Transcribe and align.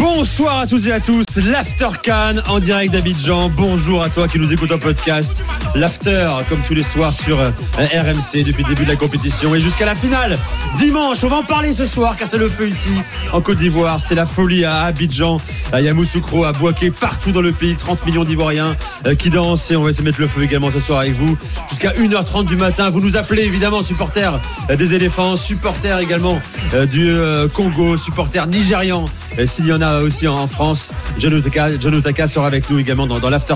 Bonsoir 0.00 0.60
à 0.60 0.66
toutes 0.66 0.86
et 0.86 0.92
à 0.92 1.00
tous, 1.00 1.26
l'After 1.36 1.90
Cannes 2.02 2.42
en 2.48 2.58
direct 2.58 2.94
d'Abidjan. 2.94 3.50
Bonjour 3.50 4.02
à 4.02 4.08
toi 4.08 4.28
qui 4.28 4.38
nous 4.38 4.50
écoute 4.50 4.72
en 4.72 4.78
podcast. 4.78 5.44
L'After, 5.74 6.30
comme 6.48 6.60
tous 6.66 6.72
les 6.72 6.82
soirs 6.82 7.12
sur 7.12 7.38
euh, 7.38 7.50
RMC 7.76 8.42
depuis 8.42 8.62
le 8.62 8.70
début 8.70 8.84
de 8.84 8.88
la 8.88 8.96
compétition 8.96 9.54
et 9.54 9.60
jusqu'à 9.60 9.84
la 9.84 9.94
finale. 9.94 10.38
Dimanche, 10.78 11.22
on 11.22 11.28
va 11.28 11.36
en 11.36 11.42
parler 11.42 11.74
ce 11.74 11.84
soir 11.84 12.16
car 12.16 12.26
c'est 12.28 12.38
le 12.38 12.48
feu 12.48 12.68
ici 12.68 12.88
en 13.34 13.42
Côte 13.42 13.58
d'Ivoire. 13.58 14.00
C'est 14.00 14.14
la 14.14 14.24
folie 14.24 14.64
à 14.64 14.84
Abidjan, 14.84 15.36
à 15.70 15.82
Yamoussoukro, 15.82 16.44
à 16.44 16.52
Boaké, 16.52 16.90
partout 16.90 17.30
dans 17.30 17.42
le 17.42 17.52
pays. 17.52 17.76
30 17.76 18.06
millions 18.06 18.24
d'Ivoiriens 18.24 18.76
euh, 19.06 19.14
qui 19.14 19.28
dansent 19.28 19.70
et 19.70 19.76
on 19.76 19.82
va 19.82 19.90
essayer 19.90 20.02
de 20.02 20.08
mettre 20.08 20.20
le 20.22 20.28
feu 20.28 20.42
également 20.42 20.70
ce 20.70 20.80
soir 20.80 21.00
avec 21.00 21.12
vous. 21.12 21.36
Jusqu'à 21.68 21.90
1h30 21.90 22.46
du 22.46 22.56
matin. 22.56 22.88
Vous 22.88 23.02
nous 23.02 23.18
appelez 23.18 23.42
évidemment 23.42 23.82
supporters 23.82 24.40
euh, 24.70 24.76
des 24.76 24.94
éléphants, 24.94 25.36
supporters 25.36 25.98
également 25.98 26.40
du 26.90 27.12
Congo, 27.52 27.96
supporters 27.96 28.46
nigérians 28.46 29.04
s'il 29.46 29.66
y 29.66 29.72
en 29.72 29.80
a 29.80 29.89
aussi 29.98 30.26
en 30.28 30.46
France. 30.46 30.90
John 31.18 31.34
Otaka, 31.34 32.28
sera 32.28 32.46
avec 32.46 32.70
nous 32.70 32.78
également 32.78 33.06
dans, 33.06 33.18
dans 33.18 33.30
l'After 33.30 33.54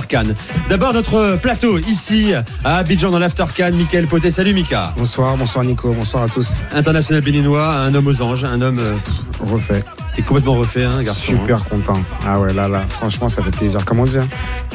D'abord 0.69 0.93
notre 0.93 1.37
plateau 1.41 1.79
ici 1.79 2.33
à 2.65 2.77
Abidjan 2.79 3.11
dans 3.11 3.19
l'After 3.19 3.45
Can. 3.57 3.73
Michael 3.73 4.07
Poté, 4.07 4.31
salut 4.31 4.53
Mika. 4.53 4.93
Bonsoir, 4.97 5.37
bonsoir 5.37 5.65
Nico, 5.65 5.93
bonsoir 5.93 6.25
à 6.25 6.29
tous. 6.29 6.55
International 6.73 7.23
béninois, 7.23 7.67
un 7.67 7.95
homme 7.95 8.07
aux 8.07 8.23
anges, 8.23 8.45
un 8.45 8.61
homme 8.61 8.79
euh, 8.79 8.95
refait. 9.41 9.83
T'es 10.15 10.23
complètement 10.23 10.55
refait, 10.55 10.85
hein, 10.85 11.01
garçon. 11.03 11.33
Super 11.33 11.59
hein. 11.59 11.63
content. 11.69 12.01
Ah 12.27 12.39
ouais, 12.39 12.53
là, 12.53 12.69
là, 12.69 12.85
franchement, 12.89 13.29
ça 13.29 13.43
fait 13.43 13.51
plaisir. 13.51 13.85
Comment 13.85 14.05
dire 14.05 14.23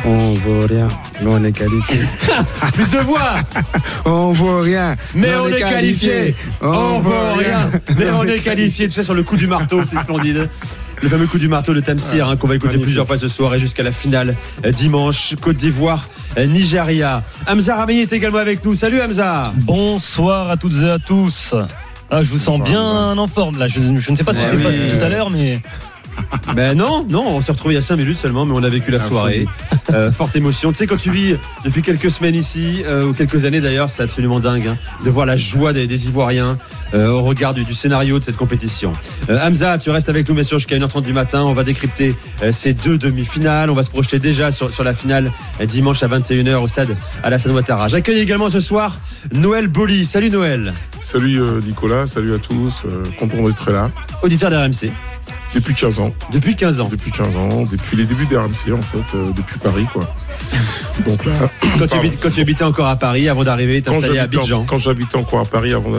On 0.04 0.34
vaut 0.34 0.68
rien, 0.68 0.88
mais 1.22 1.30
on 1.30 1.44
est 1.44 1.52
qualifié. 1.52 2.00
Plus 2.74 2.90
de 2.90 3.00
voix 3.00 3.36
On 4.06 4.32
vaut 4.32 4.62
rien, 4.62 4.96
mais, 5.16 5.30
on, 5.36 5.48
est 5.48 5.60
qualifié. 5.60 6.36
On, 6.62 7.00
vaut 7.00 7.34
rien, 7.38 7.70
mais 7.98 8.10
on 8.10 8.24
est 8.24 8.40
qualifié. 8.40 8.88
Tu 8.88 8.94
sais, 8.94 9.04
sur 9.04 9.14
le 9.14 9.24
coup 9.24 9.38
du 9.38 9.48
marteau, 9.48 9.82
c'est 9.86 10.00
splendide. 10.00 10.50
Le 11.02 11.08
fameux 11.08 11.28
coup 11.28 11.40
du 11.40 11.48
marteau 11.48 11.74
de 11.74 11.80
Tamsir 11.80 12.28
hein, 12.28 12.36
qu'on 12.36 12.48
va 12.48 12.56
écouter 12.56 12.78
plusieurs 12.78 13.08
fois 13.08 13.18
ce 13.18 13.30
soir 13.30 13.56
et 13.56 13.60
jusqu'à 13.60 13.84
la 13.84 13.92
finale 13.92 14.36
euh, 14.66 14.72
dimanche. 14.72 15.36
Côte 15.40 15.56
d'Ivoire, 15.56 16.08
euh, 16.38 16.46
Nigeria. 16.46 17.24
Hamza 17.48 17.76
Ramey 17.78 18.02
est 18.02 18.12
également 18.12 18.40
avec 18.40 18.66
nous. 18.66 18.76
Salut 18.76 19.02
Hamza. 19.02 19.54
Bonsoir 19.56 20.50
à 20.50 20.58
toutes 20.58 20.84
et 20.84 20.90
à 20.90 21.00
tous. 21.00 21.56
Ah, 22.12 22.22
je 22.22 22.30
vous 22.30 22.38
sens 22.38 22.62
bien 22.62 23.18
en 23.18 23.28
forme 23.28 23.60
là. 23.60 23.68
Je, 23.68 23.80
ne 23.80 24.00
sais 24.00 24.24
pas 24.24 24.34
ce 24.34 24.40
qui 24.40 24.46
s'est 24.46 24.58
passé 24.58 24.98
tout 24.98 25.06
à 25.06 25.10
l'heure, 25.10 25.30
mais 25.30 25.62
ben 26.56 26.78
non, 26.78 27.06
non, 27.10 27.28
on 27.28 27.42
s'est 27.42 27.52
retrouvé 27.52 27.74
il 27.74 27.78
y 27.78 27.80
a 27.80 27.82
5 27.82 27.96
minutes 27.98 28.18
seulement, 28.18 28.46
mais 28.46 28.54
on 28.56 28.64
a 28.64 28.70
vécu 28.70 28.92
la 28.92 29.02
soirée. 29.02 29.46
Euh, 29.94 30.12
forte 30.12 30.36
émotion. 30.36 30.72
Tu 30.72 30.78
sais, 30.78 30.88
quand 30.88 30.98
tu 30.98 31.10
vis 31.10 31.36
depuis 31.66 31.82
quelques 31.82 32.12
semaines 32.12 32.36
ici, 32.36 32.84
euh, 32.86 33.08
ou 33.08 33.14
quelques 33.14 33.46
années 33.46 33.62
d'ailleurs, 33.62 33.90
c'est 33.90 34.04
absolument 34.04 34.40
dingue 34.40 34.68
hein, 34.68 34.78
de 35.04 35.10
voir 35.10 35.26
la 35.26 35.36
joie 35.36 35.74
des, 35.74 36.08
Ivoiriens 36.08 36.58
euh, 36.94 37.10
au 37.10 37.24
regard 37.24 37.54
du, 37.54 37.64
scénario 37.74 38.20
de 38.20 38.24
cette 38.24 38.38
compétition. 38.38 38.94
Hamza, 39.30 39.78
tu 39.78 39.90
restes 39.90 40.10
avec 40.10 40.28
nous, 40.28 40.36
bien 40.36 40.44
sûr, 40.44 40.60
jusqu'à 40.60 40.78
1h30 40.78 41.02
du 41.02 41.14
matin. 41.14 41.44
On 41.44 41.54
va 41.54 41.64
décrypter 41.64 42.16
ces 42.52 42.74
deux 42.74 42.98
demi-finales. 42.98 43.70
On 43.70 43.74
va 43.74 43.84
se 43.84 43.90
projeter 43.90 44.20
déjà 44.20 44.52
sur, 44.52 44.84
la 44.84 44.94
finale 44.94 45.32
dimanche 45.66 46.04
à 46.04 46.08
21h 46.08 46.56
au 46.58 46.68
stade 46.68 46.96
Alassane 47.24 47.52
Ouattara. 47.52 47.88
J'accueille 47.88 48.20
également 48.20 48.50
ce 48.50 48.60
soir 48.60 48.98
Noël 49.34 49.68
Boli. 49.68 50.06
Salut 50.06 50.30
Noël. 50.30 50.74
Salut 51.02 51.42
Nicolas, 51.66 52.08
salut 52.08 52.34
à 52.34 52.40
tous. 52.40 52.84
content 53.20 53.46
d'être 53.46 53.72
là. 53.72 53.90
Auditeur 54.24 54.50
d'RMC. 54.50 54.92
Depuis 55.54 55.74
15 55.74 56.00
ans. 56.00 56.14
Depuis 56.32 56.56
15 56.56 56.82
ans. 56.82 56.88
Depuis 56.90 57.12
15 57.12 57.36
ans, 57.36 57.66
depuis 57.72 57.98
les 57.98 58.06
débuts 58.06 58.26
d'RMC 58.28 58.72
en 58.74 58.82
fait, 58.82 59.16
euh, 59.16 59.32
depuis 59.36 59.58
Paris 59.60 59.86
quoi. 59.92 60.06
Donc 61.06 61.26
là, 61.26 61.32
quand, 61.78 61.88
tu, 61.88 62.18
quand 62.22 62.30
tu, 62.30 62.42
habitais 62.42 62.64
encore 62.64 62.88
à 62.88 62.96
Paris 62.96 63.30
avant 63.30 63.44
d'arriver, 63.44 63.82
t'installer 63.82 64.20
à 64.20 64.24
Abidjan. 64.24 64.66
quand 64.66 64.80
j'habitais 64.80 65.18
encore 65.18 65.40
à 65.40 65.46
Paris 65.46 65.74
avant, 65.74 65.92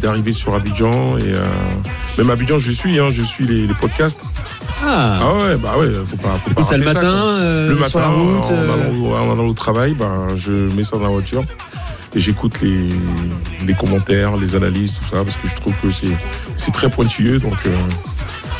d'arriver 0.00 0.32
sur 0.32 0.54
Abidjan 0.54 1.18
et 1.18 1.22
euh, 1.26 1.44
même 2.18 2.30
Abidjan 2.30 2.58
je 2.58 2.72
suis, 2.72 2.98
hein, 2.98 3.10
je 3.10 3.22
suis 3.22 3.46
les, 3.46 3.66
podcasts. 3.74 4.22
Ah. 4.82 5.18
ah. 5.20 5.34
ouais, 5.34 5.56
bah 5.56 5.74
ouais, 5.78 5.88
faut 6.06 6.16
pas. 6.16 6.34
Faut 6.34 6.50
pas 6.54 6.64
ça 6.64 6.76
le 6.76 6.84
matin, 6.84 7.06
euh, 7.06 7.68
le 7.68 7.74
matin, 7.76 7.88
sur 7.90 8.00
la 8.00 8.08
route, 8.08 8.44
en, 8.44 9.32
allant, 9.32 9.46
au 9.46 9.54
travail, 9.54 9.94
bah, 9.94 10.26
je 10.36 10.52
mets 10.74 10.82
ça 10.82 10.96
dans 10.96 11.04
la 11.04 11.08
voiture 11.08 11.44
et 12.14 12.20
j'écoute 12.20 12.60
les, 12.62 12.90
les, 13.66 13.74
commentaires, 13.74 14.36
les 14.36 14.54
analyses, 14.54 14.92
tout 14.92 15.04
ça, 15.04 15.24
parce 15.24 15.36
que 15.36 15.48
je 15.48 15.56
trouve 15.56 15.74
que 15.82 15.88
c'est 16.56 16.70
très 16.70 16.88
pointilleux. 16.88 17.40
Donc, 17.40 17.56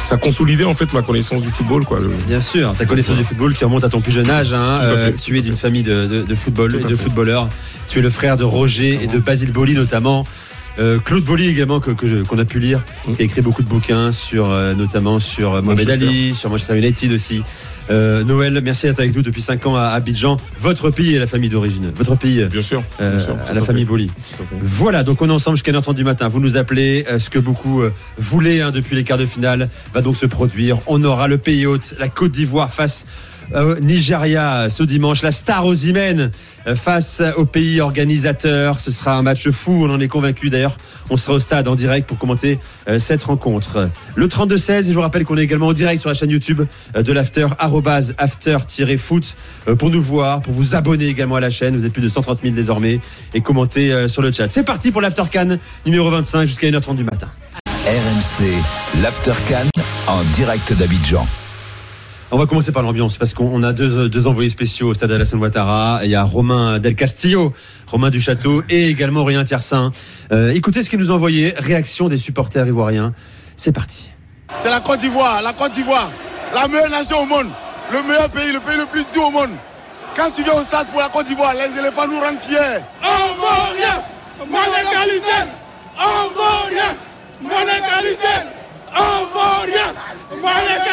ça 0.04 0.18
consolidait 0.18 0.64
en 0.64 0.74
fait 0.74 0.92
ma 0.92 1.02
connaissance 1.02 1.42
du 1.42 1.48
football. 1.48 1.84
Quoi, 1.84 1.98
Bien 2.28 2.40
sûr, 2.40 2.74
ta 2.76 2.84
connaissance 2.84 3.16
du 3.16 3.24
football 3.24 3.54
qui 3.54 3.64
remonte 3.64 3.84
à 3.84 3.88
ton 3.88 4.00
plus 4.00 4.12
jeune 4.12 4.30
âge. 4.30 4.52
Hein, 4.52 4.76
euh, 4.82 5.12
tu 5.12 5.38
es 5.38 5.42
d'une 5.42 5.56
famille 5.56 5.82
de, 5.82 6.34
football 6.34 6.76
et 6.76 6.84
de 6.84 6.96
footballeurs. 6.96 7.48
Tu 7.88 7.98
es 7.98 8.02
le 8.02 8.10
frère 8.10 8.36
de 8.36 8.44
Roger 8.44 9.00
et 9.02 9.06
de 9.06 9.18
Basile 9.18 9.52
Boli 9.52 9.74
notamment. 9.74 10.24
Euh, 10.78 10.98
Claude 10.98 11.22
Bolly 11.22 11.48
également 11.48 11.78
que, 11.78 11.92
qu'on 11.92 12.38
a 12.38 12.44
pu 12.44 12.58
lire, 12.58 12.84
qui 13.04 13.22
a 13.22 13.24
écrit 13.24 13.42
beaucoup 13.42 13.62
de 13.62 13.68
bouquins 13.68 14.10
sur 14.10 14.50
euh, 14.50 14.74
notamment 14.74 15.20
sur 15.20 15.62
Mohamed 15.62 15.88
Ali, 15.88 16.34
sur 16.34 16.50
Manchester 16.50 16.76
United 16.76 17.12
aussi. 17.12 17.42
Euh, 17.90 18.24
Noël, 18.24 18.60
merci 18.62 18.86
d'être 18.86 19.00
avec 19.00 19.14
nous 19.14 19.22
depuis 19.22 19.42
5 19.42 19.66
ans 19.66 19.76
à 19.76 19.88
Abidjan. 19.88 20.36
Votre 20.60 20.90
pays 20.90 21.14
est 21.14 21.18
la 21.18 21.26
famille 21.26 21.50
d'origine. 21.50 21.92
Votre 21.94 22.16
pays, 22.16 22.44
bien 22.44 22.62
sûr, 22.62 22.82
à 22.98 23.52
la 23.52 23.60
famille 23.62 23.84
Bolly. 23.84 24.10
Voilà, 24.62 25.02
donc 25.02 25.20
on 25.22 25.28
est 25.28 25.32
ensemble 25.32 25.56
jusqu'à 25.56 25.72
9h30 25.72 25.94
du 25.94 26.04
matin. 26.04 26.28
Vous 26.28 26.40
nous 26.40 26.56
appelez. 26.56 27.04
ce 27.18 27.30
que 27.30 27.38
beaucoup 27.38 27.82
voulaient 28.18 28.60
hein, 28.60 28.70
depuis 28.70 28.96
les 28.96 29.04
quarts 29.04 29.18
de 29.18 29.26
finale 29.26 29.68
va 29.92 30.00
donc 30.00 30.16
se 30.16 30.26
produire. 30.26 30.78
On 30.86 31.02
aura 31.04 31.28
le 31.28 31.38
pays 31.38 31.66
hôte, 31.66 31.94
la 31.98 32.08
Côte 32.08 32.32
d'Ivoire 32.32 32.72
face 32.72 33.06
euh, 33.54 33.78
Nigeria 33.80 34.68
ce 34.68 34.82
dimanche. 34.82 35.22
La 35.22 35.32
star 35.32 35.66
Ozimène 35.66 36.30
euh, 36.66 36.74
face 36.74 37.22
au 37.36 37.44
pays 37.44 37.80
organisateur. 37.80 38.80
Ce 38.80 38.90
sera 38.90 39.16
un 39.16 39.22
match 39.22 39.48
fou, 39.50 39.84
on 39.84 39.90
en 39.90 40.00
est 40.00 40.08
convaincu 40.08 40.50
d'ailleurs. 40.50 40.76
On 41.10 41.16
sera 41.16 41.34
au 41.34 41.40
stade 41.40 41.68
en 41.68 41.74
direct 41.74 42.06
pour 42.06 42.18
commenter 42.18 42.58
euh, 42.88 42.98
cette 42.98 43.22
rencontre. 43.22 43.88
Le 44.14 44.26
32-16, 44.26 44.72
et 44.72 44.82
je 44.88 44.92
vous 44.92 45.00
rappelle 45.00 45.24
qu'on 45.24 45.36
est 45.36 45.42
également 45.42 45.68
en 45.68 45.72
direct 45.72 46.00
sur 46.00 46.08
la 46.08 46.14
chaîne 46.14 46.30
YouTube 46.30 46.62
de 46.94 47.12
l'After, 47.12 47.46
after-foot, 48.18 49.36
pour 49.78 49.90
nous 49.90 50.02
voir, 50.02 50.40
pour 50.42 50.52
vous 50.52 50.74
abonner 50.74 51.06
également 51.06 51.36
à 51.36 51.40
la 51.40 51.50
chaîne. 51.50 51.76
Vous 51.76 51.84
êtes 51.84 51.92
plus 51.92 52.02
de 52.02 52.08
130 52.08 52.40
000 52.42 52.54
désormais 52.54 53.00
et 53.34 53.40
commenter 53.40 54.08
sur 54.08 54.22
le 54.22 54.32
chat. 54.32 54.48
C'est 54.50 54.62
parti 54.62 54.90
pour 54.90 55.00
l'After 55.00 55.24
Can 55.32 55.58
numéro 55.84 56.10
25 56.10 56.46
jusqu'à 56.46 56.68
1h30 56.68 56.96
du 56.96 57.04
matin. 57.04 57.28
RMC, 57.86 58.46
l'After 59.02 59.32
Can 59.48 59.68
en 60.06 60.22
direct 60.34 60.72
d'Abidjan. 60.72 61.26
On 62.34 62.36
va 62.36 62.46
commencer 62.46 62.72
par 62.72 62.82
l'ambiance 62.82 63.16
parce 63.16 63.32
qu'on 63.32 63.62
a 63.62 63.72
deux, 63.72 64.26
envoyés 64.26 64.50
spéciaux 64.50 64.88
au 64.88 64.94
stade 64.94 65.12
Alassane 65.12 65.38
Ouattara. 65.38 66.00
Il 66.02 66.10
y 66.10 66.16
a 66.16 66.24
Romain 66.24 66.80
Del 66.80 66.96
Castillo, 66.96 67.52
Romain 67.86 68.10
du 68.10 68.20
Château 68.20 68.64
et 68.68 68.88
également 68.88 69.20
Aurélien 69.20 69.44
Tiersin. 69.44 69.92
Euh, 70.32 70.48
écoutez 70.52 70.82
ce 70.82 70.90
qu'il 70.90 70.98
nous 70.98 71.12
a 71.12 71.14
envoyé. 71.14 71.54
Réaction 71.56 72.08
des 72.08 72.16
supporters 72.16 72.66
ivoiriens. 72.66 73.14
C'est 73.54 73.70
parti. 73.70 74.10
C'est 74.58 74.68
la 74.68 74.80
Côte 74.80 74.98
d'Ivoire, 74.98 75.42
la 75.42 75.52
Côte 75.52 75.74
d'Ivoire, 75.74 76.10
la 76.52 76.66
meilleure 76.66 76.90
nation 76.90 77.22
au 77.22 77.24
monde, 77.24 77.46
le 77.92 78.02
meilleur 78.02 78.28
pays, 78.28 78.50
le 78.50 78.58
pays 78.58 78.78
le 78.78 78.86
plus 78.86 79.06
doux 79.14 79.22
au 79.22 79.30
monde. 79.30 79.50
Quand 80.16 80.32
tu 80.34 80.42
viens 80.42 80.54
au 80.54 80.64
stade 80.64 80.88
pour 80.88 80.98
la 80.98 81.10
Côte 81.10 81.28
d'Ivoire, 81.28 81.54
les 81.54 81.78
éléphants 81.78 82.08
nous 82.08 82.18
rendent 82.18 82.40
fiers. 82.40 82.82
On 83.00 83.38
vaut 83.38 83.74
rien, 83.78 84.02
mon 84.40 84.58
égalité, 84.58 85.52
on 85.96 86.34
vaut 86.34 86.66
rien, 86.68 86.96
mon 87.40 87.62
égalité. 87.62 88.63
On 88.96 89.24
vaut 89.32 89.62
rien. 89.64 89.92
Moi, 90.40 90.50
les 90.68 90.84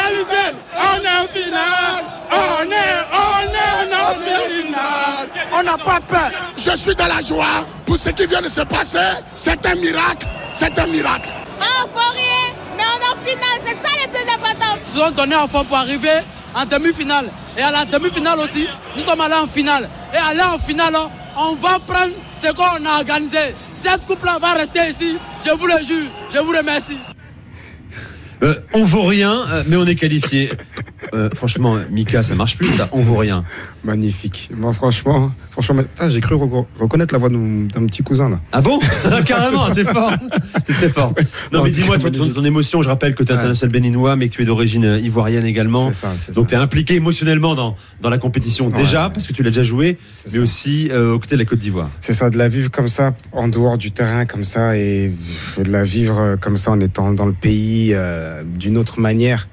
on 0.74 1.04
est 1.04 1.08
en 1.08 1.28
finale. 1.28 2.04
On 2.30 2.64
est, 2.64 2.94
on 3.12 3.42
est 3.52 3.94
en 3.94 4.14
finale. 4.20 5.28
On 5.52 5.62
n'a 5.62 5.78
pas 5.78 6.00
peur. 6.00 6.30
Je 6.56 6.76
suis 6.76 6.94
dans 6.94 7.06
la 7.06 7.20
joie 7.20 7.64
pour 7.86 7.96
ce 7.96 8.10
qui 8.10 8.26
vient 8.26 8.42
de 8.42 8.48
se 8.48 8.62
passer. 8.62 8.98
C'est 9.34 9.64
un 9.66 9.74
miracle. 9.74 10.26
C'est 10.52 10.78
un 10.78 10.86
miracle. 10.86 11.28
On 11.58 11.86
vaut 11.88 12.12
rien, 12.12 12.54
mais 12.76 12.82
on 12.82 13.00
est 13.00 13.12
en 13.12 13.26
finale. 13.26 13.60
C'est 13.64 13.74
ça 13.74 13.90
le 14.04 14.10
plus 14.10 14.32
important. 14.32 14.78
Nous 14.86 15.00
sommes 15.00 15.14
donnés 15.14 15.36
en 15.36 15.46
forme 15.46 15.66
pour 15.66 15.76
arriver 15.78 16.20
en 16.54 16.64
demi-finale. 16.64 17.30
Et 17.56 17.62
à 17.62 17.70
la 17.70 17.84
demi-finale 17.84 18.38
aussi, 18.40 18.66
nous 18.96 19.04
sommes 19.04 19.20
allés 19.20 19.34
en 19.34 19.46
finale. 19.46 19.88
Et 20.14 20.16
aller 20.16 20.42
en 20.42 20.58
finale, 20.58 20.96
on 21.36 21.54
va 21.54 21.78
prendre 21.86 22.12
ce 22.42 22.50
qu'on 22.52 22.86
a 22.86 22.98
organisé. 22.98 23.54
Cette 23.82 24.06
coupe-là 24.06 24.38
va 24.40 24.52
rester 24.52 24.80
ici. 24.88 25.18
Je 25.44 25.50
vous 25.50 25.66
le 25.66 25.78
jure. 25.78 26.08
Je 26.32 26.38
vous 26.38 26.52
remercie. 26.52 26.98
Euh, 28.42 28.54
on 28.72 28.82
vaut 28.82 29.04
rien, 29.04 29.44
euh, 29.48 29.62
mais 29.66 29.76
on 29.76 29.86
est 29.86 29.94
qualifié. 29.94 30.50
euh, 31.14 31.30
franchement, 31.34 31.78
Mika, 31.90 32.22
ça 32.22 32.34
marche 32.34 32.56
plus, 32.56 32.72
ça. 32.74 32.88
On 32.92 33.00
vaut 33.00 33.16
rien. 33.16 33.44
Magnifique. 33.84 34.48
Moi, 34.56 34.72
franchement, 34.72 35.32
franchement, 35.50 35.82
j'ai 36.06 36.20
cru 36.20 36.36
reco- 36.36 36.66
reconnaître 36.78 37.12
la 37.12 37.18
voix 37.18 37.28
d'un 37.28 37.86
petit 37.86 38.02
cousin 38.04 38.28
là. 38.28 38.40
Ah 38.52 38.60
bon 38.60 38.78
Carrément, 39.26 39.70
c'est 39.72 39.84
fort. 39.84 40.12
C'est 40.64 40.72
très 40.74 40.88
fort. 40.88 41.12
Non, 41.52 41.58
Non, 41.58 41.64
mais 41.64 41.72
dis-moi, 41.72 41.98
ton, 41.98 42.44
émotion, 42.44 42.80
je 42.82 42.88
rappelle 42.88 43.14
que 43.16 43.24
tu 43.24 43.30
es 43.30 43.34
Ouais. 43.34 43.38
international 43.40 43.72
béninois, 43.72 44.14
mais 44.14 44.28
que 44.28 44.34
tu 44.34 44.42
es 44.42 44.44
d'origine 44.44 45.00
ivoirienne 45.02 45.44
également. 45.44 45.90
C'est 45.90 46.06
ça, 46.16 46.32
Donc 46.32 46.46
tu 46.48 46.54
es 46.54 46.58
impliqué 46.58 46.94
émotionnellement 46.94 47.54
dans, 47.56 47.74
dans 48.00 48.08
la 48.10 48.18
compétition 48.18 48.68
Ouais, 48.68 48.72
déjà, 48.82 49.06
ouais. 49.08 49.12
parce 49.12 49.26
que 49.26 49.32
tu 49.32 49.42
l'as 49.42 49.50
déjà 49.50 49.64
joué, 49.64 49.98
mais 50.26 50.30
ça. 50.30 50.38
aussi 50.40 50.88
euh, 50.92 51.14
aux 51.14 51.18
côtés 51.18 51.34
de 51.34 51.40
la 51.40 51.46
Côte 51.46 51.58
d'Ivoire. 51.58 51.90
C'est 52.00 52.14
ça, 52.14 52.30
de 52.30 52.38
la 52.38 52.48
vivre 52.48 52.70
comme 52.70 52.88
ça, 52.88 53.14
en 53.32 53.48
dehors 53.48 53.78
du 53.78 53.90
terrain, 53.90 54.26
comme 54.26 54.44
ça, 54.44 54.76
et 54.76 55.10
de 55.58 55.70
la 55.70 55.82
vivre 55.82 56.18
euh, 56.20 56.36
comme 56.36 56.56
ça 56.56 56.70
en 56.70 56.78
étant 56.78 57.12
dans 57.12 57.26
le 57.26 57.32
pays 57.32 57.92
euh, 57.94 58.44
d'une 58.44 58.78
autre 58.78 59.00
manière 59.00 59.48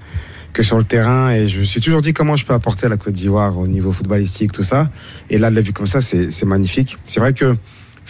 que 0.53 0.63
sur 0.63 0.77
le 0.77 0.83
terrain. 0.83 1.31
Et 1.31 1.47
je 1.47 1.59
me 1.59 1.65
suis 1.65 1.81
toujours 1.81 2.01
dit 2.01 2.13
comment 2.13 2.35
je 2.35 2.45
peux 2.45 2.53
apporter 2.53 2.85
à 2.85 2.89
la 2.89 2.97
Côte 2.97 3.13
d'Ivoire 3.13 3.57
au 3.57 3.67
niveau 3.67 3.91
footballistique, 3.91 4.51
tout 4.51 4.63
ça. 4.63 4.89
Et 5.29 5.37
là, 5.37 5.49
de 5.49 5.55
la 5.55 5.61
vue 5.61 5.73
comme 5.73 5.87
ça, 5.87 6.01
c'est 6.01 6.31
c'est 6.31 6.45
magnifique. 6.45 6.97
C'est 7.05 7.19
vrai 7.19 7.33
que 7.33 7.55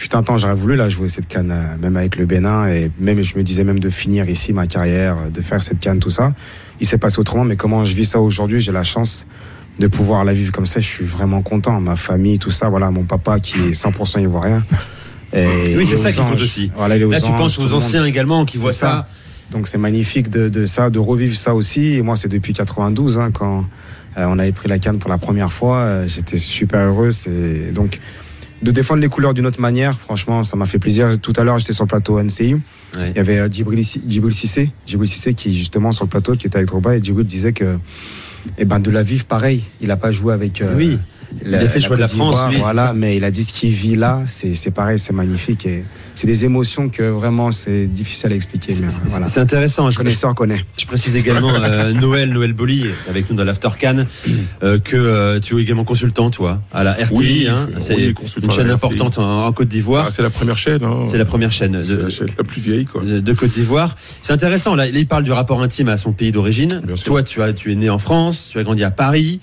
fut 0.00 0.16
un 0.16 0.22
temps, 0.22 0.38
j'aurais 0.38 0.54
voulu 0.54 0.76
là 0.76 0.88
jouer 0.88 1.10
cette 1.10 1.28
canne, 1.28 1.50
euh, 1.52 1.76
même 1.78 1.96
avec 1.96 2.16
le 2.16 2.24
Bénin, 2.24 2.66
et 2.68 2.90
même 2.98 3.22
je 3.22 3.36
me 3.36 3.42
disais 3.42 3.64
même 3.64 3.80
de 3.80 3.90
finir 3.90 4.30
ici 4.30 4.54
ma 4.54 4.66
carrière, 4.66 5.18
euh, 5.18 5.30
de 5.30 5.42
faire 5.42 5.62
cette 5.62 5.78
canne, 5.78 5.98
tout 5.98 6.10
ça. 6.10 6.32
Il 6.80 6.86
s'est 6.86 6.96
passé 6.96 7.18
autrement, 7.18 7.44
mais 7.44 7.56
comment 7.56 7.84
je 7.84 7.94
vis 7.94 8.06
ça 8.06 8.18
aujourd'hui, 8.18 8.62
j'ai 8.62 8.72
la 8.72 8.82
chance 8.82 9.26
de 9.78 9.86
pouvoir 9.88 10.24
la 10.24 10.32
vivre 10.32 10.52
comme 10.52 10.64
ça. 10.64 10.80
Je 10.80 10.86
suis 10.86 11.04
vraiment 11.04 11.42
content. 11.42 11.80
Ma 11.80 11.96
famille, 11.96 12.38
tout 12.38 12.50
ça, 12.50 12.70
voilà, 12.70 12.90
mon 12.90 13.04
papa 13.04 13.40
qui 13.40 13.58
est 13.58 13.72
100% 13.72 14.22
ivoirien. 14.22 14.64
Et 15.34 15.76
Oui, 15.76 15.86
c'est 15.86 15.94
est 15.94 15.96
ça 15.96 16.12
qui 16.12 16.18
compte 16.18 16.40
aussi. 16.40 16.70
Voilà, 16.74 16.96
Là, 16.96 17.20
tu 17.20 17.30
penses 17.32 17.58
aux 17.58 17.72
anciens 17.72 18.04
également 18.04 18.44
qui 18.44 18.56
voient 18.56 18.72
ça. 18.72 19.04
Donc 19.50 19.66
c'est 19.66 19.78
magnifique 19.78 20.30
de, 20.30 20.48
de 20.48 20.64
ça, 20.64 20.90
de 20.90 20.98
revivre 20.98 21.34
ça 21.36 21.54
aussi. 21.54 21.94
Et 21.94 22.02
moi, 22.02 22.16
c'est 22.16 22.28
depuis 22.28 22.52
92 22.52 23.18
hein, 23.18 23.30
quand 23.32 23.64
euh, 24.18 24.24
on 24.28 24.38
avait 24.38 24.52
pris 24.52 24.68
la 24.68 24.78
canne 24.78 24.98
pour 24.98 25.10
la 25.10 25.18
première 25.18 25.52
fois. 25.52 25.78
euh, 25.78 26.08
J'étais 26.08 26.38
super 26.38 26.80
heureux. 26.80 27.10
C'est 27.10 27.72
donc 27.72 27.98
de 28.62 28.70
défendre 28.70 29.00
les 29.00 29.08
couleurs 29.08 29.34
d'une 29.34 29.46
autre 29.46 29.60
manière. 29.60 29.98
Franchement, 29.98 30.44
ça 30.44 30.56
m'a 30.56 30.66
fait 30.66 30.78
plaisir. 30.78 31.18
Tout 31.20 31.32
à 31.36 31.44
l'heure, 31.44 31.58
j'étais 31.58 31.72
sur 31.72 31.84
le 31.84 31.88
plateau 31.88 32.20
NCI. 32.22 32.54
Ouais. 32.54 32.60
Il 33.10 33.16
y 33.16 33.18
avait 33.18 33.38
euh, 33.38 33.48
Djibril 33.50 33.78
Issi- 33.80 34.02
Djibril 34.06 34.34
Cissé 34.34 34.70
qui 35.34 35.56
justement 35.56 35.92
sur 35.92 36.04
le 36.04 36.10
plateau, 36.10 36.36
qui 36.36 36.46
était 36.46 36.56
avec 36.56 36.68
Drogba, 36.68 36.96
et 36.96 37.02
Djibril 37.02 37.26
disait 37.26 37.52
que, 37.52 37.78
eh 38.58 38.64
ben, 38.64 38.78
de 38.78 38.90
la 38.90 39.02
vivre 39.02 39.24
pareil. 39.24 39.64
Il 39.80 39.88
n'a 39.88 39.96
pas 39.96 40.12
joué 40.12 40.32
avec. 40.34 40.60
euh, 40.60 40.74
Oui. 40.76 40.98
Il 41.44 41.54
a 41.54 41.68
fait 41.68 41.78
le 41.78 41.84
choix 41.84 41.96
de 41.96 42.00
la 42.00 42.08
France, 42.08 42.36
lui, 42.50 42.58
Voilà, 42.58 42.92
mais 42.94 43.16
il 43.16 43.24
a 43.24 43.30
dit 43.30 43.44
ce 43.44 43.52
qu'il 43.52 43.70
vit 43.70 43.96
là, 43.96 44.22
c'est 44.26 44.54
c'est 44.54 44.70
pareil, 44.70 44.98
c'est 44.98 45.12
magnifique. 45.12 45.66
Et 45.66 45.84
c'est 46.14 46.26
des 46.26 46.44
émotions 46.44 46.88
que 46.88 47.04
vraiment 47.04 47.50
c'est 47.52 47.86
difficile 47.86 48.32
à 48.32 48.34
expliquer. 48.34 48.72
C'est 48.72 48.84
voilà. 49.04 49.26
intéressant. 49.36 49.88
Je, 49.90 49.96
Connaisseur 49.96 50.34
connaît. 50.34 50.64
je 50.76 50.86
précise 50.86 51.16
également 51.16 51.52
euh, 51.54 51.92
Noël, 52.00 52.30
Noël 52.30 52.52
Boli, 52.52 52.84
avec 53.08 53.30
nous 53.30 53.36
dans 53.36 53.44
l'After 53.44 53.68
Can, 53.80 54.04
euh, 54.62 54.78
que 54.78 54.96
euh, 54.96 55.40
tu 55.40 55.56
es 55.58 55.62
également 55.62 55.84
consultant, 55.84 56.30
toi, 56.30 56.60
à 56.72 56.84
la 56.84 56.92
RTI. 56.92 57.14
Oui, 57.14 57.46
hein. 57.48 57.68
oui, 57.68 57.74
c'est 57.78 58.12
consultant 58.12 58.48
une 58.48 58.54
chaîne 58.54 58.70
importante 58.70 59.18
en, 59.18 59.46
en 59.46 59.52
Côte 59.52 59.68
d'Ivoire. 59.68 60.06
Ah, 60.08 60.10
c'est 60.10 60.22
la 60.22 60.30
première 60.30 60.58
chaîne. 60.58 60.82
hein. 60.84 61.06
c'est 61.08 61.18
la 61.18 61.24
première 61.24 61.52
chaîne 61.52 61.80
de, 61.80 61.96
la 61.96 62.08
chaîne 62.08 62.28
la 62.36 62.44
plus 62.44 62.60
vieille, 62.60 62.84
quoi. 62.84 63.02
de, 63.02 63.20
de 63.20 63.32
Côte 63.32 63.50
d'Ivoire. 63.50 63.94
C'est 64.22 64.32
intéressant. 64.32 64.74
Là, 64.74 64.86
il 64.86 65.06
parle 65.06 65.22
du 65.22 65.32
rapport 65.32 65.62
intime 65.62 65.88
à 65.88 65.96
son 65.96 66.12
pays 66.12 66.32
d'origine. 66.32 66.82
Bien 66.84 66.96
sûr. 66.96 67.06
Toi, 67.06 67.22
tu, 67.22 67.42
as, 67.42 67.52
tu 67.52 67.72
es 67.72 67.74
né 67.76 67.88
en 67.88 67.98
France, 67.98 68.48
tu 68.52 68.58
as 68.58 68.62
grandi 68.62 68.84
à 68.84 68.90
Paris, 68.90 69.40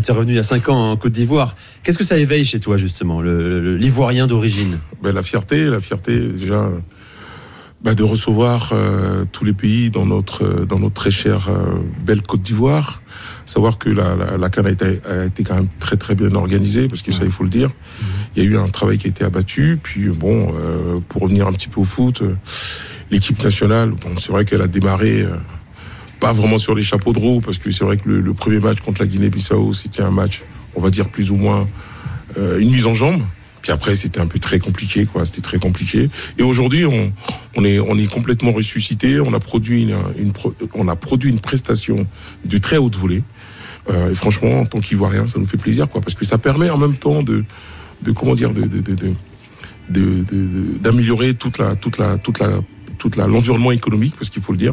tu 0.00 0.10
es 0.10 0.14
revenu 0.14 0.32
il 0.32 0.36
y 0.36 0.38
a 0.38 0.42
5 0.42 0.68
ans 0.68 0.90
en 0.92 0.96
Côte 0.96 1.12
d'Ivoire. 1.12 1.56
Qu'est-ce 1.82 1.98
que 1.98 2.04
ça 2.04 2.16
éveille 2.18 2.44
chez 2.44 2.60
toi, 2.60 2.76
justement, 2.76 3.20
l'Ivoirien 3.22 4.26
d'origine? 4.26 4.78
Ben, 5.02 5.12
la 5.12 5.22
fierté, 5.22 5.64
la 5.64 5.80
fierté 5.80 6.18
déjà 6.28 6.54
euh, 6.54 6.78
ben, 7.84 7.94
de 7.94 8.02
recevoir 8.02 8.70
euh, 8.72 9.26
tous 9.30 9.44
les 9.44 9.52
pays 9.52 9.90
dans 9.90 10.06
notre 10.06 10.42
euh, 10.42 10.64
dans 10.64 10.78
notre 10.78 10.94
très 10.94 11.10
chère 11.10 11.50
euh, 11.50 11.74
belle 12.04 12.22
Côte 12.22 12.40
d'Ivoire. 12.40 13.02
Savoir 13.44 13.76
que 13.76 13.90
la, 13.90 14.16
la, 14.16 14.38
la 14.38 14.48
CAN 14.48 14.64
a 14.64 14.70
été, 14.70 15.44
quand 15.44 15.56
même 15.56 15.68
très 15.80 15.96
très 15.96 16.14
bien 16.14 16.34
organisée 16.34 16.88
parce 16.88 17.02
que 17.02 17.12
ça 17.12 17.24
il 17.24 17.30
faut 17.30 17.44
le 17.44 17.50
dire. 17.50 17.70
Il 18.34 18.42
y 18.42 18.46
a 18.46 18.48
eu 18.48 18.56
un 18.56 18.68
travail 18.68 18.96
qui 18.96 19.06
a 19.06 19.10
été 19.10 19.22
abattu. 19.22 19.78
Puis 19.82 20.08
bon, 20.08 20.50
euh, 20.54 20.98
pour 21.10 21.22
revenir 21.22 21.46
un 21.46 21.52
petit 21.52 21.68
peu 21.68 21.82
au 21.82 21.84
foot, 21.84 22.22
euh, 22.22 22.36
l'équipe 23.10 23.42
nationale, 23.44 23.90
bon 23.90 24.16
c'est 24.16 24.32
vrai 24.32 24.46
qu'elle 24.46 24.62
a 24.62 24.66
démarré. 24.66 25.26
Pas 26.24 26.32
vraiment 26.32 26.56
sur 26.56 26.74
les 26.74 26.82
chapeaux 26.82 27.12
de 27.12 27.18
roue, 27.18 27.42
parce 27.42 27.58
que 27.58 27.70
c'est 27.70 27.84
vrai 27.84 27.98
que 27.98 28.08
le, 28.08 28.32
premier 28.32 28.58
match 28.58 28.80
contre 28.80 29.02
la 29.02 29.06
Guinée-Bissau, 29.06 29.74
c'était 29.74 30.00
un 30.00 30.10
match, 30.10 30.42
on 30.74 30.80
va 30.80 30.88
dire 30.88 31.10
plus 31.10 31.30
ou 31.30 31.36
moins 31.36 31.68
euh, 32.38 32.58
une 32.60 32.70
mise 32.70 32.86
en 32.86 32.94
jambe. 32.94 33.20
Puis 33.60 33.70
après, 33.72 33.94
c'était 33.94 34.20
un 34.20 34.26
peu 34.26 34.38
très 34.38 34.58
compliqué, 34.58 35.04
quoi. 35.04 35.26
C'était 35.26 35.42
très 35.42 35.58
compliqué. 35.58 36.08
Et 36.38 36.42
aujourd'hui, 36.42 36.86
on, 36.86 37.12
on 37.56 37.64
est, 37.64 37.78
on 37.78 37.98
est 37.98 38.10
complètement 38.10 38.52
ressuscité. 38.52 39.20
On 39.20 39.34
a 39.34 39.38
produit 39.38 39.82
une, 39.82 39.96
on 40.72 40.88
a 40.88 40.96
produit 40.96 41.28
une 41.28 41.40
prestation 41.40 42.06
de 42.46 42.56
très 42.56 42.78
haute 42.78 42.96
volée. 42.96 43.22
Euh, 43.90 44.10
et 44.10 44.14
franchement, 44.14 44.60
en 44.60 44.64
tant 44.64 44.80
qu'Ivoirien, 44.80 45.26
ça 45.26 45.38
nous 45.38 45.46
fait 45.46 45.58
plaisir, 45.58 45.90
quoi, 45.90 46.00
parce 46.00 46.14
que 46.14 46.24
ça 46.24 46.38
permet 46.38 46.70
en 46.70 46.78
même 46.78 46.96
temps 46.96 47.22
de, 47.22 47.44
de 48.00 48.12
comment 48.12 48.34
dire, 48.34 48.54
de, 48.54 48.62
de, 48.62 48.80
de, 49.90 50.78
d'améliorer 50.80 51.34
toute 51.34 51.58
la, 51.58 51.74
toute 51.74 51.98
la, 51.98 52.16
toute 52.16 52.38
la, 52.38 52.48
toute 52.96 53.16
l'environnement 53.16 53.72
économique, 53.72 54.14
parce 54.16 54.30
qu'il 54.30 54.40
faut 54.40 54.52
le 54.52 54.58
dire. 54.58 54.72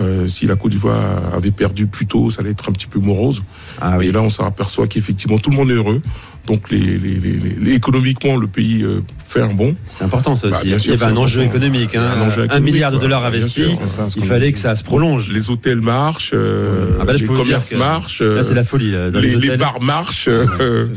Euh, 0.00 0.26
si 0.28 0.46
la 0.46 0.56
Côte 0.56 0.72
d'Ivoire 0.72 1.34
avait 1.34 1.50
perdu 1.50 1.86
plus 1.86 2.06
tôt, 2.06 2.30
ça 2.30 2.40
allait 2.40 2.50
être 2.50 2.68
un 2.68 2.72
petit 2.72 2.86
peu 2.86 2.98
morose. 2.98 3.42
Ah 3.80 3.98
Et 4.00 4.12
là, 4.12 4.22
on 4.22 4.30
s'aperçoit 4.30 4.86
qu'effectivement, 4.86 5.38
tout 5.38 5.50
le 5.50 5.56
monde 5.56 5.70
est 5.70 5.74
heureux. 5.74 6.00
Donc, 6.46 6.70
les, 6.70 6.98
les, 6.98 7.20
les, 7.20 7.38
les- 7.60 7.72
économiquement, 7.72 8.36
le 8.36 8.48
pays 8.48 8.82
euh, 8.82 9.00
fait 9.24 9.40
un 9.40 9.52
bon. 9.54 9.76
C'est 9.84 10.02
important 10.02 10.34
ça 10.34 10.48
Bah, 10.48 10.56
aussi. 10.56 10.66
bien 10.66 10.76
il 10.76 10.80
sûr, 10.80 10.90
y 10.90 10.94
avait 10.96 11.04
c'est 11.04 11.10
un 11.10 11.16
enjeu 11.16 11.42
économique, 11.42 11.94
hein, 11.94 12.02
Un 12.16 12.20
enjeu 12.22 12.42
un 12.42 12.44
économique, 12.46 12.74
milliard 12.74 12.90
de 12.90 12.98
dollars 12.98 13.24
investis. 13.24 13.76
sûr. 13.76 14.06
Il 14.16 14.24
fallait 14.24 14.52
que 14.52 14.58
ça 14.58 14.74
se 14.74 14.82
prolonge. 14.82 15.30
Les 15.30 15.50
hôtels 15.50 15.80
marchent, 15.80 16.32
euh, 16.34 16.98
Ah 17.00 17.04
bah 17.04 17.12
là, 17.12 17.18
les 17.18 17.26
commerces 17.26 17.72
marchent, 17.74 18.22
Là, 18.22 18.42
c'est 18.42 18.54
la 18.54 18.64
folie. 18.64 18.90
là, 18.90 19.10
dans 19.12 19.20
les, 19.20 19.56
bars 19.56 19.80
marchent. 19.80 20.26
euh, 20.28 20.88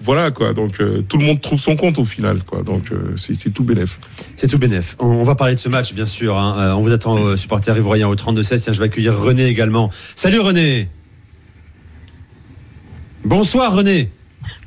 voilà 0.00 0.30
quoi. 0.30 0.52
Donc 0.54 0.80
euh, 0.80 1.02
tout 1.08 1.18
le 1.18 1.24
monde 1.26 1.40
trouve 1.40 1.58
son 1.58 1.74
compte 1.74 1.98
au 1.98 2.04
final, 2.04 2.44
quoi. 2.44 2.62
Donc 2.62 2.84
c'est 3.16 3.52
tout 3.52 3.64
bénef. 3.64 3.98
C'est 4.36 4.46
tout 4.46 4.58
bénef. 4.58 4.94
On, 5.00 5.06
on 5.08 5.24
va 5.24 5.34
parler 5.34 5.56
de 5.56 5.60
ce 5.60 5.68
match, 5.68 5.94
bien 5.94 6.06
sûr. 6.06 6.38
hein. 6.38 6.74
On 6.76 6.80
vous 6.80 6.92
attend, 6.92 7.36
supporters 7.36 7.76
ivoiriens, 7.76 8.06
au 8.06 8.14
32-16. 8.14 8.60
Tiens, 8.62 8.72
je 8.72 8.78
vais 8.78 8.84
accueillir 8.84 9.18
René 9.18 9.46
également. 9.46 9.90
Salut 10.14 10.38
René 10.38 10.88
Bonsoir 13.24 13.74
René 13.74 14.10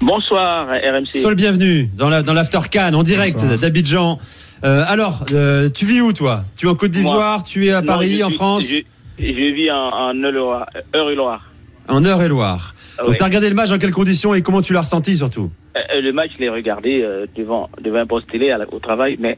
Bonsoir 0.10 0.68
RMC. 0.68 1.16
Sois 1.16 1.32
le 1.32 1.36
bienvenu 1.36 1.90
dans 1.98 2.10
la 2.10 2.22
dans 2.22 2.34
l'After 2.34 2.60
Can 2.72 2.94
en 2.94 3.02
direct 3.02 3.44
d'Abidjan. 3.60 4.20
Euh, 4.64 4.84
alors, 4.88 5.26
euh, 5.34 5.68
tu 5.74 5.88
vis 5.88 6.00
où 6.00 6.14
toi? 6.14 6.44
Tu 6.56 6.68
es 6.68 6.70
en 6.70 6.76
Côte 6.76 6.92
d'Ivoire 6.92 7.42
Tu 7.44 7.66
es 7.66 7.72
à 7.72 7.82
Non, 7.82 7.88
Paris, 7.88 8.18
je 8.20 8.24
en 8.24 8.30
France? 8.30 8.66
je, 8.70 8.82
je 9.18 9.54
vis 9.56 9.72
en, 9.72 9.78
en 9.78 10.14
Eure-et-Loire. 10.14 11.42
En 11.88 12.04
Eure-et-Loire. 12.06 12.76
Donc, 13.00 13.08
Ouais. 13.10 13.18
tu 13.18 13.24
as 13.24 13.26
regardé 13.26 13.50
le 13.50 13.56
match 13.56 13.70
dans 13.72 13.80
quelles 13.80 13.92
conditions 13.92 14.36
et 14.36 14.44
comment 14.44 14.62
tu 14.62 14.74
l'as 14.74 14.82
ressenti 14.82 15.18
surtout? 15.18 15.50
Euh, 15.76 16.02
Le 16.02 16.14
match, 16.14 16.30
je 16.36 16.42
l'ai 16.44 16.50
regardé 16.50 17.02
euh, 17.02 17.26
devant, 17.36 17.68
devant 17.82 17.98
un 17.98 18.06
poste 18.06 18.30
télé 18.30 18.50
la- 18.50 18.72
au 18.72 18.78
travail, 18.78 19.18
mais 19.20 19.38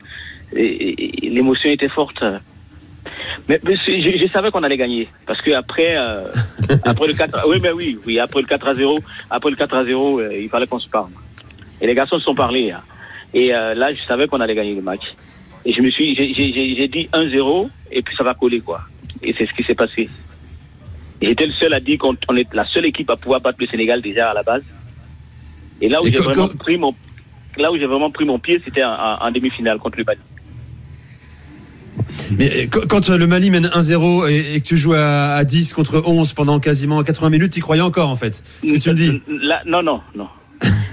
l'émotion 0.51 1.69
était 1.69 1.87
forte. 1.89 2.21
Mais, 3.47 3.59
je, 3.65 4.17
je 4.17 4.27
savais 4.31 4.51
qu'on 4.51 4.63
allait 4.63 4.77
gagner. 4.77 5.07
Parce 5.25 5.41
que 5.41 5.51
après, 5.51 5.95
euh, 5.97 6.31
après 6.83 7.07
le 7.07 7.13
4 7.13 7.45
oui, 7.49 7.57
mais 7.61 7.71
oui, 7.71 7.97
oui, 8.05 8.19
après 8.19 8.41
le 8.41 8.47
4 8.47 8.67
à 8.67 8.73
0, 8.73 8.97
après 9.29 9.49
le 9.49 9.55
4 9.55 9.73
à 9.75 9.85
0, 9.85 10.19
euh, 10.19 10.37
il 10.37 10.49
fallait 10.49 10.67
qu'on 10.67 10.79
se 10.79 10.89
parle. 10.89 11.09
Et 11.81 11.87
les 11.87 11.95
garçons 11.95 12.17
se 12.19 12.25
sont 12.25 12.35
parlé. 12.35 12.71
hein. 12.71 12.81
Et 13.33 13.53
euh, 13.53 13.73
là, 13.73 13.93
je 13.93 13.99
savais 14.07 14.27
qu'on 14.27 14.39
allait 14.41 14.55
gagner 14.55 14.73
le 14.75 14.81
match. 14.81 15.03
Et 15.65 15.73
je 15.73 15.81
me 15.81 15.89
suis, 15.91 16.15
j'ai- 16.15 16.87
dit 16.87 17.09
1-0, 17.13 17.69
et 17.91 18.01
puis 18.01 18.15
ça 18.15 18.23
va 18.23 18.33
coller, 18.33 18.61
quoi. 18.61 18.81
Et 19.21 19.33
c'est 19.37 19.45
ce 19.45 19.53
qui 19.53 19.63
s'est 19.63 19.75
passé. 19.75 20.09
J'étais 21.21 21.45
le 21.45 21.51
seul 21.51 21.73
à 21.73 21.79
dire 21.79 21.97
qu'on 21.97 22.15
on 22.29 22.35
est 22.37 22.53
la 22.53 22.65
seule 22.65 22.85
équipe 22.85 23.09
à 23.09 23.15
pouvoir 23.17 23.41
battre 23.41 23.57
le 23.59 23.67
Sénégal 23.67 24.01
déjà 24.01 24.29
à 24.31 24.33
la 24.33 24.43
base. 24.43 24.63
Et 25.81 25.89
là 25.89 26.01
où 26.01 26.05
j'ai 26.05 26.19
vraiment 26.23 26.47
pris 26.59 26.77
mon, 26.77 26.95
là 27.57 27.71
où 27.71 27.77
j'ai 27.77 27.85
vraiment 27.87 28.11
pris 28.11 28.23
mon 28.25 28.39
pied, 28.39 28.61
c'était 28.63 28.83
en, 28.83 28.91
en- 28.93 29.17
en 29.27 29.31
demi-finale 29.31 29.79
contre 29.79 29.97
le 29.97 30.03
Mali. 30.03 30.19
Mais 32.37 32.51
euh, 32.63 32.67
qu- 32.67 32.87
quand 32.87 33.09
euh, 33.09 33.17
le 33.17 33.27
Mali 33.27 33.49
mène 33.51 33.65
1-0 33.67 34.29
et, 34.29 34.55
et 34.55 34.59
que 34.61 34.65
tu 34.65 34.77
joues 34.77 34.93
à, 34.93 35.33
à 35.35 35.43
10 35.43 35.73
contre 35.73 36.01
11 36.05 36.33
pendant 36.33 36.59
quasiment 36.59 37.03
80 37.03 37.29
minutes, 37.29 37.53
tu 37.53 37.61
croyais 37.61 37.81
encore 37.81 38.09
en 38.09 38.15
fait 38.15 38.43
Ce 38.65 38.73
que 38.73 38.77
tu 38.77 38.89
me 38.89 38.95
dis 38.95 39.21
Là, 39.27 39.61
non, 39.65 39.81
non, 39.83 40.01
non. 40.15 40.27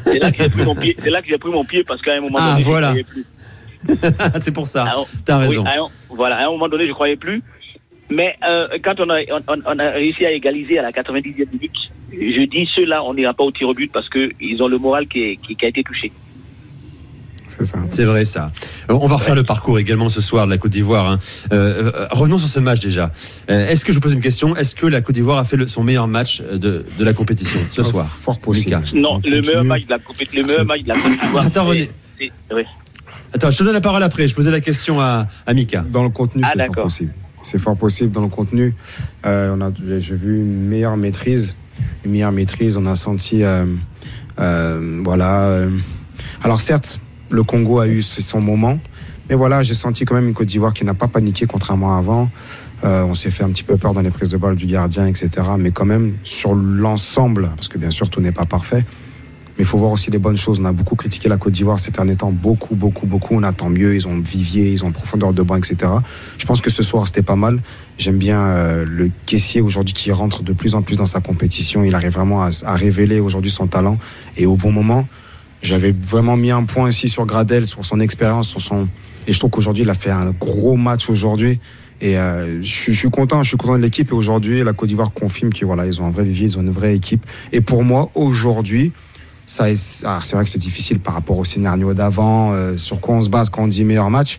C'est 0.04 0.18
là 0.18 0.30
que 0.30 0.42
j'ai 0.42 0.50
pris 0.50 0.64
mon 0.64 0.74
pied. 0.74 0.96
C'est 1.02 1.10
là 1.10 1.22
que 1.22 1.28
j'ai 1.28 1.38
pris 1.38 1.50
mon 1.50 1.64
pied 1.64 1.82
parce 1.84 2.00
qu'à 2.02 2.14
un 2.14 2.20
moment 2.20 2.38
Ah, 2.40 2.50
donné, 2.52 2.62
je 2.62 2.66
voilà. 2.68 2.88
croyais 2.88 3.04
plus. 3.04 3.24
C'est 4.40 4.52
pour 4.52 4.66
ça. 4.66 4.84
Alors, 4.84 5.08
T'as 5.24 5.38
raison. 5.38 5.64
à 5.64 5.70
un- 5.70 5.88
voilà, 6.10 6.36
à 6.38 6.46
un 6.46 6.50
moment 6.50 6.68
donné, 6.68 6.86
je 6.86 6.92
croyais 6.92 7.16
plus. 7.16 7.42
Mais 8.10 8.36
euh, 8.46 8.68
quand 8.84 9.00
on 9.00 9.08
a, 9.10 9.20
on, 9.32 9.40
on- 9.48 9.62
on 9.66 9.78
a 9.78 9.90
réussi 9.90 10.24
à 10.26 10.30
égaliser 10.32 10.78
à 10.78 10.82
la 10.82 10.90
90e 10.92 11.46
minute, 11.52 11.72
je 12.12 12.44
dis 12.46 12.68
ceux-là, 12.74 13.02
on 13.02 13.14
n'ira 13.14 13.32
pas 13.34 13.44
au 13.44 13.50
tir 13.50 13.68
au 13.68 13.74
but 13.74 13.90
parce 13.92 14.08
qu'ils 14.10 14.62
ont 14.62 14.68
le 14.68 14.78
moral 14.78 15.06
qui, 15.08 15.20
est- 15.22 15.36
qui, 15.36 15.56
qui 15.56 15.64
a 15.64 15.68
été 15.68 15.82
touché. 15.82 16.12
C'est 17.90 18.04
vrai 18.04 18.24
ça. 18.24 18.50
Euh, 18.90 18.94
On 19.00 19.06
va 19.06 19.16
refaire 19.16 19.34
le 19.34 19.42
parcours 19.44 19.78
également 19.78 20.08
ce 20.08 20.20
soir 20.20 20.46
de 20.46 20.50
la 20.50 20.58
Côte 20.58 20.72
d'Ivoire. 20.72 21.08
hein. 21.10 21.18
Euh, 21.52 21.92
euh, 21.94 22.06
revenons 22.10 22.38
sur 22.38 22.48
ce 22.48 22.58
match 22.60 22.80
déjà. 22.80 23.12
Euh, 23.50 23.68
Est-ce 23.68 23.84
que 23.84 23.92
je 23.92 23.98
vous 23.98 24.02
pose 24.02 24.12
une 24.14 24.20
question 24.20 24.56
Est-ce 24.56 24.74
que 24.74 24.86
la 24.86 25.00
Côte 25.02 25.14
d'Ivoire 25.14 25.38
a 25.38 25.44
fait 25.44 25.56
le- 25.56 25.66
son 25.68 25.84
meilleur 25.84 26.08
match 26.08 26.42
de, 26.42 26.84
de 26.98 27.04
la 27.04 27.12
compétition 27.12 27.60
ce 27.70 27.82
Oh, 27.82 27.84
soir? 27.84 28.06
Fort 28.06 28.38
possible. 28.40 28.76
Mika. 28.76 28.90
Non, 28.98 29.10
On 29.12 29.16
le 29.16 29.22
continue. 29.22 29.40
meilleur 29.42 29.64
match 29.64 29.84
de 29.84 29.90
la 29.90 29.98
Coupe, 29.98 30.16
le 30.34 30.42
meilleur 30.42 30.64
match 30.64 30.82
de 30.82 30.88
la 30.88 30.94
Côte 30.96 31.12
d'Ivoire. 31.20 31.46
Attends, 31.46 31.64
René. 31.64 31.90
oui. 32.20 32.64
Attends, 33.32 33.50
je 33.50 33.58
te 33.58 33.64
donne 33.64 33.74
la 33.74 33.80
parole 33.80 34.02
après. 34.02 34.26
Je 34.26 34.34
posais 34.34 34.50
la 34.50 34.60
question 34.60 35.00
à, 35.00 35.26
à 35.46 35.54
Mika. 35.54 35.84
Dans 35.90 36.02
le 36.02 36.08
contenu, 36.10 36.42
Ah, 36.44 36.50
c'est 36.56 36.66
fort 36.66 36.84
possible. 36.84 37.12
C'est 37.42 37.58
fort 37.58 37.76
possible 37.76 38.10
dans 38.10 38.22
le 38.22 38.28
contenu. 38.28 38.74
Euh, 39.26 39.54
on 39.56 39.60
a, 39.60 39.70
j'ai 39.98 40.14
vu 40.16 40.40
une 40.40 40.66
meilleure 40.66 40.96
maîtrise 40.96 41.54
une 42.04 42.12
meilleure 42.12 42.30
maîtrise. 42.32 42.76
On 42.76 42.86
a 42.86 42.94
senti, 42.96 43.42
euh, 43.42 43.64
euh, 44.38 45.00
voilà. 45.02 45.40
euh, 45.48 45.70
alors 46.44 46.60
certes, 46.60 47.00
le 47.34 47.42
Congo 47.42 47.80
a 47.80 47.88
eu 47.88 48.00
son 48.00 48.40
moment, 48.40 48.78
mais 49.28 49.34
voilà, 49.34 49.62
j'ai 49.62 49.74
senti 49.74 50.04
quand 50.04 50.14
même 50.14 50.28
une 50.28 50.34
Côte 50.34 50.48
d'Ivoire 50.48 50.72
qui 50.72 50.84
n'a 50.84 50.94
pas 50.94 51.08
paniqué 51.08 51.46
contrairement 51.46 51.96
à 51.96 51.98
avant. 51.98 52.30
Euh, 52.84 53.02
on 53.04 53.14
s'est 53.14 53.30
fait 53.30 53.44
un 53.44 53.48
petit 53.48 53.62
peu 53.62 53.76
peur 53.76 53.94
dans 53.94 54.02
les 54.02 54.10
prises 54.10 54.28
de 54.28 54.36
balle 54.36 54.56
du 54.56 54.66
gardien, 54.66 55.06
etc. 55.06 55.30
Mais 55.58 55.70
quand 55.70 55.86
même, 55.86 56.14
sur 56.22 56.54
l'ensemble, 56.54 57.50
parce 57.56 57.68
que 57.68 57.78
bien 57.78 57.90
sûr, 57.90 58.10
tout 58.10 58.20
n'est 58.20 58.32
pas 58.32 58.44
parfait, 58.44 58.84
mais 59.56 59.64
il 59.64 59.64
faut 59.64 59.78
voir 59.78 59.92
aussi 59.92 60.10
les 60.10 60.18
bonnes 60.18 60.36
choses. 60.36 60.60
On 60.60 60.64
a 60.66 60.72
beaucoup 60.72 60.94
critiqué 60.94 61.28
la 61.28 61.38
Côte 61.38 61.54
d'Ivoire 61.54 61.80
ces 61.80 61.92
derniers 61.92 62.16
temps, 62.16 62.30
beaucoup, 62.30 62.74
beaucoup, 62.74 63.06
beaucoup. 63.06 63.34
On 63.34 63.42
attend 63.42 63.70
mieux, 63.70 63.94
ils 63.94 64.06
ont 64.06 64.18
vivier, 64.18 64.70
ils 64.70 64.84
ont 64.84 64.92
profondeur 64.92 65.32
de 65.32 65.42
banc, 65.42 65.56
etc. 65.56 65.92
Je 66.36 66.44
pense 66.44 66.60
que 66.60 66.70
ce 66.70 66.82
soir, 66.82 67.06
c'était 67.06 67.22
pas 67.22 67.36
mal. 67.36 67.60
J'aime 67.96 68.18
bien 68.18 68.40
euh, 68.40 68.84
le 68.86 69.10
caissier 69.26 69.60
aujourd'hui 69.60 69.94
qui 69.94 70.12
rentre 70.12 70.42
de 70.42 70.52
plus 70.52 70.74
en 70.74 70.82
plus 70.82 70.96
dans 70.96 71.06
sa 71.06 71.20
compétition. 71.20 71.84
Il 71.84 71.94
arrive 71.94 72.12
vraiment 72.12 72.42
à, 72.42 72.50
à 72.66 72.74
révéler 72.74 73.20
aujourd'hui 73.20 73.50
son 73.50 73.66
talent. 73.66 73.98
Et 74.36 74.44
au 74.44 74.56
bon 74.56 74.72
moment, 74.72 75.06
j'avais 75.64 75.92
vraiment 75.92 76.36
mis 76.36 76.50
un 76.50 76.64
point 76.64 76.90
ici 76.90 77.08
sur 77.08 77.26
Gradel, 77.26 77.66
sur 77.66 77.84
son 77.84 78.00
expérience, 78.00 78.48
sur 78.48 78.60
son... 78.60 78.88
Et 79.26 79.32
je 79.32 79.38
trouve 79.38 79.50
qu'aujourd'hui, 79.50 79.84
il 79.84 79.90
a 79.90 79.94
fait 79.94 80.10
un 80.10 80.30
gros 80.38 80.76
match 80.76 81.08
aujourd'hui. 81.08 81.58
Et 82.00 82.18
euh, 82.18 82.62
je, 82.62 82.68
suis- 82.68 82.92
je 82.92 82.98
suis 82.98 83.10
content, 83.10 83.42
je 83.42 83.48
suis 83.48 83.56
content 83.56 83.76
de 83.78 83.82
l'équipe. 83.82 84.10
Et 84.10 84.14
aujourd'hui, 84.14 84.62
la 84.62 84.74
Côte 84.74 84.88
d'Ivoire 84.90 85.12
confirme 85.12 85.50
qu'ils 85.50 85.66
voilà, 85.66 85.86
ils 85.86 86.00
ont 86.02 86.06
un 86.06 86.10
vrai 86.10 86.24
vivier, 86.24 86.46
ils 86.46 86.58
ont 86.58 86.62
une 86.62 86.70
vraie 86.70 86.94
équipe. 86.94 87.24
Et 87.52 87.62
pour 87.62 87.82
moi, 87.82 88.10
aujourd'hui, 88.14 88.92
ça 89.46 89.66
ah, 90.04 90.18
c'est 90.22 90.36
vrai 90.36 90.44
que 90.44 90.50
c'est 90.50 90.58
difficile 90.58 90.98
par 91.00 91.14
rapport 91.14 91.38
au 91.38 91.44
scénario 91.44 91.94
d'avant, 91.94 92.52
euh, 92.52 92.76
sur 92.76 93.00
quoi 93.00 93.14
on 93.16 93.22
se 93.22 93.30
base 93.30 93.48
quand 93.48 93.62
on 93.62 93.68
dit 93.68 93.84
meilleur 93.84 94.10
match. 94.10 94.38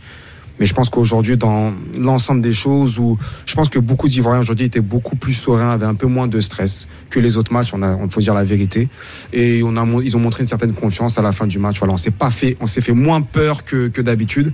Mais 0.59 0.65
je 0.65 0.74
pense 0.74 0.89
qu'aujourd'hui, 0.89 1.38
dans 1.38 1.74
l'ensemble 1.97 2.41
des 2.41 2.53
choses, 2.53 2.97
où 2.97 3.17
je 3.45 3.55
pense 3.55 3.69
que 3.69 3.79
beaucoup 3.79 4.07
d'Ivoiriens 4.07 4.41
aujourd'hui 4.41 4.65
étaient 4.65 4.79
beaucoup 4.79 5.15
plus 5.15 5.33
sereins, 5.33 5.71
avaient 5.71 5.85
un 5.85 5.95
peu 5.95 6.07
moins 6.07 6.27
de 6.27 6.39
stress 6.39 6.88
que 7.09 7.19
les 7.19 7.38
autres 7.38 7.51
matchs. 7.51 7.74
On 7.74 7.81
a, 7.83 7.95
on 7.95 8.07
faut 8.07 8.21
dire 8.21 8.33
la 8.33 8.43
vérité. 8.43 8.89
Et 9.33 9.62
on 9.63 9.75
a, 9.75 9.85
ils 10.01 10.15
ont 10.15 10.19
montré 10.19 10.43
une 10.43 10.50
certaine 10.50 10.74
confiance 10.74 11.17
à 11.17 11.21
la 11.21 11.31
fin 11.31 11.47
du 11.47 11.59
match. 11.59 11.79
Voilà, 11.79 11.93
on 11.93 11.97
s'est 11.97 12.12
pas 12.12 12.31
fait, 12.31 12.57
on 12.59 12.67
s'est 12.67 12.81
fait 12.81 12.93
moins 12.93 13.21
peur 13.21 13.65
que, 13.65 13.88
que 13.88 14.01
d'habitude. 14.01 14.53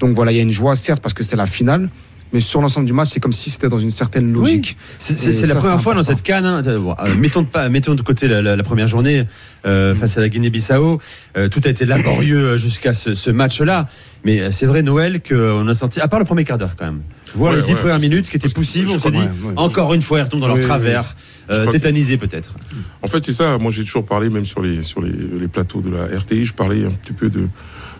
Donc 0.00 0.14
voilà, 0.14 0.32
il 0.32 0.36
y 0.36 0.40
a 0.40 0.42
une 0.42 0.50
joie 0.50 0.74
certes 0.74 1.02
parce 1.02 1.14
que 1.14 1.22
c'est 1.22 1.36
la 1.36 1.46
finale. 1.46 1.90
Mais 2.32 2.40
sur 2.40 2.60
l'ensemble 2.62 2.86
du 2.86 2.92
match, 2.92 3.08
c'est 3.10 3.20
comme 3.20 3.32
si 3.32 3.50
c'était 3.50 3.68
dans 3.68 3.78
une 3.78 3.90
certaine 3.90 4.32
logique. 4.32 4.76
C'est 4.98 5.18
c'est- 5.18 5.46
la 5.46 5.54
première 5.56 5.80
fois 5.80 5.94
dans 5.94 6.02
cette 6.02 6.22
canne. 6.22 6.46
hein, 6.46 6.62
euh, 6.66 6.78
bon, 6.78 6.94
euh, 6.98 7.14
mettons, 7.18 7.42
de 7.42 7.46
pas, 7.46 7.68
mettons 7.68 7.94
de 7.94 8.02
côté 8.02 8.26
la, 8.28 8.40
la- 8.40 8.56
la 8.56 8.62
première 8.62 8.88
journée 8.88 9.24
euh, 9.66 9.94
face 9.94 10.16
à 10.16 10.20
la 10.22 10.28
Guinée-Bissau. 10.28 11.00
Euh, 11.36 11.48
tout 11.48 11.60
a 11.64 11.68
été 11.68 11.84
laborieux 11.84 12.56
jusqu'à 12.56 12.94
ce, 12.94 13.14
ce 13.14 13.30
match-là. 13.30 13.86
Mais 14.24 14.50
c'est 14.52 14.66
vrai, 14.66 14.82
Noël, 14.82 15.20
qu'on 15.20 15.66
a 15.68 15.74
senti, 15.74 16.00
à 16.00 16.06
part 16.08 16.20
le 16.20 16.24
premier 16.24 16.44
quart 16.44 16.56
d'heure 16.56 16.76
quand 16.78 16.84
même, 16.86 17.00
voir 17.34 17.52
Ouais, 17.52 17.58
les 17.58 17.64
dix 17.64 17.72
ouais. 17.72 17.80
premières 17.80 17.98
minutes 17.98 18.30
qui 18.30 18.36
étaient 18.36 18.48
poussives, 18.48 18.88
on 18.88 18.98
s'est 18.98 19.10
dit, 19.10 19.18
Ouais, 19.18 19.24
ouais. 19.24 19.52
encore 19.56 19.92
une 19.94 20.02
fois, 20.02 20.20
ils 20.20 20.22
retombent 20.22 20.40
dans 20.40 20.46
leur 20.46 20.56
Oui, 20.56 20.62
oui, 20.62 20.68
travers, 20.68 21.14
oui. 21.50 21.56
Euh, 21.56 21.66
tétanisés 21.66 22.16
peut-être. 22.18 22.54
En 23.02 23.08
fait, 23.08 23.24
c'est 23.24 23.32
ça. 23.32 23.58
Moi, 23.58 23.72
j'ai 23.72 23.82
toujours 23.82 24.06
parlé, 24.06 24.30
même 24.30 24.44
sur 24.44 24.62
les, 24.62 24.82
sur 24.84 25.00
les, 25.02 25.12
les 25.12 25.48
plateaux 25.48 25.80
de 25.80 25.90
la 25.90 26.04
RTI, 26.18 26.44
je 26.44 26.54
parlais 26.54 26.84
un 26.86 26.90
petit 26.90 27.12
peu 27.12 27.28
de, 27.30 27.48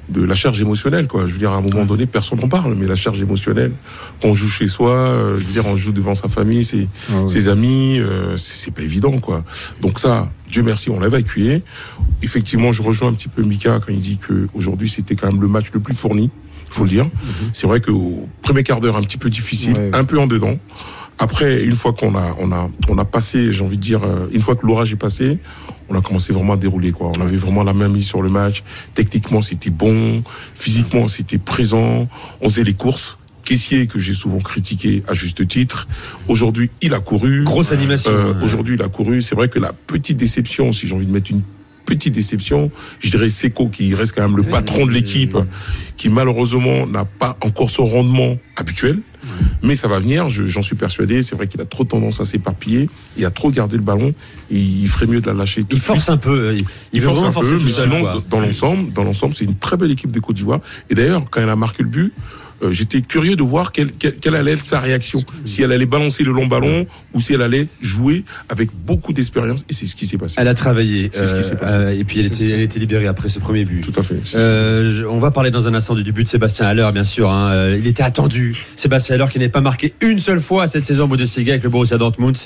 de 0.09 0.23
la 0.23 0.35
charge 0.35 0.61
émotionnelle. 0.61 1.07
Quoi. 1.07 1.27
Je 1.27 1.33
veux 1.33 1.39
dire, 1.39 1.53
à 1.53 1.57
un 1.57 1.61
moment 1.61 1.85
donné, 1.85 2.07
personne 2.07 2.39
n'en 2.41 2.49
parle, 2.49 2.75
mais 2.75 2.87
la 2.87 2.97
charge 2.97 3.21
émotionnelle, 3.23 3.73
quand 4.21 4.29
on 4.29 4.35
joue 4.35 4.49
chez 4.49 4.67
soi, 4.67 4.91
euh, 4.93 5.39
je 5.41 5.45
veux 5.47 5.53
dire, 5.53 5.65
on 5.67 5.77
joue 5.77 5.93
devant 5.93 6.15
sa 6.15 6.29
famille, 6.29 6.65
ses, 6.65 6.89
Ah 7.11 7.23
oui. 7.23 7.29
ses 7.31 7.49
amis, 7.49 7.99
euh, 8.01 8.37
c'est 8.37 8.73
pas 8.75 8.83
évident. 8.83 9.17
quoi. 9.19 9.45
Donc 9.81 9.99
ça, 9.99 10.31
Dieu 10.51 10.63
merci, 10.63 10.91
on 10.91 10.99
l'a 11.01 11.07
évacué. 11.07 11.63
Effectivement, 12.23 12.73
je 12.73 12.83
rejoins 12.83 13.09
un 13.09 13.15
petit 13.15 13.29
peu 13.29 13.43
Mika 13.43 13.81
quand 13.85 13.93
il 13.93 14.01
dit 14.01 14.19
que 14.19 14.49
aujourd'hui 14.55 14.89
c'était 14.89 15.15
quand 15.17 15.31
même 15.31 15.41
le 15.41 15.49
match 15.49 15.67
le 15.73 15.81
plus 15.81 15.95
fourni, 15.95 16.31
il 16.69 16.75
faut 16.75 16.85
le 16.85 16.91
dire. 16.91 17.09
C'est 17.53 17.67
vrai 17.67 17.81
qu'au 17.81 18.29
premier 18.43 18.63
quart 18.63 18.81
d'heure, 18.81 18.97
un 18.97 19.03
petit 19.03 19.19
peu 19.19 19.31
difficile, 19.31 19.75
Ouais. 19.77 19.91
un 19.95 20.05
peu 20.05 20.19
en 20.19 20.27
dedans. 20.27 20.59
Après, 21.19 21.65
une 21.65 21.75
fois 21.75 21.93
qu'on 21.93 22.17
a, 22.17 22.37
on 22.41 22.53
a, 22.53 22.71
on 22.89 22.99
a 22.99 23.05
passé, 23.05 23.53
j'ai 23.53 23.63
envie 23.63 23.77
de 23.77 23.83
dire, 23.83 24.03
euh, 24.03 24.29
une 24.33 24.41
fois 24.41 24.57
que 24.57 24.67
l'orage 24.67 24.93
est 24.93 24.97
passé, 24.97 25.39
on 25.89 25.95
a 25.95 26.01
commencé 26.01 26.33
vraiment 26.33 26.55
à 26.55 26.57
dérouler, 26.57 26.93
quoi. 26.93 27.13
On 27.17 27.21
avait 27.21 27.37
vraiment 27.37 27.63
la 27.63 27.75
main 27.75 27.89
mise 27.89 28.07
sur 28.07 28.23
le 28.23 28.29
match. 28.29 28.65
Techniquement, 28.95 29.43
c'était 29.43 29.71
bon. 29.71 30.25
Physiquement, 30.55 31.07
c'était 31.09 31.39
présent. 31.39 32.09
On 32.41 32.49
faisait 32.49 32.65
les 32.65 32.75
courses. 32.75 33.19
Caissier, 33.45 33.87
que 33.87 33.99
j'ai 33.99 34.15
souvent 34.15 34.39
critiqué 34.39 35.03
à 35.09 35.15
juste 35.15 35.47
titre. 35.47 35.89
Aujourd'hui, 36.29 36.71
il 36.81 36.95
a 36.95 37.01
couru. 37.01 37.45
Grosse 37.45 37.73
animation. 37.73 38.11
Euh, 38.11 38.35
ouais. 38.35 38.45
Aujourd'hui, 38.45 38.77
il 38.77 38.83
a 38.83 38.89
couru. 38.89 39.21
C'est 39.21 39.35
vrai 39.35 39.49
que 39.49 39.59
la 39.59 39.73
petite 39.73 40.17
déception, 40.17 40.73
si 40.73 40.87
j'ai 40.87 40.95
envie 40.95 41.07
de 41.07 41.13
mettre 41.13 41.31
une 41.33 41.43
petite 41.85 42.15
déception, 42.15 42.71
je 43.01 43.11
dirais 43.11 43.29
Seco, 43.29 43.69
qui 43.69 43.95
reste 43.95 44.15
quand 44.15 44.23
même 44.23 44.37
le 44.37 44.45
patron 44.45 44.87
de 44.87 44.93
l'équipe, 44.93 45.37
qui 45.97 46.09
malheureusement 46.09 46.87
n'a 46.87 47.05
pas 47.05 47.37
encore 47.43 47.71
son 47.71 47.85
rendement 47.85 48.37
habituel. 48.57 49.01
Mais 49.63 49.77
ça 49.77 49.89
va 49.89 49.99
venir, 50.01 50.29
je- 50.29 50.45
j'en 50.45 50.63
suis 50.63 50.75
persuadé. 50.77 51.23
C'est 51.23 51.37
vrai 51.37 51.47
qu'il 51.47 51.61
a 51.61 51.65
trop 51.65 51.85
tendance 51.85 52.21
à 52.21 52.25
s'éparpiller. 52.25 52.89
Il 53.17 53.25
a 53.25 53.31
trop 53.31 53.51
gardé 53.51 53.77
le 53.77 53.83
ballon. 53.83 54.13
Il 54.51 54.89
ferait 54.89 55.07
mieux 55.07 55.21
de 55.21 55.27
la 55.27 55.35
lâcher 55.35 55.63
tout 55.63 55.69
Il 55.77 55.79
de 55.79 55.83
suite. 55.83 55.87
force 55.87 56.09
un 56.11 56.17
peu. 56.17 56.31
euh, 56.31 56.59
Il, 56.93 57.01
force 57.01 57.23
un 57.23 57.33
peu, 57.33 57.59
mais 57.65 57.71
sinon, 57.73 58.01
quoi. 58.01 58.23
dans 58.29 58.41
l'ensemble, 58.41 58.93
dans 58.93 59.05
l'ensemble, 59.05 59.35
c'est 59.35 59.45
une 59.45 59.55
très 59.57 59.77
belle 59.77 59.91
équipe 59.93 60.11
de 60.13 60.21
Côte 60.21 60.37
d'Ivoire. 60.37 60.61
Et 60.91 60.95
d'ailleurs, 60.95 61.23
quand 61.31 61.41
elle 61.41 61.49
a 61.49 61.57
marqué 61.57 61.83
le 61.83 61.89
but, 61.89 62.13
euh, 62.63 62.73
j'étais 62.73 63.01
curieux 63.01 63.37
de 63.37 63.43
voir 63.43 63.73
quelle, 63.73 63.93
quelle, 63.93 64.15
quelle 64.17 64.37
allait 64.37 64.53
être 64.53 64.65
sa 64.65 64.79
réaction. 64.81 65.23
Si 65.45 65.63
elle 65.63 65.73
allait 65.73 65.87
balancer 65.87 66.23
le 66.25 66.33
long 66.33 66.47
ballon 66.47 66.87
ou 67.15 67.21
si 67.21 67.33
elle 67.35 67.43
allait 67.43 67.69
jouer 67.81 68.25
avec 68.49 68.71
beaucoup 68.87 69.13
d'expérience. 69.13 69.65
Et 69.69 69.75
c'est 69.75 69.87
ce 69.87 69.97
qui 69.97 70.07
s'est 70.07 70.19
passé. 70.19 70.37
Elle 70.39 70.49
a 70.49 70.55
travaillé. 70.55 71.11
C'est 71.13 71.27
ce 71.27 71.35
qui 71.35 71.45
s'est 71.45 71.57
passé. 71.57 71.77
euh, 71.77 71.99
et 71.99 72.05
puis 72.05 72.21
elle 72.21 72.27
était, 72.27 72.51
elle 72.51 72.61
était 72.61 72.79
libérée 72.79 73.07
après 73.07 73.29
ce 73.29 73.39
premier 73.39 73.65
but. 73.65 73.81
Tout 73.81 73.99
à 73.99 74.03
fait. 74.03 74.21
Euh, 74.37 74.91
je- 74.91 75.05
on 75.05 75.19
va 75.19 75.31
parler 75.31 75.51
dans 75.51 75.67
un 75.69 75.75
instant 75.75 75.95
du, 75.95 76.13
but 76.13 76.23
de 76.25 76.29
Sébastien 76.29 76.67
Haller, 76.67 76.89
bien 76.93 77.05
sûr. 77.05 77.31
hein. 77.31 77.75
Il 77.77 77.87
était 77.87 78.03
attendu. 78.03 78.57
Sébastien 78.77 79.15
Haller 79.17 79.27
qui 79.31 79.39
n'est 79.39 79.49
pas 79.49 79.61
marqué 79.61 79.95
une 80.01 80.21
seule 80.21 80.41
fois 80.41 80.67
cette 80.67 80.87
saison 80.87 81.05
au 81.05 81.09
Bundesliga 81.09 81.53
avec 81.55 81.65
le 81.65 81.71
Borussia 81.71 81.99
Dortmund. 81.99 82.37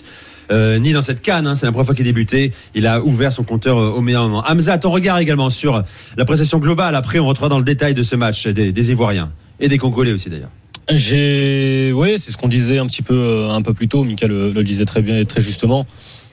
euh, 0.52 0.78
ni 0.78 0.92
dans 0.92 1.02
cette 1.02 1.22
canne, 1.22 1.46
hein. 1.48 1.56
c'est 1.56 1.66
la 1.66 1.72
première 1.72 1.86
fois 1.86 1.94
qu'il 1.96 2.04
débutait. 2.04 2.52
Il 2.74 2.86
a 2.86 3.02
ouvert 3.02 3.32
son 3.32 3.42
compteur 3.42 3.78
euh, 3.78 3.88
au 3.90 4.00
meilleur 4.00 4.22
moment. 4.28 4.44
Hamza, 4.46 4.78
ton 4.78 4.90
regard 4.92 5.18
également 5.18 5.50
sur 5.50 5.82
la 6.16 6.24
prestation 6.24 6.58
globale. 6.60 6.94
Après, 6.94 7.18
on 7.18 7.24
rentrera 7.26 7.48
dans 7.48 7.58
le 7.58 7.64
détail 7.64 7.94
de 7.94 8.02
ce 8.04 8.14
match 8.14 8.46
des, 8.46 8.70
des 8.72 8.90
Ivoiriens 8.92 9.32
et 9.60 9.68
des 9.68 9.78
Congolais 9.78 10.12
aussi 10.12 10.28
d'ailleurs. 10.30 10.50
J'ai, 10.88 11.92
ouais, 11.92 12.16
c'est 12.18 12.30
ce 12.30 12.36
qu'on 12.36 12.48
disait 12.48 12.78
un 12.78 12.86
petit 12.86 13.02
peu, 13.02 13.14
euh, 13.14 13.50
un 13.50 13.60
peu 13.62 13.74
plus 13.74 13.88
tôt. 13.88 14.04
Mika 14.04 14.26
le, 14.26 14.50
le 14.52 14.62
disait 14.64 14.84
très 14.84 15.02
bien 15.02 15.18
et 15.18 15.24
très 15.24 15.40
justement. 15.40 15.84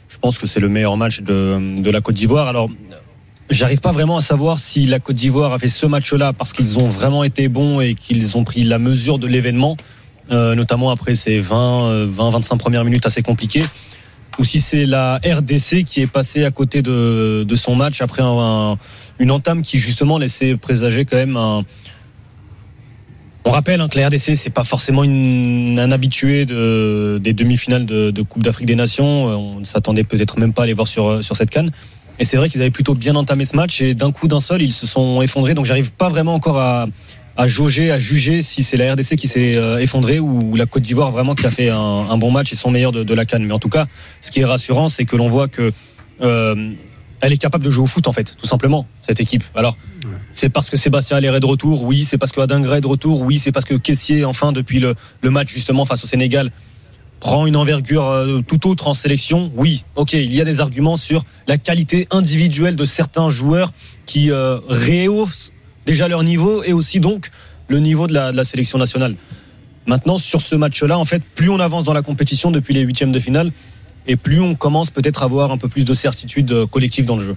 Je 0.10 0.18
pense 0.20 0.38
que 0.38 0.46
c'est 0.46 0.60
le 0.60 0.70
meilleur 0.70 0.96
match 0.96 1.22
de, 1.22 1.82
de 1.82 1.90
la 1.90 2.02
Côte 2.02 2.14
d'Ivoire. 2.16 2.48
Alors, 2.48 2.70
j'arrive 3.50 3.80
pas 3.80 3.92
vraiment 3.92 4.18
à 4.18 4.22
savoir 4.22 4.60
si 4.60 4.86
la 4.86 5.00
Côte 5.00 5.16
d'Ivoire 5.16 5.54
a 5.54 5.60
fait 5.60 5.70
ce 5.70 5.88
match-là 5.88 6.34
parce 6.34 6.54
qu'ils 6.54 6.78
ont 6.78 6.88
vraiment 6.88 7.24
été 7.24 7.48
bons 7.48 7.82
et 7.82 7.96
qu'ils 7.96 8.38
ont 8.38 8.44
pris 8.44 8.64
la 8.64 8.78
mesure 8.78 9.18
de 9.18 9.26
l'événement, 9.26 9.76
euh, 10.32 10.54
notamment 10.54 10.92
après 10.92 11.16
ces 11.16 11.40
20, 11.40 11.84
euh, 11.90 12.08
20, 12.10 12.30
25 12.30 12.58
premières 12.58 12.86
minutes 12.86 13.08
assez 13.08 13.24
compliquées, 13.24 13.64
ou 14.38 14.44
si 14.44 14.62
c'est 14.62 14.86
la 14.86 15.20
RDC 15.26 15.84
qui 15.84 16.02
est 16.02 16.08
passée 16.08 16.46
à 16.46 16.52
côté 16.52 16.84
de, 16.84 17.44
de 17.44 17.56
son 17.56 17.76
match 17.76 18.02
après 18.02 18.22
un- 18.22 18.72
un- 18.74 18.78
une 19.20 19.32
entame 19.32 19.64
qui 19.64 19.80
justement 19.80 20.20
laissait 20.20 20.56
présager 20.58 21.06
quand 21.06 21.18
même 21.18 21.38
un, 21.38 21.64
on 23.46 23.50
rappelle 23.50 23.82
hein, 23.82 23.90
que 23.90 23.98
la 24.00 24.08
RDC, 24.08 24.36
c'est 24.36 24.50
pas 24.50 24.64
forcément 24.64 25.04
une, 25.04 25.78
un 25.80 25.92
habitué 25.92 26.46
de, 26.46 27.20
des 27.22 27.34
demi-finales 27.34 27.86
de, 27.86 28.22
Coupe 28.22 28.44
d'Afrique 28.44 28.68
des 28.68 28.76
Nations. 28.76 29.30
Euh, 29.30 29.36
On 29.36 29.60
ne 29.60 29.66
s'attendait 29.66 30.04
peut-être 30.04 30.40
même 30.40 30.54
pas 30.54 30.64
à 30.64 30.66
les 30.66 30.74
voir 30.74 30.88
sur, 30.88 31.08
euh, 31.08 31.22
sur 31.22 31.36
cette 31.36 31.50
canne. 31.50 31.72
Et 32.20 32.26
c'est 32.26 32.38
vrai 32.38 32.48
qu'ils 32.48 32.62
avaient 32.62 32.72
plutôt 32.72 32.94
bien 32.94 33.16
entamé 33.16 33.44
ce 33.44 33.56
match 33.56 33.82
et 33.82 33.96
d'un 33.96 34.12
coup 34.12 34.28
d'un 34.28 34.40
seul, 34.40 34.62
ils 34.62 34.72
se 34.72 34.88
sont 34.88 35.22
effondrés. 35.22 35.56
Donc 35.56 35.66
j'arrive 35.66 35.92
pas 35.92 36.10
vraiment 36.10 36.36
encore 36.36 36.60
à, 36.60 36.88
jauger, 37.48 37.92
à 37.92 38.00
juger 38.00 38.42
si 38.42 38.64
c'est 38.64 38.78
la 38.78 38.94
RDC 38.94 39.16
qui 39.16 39.28
s'est 39.28 39.56
euh, 39.56 39.80
effondrée 39.80 40.20
ou 40.20 40.56
la 40.56 40.66
Côte 40.66 40.84
d'Ivoire 40.84 41.12
vraiment 41.12 41.36
qui 41.36 41.46
a 41.46 41.52
fait 41.52 41.70
un, 41.70 42.18
bon 42.18 42.32
match 42.32 42.54
et 42.54 42.56
son 42.56 42.72
meilleur 42.72 42.92
de, 42.92 43.14
la 43.14 43.26
canne. 43.26 43.44
Mais 43.46 43.54
en 43.54 43.60
tout 43.60 43.70
cas, 43.70 43.88
ce 44.22 44.32
qui 44.32 44.42
est 44.42 44.46
rassurant, 44.46 44.90
c'est 44.90 45.06
que 45.06 45.16
l'on 45.16 45.28
voit 45.28 45.48
que 45.48 45.74
elle 47.24 47.32
est 47.32 47.38
capable 47.38 47.64
de 47.64 47.72
jouer 47.72 47.86
au 47.86 47.88
foot 47.88 48.08
en 48.08 48.12
fait, 48.12 48.36
tout 48.38 48.46
simplement, 48.46 48.86
cette 49.00 49.22
équipe. 49.22 49.44
Alors, 49.56 49.78
c'est 50.34 50.50
parce 50.50 50.70
que 50.70 50.76
Sébastien 50.76 51.16
Aller 51.16 51.30
est 51.30 51.40
de 51.40 51.46
retour, 51.46 51.84
oui, 51.84 52.04
c'est 52.04 52.18
parce 52.18 52.34
que 52.34 52.42
Adingra 52.42 52.78
est 52.80 52.82
de 52.82 52.88
retour, 52.88 53.22
oui, 53.22 53.38
c'est 53.38 53.54
parce 53.54 53.66
que 53.66 53.76
Caissier, 53.76 54.26
enfin, 54.26 54.52
depuis 54.52 54.80
le, 54.80 54.94
le 55.22 55.30
match 55.30 55.48
justement 55.48 55.86
face 55.86 56.04
au 56.04 56.08
Sénégal, 56.08 56.52
prend 57.22 57.48
une 57.48 57.56
envergure 57.56 58.06
euh, 58.06 58.42
tout 58.46 58.70
autre 58.70 58.88
en 58.88 58.94
sélection, 58.94 59.54
oui, 59.56 59.86
ok, 59.96 60.12
il 60.14 60.36
y 60.36 60.42
a 60.42 60.46
des 60.46 60.60
arguments 60.60 60.98
sur 60.98 61.24
la 61.48 61.58
qualité 61.58 62.10
individuelle 62.12 62.76
de 62.76 62.84
certains 62.84 63.30
joueurs 63.30 63.72
qui 64.06 64.30
euh, 64.30 64.60
rehaussent 64.68 65.54
déjà 65.86 66.10
leur 66.10 66.24
niveau 66.24 66.62
et 66.64 66.74
aussi 66.74 67.00
donc 67.00 67.32
le 67.70 67.80
niveau 67.80 68.08
de 68.08 68.14
la, 68.14 68.34
de 68.34 68.38
la 68.38 68.44
sélection 68.44 68.78
nationale. 68.78 69.16
Maintenant, 69.86 70.18
sur 70.18 70.42
ce 70.42 70.56
match-là, 70.56 71.00
en 71.00 71.06
fait, 71.06 71.24
plus 71.24 71.50
on 71.50 71.62
avance 71.62 71.86
dans 71.86 71.94
la 71.94 72.02
compétition 72.02 72.52
depuis 72.52 72.74
les 72.74 72.82
huitièmes 72.82 73.14
de 73.14 73.20
finale, 73.20 73.54
et 74.08 74.16
plus 74.16 74.40
on 74.40 74.56
commence 74.56 74.90
peut-être 74.90 75.22
à 75.24 75.26
avoir 75.26 75.52
un 75.52 75.58
peu 75.58 75.68
plus 75.68 75.86
de 75.86 75.94
certitude 75.94 76.52
euh, 76.52 76.68
collective 76.68 77.06
dans 77.06 77.18
le 77.18 77.24
jeu. 77.24 77.36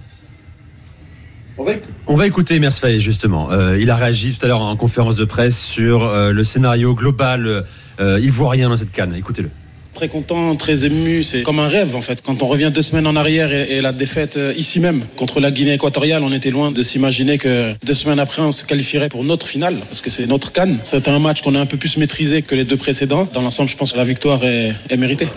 On 2.05 2.15
va 2.15 2.27
écouter 2.27 2.59
Mers 2.59 2.73
Faye, 2.73 3.01
justement. 3.01 3.51
Euh, 3.51 3.79
il 3.81 3.89
a 3.89 3.95
réagi 3.95 4.31
tout 4.33 4.45
à 4.45 4.47
l'heure 4.47 4.61
en 4.61 4.75
conférence 4.75 5.15
de 5.15 5.25
presse 5.25 5.59
sur 5.59 6.03
euh, 6.03 6.31
le 6.31 6.43
scénario 6.43 6.93
global 6.93 7.65
euh, 7.99 8.19
ivoirien 8.19 8.69
dans 8.69 8.77
cette 8.77 8.91
canne. 8.91 9.15
Écoutez-le. 9.15 9.49
Très 9.93 10.07
content, 10.07 10.55
très 10.55 10.85
ému, 10.85 11.23
c'est 11.23 11.41
comme 11.41 11.57
un 11.57 11.67
rêve 11.67 11.95
en 11.95 12.01
fait. 12.01 12.21
Quand 12.23 12.43
on 12.43 12.45
revient 12.45 12.69
deux 12.71 12.83
semaines 12.83 13.07
en 13.07 13.15
arrière 13.15 13.51
et, 13.51 13.77
et 13.77 13.81
la 13.81 13.91
défaite 13.91 14.37
euh, 14.37 14.53
ici 14.55 14.79
même 14.79 15.01
contre 15.15 15.39
la 15.39 15.49
Guinée 15.49 15.73
équatoriale, 15.73 16.21
on 16.21 16.31
était 16.31 16.51
loin 16.51 16.71
de 16.71 16.83
s'imaginer 16.83 17.39
que 17.39 17.73
deux 17.83 17.95
semaines 17.95 18.19
après 18.19 18.43
on 18.43 18.51
se 18.51 18.63
qualifierait 18.63 19.09
pour 19.09 19.23
notre 19.23 19.47
finale 19.47 19.73
parce 19.89 20.01
que 20.01 20.11
c'est 20.11 20.27
notre 20.27 20.51
canne. 20.51 20.77
C'était 20.83 21.09
un 21.09 21.17
match 21.17 21.41
qu'on 21.41 21.55
a 21.55 21.59
un 21.59 21.65
peu 21.65 21.77
plus 21.77 21.97
maîtrisé 21.97 22.43
que 22.43 22.53
les 22.53 22.63
deux 22.63 22.77
précédents. 22.77 23.27
Dans 23.33 23.41
l'ensemble, 23.41 23.71
je 23.71 23.75
pense 23.75 23.93
que 23.93 23.97
la 23.97 24.03
victoire 24.03 24.43
est, 24.43 24.71
est 24.91 24.97
méritée. 24.97 25.27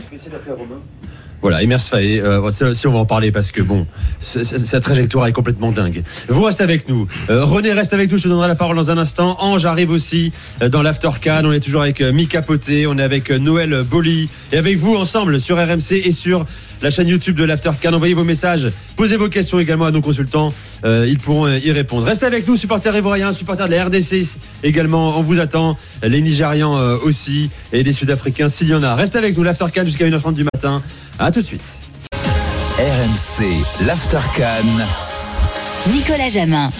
Voilà, 1.42 1.62
Emers 1.62 1.80
Faé, 1.80 2.20
euh, 2.20 2.50
ça 2.50 2.68
aussi 2.68 2.86
on 2.86 2.92
va 2.92 2.98
en 2.98 3.06
parler 3.06 3.32
parce 3.32 3.50
que 3.50 3.62
bon, 3.62 3.86
sa 4.20 4.80
trajectoire 4.80 5.26
est 5.26 5.32
complètement 5.32 5.72
dingue. 5.72 6.02
Vous 6.28 6.42
restez 6.42 6.62
avec 6.62 6.88
nous. 6.88 7.06
Euh, 7.30 7.44
René 7.44 7.72
reste 7.72 7.94
avec 7.94 8.12
nous, 8.12 8.18
je 8.18 8.24
te 8.24 8.28
donnerai 8.28 8.48
la 8.48 8.54
parole 8.54 8.76
dans 8.76 8.90
un 8.90 8.98
instant. 8.98 9.36
Ange 9.40 9.64
arrive 9.64 9.90
aussi 9.90 10.32
euh, 10.60 10.68
dans 10.68 10.82
l'After 10.82 11.10
Can. 11.22 11.42
On 11.44 11.52
est 11.52 11.60
toujours 11.60 11.82
avec 11.82 12.02
euh, 12.02 12.12
Mika 12.12 12.42
Poté, 12.42 12.86
on 12.86 12.98
est 12.98 13.02
avec 13.02 13.30
euh, 13.30 13.38
Noël 13.38 13.84
Boli 13.88 14.28
et 14.52 14.58
avec 14.58 14.76
vous 14.76 14.96
ensemble 14.96 15.40
sur 15.40 15.56
RMC 15.56 15.92
et 16.04 16.10
sur 16.10 16.44
la 16.82 16.90
chaîne 16.90 17.08
YouTube 17.08 17.36
de 17.36 17.44
l'After 17.44 17.70
Can. 17.82 17.92
Envoyez 17.92 18.14
vos 18.14 18.24
messages, 18.24 18.68
posez 18.96 19.16
vos 19.16 19.28
questions 19.28 19.58
également 19.58 19.86
à 19.86 19.90
nos 19.90 20.00
consultants. 20.00 20.52
Euh, 20.84 21.06
ils 21.08 21.18
pourront 21.18 21.46
euh, 21.46 21.58
y 21.58 21.70
répondre. 21.72 22.06
Restez 22.06 22.26
avec 22.26 22.46
nous, 22.46 22.56
supporters 22.56 22.96
ivoiriens, 22.96 23.32
supporters 23.32 23.66
de 23.66 23.72
la 23.72 23.84
RDC 23.84 24.36
également. 24.62 25.18
On 25.18 25.22
vous 25.22 25.40
attend. 25.40 25.76
Les 26.02 26.20
Nigérians 26.22 26.76
euh, 26.76 26.96
aussi 27.04 27.50
et 27.72 27.82
les 27.82 27.92
Sud-Africains 27.92 28.48
s'il 28.48 28.68
y 28.68 28.74
en 28.74 28.82
a. 28.82 28.94
Restez 28.94 29.18
avec 29.18 29.36
nous, 29.36 29.42
l'After 29.42 29.66
Can 29.74 29.84
jusqu'à 29.84 30.06
1h30 30.06 30.34
du 30.34 30.44
matin. 30.44 30.82
À 31.18 31.30
tout 31.30 31.40
de 31.40 31.46
suite. 31.46 31.80
RMC, 32.78 33.86
l'Aftercan. 33.86 34.64
Nicolas 35.92 36.28
Jamin. 36.30 36.70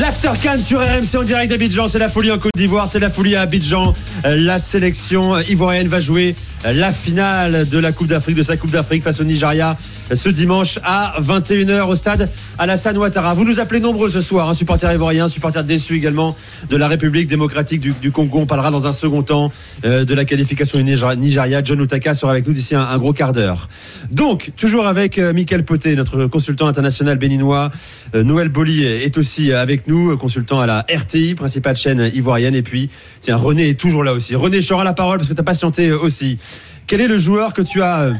L'Aftercan 0.00 0.58
sur 0.58 0.80
RMC 0.80 1.16
en 1.18 1.22
direct 1.22 1.50
d'Abidjan, 1.50 1.86
c'est 1.86 1.98
la 1.98 2.08
folie 2.08 2.30
en 2.30 2.38
Côte 2.38 2.52
d'Ivoire, 2.56 2.88
c'est 2.88 2.98
la 2.98 3.10
folie 3.10 3.36
à 3.36 3.42
Abidjan. 3.42 3.92
Euh, 4.24 4.36
La 4.36 4.58
sélection 4.58 5.38
ivoirienne 5.40 5.88
va 5.88 6.00
jouer 6.00 6.34
euh, 6.64 6.72
la 6.72 6.92
finale 6.92 7.68
de 7.68 7.78
la 7.78 7.92
Coupe 7.92 8.06
d'Afrique, 8.06 8.36
de 8.36 8.42
sa 8.42 8.56
Coupe 8.56 8.70
d'Afrique 8.70 9.02
face 9.02 9.20
au 9.20 9.24
Nigeria 9.24 9.76
ce 10.12 10.28
dimanche 10.28 10.78
à 10.84 11.14
21h 11.20 11.88
au 11.88 11.96
stade 11.96 12.28
Alassane 12.58 12.98
Ouattara. 12.98 13.34
Vous 13.34 13.44
nous 13.44 13.60
appelez 13.60 13.80
nombreux 13.80 14.10
ce 14.10 14.20
soir, 14.20 14.50
un 14.50 14.54
supporter 14.54 14.92
ivoirien, 14.92 15.28
supporter 15.28 15.64
déçu 15.64 15.96
également 15.96 16.36
de 16.68 16.76
la 16.76 16.88
République 16.88 17.28
démocratique 17.28 17.80
du, 17.80 18.10
Congo. 18.10 18.40
On 18.40 18.46
parlera 18.46 18.70
dans 18.70 18.86
un 18.86 18.92
second 18.92 19.22
temps 19.22 19.50
euh, 19.84 20.04
de 20.04 20.14
la 20.14 20.24
qualification 20.24 20.78
du 20.78 20.84
Niger- 20.84 21.16
Nigeria. 21.16 21.62
John 21.64 21.80
Utaka 21.80 22.14
sera 22.14 22.32
avec 22.32 22.46
nous 22.46 22.52
d'ici 22.52 22.74
un, 22.74 22.98
gros 22.98 23.12
quart 23.12 23.32
d'heure. 23.32 23.68
Donc, 24.10 24.50
toujours 24.56 24.86
avec 24.86 25.18
euh, 25.18 25.32
Michael 25.32 25.64
Poté, 25.64 25.94
notre 25.96 26.26
consultant 26.26 26.66
international 26.66 27.16
béninois. 27.16 27.70
Euh, 28.14 28.22
Noël 28.22 28.48
Boli 28.48 28.84
est 28.84 29.16
aussi 29.16 29.52
avec 29.52 29.86
nous, 29.86 30.16
consultant 30.18 30.60
à 30.60 30.66
la 30.66 30.84
RTI, 30.94 31.34
principale 31.34 31.76
chaîne 31.76 32.10
ivoirienne. 32.14 32.54
Et 32.54 32.62
puis, 32.62 32.90
tiens, 33.20 33.36
René 33.36 33.70
est 33.70 33.80
toujours 33.80 34.04
là 34.04 34.12
aussi. 34.12 34.34
René, 34.34 34.60
je 34.60 34.74
la 34.82 34.92
parole 34.92 35.18
parce 35.18 35.28
que 35.28 35.34
tu 35.34 35.40
as 35.40 35.44
patienté 35.44 35.92
aussi. 35.92 36.38
Quel 36.86 37.00
est 37.00 37.08
le 37.08 37.18
joueur 37.18 37.52
que 37.52 37.62
tu 37.62 37.82
as, 37.82 38.00
euh, 38.00 38.14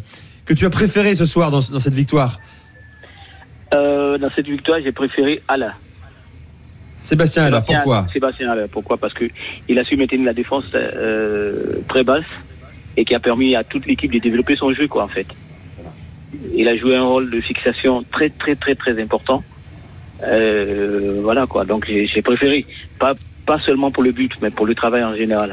que 0.52 0.59
tu 0.59 0.66
as 0.66 0.71
préféré 0.71 1.14
ce 1.14 1.25
soir 1.25 1.50
dans, 1.50 1.61
dans 1.75 1.78
cette 1.78 1.94
victoire 1.94 2.38
Euh, 3.75 4.18
dans 4.18 4.30
cette 4.37 4.47
victoire, 4.47 4.78
j'ai 4.85 4.92
préféré 4.92 5.40
Alain. 5.49 5.73
Sébastien 6.99 7.44
Sébastien- 7.47 7.76
pourquoi 7.78 8.06
Sébastien 8.12 8.50
Haller, 8.52 8.66
pourquoi? 8.71 8.97
Parce 8.99 9.14
que 9.14 9.25
il 9.71 9.78
a 9.78 9.85
su 9.85 9.97
maintenir 9.97 10.26
la 10.26 10.35
défense 10.35 10.64
euh, 10.75 11.80
très 11.88 12.04
basse 12.04 12.30
et 12.99 13.02
qui 13.06 13.14
a 13.14 13.21
permis 13.21 13.56
à 13.56 13.64
toute 13.64 13.87
l'équipe 13.87 14.12
de 14.12 14.18
développer 14.18 14.56
son 14.56 14.75
jeu, 14.75 14.87
quoi, 14.88 15.02
en 15.04 15.09
fait. 15.09 15.26
Il 16.54 16.68
a 16.68 16.76
joué 16.76 16.94
un 16.97 17.02
rôle 17.12 17.30
de 17.30 17.40
fixation 17.40 18.04
très, 18.14 18.28
très, 18.28 18.54
très, 18.62 18.75
très 18.75 18.94
important. 19.04 19.42
Euh, 20.23 21.21
voilà, 21.23 21.47
quoi. 21.47 21.64
Donc, 21.64 21.87
j'ai 21.88 22.06
j'ai 22.06 22.21
préféré. 22.30 22.66
Pas, 22.99 23.14
pas 23.47 23.59
seulement 23.66 23.90
pour 23.90 24.02
le 24.02 24.12
but, 24.12 24.32
mais 24.42 24.50
pour 24.50 24.66
le 24.66 24.75
travail 24.75 25.02
en 25.02 25.16
général. 25.16 25.50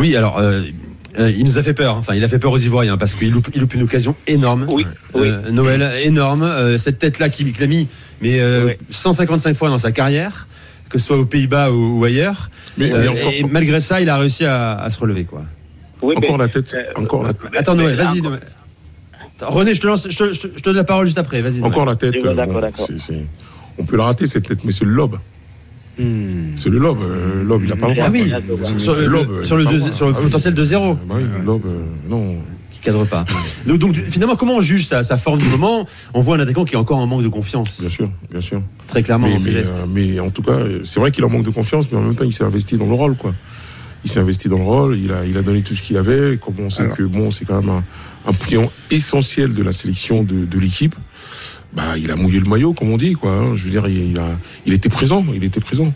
Oui, 0.00 0.16
alors. 0.16 0.38
euh, 0.38 0.62
euh, 1.18 1.30
il 1.30 1.44
nous 1.44 1.58
a 1.58 1.62
fait 1.62 1.74
peur, 1.74 1.96
enfin 1.96 2.14
il 2.14 2.22
a 2.24 2.28
fait 2.28 2.38
peur 2.38 2.52
aux 2.52 2.58
Ivoiriens 2.58 2.96
parce 2.96 3.14
qu'il 3.14 3.30
loupe, 3.30 3.48
il 3.54 3.60
loupe 3.60 3.74
une 3.74 3.82
occasion 3.82 4.14
énorme. 4.26 4.66
Oui, 4.72 4.86
Euh, 5.14 5.50
Noël, 5.50 5.82
énorme. 6.04 6.42
Euh, 6.42 6.78
cette 6.78 6.98
tête-là 6.98 7.28
qu'il 7.28 7.52
qu'il 7.52 7.64
a 7.64 7.66
mis 7.66 7.88
mais, 8.20 8.40
euh, 8.40 8.72
155 8.90 9.56
fois 9.56 9.68
dans 9.68 9.78
sa 9.78 9.92
carrière, 9.92 10.46
que 10.88 10.98
ce 10.98 11.06
soit 11.06 11.18
aux 11.18 11.26
Pays-Bas 11.26 11.70
ou, 11.70 11.98
ou 12.00 12.04
ailleurs. 12.04 12.50
Mais- 12.78 12.92
Euh, 12.92 12.98
mais 13.02 13.08
encore- 13.08 13.32
et 13.32 13.42
malgré 13.44 13.80
ça, 13.80 14.00
il 14.00 14.08
a 14.08 14.16
réussi 14.16 14.44
à, 14.44 14.74
à 14.78 14.90
se 14.90 14.98
relever. 14.98 15.24
Quoi. 15.24 15.42
encore 16.02 16.38
la 16.38 16.48
tête, 16.48 16.76
encore 16.96 17.22
la 17.24 17.32
Attends 17.58 17.74
Noël, 17.74 17.96
vas-y. 17.96 18.20
René, 19.40 19.74
je 19.74 19.80
te, 19.82 19.86
lance, 19.86 20.06
je, 20.10 20.16
te, 20.16 20.32
je 20.32 20.40
te- 20.40 20.48
je 20.48 20.62
te 20.62 20.64
donne 20.64 20.76
la 20.76 20.84
parole 20.84 21.04
juste 21.06 21.18
après. 21.18 21.42
Vas-y. 21.42 21.60
Encore 21.62 21.84
Noël. 21.84 21.98
la 22.02 22.10
tête. 22.12 22.14
euh, 22.24 23.22
on 23.78 23.84
peut 23.84 23.96
la 23.96 24.04
rater 24.04 24.26
cette 24.26 24.48
tête, 24.48 24.64
mais 24.64 24.72
c'est 24.72 24.84
le 24.86 24.92
lobe. 24.92 25.18
C'est 25.96 26.68
le 26.68 26.78
lobe. 26.78 26.98
euh, 27.02 27.42
lobe, 27.44 27.62
il 27.64 27.72
a 27.72 27.76
pas 27.76 27.88
le 27.88 27.94
droit. 27.94 28.06
Ah 28.08 28.10
oui, 28.12 28.30
quoi. 28.30 28.78
sur 28.78 28.94
le, 28.94 29.06
lobe, 29.06 29.30
le- 29.30 29.40
il 29.40 29.46
sur 29.46 29.56
a 29.56 29.58
le, 29.58 29.64
pas 29.64 29.70
deux- 29.72 29.78
droit. 29.78 29.92
sur 29.92 30.06
le 30.06 30.12
Ah 30.14 30.18
oui. 30.18 30.24
potentiel 30.24 30.54
de 30.54 30.64
zéro. 30.64 30.94
Bah 31.08 31.14
oui, 31.16 31.22
le 31.38 31.44
lobe, 31.44 31.66
euh, 31.66 31.76
non. 32.08 32.36
Qui 32.70 32.80
cadre 32.80 33.06
pas. 33.06 33.24
donc, 33.66 33.78
donc, 33.78 33.94
finalement, 34.08 34.36
comment 34.36 34.56
on 34.56 34.60
juge 34.60 34.84
sa, 34.86 35.02
sa 35.02 35.16
forme 35.16 35.38
du 35.38 35.48
moment? 35.48 35.86
On 36.12 36.20
voit 36.20 36.36
un 36.36 36.40
attaquant 36.40 36.64
qui 36.66 36.74
est 36.74 36.78
encore 36.78 36.98
en 36.98 37.06
manque 37.06 37.22
de 37.22 37.28
confiance. 37.28 37.80
Bien 37.80 37.88
sûr, 37.88 38.10
bien 38.30 38.40
sûr. 38.42 38.60
Très 38.86 39.02
clairement 39.02 39.26
mais, 39.26 39.34
dans 39.34 39.40
ses 39.40 39.46
mais, 39.46 39.52
gestes. 39.52 39.76
euh, 39.78 39.86
mais 39.88 40.20
en 40.20 40.28
tout 40.30 40.42
cas, 40.42 40.58
c'est 40.84 41.00
vrai 41.00 41.10
qu'il 41.10 41.24
en 41.24 41.30
manque 41.30 41.44
de 41.44 41.50
confiance, 41.50 41.90
mais 41.90 41.96
en 41.98 42.02
même 42.02 42.14
temps, 42.14 42.24
il 42.24 42.32
s'est 42.32 42.44
investi 42.44 42.76
dans 42.76 42.86
le 42.86 42.94
rôle, 42.94 43.16
quoi. 43.16 43.32
Il 44.04 44.10
s'est 44.10 44.20
investi 44.20 44.48
dans 44.48 44.58
le 44.58 44.64
rôle, 44.64 44.98
il 44.98 45.10
a, 45.10 45.24
il 45.24 45.36
a 45.36 45.42
donné 45.42 45.62
tout 45.62 45.74
ce 45.74 45.82
qu'il 45.82 45.96
avait. 45.96 46.36
Comme 46.36 46.54
on 46.60 46.70
sait 46.70 46.88
que 46.96 47.02
bon, 47.02 47.30
c'est 47.32 47.44
quand 47.44 47.60
même 47.60 47.70
un, 47.70 47.82
un 48.28 48.32
pion 48.34 48.70
essentiel 48.90 49.52
de 49.54 49.62
la 49.64 49.72
sélection 49.72 50.22
de, 50.22 50.44
de 50.44 50.58
l'équipe. 50.60 50.94
Bah, 51.76 51.96
il 51.98 52.10
a 52.10 52.16
mouillé 52.16 52.40
le 52.40 52.48
maillot, 52.48 52.72
comme 52.72 52.90
on 52.90 52.96
dit, 52.96 53.12
quoi. 53.12 53.30
hein. 53.32 53.54
Je 53.54 53.62
veux 53.64 53.70
dire, 53.70 53.86
il, 53.86 54.12
il 54.12 54.18
a, 54.18 54.38
il 54.64 54.72
était 54.72 54.88
présent, 54.88 55.24
il 55.34 55.44
était 55.44 55.60
présent. 55.60 55.92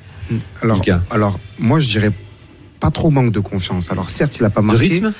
Alors, 0.62 0.82
alors, 1.10 1.40
moi, 1.58 1.80
je 1.80 1.88
dirais 1.88 2.12
pas 2.78 2.90
trop 2.90 3.10
manque 3.10 3.32
de 3.32 3.40
confiance. 3.40 3.90
Alors, 3.90 4.10
certes, 4.10 4.36
il 4.36 4.44
a 4.44 4.50
pas 4.50 4.60
marqué. 4.62 4.82
rythme 4.88 5.12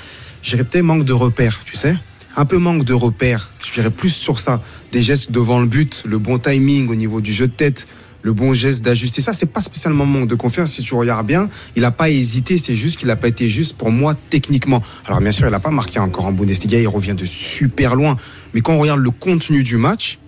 Je 0.43 0.51
dirais 0.51 0.63
peut-être 0.63 0.83
manque 0.85 1.03
de 1.03 1.13
repères, 1.13 1.61
tu 1.65 1.75
sais. 1.75 1.95
Un 2.37 2.45
peu 2.45 2.59
manque 2.59 2.83
de 2.85 2.93
repères. 2.93 3.51
Je 3.65 3.73
dirais 3.73 3.89
plus 3.89 4.09
sur 4.13 4.39
ça. 4.39 4.61
Des 4.91 5.01
gestes 5.01 5.31
devant 5.31 5.59
le 5.59 5.67
but, 5.67 6.03
le 6.05 6.17
bon 6.19 6.37
timing 6.37 6.87
au 6.89 6.95
niveau 6.95 7.19
du 7.21 7.33
jeu 7.33 7.47
de 7.47 7.51
tête, 7.51 7.87
le 8.21 8.31
bon 8.31 8.53
geste 8.53 8.83
d'ajuster. 8.85 9.19
Ça, 9.21 9.33
c'est 9.33 9.47
pas 9.51 9.61
spécialement 9.61 10.05
manque 10.05 10.27
de 10.29 10.35
confiance. 10.35 10.73
Si 10.73 10.81
tu 10.83 10.93
regardes 10.93 11.25
bien, 11.27 11.49
il 11.75 11.83
a 11.85 11.91
pas 11.91 12.09
hésité. 12.11 12.57
C'est 12.59 12.75
juste 12.75 12.97
qu'il 12.99 13.09
a 13.09 13.15
pas 13.15 13.27
été 13.27 13.49
juste 13.49 13.75
pour 13.77 13.91
moi 13.91 14.15
techniquement. 14.29 14.81
Alors, 15.07 15.19
bien 15.21 15.31
sûr, 15.31 15.47
il 15.47 15.53
a 15.53 15.59
pas 15.59 15.71
marqué 15.71 15.99
encore 15.99 16.25
en 16.27 16.31
Bundesliga. 16.31 16.79
Il 16.79 16.87
revient 16.87 17.15
de 17.15 17.25
super 17.25 17.95
loin. 17.95 18.15
Mais 18.53 18.61
quand 18.61 18.73
on 18.73 18.79
regarde 18.79 18.99
le 19.01 19.11
contenu 19.11 19.63
du 19.63 19.77
match, 19.77 20.19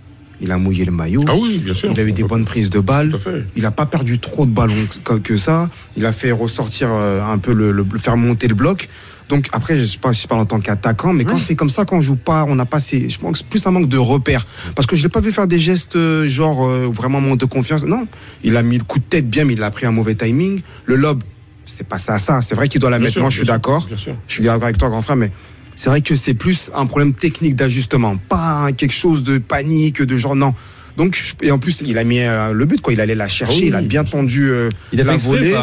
il 0.42 0.52
a 0.52 0.58
mouillé 0.58 0.86
le 0.86 0.92
maillot. 0.92 1.24
Ah 1.28 1.36
oui, 1.36 1.60
bien 1.60 1.74
sûr. 1.74 1.90
Il 1.92 2.00
a 2.00 2.04
eu 2.04 2.12
des 2.12 2.24
bonnes 2.24 2.46
prises 2.46 2.70
de 2.70 2.80
balles. 2.80 3.12
Il 3.56 3.64
n'a 3.64 3.72
pas 3.72 3.86
perdu 3.86 4.20
trop 4.20 4.46
de 4.46 4.52
ballons 4.52 4.76
que, 5.24 5.38
ça. 5.38 5.70
Il 5.96 6.06
a 6.06 6.12
fait 6.12 6.32
ressortir 6.32 6.90
euh, 6.92 7.24
un 7.24 7.38
peu 7.38 7.54
le, 7.54 7.86
faire 7.98 8.18
monter 8.18 8.48
le 8.48 8.56
bloc. 8.56 8.90
Donc 9.30 9.48
après, 9.54 9.80
je 9.80 9.86
sais 9.86 9.98
pas 9.98 10.14
si 10.14 10.24
je 10.24 10.28
parle 10.28 10.42
en 10.42 10.46
tant 10.46 10.60
qu'attaquant, 10.60 11.14
mais 11.14 11.24
quand 11.24 11.38
c'est 11.38 11.56
comme 11.56 11.70
ça, 11.70 11.86
quand 11.86 11.96
on 11.98 12.02
joue 12.02 12.18
pas, 12.18 12.46
on 12.48 12.56
n'a 12.56 12.66
pas 12.66 12.80
ces, 12.82 13.10
je 13.10 13.18
pense 13.18 13.42
plus 13.42 13.66
un 13.66 13.72
manque 13.72 13.88
de 13.88 13.98
repères. 13.98 14.46
Parce 14.76 14.86
que 14.86 14.96
je 14.96 15.04
l'ai 15.04 15.10
pas 15.10 15.22
vu 15.22 15.32
faire 15.32 15.48
des 15.48 15.60
gestes 15.60 15.96
euh, 15.96 16.28
genre 16.28 16.68
euh, 16.68 16.90
vraiment 16.94 17.22
manque 17.22 17.40
de 17.40 17.46
confiance. 17.46 17.86
Non, 17.86 18.06
il 18.44 18.58
a 18.58 18.64
mis 18.64 18.78
le 18.78 18.84
coup 18.84 19.00
de 19.00 19.04
tête 19.06 19.30
bien, 19.30 19.46
mais 19.46 19.54
il 19.54 19.64
a 19.64 19.72
pris 19.72 19.86
un 19.86 19.92
mauvais 19.92 20.16
timing. 20.16 20.62
Le 20.86 20.96
lob, 20.98 21.24
c'est 21.66 21.88
pas 21.88 21.98
ça, 21.98 22.18
ça. 22.18 22.42
C'est 22.42 22.54
vrai 22.54 22.68
qu'il 22.68 22.82
doit 22.82 22.90
la 22.90 22.98
Bien 22.98 23.06
mettre. 23.06 23.14
sûr, 23.14 23.22
Moi, 23.22 23.30
je 23.32 23.38
suis 23.38 23.46
d'accord. 23.48 23.86
bien 23.88 23.96
sûr. 23.98 24.16
Je 24.28 24.34
suis 24.34 24.44
d'accord 24.44 24.64
avec 24.66 24.78
toi, 24.78 24.90
grand 24.90 25.02
frère, 25.02 25.16
mais 25.16 25.32
c'est 25.76 25.90
vrai 25.90 26.02
que 26.02 26.16
c'est 26.16 26.34
plus 26.34 26.72
un 26.76 26.86
problème 26.86 27.14
technique 27.14 27.56
d'ajustement, 27.56 28.18
pas 28.18 28.72
quelque 28.76 28.94
chose 28.94 29.24
de 29.24 29.38
panique, 29.38 30.02
de 30.02 30.18
genre 30.18 30.36
non. 30.36 30.54
Donc, 30.96 31.20
et 31.42 31.50
en 31.50 31.58
plus, 31.58 31.82
il 31.84 31.98
a 31.98 32.04
mis 32.04 32.20
euh, 32.20 32.54
le 32.54 32.66
but, 32.66 32.80
quoi. 32.80 32.94
Il 32.94 33.02
allait 33.02 33.16
la 33.16 33.28
chercher, 33.28 33.56
Ah 33.58 33.62
oui. 33.64 33.68
il 33.70 33.76
a 33.76 33.82
bien 33.82 34.04
tendu 34.04 34.52
euh, 34.52 34.70
Il 34.92 35.02
a 35.02 35.04
la 35.04 35.18
volée. 35.18 35.56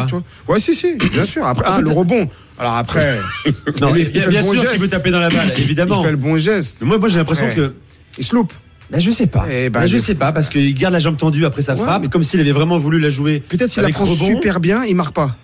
Ouais, 0.49 0.59
si, 0.59 0.75
si, 0.75 0.97
bien 1.13 1.23
sûr. 1.23 1.45
Après, 1.45 1.63
ah, 1.65 1.79
le 1.79 1.89
rebond. 1.89 2.27
Alors 2.59 2.75
après, 2.75 3.15
Non, 3.81 3.95
il, 3.95 4.09
bien, 4.11 4.21
fait 4.23 4.25
le 4.25 4.29
bien 4.31 4.41
bon 4.41 4.51
sûr 4.51 4.61
geste. 4.63 4.73
qu'il 4.73 4.81
veut 4.81 4.89
taper 4.89 5.09
dans 5.09 5.21
la 5.21 5.29
balle, 5.29 5.53
évidemment. 5.57 6.01
Il 6.01 6.05
fait 6.05 6.11
le 6.11 6.17
bon 6.17 6.37
geste. 6.37 6.83
Moi, 6.83 6.97
moi 6.97 7.07
j'ai 7.07 7.17
l'impression 7.19 7.45
que. 7.55 7.73
Il 8.17 8.25
se 8.25 8.35
loupe. 8.35 8.51
Ben, 8.91 8.99
je 8.99 9.09
sais 9.09 9.25
pas. 9.27 9.45
Eh 9.49 9.69
ben, 9.69 9.79
Ben, 9.79 9.85
je 9.85 9.97
sais 9.99 10.15
pas 10.15 10.33
parce 10.33 10.49
qu'il 10.49 10.73
garde 10.73 10.91
la 10.91 10.99
jambe 10.99 11.15
tendue 11.15 11.45
après 11.45 11.61
sa 11.61 11.75
Ouais, 11.75 11.79
frappe, 11.81 12.01
mais- 12.03 12.09
comme 12.09 12.23
s'il 12.23 12.41
avait 12.41 12.51
vraiment 12.51 12.77
voulu 12.77 12.99
la 12.99 13.09
jouer. 13.09 13.41
Peut-être 13.47 13.69
s'il 13.71 13.83
la 13.83 13.87
prend 13.89 14.03
rebond. 14.03 14.25
super 14.25 14.59
bien, 14.59 14.83
il 14.83 14.97
marque 14.97 15.15
pas. 15.15 15.37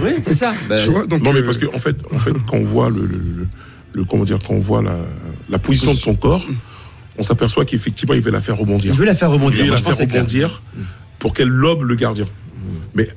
Oui, 0.00 0.12
c'est 0.24 0.32
ça. 0.32 0.50
Ben, 0.66 0.76
Tu 0.82 0.88
vois, 0.90 1.06
donc, 1.06 1.20
non, 1.22 1.34
mais 1.34 1.40
euh, 1.40 1.44
parce 1.44 1.58
que 1.58 1.66
en 1.66 1.78
fait, 1.78 1.94
en 2.10 2.18
fait, 2.18 2.32
quand 2.48 2.56
on 2.56 2.64
voit 2.64 2.88
le, 2.88 3.02
le, 3.02 3.18
le- 3.18 3.48
le- 3.96 4.04
comment 4.04 4.24
dire, 4.24 4.38
quand 4.46 4.54
on 4.54 4.60
voit 4.60 4.82
la, 4.82 4.96
la 5.48 5.58
position 5.58 5.92
de 5.94 5.98
son 5.98 6.14
corps, 6.14 6.46
on 7.18 7.22
s'aperçoit 7.22 7.64
qu'effectivement, 7.64 8.14
il 8.14 8.20
veut 8.20 8.30
la 8.30 8.40
faire 8.40 8.58
rebondir. 8.58 8.92
Il 8.92 8.98
veut 8.98 9.06
la 9.06 9.14
faire 9.14 9.30
rebondir. 9.30 9.60
Il 9.60 9.66
veut 9.70 9.70
la 9.70 9.76
faire 9.80 9.96
clair. 9.96 10.62
pour 11.18 11.32
qu'elle 11.32 11.48
lobe 11.48 11.82
le 11.82 11.94
gardien. 11.96 12.26
Mais 12.94 13.08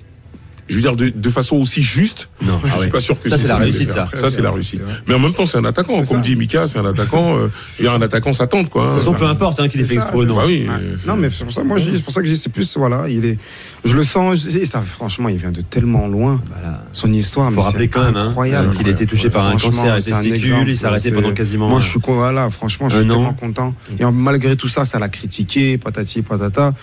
je 0.69 0.75
veux 0.75 0.81
dire 0.81 0.95
de, 0.95 1.09
de 1.09 1.29
façon 1.29 1.57
aussi 1.57 1.81
juste. 1.81 2.29
Non. 2.41 2.59
Je 2.63 2.67
Ah 2.69 2.73
suis 2.75 2.79
ouais. 2.81 2.87
pas 2.89 2.99
sûr 3.01 3.17
que 3.17 3.27
Ça, 3.27 3.37
c'est 3.37 3.47
la 3.47 3.57
réussite, 3.57 3.91
ça. 3.91 4.07
Ça, 4.13 4.29
c'est 4.29 4.41
la 4.41 4.51
réussite. 4.51 4.81
Mais 5.07 5.15
en 5.15 5.19
même 5.19 5.33
temps, 5.33 5.45
c'est 5.45 5.57
un 5.57 5.65
attaquant. 5.65 5.95
Comme 5.95 6.03
ça. 6.05 6.17
dit 6.17 6.35
Mika, 6.35 6.67
c'est 6.67 6.79
un 6.79 6.85
attaquant. 6.85 7.35
euh, 7.37 7.47
je 7.69 7.77
veux 7.77 7.89
dire, 7.89 7.93
un 7.93 8.01
attaquant, 8.01 8.33
ça 8.33 8.47
tente, 8.47 8.69
quoi. 8.69 8.83
De 8.83 8.87
toute 8.89 8.99
façon, 8.99 9.11
Ça- 9.13 9.17
peu 9.19 9.25
importe 9.25 9.59
hein, 9.59 9.67
qu'il 9.67 9.81
ait 9.81 9.83
fait 9.83 9.95
non. 9.95 10.03
Bah 10.35 10.79
c'est- 10.97 11.07
Non, 11.07 11.15
mais 11.17 11.29
c'est 11.29 11.43
pour 11.43 11.53
ça, 11.53 11.63
moi, 11.63 11.77
je 11.77 11.89
dis, 11.89 11.97
c'est 11.97 12.03
pour 12.03 12.13
ça 12.13 12.21
que 12.21 12.27
je 12.27 12.33
dis, 12.33 12.39
c'est 12.39 12.51
plus, 12.51 12.77
voilà, 12.77 13.05
il 13.09 13.25
est, 13.25 13.37
je 13.83 13.95
le 13.95 14.03
sens, 14.03 14.43
je 14.43 14.49
sais, 14.49 14.65
ça, 14.65 14.81
franchement, 14.81 15.29
il 15.29 15.37
vient 15.37 15.51
de 15.51 15.61
tellement 15.61 16.07
loin. 16.07 16.41
Voilà. 16.47 16.83
Son 16.91 17.11
histoire, 17.11 17.49
Faut 17.51 17.57
mais 17.57 17.63
rappeler 17.65 17.83
c'est 17.85 17.89
quand 17.89 18.03
même 18.03 18.15
hein, 18.17 18.27
incroyable. 18.27 18.75
qu'il 18.77 18.87
a 18.87 18.91
été 18.91 19.05
touché 19.05 19.29
par 19.29 19.47
un 19.47 19.57
cancer 19.57 19.95
testicule, 19.95 20.33
exemple, 20.33 20.69
il 20.69 20.77
s'est 20.77 20.85
arrêté 20.85 21.11
pendant 21.11 21.33
quasiment. 21.33 21.69
Moi, 21.69 21.79
je 21.79 21.87
suis, 21.87 21.99
con- 21.99 22.15
voilà, 22.15 22.49
franchement, 22.49 22.89
je 22.89 22.97
suis 22.97 23.07
tellement 23.07 23.33
content. 23.33 23.73
Et 23.97 24.05
malgré 24.05 24.55
tout 24.55 24.67
ça, 24.67 24.85
ça 24.85 24.99
l'a 24.99 25.09
critiqué, 25.09 25.77
patati, 25.77 26.21
patata. 26.21 26.73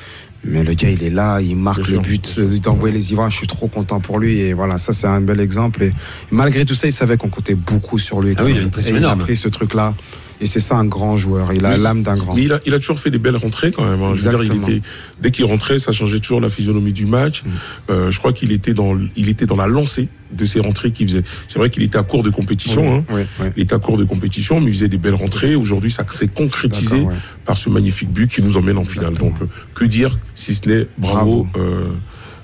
Mais 0.46 0.62
le 0.62 0.74
gars, 0.74 0.90
il 0.90 1.02
est 1.02 1.10
là, 1.10 1.40
il 1.40 1.56
marque 1.56 1.82
Bien 1.82 1.86
le 1.86 1.92
sûr, 1.94 2.02
but, 2.02 2.34
il 2.38 2.60
d'envoyer 2.60 2.94
les 2.94 3.12
Ivoiriens. 3.12 3.30
Je 3.30 3.36
suis 3.36 3.46
trop 3.46 3.66
content 3.68 4.00
pour 4.00 4.18
lui. 4.18 4.40
Et 4.40 4.52
voilà, 4.52 4.78
ça, 4.78 4.92
c'est 4.92 5.06
un 5.06 5.20
bel 5.20 5.40
exemple. 5.40 5.82
Et 5.82 5.92
malgré 6.30 6.64
tout 6.64 6.74
ça, 6.74 6.86
il 6.86 6.92
savait 6.92 7.16
qu'on 7.16 7.28
comptait 7.28 7.54
beaucoup 7.54 7.98
sur 7.98 8.20
lui. 8.20 8.34
Ah 8.38 8.44
oui, 8.44 8.52
il 8.52 8.58
a 8.58 8.62
une 8.62 8.70
pression 8.70 8.94
Et 8.94 8.98
il 8.98 9.04
a 9.04 9.16
pris 9.16 9.36
ce 9.36 9.48
truc-là. 9.48 9.94
Et 10.40 10.46
c'est 10.46 10.60
ça 10.60 10.76
un 10.76 10.84
grand 10.84 11.16
joueur. 11.16 11.52
Il 11.54 11.64
a 11.64 11.76
l'âme 11.76 12.02
d'un 12.02 12.16
grand. 12.16 12.34
Mais 12.34 12.42
il 12.42 12.52
a, 12.52 12.60
il 12.66 12.74
a 12.74 12.78
toujours 12.78 12.98
fait 12.98 13.10
des 13.10 13.18
belles 13.18 13.36
rentrées 13.36 13.72
quand 13.72 13.84
même. 13.84 14.02
hein. 14.02 14.12
Je 14.14 14.22
veux 14.28 14.30
dire, 14.30 14.42
il 14.44 14.60
était, 14.60 14.82
dès 15.20 15.30
qu'il 15.30 15.44
rentrait, 15.46 15.78
ça 15.78 15.92
changeait 15.92 16.18
toujours 16.20 16.40
la 16.40 16.50
physionomie 16.50 16.92
du 16.92 17.06
match. 17.06 17.42
Mm. 17.42 17.48
Euh, 17.90 18.10
je 18.10 18.18
crois 18.18 18.32
qu'il 18.32 18.52
était 18.52 18.74
dans, 18.74 18.98
il 19.16 19.28
était 19.28 19.46
dans 19.46 19.56
la 19.56 19.66
lancée 19.66 20.08
de 20.32 20.44
ses 20.44 20.60
rentrées 20.60 20.90
qu'il 20.90 21.08
faisait. 21.08 21.22
C'est 21.48 21.58
vrai 21.58 21.70
qu'il 21.70 21.82
était 21.82 21.98
à 21.98 22.02
court 22.02 22.22
de 22.22 22.30
compétition. 22.30 22.98
hein. 22.98 23.04
Oui, 23.10 23.22
oui. 23.40 23.46
Il 23.56 23.62
était 23.62 23.74
à 23.74 23.78
court 23.78 23.96
de 23.96 24.04
compétition, 24.04 24.60
mais 24.60 24.70
il 24.70 24.74
faisait 24.74 24.88
des 24.88 24.98
belles 24.98 25.14
rentrées. 25.14 25.56
Aujourd'hui, 25.56 25.90
ça 25.90 26.04
s'est 26.10 26.28
concrétisé 26.28 27.00
ouais. 27.00 27.14
par 27.44 27.56
ce 27.56 27.70
magnifique 27.70 28.10
but 28.12 28.30
qui 28.30 28.42
nous 28.42 28.56
emmène 28.56 28.78
en 28.78 28.84
finale. 28.84 29.14
Donc, 29.14 29.40
euh, 29.40 29.46
que 29.74 29.84
dire 29.84 30.18
si 30.34 30.54
ce 30.54 30.68
n'est 30.68 30.86
bravo, 30.98 31.46
euh, 31.56 31.86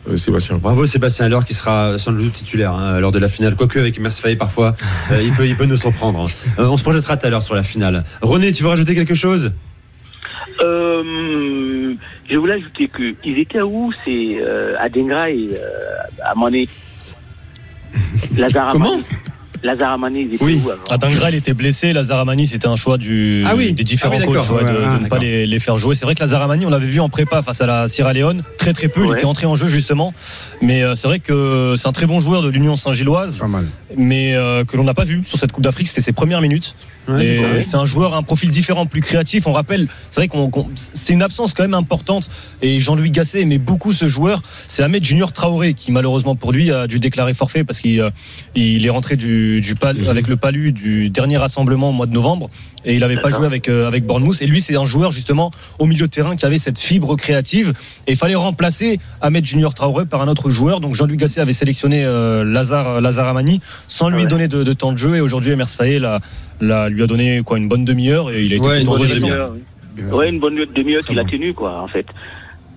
euh, 0.08 0.16
Sébastien. 0.16 0.58
Bravo 0.58 0.86
Sébastien 0.86 1.26
Allard 1.26 1.44
qui 1.44 1.54
sera 1.54 1.98
sans 1.98 2.12
doute 2.12 2.32
titulaire 2.32 2.72
hein, 2.72 3.00
lors 3.00 3.12
de 3.12 3.18
la 3.18 3.28
finale. 3.28 3.54
Quoique 3.56 3.78
avec 3.78 3.98
Mersfaye 3.98 4.36
parfois, 4.36 4.74
euh, 5.10 5.22
il, 5.22 5.32
peut, 5.32 5.46
il 5.46 5.56
peut 5.56 5.66
nous 5.66 5.76
surprendre. 5.76 6.26
hein. 6.26 6.52
Euh, 6.58 6.66
on 6.68 6.76
se 6.76 6.82
projettera 6.82 7.16
tout 7.16 7.26
à 7.26 7.30
l'heure 7.30 7.42
sur 7.42 7.54
la 7.54 7.62
finale. 7.62 8.02
René, 8.20 8.52
tu 8.52 8.62
veux 8.62 8.68
rajouter 8.68 8.94
quelque 8.94 9.14
chose? 9.14 9.52
Euh, 10.64 11.94
je 12.30 12.36
voulais 12.36 12.54
ajouter 12.54 12.88
que 12.88 13.14
ils 13.24 13.38
étaient 13.38 13.62
où 13.62 13.92
C'est 14.04 14.36
euh, 14.40 14.76
à 14.78 14.88
Dengra 14.88 15.30
et 15.30 15.50
euh, 15.54 15.96
à 16.24 16.34
Mané. 16.38 16.68
Lazare 18.36 18.72
Comment 18.72 18.98
Amani. 19.62 19.78
Lazare 19.78 19.92
Amani, 19.92 20.20
ils 20.22 20.34
étaient 20.34 20.44
Oui. 20.44 20.60
où 20.64 20.70
avant 20.90 21.08
il 21.28 21.34
était 21.34 21.54
blessé. 21.54 21.92
Lazaramani, 21.92 22.46
c'était 22.46 22.66
un 22.68 22.76
choix 22.76 22.98
du, 22.98 23.44
Ah 23.46 23.54
oui. 23.56 23.72
des 23.72 23.84
différents 23.84 24.14
Ah 24.16 24.24
oui, 24.26 24.26
coachs 24.34 24.50
ouais, 24.50 24.62
de, 24.64 24.68
Ouais, 24.68 24.72
de 24.72 24.84
ah, 24.84 24.98
ne 25.02 25.08
pas 25.08 25.18
les, 25.18 25.46
les 25.46 25.58
faire 25.58 25.76
jouer. 25.76 25.94
C'est 25.94 26.04
vrai 26.04 26.14
que 26.14 26.20
Lazaramani, 26.20 26.66
on 26.66 26.70
l'avait 26.70 26.86
vu 26.86 27.00
en 27.00 27.08
prépa 27.08 27.42
face 27.42 27.60
à 27.60 27.66
la 27.66 27.88
Sierra 27.88 28.12
Leone, 28.12 28.42
très 28.58 28.72
très 28.72 28.88
peu. 28.88 29.04
Il 29.06 29.12
était 29.12 29.24
entré 29.24 29.46
en 29.46 29.54
jeu 29.54 29.68
justement, 29.68 30.12
mais 30.60 30.82
euh, 30.82 30.94
c'est 30.94 31.06
vrai 31.06 31.20
que 31.20 31.74
c'est 31.76 31.88
un 31.88 31.92
très 31.92 32.06
bon 32.06 32.18
joueur 32.20 32.42
de 32.42 32.48
l'Union 32.48 32.76
Saint-Gilloise, 32.76 33.38
Pas 33.40 33.46
mal. 33.48 33.64
mais 33.96 34.34
euh, 34.34 34.64
que 34.64 34.76
l'on 34.76 34.84
n'a 34.84 34.94
pas 34.94 35.04
vu 35.04 35.22
sur 35.24 35.38
cette 35.38 35.52
Coupe 35.52 35.64
d'Afrique. 35.64 35.86
C'était 35.88 36.00
ses 36.02 36.12
premières 36.12 36.40
minutes. 36.40 36.74
C'est 37.08 37.74
un 37.74 37.84
joueur, 37.84 38.14
un 38.16 38.22
profil 38.22 38.50
différent, 38.50 38.86
plus 38.86 39.00
créatif. 39.00 39.46
On 39.48 39.52
rappelle, 39.52 39.88
c'est 40.10 40.20
vrai 40.20 40.28
qu'on, 40.28 40.48
qu'on- 40.50 40.68
c'est 40.76 41.12
une 41.14 41.22
absence 41.22 41.52
quand 41.52 41.64
même 41.64 41.74
importante. 41.74 42.28
Et 42.62 42.78
Jean-Louis 42.78 43.10
Gasset 43.10 43.40
aimait 43.40 43.58
beaucoup 43.58 43.92
ce 43.92 44.06
joueur. 44.06 44.40
C'est 44.68 44.82
Ahmed 44.84 45.02
Junior 45.04 45.32
Traoré 45.32 45.74
qui 45.74 45.90
malheureusement 45.90 46.36
pour 46.36 46.52
lui 46.52 46.70
a 46.70 46.86
dû 46.86 47.00
déclarer 47.00 47.34
forfait 47.34 47.64
parce 47.64 47.80
qu'il 47.80 48.00
euh, 48.00 48.10
il 48.54 48.86
est 48.86 48.90
rentré 48.90 49.16
du, 49.16 49.51
du 49.60 49.74
pal- 49.74 49.96
Mhm. 49.98 50.08
avec 50.08 50.28
le 50.28 50.36
palu 50.36 50.72
du 50.72 51.10
dernier 51.10 51.36
rassemblement 51.36 51.90
au 51.90 51.92
mois 51.92 52.06
de 52.06 52.12
novembre 52.12 52.48
et 52.84 52.94
il 52.94 53.00
n'avait 53.00 53.16
pas 53.16 53.28
joué 53.30 53.46
avec 53.46 53.68
euh, 53.68 53.86
avec 53.86 54.04
Bournemouth. 54.06 54.40
Et 54.42 54.46
lui, 54.46 54.60
c'est 54.60 54.76
un 54.76 54.84
joueur 54.84 55.10
justement 55.10 55.50
au 55.78 55.86
milieu 55.86 56.06
de 56.06 56.10
terrain 56.10 56.34
qui 56.36 56.44
avait 56.46 56.58
cette 56.58 56.78
fibre 56.78 57.14
créative. 57.16 57.72
Et 58.06 58.12
il 58.12 58.16
fallait 58.16 58.34
remplacer 58.34 58.98
Ahmed 59.20 59.44
Junior 59.44 59.74
Traoré 59.74 60.06
par 60.06 60.20
un 60.22 60.28
autre 60.28 60.50
joueur. 60.50 60.80
Donc 60.80 60.94
Jean-Louis 60.94 61.16
Gasset 61.16 61.40
avait 61.40 61.52
sélectionné 61.52 62.04
euh, 62.04 62.44
Lazare 62.44 63.00
Lazare 63.00 63.28
Amani 63.28 63.60
sans 63.88 64.08
lui 64.08 64.22
Ouais. 64.22 64.26
donner 64.26 64.48
de, 64.48 64.62
de 64.64 64.72
temps 64.72 64.92
de 64.92 64.98
jeu. 64.98 65.16
Et 65.16 65.20
aujourd'hui, 65.20 65.52
Emers 65.52 65.66
l'a, 65.80 66.20
l'a- 66.60 66.88
lui 66.88 67.02
a 67.02 67.06
donné 67.06 67.42
quoi 67.44 67.58
une 67.58 67.68
bonne 67.68 67.84
demi-heure 67.84 68.30
et 68.30 68.44
il 68.44 68.52
a 68.52 68.56
été 68.56 68.66
Ouais, 68.66 68.80
une 68.80 68.86
bonne 68.86 69.00
demi-heure, 69.08 69.52
oui. 69.54 70.02
Ouais, 70.12 70.28
une 70.30 70.40
bonne 70.40 70.56
demi-heure 70.74 71.02
qu'il 71.02 71.18
a 71.18 71.24
tenue, 71.24 71.52
quoi, 71.52 71.82
en 71.82 71.88
fait. 71.88 72.06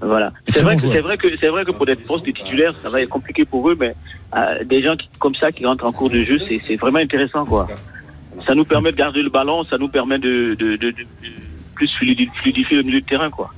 Voilà. 0.01 0.31
C'est 0.53 0.61
vrai, 0.61 0.75
que, 0.75 0.81
c'est 0.93 1.01
vrai 1.01 1.17
que 1.17 1.27
c'est 1.39 1.47
vrai 1.47 1.65
que 1.65 1.71
pour 1.71 1.85
des 1.85 1.95
postes 1.95 2.25
de 2.25 2.31
titulaires, 2.31 2.75
ça 2.83 2.89
va 2.89 3.01
être 3.01 3.09
compliqué 3.09 3.45
pour 3.45 3.69
eux, 3.69 3.77
mais 3.79 3.95
euh, 4.35 4.63
des 4.63 4.81
gens 4.83 4.95
qui, 4.95 5.07
comme 5.19 5.35
ça 5.35 5.51
qui 5.51 5.65
rentrent 5.65 5.85
en 5.85 5.91
cours 5.91 6.09
de 6.09 6.21
jeu, 6.23 6.37
c'est 6.37 6.59
c'est 6.67 6.75
vraiment 6.75 6.99
intéressant, 6.99 7.45
quoi. 7.45 7.67
Ça 8.45 8.53
nous 8.53 8.65
permet 8.65 8.91
de 8.91 8.97
garder 8.97 9.21
le 9.21 9.29
ballon, 9.29 9.63
ça 9.63 9.77
nous 9.77 9.87
permet 9.87 10.19
de, 10.19 10.55
de, 10.59 10.75
de, 10.75 10.91
de- 10.91 11.05
plus 11.73 11.89
fluidi- 11.97 12.29
fluidifier 12.35 12.77
le 12.77 12.83
milieu 12.83 13.01
de 13.01 13.05
terrain, 13.05 13.29
quoi. 13.29 13.53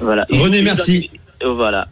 Voilà. 0.00 0.26
René, 0.30 0.62
merci. 0.62 1.10
Voilà. 1.44 1.88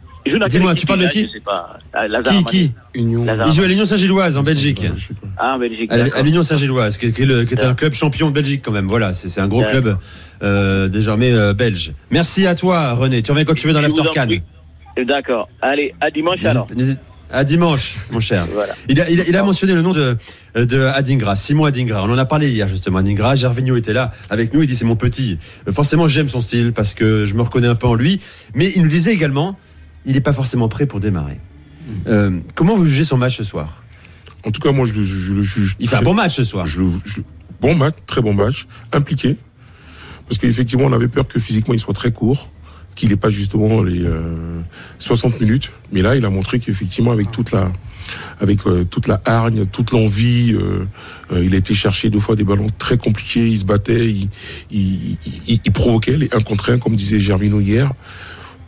Dis-moi, 0.49 0.75
tu 0.75 0.85
parles 0.85 0.99
de 1.01 1.07
qui 1.07 1.25
Je 1.25 1.31
sais 1.31 1.39
pas. 1.39 1.79
Ah, 1.93 2.07
Lazare 2.07 2.33
Qui 2.33 2.43
qui 2.43 2.71
Union. 2.95 3.25
Lazare 3.25 3.47
Il 3.47 3.53
joue 3.53 3.63
à 3.63 3.67
l'Union 3.67 3.85
Saint-Gilloise 3.85 4.37
en 4.37 4.43
Belgique. 4.43 4.85
Je 4.95 5.01
sais 5.07 5.13
pas. 5.13 5.27
Ah, 5.37 5.55
en 5.55 5.59
Belgique. 5.59 5.91
À 5.91 6.21
l'Union 6.21 6.43
Saint-Gilloise, 6.43 6.97
qui, 6.97 7.07
est- 7.07 7.11
qui 7.11 7.23
est 7.23 7.25
le- 7.25 7.43
qui 7.45 7.53
est 7.55 7.63
un 7.63 7.73
club 7.73 7.93
champion 7.93 8.29
de 8.29 8.33
Belgique 8.35 8.61
quand 8.63 8.71
même. 8.71 8.87
Voilà, 8.87 9.13
c'est 9.13 9.29
c'est 9.29 9.41
un 9.41 9.47
gros 9.47 9.63
club 9.63 9.97
euh, 10.43 10.87
désormais 10.87 11.31
euh, 11.31 11.53
belge. 11.53 11.93
Merci 12.11 12.45
à 12.47 12.55
toi, 12.55 12.93
René. 12.93 13.21
Tu 13.21 13.31
reviens 13.31 13.45
quand 13.45 13.53
tu 13.55 13.67
veux 13.67 13.73
dans 13.73 13.81
l'After 13.81 14.01
Can. 14.13 14.25
prie. 14.27 14.41
D'accord. 15.05 15.47
Allez, 15.61 15.93
à 16.01 16.11
dimanche 16.11 16.43
alors. 16.43 16.67
N'hésite- 16.71 16.77
n'hésite- 16.79 16.99
À 17.33 17.45
dimanche, 17.45 17.95
mon 18.11 18.19
cher. 18.19 18.45
Voilà. 18.53 18.73
Il 18.89 18.99
a, 18.99 19.09
il 19.09 19.21
a- 19.21 19.23
il 19.25 19.37
a 19.37 19.43
mentionné 19.43 19.73
le 19.73 19.81
nom 19.81 19.93
de, 19.93 20.17
de 20.55 20.81
Adingra, 20.81 21.35
Simon 21.37 21.63
Adingra. 21.63 22.03
On 22.03 22.11
en 22.11 22.17
a 22.17 22.25
parlé 22.25 22.49
hier 22.49 22.67
justement. 22.67 22.97
Adingra, 22.99 23.35
Gervinho 23.35 23.77
était 23.77 23.93
là 23.93 24.11
avec 24.29 24.53
nous. 24.53 24.61
Il 24.63 24.67
dit 24.67 24.75
c'est 24.75 24.83
mon 24.83 24.97
petit. 24.97 25.37
Euh, 25.67 25.71
Forcément, 25.71 26.09
j'aime 26.09 26.27
son 26.27 26.41
style 26.41 26.73
parce 26.73 26.93
que 26.93 27.23
je 27.25 27.33
me 27.35 27.41
reconnais 27.41 27.67
un 27.69 27.75
peu 27.75 27.87
en 27.87 27.95
lui. 27.95 28.19
Mais 28.53 28.69
il 28.75 28.81
nous 28.81 28.89
disait 28.89 29.13
également, 29.13 29.57
il 30.05 30.13
n'est 30.13 30.21
pas 30.21 30.33
forcément 30.33 30.69
prêt 30.69 30.85
pour 30.85 30.99
démarrer. 30.99 31.39
Euh, 32.07 32.39
comment 32.55 32.75
vous 32.75 32.85
jugez 32.85 33.03
son 33.03 33.17
match 33.17 33.37
ce 33.37 33.43
soir? 33.43 33.83
En 34.45 34.51
tout 34.51 34.61
cas, 34.61 34.71
moi, 34.71 34.85
je, 34.85 34.93
le- 34.93 35.03
je 35.03 35.33
le 35.33 35.43
juge. 35.43 35.75
Il 35.79 35.87
fait 35.89 35.97
un 35.97 36.01
bon 36.01 36.13
match 36.13 36.35
ce 36.35 36.43
soir. 36.43 36.65
Je 36.65 36.81
le- 36.81 36.91
je 37.05 37.17
le- 37.17 37.23
bon 37.61 37.75
match, 37.75 37.95
très 38.07 38.21
bon 38.21 38.33
match, 38.33 38.65
impliqué. 38.91 39.37
Parce 40.27 40.37
qu'effectivement, 40.39 40.85
on 40.85 40.93
avait 40.93 41.07
peur 41.09 41.27
que 41.27 41.39
physiquement, 41.39 41.73
il 41.73 41.79
soit 41.79 41.93
très 41.93 42.11
court, 42.11 42.49
qu'il 42.95 43.09
n'ait 43.09 43.17
pas 43.17 43.29
justement 43.29 43.81
les 43.83 44.03
euh, 44.03 44.61
60 44.97 45.39
minutes. 45.41 45.71
Mais 45.91 46.01
là, 46.01 46.15
il 46.15 46.25
a 46.25 46.29
montré 46.29 46.59
qu'effectivement, 46.59 47.11
avec 47.11 47.29
toute 47.31 47.51
la, 47.51 47.71
avec 48.39 48.65
euh, 48.65 48.83
toute 48.85 49.07
la 49.07 49.21
hargne, 49.25 49.65
toute 49.65 49.91
l'envie, 49.91 50.53
euh, 50.53 50.85
euh, 51.31 51.43
il 51.45 51.53
a 51.53 51.57
été 51.57 51.73
chercher 51.73 52.09
deux 52.09 52.19
fois 52.19 52.35
des 52.35 52.43
ballons 52.43 52.67
très 52.77 52.97
compliqués. 52.97 53.47
Il 53.47 53.57
se 53.57 53.65
battait, 53.65 54.09
il, 54.09 54.29
il, 54.71 55.17
il- 55.47 55.59
il 55.65 55.71
provoquait 55.71 56.17
les 56.17 56.29
un 56.33 56.39
contre 56.41 56.71
un, 56.71 56.77
comme 56.79 56.95
disait 56.95 57.19
Gervino 57.19 57.59
hier. 57.59 57.91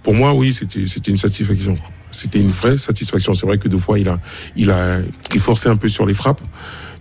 Pour 0.03 0.13
moi, 0.13 0.33
oui, 0.33 0.51
c'était 0.53 0.85
c'était 0.85 1.11
une 1.11 1.17
satisfaction. 1.17 1.77
C'était 2.11 2.39
une 2.39 2.49
vraie 2.49 2.77
satisfaction. 2.77 3.33
C'est 3.33 3.47
vrai 3.47 3.57
que 3.57 3.67
deux 3.67 3.79
fois, 3.79 3.97
il 3.97 4.07
a, 4.07 4.19
il 4.55 4.69
a, 4.69 4.99
il 5.33 5.39
forçait 5.39 5.69
un 5.69 5.75
peu 5.77 5.87
sur 5.87 6.05
les 6.05 6.13
frappes. 6.13 6.41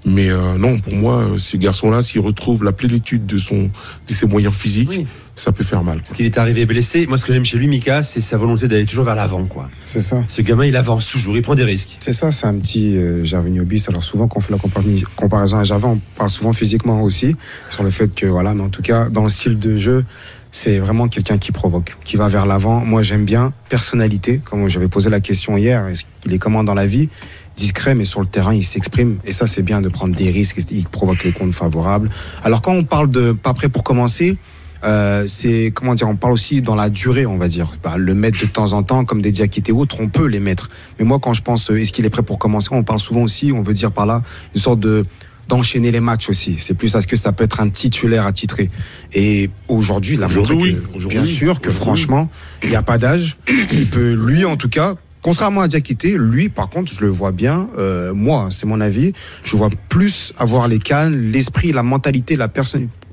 Mais 0.04 0.30
euh, 0.30 0.56
non, 0.58 0.78
pour 0.80 0.94
moi, 0.94 1.18
euh, 1.18 1.38
ce 1.38 1.56
garçon-là, 1.56 2.02
s'il 2.02 2.20
retrouve 2.22 2.64
la 2.64 2.72
plénitude 2.72 3.24
de 3.26 3.36
son, 3.38 3.64
de 4.08 4.12
ses 4.12 4.26
moyens 4.26 4.52
physiques, 4.54 4.88
Oui. 4.90 5.06
ça 5.36 5.52
peut 5.52 5.62
faire 5.62 5.84
mal. 5.84 5.98
Parce 5.98 6.12
qu'il 6.14 6.24
est 6.26 6.38
arrivé 6.38 6.66
blessé. 6.66 7.06
Moi, 7.06 7.18
ce 7.18 7.24
que 7.24 7.32
j'aime 7.32 7.44
chez 7.44 7.56
lui, 7.58 7.68
Mika, 7.68 8.02
c'est 8.02 8.20
sa 8.22 8.36
volonté 8.36 8.66
d'aller 8.66 8.84
toujours 8.86 9.04
vers 9.04 9.14
l'avant. 9.14 9.44
quoi. 9.44 9.68
C'est 9.84 10.00
ça. 10.00 10.24
Ce 10.26 10.42
gamin, 10.42 10.64
il 10.64 10.74
avance 10.76 11.06
toujours, 11.06 11.36
il 11.36 11.42
prend 11.42 11.54
des 11.54 11.62
risques. 11.62 11.96
C'est 12.00 12.12
ça, 12.14 12.32
c'est 12.32 12.46
un 12.46 12.54
petit 12.58 12.96
euh, 12.96 13.22
Gervinho 13.22 13.64
bis. 13.64 13.88
Alors 13.90 14.02
souvent 14.02 14.26
quand 14.26 14.38
on 14.38 14.40
fait 14.40 14.52
la 14.52 14.58
compara- 14.58 15.04
comparaison 15.14 15.58
à 15.58 15.64
Gervin, 15.64 15.88
on 15.90 16.00
parle 16.16 16.30
souvent 16.30 16.52
physiquement 16.52 17.00
aussi 17.02 17.36
sur 17.70 17.84
le 17.84 17.90
fait 17.90 18.12
que 18.12 18.26
voilà, 18.26 18.54
mais 18.54 18.62
en 18.62 18.70
tout 18.70 18.82
cas 18.82 19.08
dans 19.08 19.22
le 19.22 19.28
style 19.30 19.58
de 19.60 19.76
jeu, 19.76 20.04
c'est 20.52 20.78
vraiment 20.78 21.08
quelqu'un 21.08 21.38
qui 21.38 21.50
provoque, 21.50 21.96
qui 22.04 22.16
va 22.16 22.28
vers 22.28 22.46
l'avant. 22.46 22.84
Moi 22.84 23.02
j'aime 23.02 23.24
bien 23.24 23.52
personnalité, 23.68 24.40
comme 24.44 24.68
j'avais 24.68 24.86
posé 24.86 25.10
la 25.10 25.20
question 25.20 25.56
hier, 25.56 25.88
est-ce 25.88 26.04
qu'il 26.20 26.32
est 26.32 26.38
comment 26.38 26.62
dans 26.62 26.74
la 26.74 26.86
vie? 26.86 27.08
Discret 27.56 27.94
mais 27.94 28.04
sur 28.04 28.20
le 28.20 28.26
terrain 28.26 28.54
il 28.54 28.64
s'exprime 28.64 29.18
et 29.24 29.32
ça 29.32 29.46
c'est 29.46 29.62
bien 29.62 29.80
de 29.80 29.88
prendre 29.88 30.14
des 30.14 30.30
risques, 30.30 30.58
il 30.70 30.86
provoque 30.86 31.24
les 31.24 31.32
comptes 31.32 31.54
favorables. 31.54 32.10
Alors 32.44 32.62
quand 32.62 32.72
on 32.72 32.84
parle 32.84 33.10
de 33.10 33.32
pas 33.32 33.54
prêt 33.54 33.68
pour 33.68 33.82
commencer, 33.82 34.36
euh, 34.84 35.24
c'est 35.26 35.72
comment 35.74 35.94
dire, 35.94 36.08
on 36.08 36.16
parle 36.16 36.32
aussi 36.32 36.60
dans 36.60 36.74
la 36.74 36.90
durée, 36.90 37.24
on 37.24 37.38
va 37.38 37.48
dire. 37.48 37.76
Bah, 37.82 37.96
le 37.96 38.14
mettre 38.14 38.40
de 38.40 38.46
temps 38.46 38.72
en 38.72 38.82
temps, 38.82 39.04
comme 39.04 39.22
des 39.22 39.30
Diakité 39.30 39.70
ou 39.70 39.80
autres, 39.80 40.00
on 40.00 40.08
peut 40.08 40.26
les 40.26 40.40
mettre. 40.40 40.68
Mais 40.98 41.04
moi, 41.04 41.20
quand 41.20 41.34
je 41.34 41.42
pense, 41.42 41.70
euh, 41.70 41.80
est-ce 41.80 41.92
qu'il 41.92 42.04
est 42.04 42.10
prêt 42.10 42.22
pour 42.22 42.38
commencer 42.38 42.68
On 42.72 42.82
parle 42.82 42.98
souvent 42.98 43.22
aussi, 43.22 43.52
on 43.52 43.62
veut 43.62 43.74
dire 43.74 43.92
par 43.92 44.06
là, 44.06 44.22
une 44.54 44.60
sorte 44.60 44.80
de 44.80 45.04
d'enchaîner 45.52 45.90
les 45.90 46.00
matchs 46.00 46.30
aussi. 46.30 46.56
C'est 46.58 46.72
plus 46.72 46.96
à 46.96 47.02
ce 47.02 47.06
que 47.06 47.16
ça 47.16 47.32
peut 47.32 47.44
être 47.44 47.60
un 47.60 47.68
titulaire 47.68 48.26
attitré. 48.26 48.70
Et 49.12 49.50
aujourd'hui, 49.68 50.14
il 50.14 50.22
a 50.22 50.28
montré 50.28 50.40
Aujourd'hui, 50.40 50.76
que, 50.76 50.98
oui. 50.98 51.06
Bien 51.08 51.26
sûr 51.26 51.60
que 51.60 51.70
franchement, 51.70 52.30
il 52.62 52.70
n'y 52.70 52.76
a 52.76 52.82
pas 52.82 52.96
d'âge. 52.96 53.36
Il 53.70 53.90
peut, 53.90 54.14
lui 54.14 54.46
en 54.46 54.56
tout 54.56 54.70
cas, 54.70 54.94
contrairement 55.20 55.60
à 55.60 55.68
Diakité, 55.68 56.16
lui 56.18 56.48
par 56.48 56.70
contre, 56.70 56.90
je 56.94 57.00
le 57.04 57.10
vois 57.10 57.32
bien. 57.32 57.68
euh, 57.78 58.14
moi, 58.14 58.48
c'est 58.50 58.66
mon 58.66 58.80
avis. 58.80 59.12
Je 59.44 59.54
vois 59.58 59.68
plus 59.90 60.32
avoir 60.38 60.68
les 60.68 60.78
cannes, 60.78 61.30
l'esprit, 61.30 61.70
la 61.72 61.82
mentalité, 61.82 62.34
la 62.36 62.50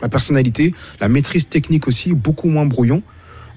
la 0.01 0.07
personnalité, 0.07 0.73
la 1.01 1.09
maîtrise 1.09 1.49
technique 1.49 1.89
aussi, 1.89 2.13
beaucoup 2.13 2.47
moins 2.47 2.65
brouillon. 2.65 3.03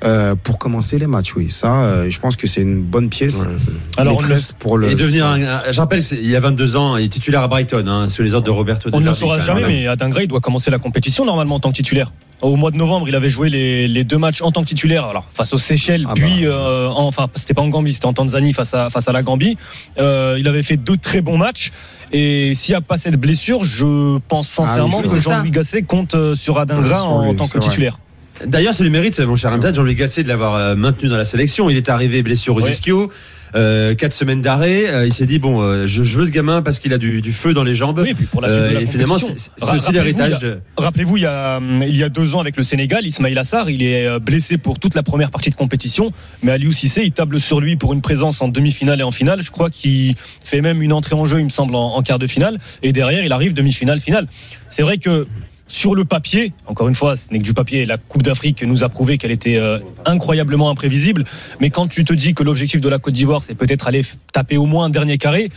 Euh, 0.04 0.34
pour 0.34 0.58
commencer 0.58 0.98
les 0.98 1.06
matchs, 1.06 1.34
oui. 1.36 1.48
Ça, 1.50 1.82
euh, 1.84 2.10
je 2.10 2.18
pense 2.20 2.36
que 2.36 2.46
c'est 2.46 2.60
une 2.62 2.82
bonne 2.82 3.08
pièce. 3.08 3.42
Ouais, 3.44 3.72
Alors, 3.96 4.18
on 4.18 4.38
pour 4.58 4.78
le. 4.78 4.90
Et 4.90 4.94
devenir 4.94 5.26
un, 5.26 5.38
je 5.70 5.80
rappelle, 5.80 6.02
il 6.22 6.34
a 6.36 6.40
22 6.40 6.76
ans, 6.76 6.96
il 6.96 7.04
est 7.04 7.08
titulaire 7.08 7.42
à 7.42 7.48
Brighton, 7.48 7.84
hein, 7.86 8.08
sous 8.08 8.22
les 8.22 8.34
ordres 8.34 8.46
de 8.46 8.50
Roberto 8.50 8.90
on 8.92 9.00
ne 9.00 9.06
le 9.06 9.12
saura 9.12 9.38
quand 9.38 9.44
jamais, 9.44 9.62
mais 9.66 9.86
Adingra, 9.86 10.22
il 10.22 10.28
doit 10.28 10.40
commencer 10.40 10.70
la 10.70 10.78
compétition 10.78 11.24
normalement 11.24 11.56
en 11.56 11.60
tant 11.60 11.70
que 11.70 11.76
titulaire. 11.76 12.12
Au 12.40 12.56
mois 12.56 12.72
de 12.72 12.76
novembre, 12.76 13.08
il 13.08 13.14
avait 13.14 13.30
joué 13.30 13.48
les, 13.50 13.86
les 13.86 14.02
deux 14.02 14.18
matchs 14.18 14.42
en 14.42 14.50
tant 14.50 14.62
que 14.62 14.66
titulaire, 14.66 15.04
alors 15.04 15.26
face 15.32 15.52
aux 15.54 15.58
Seychelles, 15.58 16.06
Ah 16.08 16.14
puis 16.14 16.40
bah. 16.42 16.48
euh, 16.48 16.88
en- 16.88 17.06
enfin 17.06 17.28
c'était 17.36 17.54
pas 17.54 17.62
en 17.62 17.68
Gambie, 17.68 17.92
c'était 17.92 18.06
en 18.06 18.12
Tanzanie 18.14 18.52
face 18.52 18.74
à 18.74 18.90
face 18.90 19.06
à 19.06 19.12
la 19.12 19.22
Gambie. 19.22 19.56
Euh, 19.98 20.36
il 20.40 20.48
avait 20.48 20.64
fait 20.64 20.76
deux 20.76 20.96
très 20.96 21.20
bons 21.20 21.38
matchs. 21.38 21.70
Et 22.14 22.52
s'il 22.54 22.72
n'y 22.72 22.76
a 22.76 22.80
pas 22.82 22.96
cette 22.98 23.16
blessure, 23.16 23.64
je 23.64 24.18
pense 24.28 24.48
sincèrement 24.48 24.98
Ah 25.00 25.06
oui, 25.06 25.12
que. 25.14 25.20
Jean-Louis 25.20 25.50
Gasset 25.52 25.82
compte 25.82 26.16
sur 26.34 26.58
Adingra 26.58 27.04
en, 27.04 27.30
lui, 27.30 27.36
tant 27.36 27.46
que 27.46 27.50
vrai. 27.52 27.60
titulaire. 27.60 27.98
D'ailleurs, 28.46 28.74
c'est 28.74 28.84
le 28.84 28.90
mérite, 28.90 29.18
mon 29.20 29.34
cher 29.36 29.50
C'est 29.50 29.56
Hamzat, 29.56 29.72
Jean-Louis 29.74 29.94
Gasset, 29.94 30.22
de 30.24 30.28
l'avoir 30.28 30.54
euh, 30.54 30.74
maintenu 30.74 31.08
dans 31.08 31.16
la 31.16 31.24
sélection. 31.24 31.70
Il 31.70 31.76
est 31.76 31.88
arrivé 31.88 32.22
blessure 32.22 32.56
aux 32.56 32.62
Ouais. 32.62 32.70
ischio, 32.72 33.10
euh, 33.54 33.94
quatre 33.94 34.14
semaines 34.14 34.40
d'arrêt. 34.40 34.88
Euh, 34.88 35.06
il 35.06 35.12
s'est 35.12 35.26
dit 35.26 35.38
bon, 35.38 35.60
euh, 35.60 35.86
je, 35.86 36.02
je 36.02 36.18
veux 36.18 36.24
ce 36.24 36.30
gamin 36.30 36.62
parce 36.62 36.78
qu'il 36.78 36.92
a 36.94 36.98
du, 36.98 37.20
du 37.20 37.30
feu 37.32 37.52
dans 37.52 37.62
les 37.62 37.74
jambes. 37.74 38.00
Oui, 38.02 38.10
et 38.10 38.14
puis 38.14 38.24
pour 38.24 38.40
la 38.40 38.48
suite 38.48 38.60
de 38.70 38.74
la 38.74 38.80
et 38.80 38.86
finalement, 38.86 39.18
c'est 39.18 39.32
aussi 39.32 39.50
rappelez-vous, 39.60 39.92
l'héritage 39.92 40.38
de. 40.38 40.58
Rappelez-vous, 40.76 41.18
il 41.18 41.22
y, 41.22 41.26
a, 41.26 41.58
hum, 41.58 41.84
il 41.86 41.96
y 41.96 42.02
a 42.02 42.08
deux 42.08 42.34
ans 42.34 42.40
avec 42.40 42.56
le 42.56 42.64
Sénégal, 42.64 43.06
Ismail 43.06 43.38
Assar, 43.38 43.68
il 43.70 43.82
est 43.82 44.18
blessé 44.18 44.56
pour 44.56 44.78
toute 44.80 44.94
la 44.94 45.02
première 45.02 45.30
partie 45.30 45.50
de 45.50 45.54
compétition, 45.54 46.10
mais 46.42 46.52
Aliou 46.52 46.72
Cissé, 46.72 47.02
il 47.04 47.12
table 47.12 47.38
sur 47.38 47.60
lui 47.60 47.76
pour 47.76 47.92
une 47.92 48.00
présence 48.00 48.40
en 48.40 48.48
demi-finale 48.48 48.98
et 49.00 49.04
en 49.04 49.12
finale. 49.12 49.42
Je 49.42 49.50
crois 49.50 49.68
qu'il 49.70 50.16
fait 50.42 50.62
même 50.62 50.80
une 50.82 50.92
entrée 50.94 51.14
en 51.14 51.26
jeu, 51.26 51.38
il 51.38 51.44
me 51.44 51.50
semble, 51.50 51.74
en, 51.76 51.94
en 51.94 52.02
quart 52.02 52.18
de 52.18 52.26
finale, 52.26 52.58
et 52.82 52.92
derrière, 52.92 53.22
il 53.22 53.32
arrive 53.32 53.52
demi-finale, 53.52 54.00
finale. 54.00 54.26
C'est 54.70 54.82
vrai 54.82 54.96
que 54.96 55.26
sur 55.72 55.94
le 55.94 56.04
papier, 56.04 56.52
encore 56.66 56.88
une 56.88 56.94
fois, 56.94 57.16
ce 57.16 57.32
n'est 57.32 57.38
que 57.38 57.44
du 57.44 57.54
papier. 57.54 57.86
La 57.86 57.96
Coupe 57.96 58.22
d'Afrique 58.22 58.62
nous 58.62 58.84
a 58.84 58.90
prouvé 58.90 59.16
qu'elle 59.16 59.30
était 59.30 59.56
euh, 59.56 59.78
incroyablement 60.04 60.68
imprévisible. 60.68 61.24
Mais 61.60 61.70
quand 61.70 61.88
tu 61.88 62.04
te 62.04 62.12
dis 62.12 62.34
que 62.34 62.42
l'objectif 62.42 62.82
de 62.82 62.90
la 62.90 62.98
Côte 62.98 63.14
d'Ivoire, 63.14 63.42
c'est 63.42 63.54
peut-être 63.54 63.88
aller 63.88 64.02
taper 64.34 64.58
au 64.58 64.66
moins 64.66 64.84
un 64.84 64.90
dernier 64.90 65.16
carré, 65.16 65.50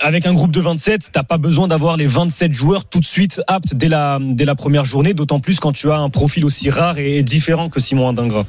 avec 0.00 0.26
un 0.26 0.32
groupe 0.32 0.50
de 0.50 0.60
27, 0.60 1.10
t'as 1.12 1.22
pas 1.22 1.38
besoin 1.38 1.68
d'avoir 1.68 1.96
les 1.96 2.08
27 2.08 2.52
joueurs 2.52 2.84
tout 2.84 2.98
de 2.98 3.04
suite 3.04 3.40
aptes 3.46 3.76
dès 3.76 3.88
la, 3.88 4.18
première 4.56 4.84
journée, 4.84 5.14
d'autant 5.14 5.38
plus 5.38 5.60
quand 5.60 5.70
tu 5.70 5.88
as 5.92 5.98
un 5.98 6.10
profil 6.10 6.44
aussi 6.44 6.68
rare 6.68 6.98
et 6.98 7.22
différent 7.22 7.68
que 7.68 7.78
Simon 7.78 8.08
Adingra. 8.08 8.44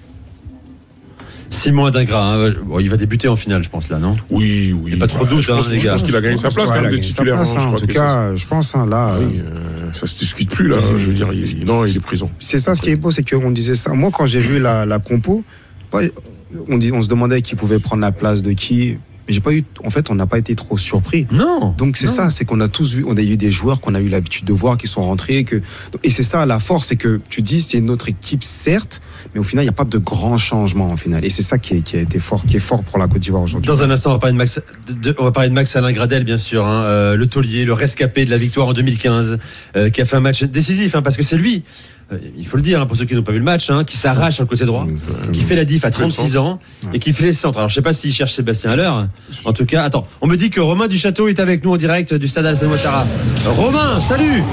Simon 1.54 1.86
Adingra, 1.86 2.34
hein, 2.34 2.54
bon, 2.66 2.80
il 2.80 2.90
va 2.90 2.98
débuter 2.98 3.28
en 3.28 3.36
finale, 3.36 3.64
je 3.64 3.70
pense, 3.70 3.88
là, 3.90 4.00
non? 4.00 4.16
Oui, 4.32 4.74
oui. 4.76 4.82
Il 4.86 4.90
n'y 4.90 4.94
a 4.96 4.98
pas 5.00 5.08
trop 5.08 5.20
de 5.24 5.30
Bah, 5.30 5.36
doute, 5.36 5.44
je 5.44 5.52
hein, 5.52 5.56
pense, 5.58 5.70
les 5.70 5.80
je 5.80 5.88
pense 5.88 6.02
qu'il 6.02 6.16
a 6.16 6.22
gagné 6.22 6.38
sa 6.38 6.50
place 6.50 6.70
quand 6.70 6.82
même 6.82 6.92
de 6.92 6.98
titulaire. 6.98 7.36
place, 7.36 7.52
hein, 7.52 7.60
je 7.60 7.60
hein, 7.60 7.64
en 7.66 7.68
crois 7.74 7.80
tout 7.80 7.88
cas, 7.88 8.36
je 8.36 8.48
pense, 8.48 8.76
hein, 8.76 8.88
là. 8.90 9.10
ça- 9.10 9.16
euh, 9.22 9.28
oui, 9.28 9.40
euh, 9.40 9.94
ça 9.94 10.08
se 10.08 10.18
discute 10.18 10.50
plus 10.50 10.68
là. 10.68 10.78
Je 10.98 11.06
veux 11.06 11.14
dire, 11.14 11.30
il, 11.32 11.64
non, 11.66 11.86
il 11.86 11.96
est 11.96 12.00
prison. 12.00 12.30
C'est 12.40 12.58
ça 12.58 12.74
ce 12.74 12.82
qui 12.82 12.90
est 12.90 12.96
beau, 12.96 13.12
c'est 13.12 13.28
qu'on 13.30 13.52
disait 13.52 13.76
ça. 13.76 13.92
Moi, 13.94 14.10
quand 14.12 14.26
j'ai 14.26 14.40
vu 14.40 14.60
la, 14.60 14.86
la 14.88 14.98
compo, 15.00 15.44
ouais, 15.94 16.12
on, 16.70 16.78
dit, 16.78 16.92
on 16.92 17.02
se 17.04 17.08
demandait 17.08 17.42
qui 17.44 17.56
pouvait 17.56 17.80
prendre 17.80 18.02
la 18.02 18.12
place 18.12 18.42
de 18.42 18.52
qui. 18.54 18.98
Mais 19.28 19.34
j'ai 19.34 19.40
pas 19.42 19.54
eu, 19.54 19.64
en 19.86 19.90
fait, 19.90 20.10
on 20.10 20.16
n'a 20.16 20.26
pas 20.28 20.38
été 20.38 20.56
trop 20.56 20.78
surpris. 20.78 21.28
Non. 21.32 21.74
Donc 21.78 21.98
c'est 21.98 22.08
ça, 22.08 22.30
c'est 22.30 22.46
qu'on 22.46 22.60
a 22.60 22.68
tous 22.68 22.94
vu, 22.94 23.06
on 23.08 23.16
a 23.18 23.22
eu 23.22 23.38
des 23.38 23.52
joueurs 23.52 23.80
qu'on 23.82 23.96
a 23.96 24.02
eu 24.02 24.10
l'habitude 24.10 24.46
de 24.46 24.54
voir 24.54 24.78
qui 24.78 24.88
sont 24.88 25.04
rentrés, 25.04 25.44
que 25.46 25.62
et 26.04 26.10
c'est 26.10 26.24
ça 26.24 26.46
la 26.46 26.60
force, 26.60 26.88
c'est 26.88 26.96
que 26.98 27.22
tu 27.30 27.42
dis 27.42 27.62
c'est 27.62 27.80
notre 27.82 28.10
équipe 28.10 28.44
certes, 28.44 29.02
mais 29.34 29.40
au 29.40 29.44
final 29.44 29.64
il 29.64 29.68
n'y 29.68 29.74
a 29.74 29.74
pas 29.74 29.86
de 29.86 29.98
grands 29.98 30.38
changements 30.38 30.88
en 30.88 30.98
final. 30.98 31.24
Et 31.26 31.30
c'est 31.30 31.42
ça 31.44 31.58
qui, 31.58 31.76
est, 31.76 31.82
qui 31.82 31.96
a 31.98 32.02
été 32.02 32.20
fort, 32.20 32.44
qui 32.46 32.58
est 32.58 32.60
fort 32.60 32.84
pour 32.84 33.00
la 33.00 33.08
Côte 33.08 33.20
d'Ivoire 33.22 33.44
aujourd'hui. 33.44 33.68
Dans 33.68 33.82
un 33.84 33.90
instant, 33.90 34.10
on 34.10 34.14
va 34.14 34.20
parler 34.20 34.34
de 34.34 34.38
Max, 34.38 34.60
de- 34.90 35.16
on 35.20 35.24
va 35.24 35.32
parler 35.32 35.50
de 35.50 35.54
Max 35.54 35.76
Alain 35.76 35.92
Gradel, 35.94 36.24
bien 36.26 36.38
sûr, 36.38 36.66
hein, 36.66 36.84
euh, 36.84 37.16
le 37.16 37.26
taulier, 37.28 37.64
le 37.66 37.74
rescapé 37.74 38.26
de 38.26 38.30
la 38.30 38.38
victoire 38.38 38.68
en 38.68 38.74
2015, 38.74 39.38
euh, 39.76 39.90
qui 39.90 40.02
a 40.02 40.06
fait 40.06 40.18
un 40.18 40.22
match 40.22 40.44
décisif, 40.44 40.96
hein, 40.96 41.02
parce 41.02 41.16
que 41.18 41.24
c'est 41.24 41.38
lui, 41.38 41.64
il 42.38 42.46
faut 42.46 42.58
le 42.58 42.64
dire, 42.64 42.80
hein, 42.82 42.86
pour 42.86 42.96
ceux 42.96 43.06
qui 43.06 43.16
n'ont 43.16 43.24
pas 43.24 43.32
vu 43.32 43.40
le 43.40 43.44
match, 43.44 43.70
hein, 43.70 43.84
qui 43.84 43.98
s'arrache 43.98 44.36
sur 44.36 44.44
le 44.44 44.48
côté 44.48 44.66
droit, 44.66 44.86
qui 45.32 45.42
fait 45.42 45.56
la 45.56 45.66
diff 45.66 45.84
à 45.86 45.92
36 45.92 46.38
ans 46.38 46.60
et 46.94 47.00
qui 47.00 47.12
fait 47.14 47.26
les 47.26 47.34
centres. 47.34 47.58
Alors, 47.58 47.70
je 47.70 47.76
sais 47.76 47.82
pas 47.82 47.94
s'il 47.94 48.14
cherche 48.14 48.34
Sébastien 48.34 48.72
à 48.72 48.76
l'heure. 48.76 49.08
En 49.46 49.54
tout 49.54 49.66
cas, 49.66 49.84
attends, 49.84 50.08
on 50.22 50.28
me 50.28 50.36
dit 50.36 50.50
que 50.50 50.60
Romain 50.62 50.88
Duchâteau 50.88 51.28
est 51.28 51.40
avec 51.40 51.64
nous 51.64 51.72
en 51.72 51.78
direct 51.78 52.14
du 52.14 52.28
stade 52.28 52.46
Alassane 52.46 52.70
Ouattara. 52.70 53.06
Romain, 53.58 54.00
salut 54.00 54.44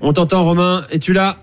On 0.00 0.12
t'entend, 0.12 0.44
Romain. 0.44 0.84
Es-tu 0.90 1.12
là? 1.12 1.38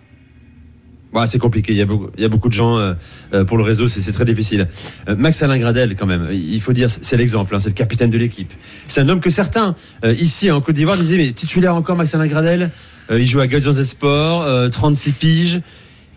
Ouais, 1.13 1.27
c'est 1.27 1.39
compliqué. 1.39 1.73
Il 1.73 1.77
y 1.77 1.81
a 1.81 1.85
beaucoup, 1.85 2.09
il 2.15 2.21
y 2.21 2.25
a 2.25 2.29
beaucoup 2.29 2.47
de 2.47 2.53
gens 2.53 2.77
euh, 2.77 2.93
euh, 3.33 3.43
pour 3.43 3.57
le 3.57 3.63
réseau. 3.63 3.89
C'est 3.89 3.99
c'est 4.01 4.13
très 4.13 4.23
difficile. 4.23 4.69
Euh, 5.09 5.15
Max 5.17 5.43
Alain 5.43 5.57
Gradel, 5.57 5.95
quand 5.97 6.05
même. 6.05 6.29
Il 6.31 6.61
faut 6.61 6.71
dire, 6.71 6.89
c'est 6.89 7.17
l'exemple. 7.17 7.53
hein, 7.53 7.59
c'est 7.59 7.67
le 7.69 7.75
capitaine 7.75 8.09
de 8.09 8.17
l'équipe. 8.17 8.53
C'est 8.87 9.01
un 9.01 9.09
homme 9.09 9.19
que 9.19 9.29
certains 9.29 9.75
euh, 10.05 10.13
ici 10.13 10.49
en 10.51 10.61
Côte 10.61 10.75
d'Ivoire 10.75 10.95
disaient 10.95 11.17
mais 11.17 11.31
titulaire 11.33 11.75
encore 11.75 11.97
Max 11.97 12.15
Alain 12.15 12.27
Gradel? 12.27 12.69
Euh, 13.11 13.19
il 13.19 13.27
joue 13.27 13.41
à 13.41 13.47
Guardians 13.47 13.73
des 13.73 13.83
Sports, 13.83 14.43
euh, 14.43 14.69
36 14.69 15.11
piges. 15.11 15.61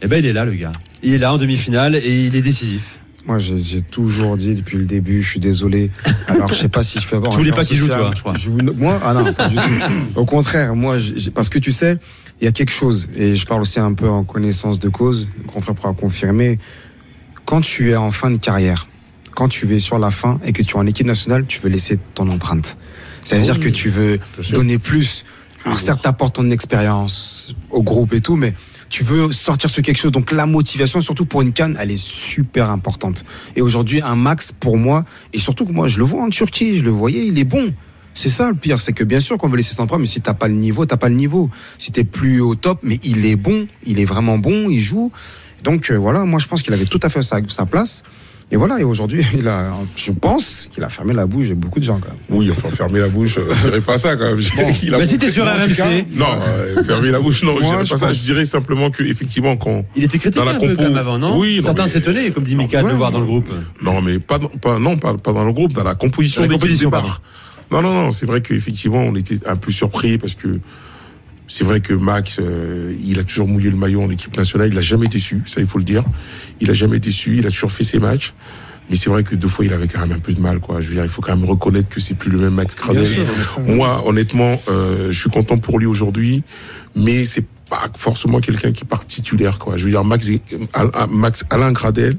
Eh 0.01 0.07
ben, 0.07 0.19
il 0.19 0.27
est 0.27 0.33
là, 0.33 0.45
le 0.45 0.53
gars. 0.53 0.73
Il 1.03 1.13
est 1.13 1.19
là 1.19 1.33
en 1.33 1.39
demi-finale 1.39 1.97
et 1.97 2.27
il 2.27 2.37
est 2.37 2.43
décisif. 2.43 2.99
Moi 3.27 3.39
j'ai 3.39 3.81
toujours 3.81 4.37
dit 4.37 4.55
depuis 4.55 4.77
le 4.77 4.85
début, 4.85 5.23
je 5.23 5.31
suis 5.31 5.41
désolé. 5.41 5.91
Alors 6.27 6.51
je 6.51 6.55
sais 6.57 6.69
pas 6.69 6.83
si 6.83 7.01
je 7.01 7.07
fais. 7.07 7.17
Tu 7.31 7.39
voulais 7.39 7.53
pas 7.53 7.65
qu'il 7.65 7.77
joue, 7.79 7.87
toi, 7.87 8.11
je 8.15 8.21
crois. 8.21 8.35
moi, 8.77 9.01
ah 9.03 9.15
non, 9.15 9.33
pas 9.33 9.49
du 9.49 9.57
tout. 9.57 9.63
Au 10.15 10.27
contraire, 10.27 10.77
moi, 10.77 10.99
parce 11.35 11.49
que 11.49 11.59
tu 11.59 11.73
sais, 11.73 11.97
il 12.41 12.45
y 12.45 12.49
a 12.49 12.53
quelque 12.53 12.71
chose, 12.71 13.09
et 13.17 13.35
je 13.35 13.47
parle 13.47 13.63
aussi 13.63 13.81
un 13.81 13.95
peu 13.95 14.09
en 14.09 14.25
connaissance 14.25 14.79
de 14.79 14.91
cause, 14.91 15.27
mon 15.39 15.53
confrère 15.53 15.75
pourra 15.75 15.95
confirmer, 15.95 16.59
quand 17.47 17.63
tu 17.63 17.91
es 17.91 17.97
en 17.97 18.11
fin 18.11 18.31
de 18.31 18.37
carrière, 18.37 18.87
quand 19.35 19.49
tu 19.49 19.75
es 19.75 19.79
sur 19.79 19.99
la 19.99 20.11
fin 20.11 20.39
et 20.45 20.53
que 20.53 20.63
tu 20.63 20.75
es 20.75 20.79
en 20.79 20.87
équipe 20.87 21.07
nationale, 21.07 21.47
tu 21.47 21.61
veux 21.61 21.71
laisser 21.71 21.99
ton 22.15 22.29
empreinte. 22.29 22.77
Ça 23.23 23.37
veut 23.37 23.43
dire 23.43 23.55
oui, 23.55 23.61
que 23.61 23.69
tu 23.71 23.89
veux 23.89 24.21
donner 24.53 24.79
plus. 24.79 25.25
Alors 25.65 25.81
certes, 25.81 26.03
t'apportes 26.03 26.37
ton 26.37 26.51
expérience 26.51 27.55
au 27.71 27.83
groupe 27.83 28.13
et 28.13 28.21
tout, 28.21 28.37
mais 28.37 28.55
tu 28.91 29.03
veux 29.03 29.33
sortir 29.33 29.71
sur 29.71 29.83
quelque 29.83 29.97
chose. 29.97 30.13
Donc 30.13 30.31
la 30.31 30.47
motivation, 30.47 31.01
surtout 31.01 31.25
pour 31.25 31.43
une 31.43 31.53
canne, 31.53 31.77
elle 31.81 31.91
est 31.91 32.03
super 32.03 32.71
importante. 32.71 33.25
Et 33.57 33.63
aujourd'hui, 33.63 34.01
un 34.03 34.15
max 34.15 34.53
pour 34.53 34.77
moi, 34.77 35.05
et 35.33 35.41
surtout 35.41 35.65
que 35.65 35.73
moi, 35.73 35.89
je 35.89 35.99
le 35.99 36.05
vois 36.05 36.23
en 36.23 36.31
Turquie, 36.31 36.79
je 36.79 36.85
le 36.85 36.91
voyais, 36.91 37.27
il 37.27 37.39
est 37.39 37.45
bon. 37.45 37.73
C'est 38.13 38.29
ça 38.29 38.49
le 38.49 38.55
pire, 38.55 38.81
c'est 38.81 38.93
que 38.93 39.03
bien 39.03 39.19
sûr 39.19 39.37
qu'on 39.39 39.49
veut 39.49 39.57
laisser 39.57 39.75
son 39.75 39.83
empreinte, 39.83 40.01
mais 40.01 40.07
si 40.07 40.21
t'as 40.21 40.35
pas 40.35 40.47
le 40.47 40.55
niveau, 40.55 40.87
t'as 40.87 40.97
pas 40.97 41.09
le 41.09 41.17
niveau. 41.17 41.51
Si 41.79 41.91
t'es 41.91 42.05
plus 42.05 42.41
au 42.41 42.55
top, 42.55 42.79
mais 42.83 43.01
il 43.03 43.27
est 43.27 43.35
bon, 43.35 43.67
il 43.85 43.99
est 43.99 44.05
vraiment 44.05 44.39
bon, 44.39 44.71
il 44.71 44.81
joue. 44.81 45.11
Donc 45.65 45.91
euh, 45.91 45.97
voilà, 45.97 46.25
moi 46.25 46.39
je 46.39 46.47
pense 46.47 46.63
qu'il 46.63 46.73
avait 46.75 46.85
tout 46.85 47.01
à 47.03 47.09
fait 47.09 47.23
sa, 47.23 47.39
sa 47.49 47.67
place. 47.67 48.05
Et 48.51 48.57
voilà, 48.57 48.79
et 48.79 48.85
aujourd'hui, 48.85 49.25
il 49.39 49.49
a, 49.49 49.73
je 49.97 50.13
pense 50.13 50.69
qu'il 50.73 50.85
a 50.85 50.89
fermé 50.91 51.13
la 51.15 51.27
bouche 51.27 51.49
de 51.49 51.55
beaucoup 51.55 51.81
de 51.81 51.85
gens 51.85 51.99
quand 51.99 52.09
même. 52.09 52.19
Oui, 52.29 52.51
enfin, 52.51 52.71
fermer 52.71 53.01
la 53.01 53.09
bouche, 53.09 53.39
euh, 53.39 53.53
je 53.53 53.69
dirais 53.69 53.81
pas 53.81 53.99
ça 53.99 54.17
quand 54.17 54.27
même. 54.27 54.39
Il 54.83 54.95
a 54.95 55.05
si 55.07 55.15
montré- 55.15 55.19
t'es 55.19 55.31
sur 55.31 55.45
RMC. 55.47 56.07
Non, 56.15 56.27
euh, 56.47 56.85
fermer 56.85 57.11
la 57.11 57.21
bouche, 57.21 57.43
non, 57.43 57.55
je 57.57 57.61
Moi, 57.63 57.71
dirais 57.73 57.85
je 57.87 57.91
pas 57.91 57.99
ça. 57.99 58.13
Je 58.13 58.21
dirais 58.21 58.45
simplement 58.45 58.91
que, 58.91 59.03
effectivement, 59.03 59.57
quand. 59.57 59.85
Il 59.97 60.05
était 60.05 60.19
critiqué 60.19 60.39
Dans 60.45 60.51
la 60.51 60.57
un 60.57 60.61
peu 60.61 60.67
compo- 60.69 60.77
quand 60.77 60.83
même 60.85 60.97
avant, 60.99 61.19
non 61.19 61.39
Oui, 61.39 61.57
non, 61.57 61.63
Certains 61.65 61.85
mais- 61.85 61.89
s'étonnaient, 61.89 62.31
comme 62.31 62.45
dit 62.45 62.55
Mika, 62.55 62.83
de 62.83 62.89
le 62.89 62.95
voir 62.95 63.11
dans 63.11 63.21
le 63.21 63.27
groupe. 63.27 63.49
Non, 63.83 64.01
mais 64.03 64.19
pas, 64.19 64.39
dans- 64.39 64.49
pas, 64.49 64.79
non, 64.79 64.97
pas, 64.99 65.15
pas 65.15 65.33
dans 65.33 65.45
le 65.45 65.53
groupe, 65.53 65.73
dans 65.73 65.85
la 65.85 65.95
composition 65.95 66.43
Dans 66.43 66.47
la 66.47 66.49
des 66.49 66.55
composition, 66.61 66.91
départ. 66.91 67.23
Non, 67.73 67.83
non, 67.83 67.93
non, 67.95 68.11
c'est 68.11 68.27
vrai 68.27 68.41
qu'effectivement, 68.43 69.01
on 69.01 69.15
était 69.17 69.39
un 69.47 69.57
peu 69.57 69.73
surpris 69.73 70.19
parce 70.19 70.35
que 70.35 70.49
c'est 71.47 71.65
vrai 71.65 71.81
que 71.81 71.93
Max, 71.95 72.39
euh, 72.41 72.95
il 73.05 73.19
a 73.19 73.25
toujours 73.25 73.47
mouillé 73.49 73.71
le 73.71 73.77
maillot 73.77 74.03
en 74.03 74.11
équipe 74.11 74.37
nationale, 74.37 74.71
il 74.73 74.79
a 74.79 74.83
jamais 74.83 75.09
déçu, 75.09 75.43
ça 75.47 75.61
il 75.61 75.67
faut 75.67 75.79
le 75.79 75.85
dire. 75.85 76.05
Il 76.61 76.71
a 76.71 76.75
jamais 76.75 76.99
déçu, 77.01 77.37
il 77.39 77.47
a 77.47 77.51
toujours 77.51 77.73
fait 77.73 77.85
ses 77.85 77.99
matchs. 77.99 78.33
Mais 78.91 78.97
c'est 78.97 79.09
vrai 79.09 79.23
que 79.25 79.35
deux 79.35 79.49
fois, 79.49 79.65
il 79.65 79.73
avait 79.73 79.89
quand 79.89 80.01
même 80.01 80.13
un 80.13 80.19
peu 80.19 80.35
de 80.35 80.41
mal, 80.41 80.61
quoi. 80.61 80.83
Je 80.83 80.89
veux 80.89 80.95
dire, 80.95 81.05
il 81.05 81.11
faut 81.11 81.23
quand 81.23 81.35
même 81.35 81.49
reconnaître 81.49 81.89
que 81.89 82.01
c'est 82.01 82.15
plus 82.15 82.31
le 82.31 82.37
même 82.39 82.53
Max 82.53 82.75
ça- 83.05 83.23
Moi, 83.61 84.03
honnêtement, 84.07 84.61
euh, 84.69 85.11
je 85.11 85.19
suis 85.19 85.31
content 85.31 85.57
pour 85.57 85.79
lui 85.79 85.87
aujourd'hui, 85.87 86.43
mais 86.95 87.25
c'est 87.25 87.47
pas 87.71 87.87
forcément 87.97 88.41
quelqu'un 88.41 88.73
qui 88.73 88.85
part 88.85 89.07
titulaire, 89.07 89.59
quoi. 89.59 89.79
Je 89.79 89.85
veux 89.85 89.91
dire, 89.91 90.05
Max, 90.05 90.29
Max 91.11 91.45
Alain 91.49 91.73
Gradel, 91.73 92.19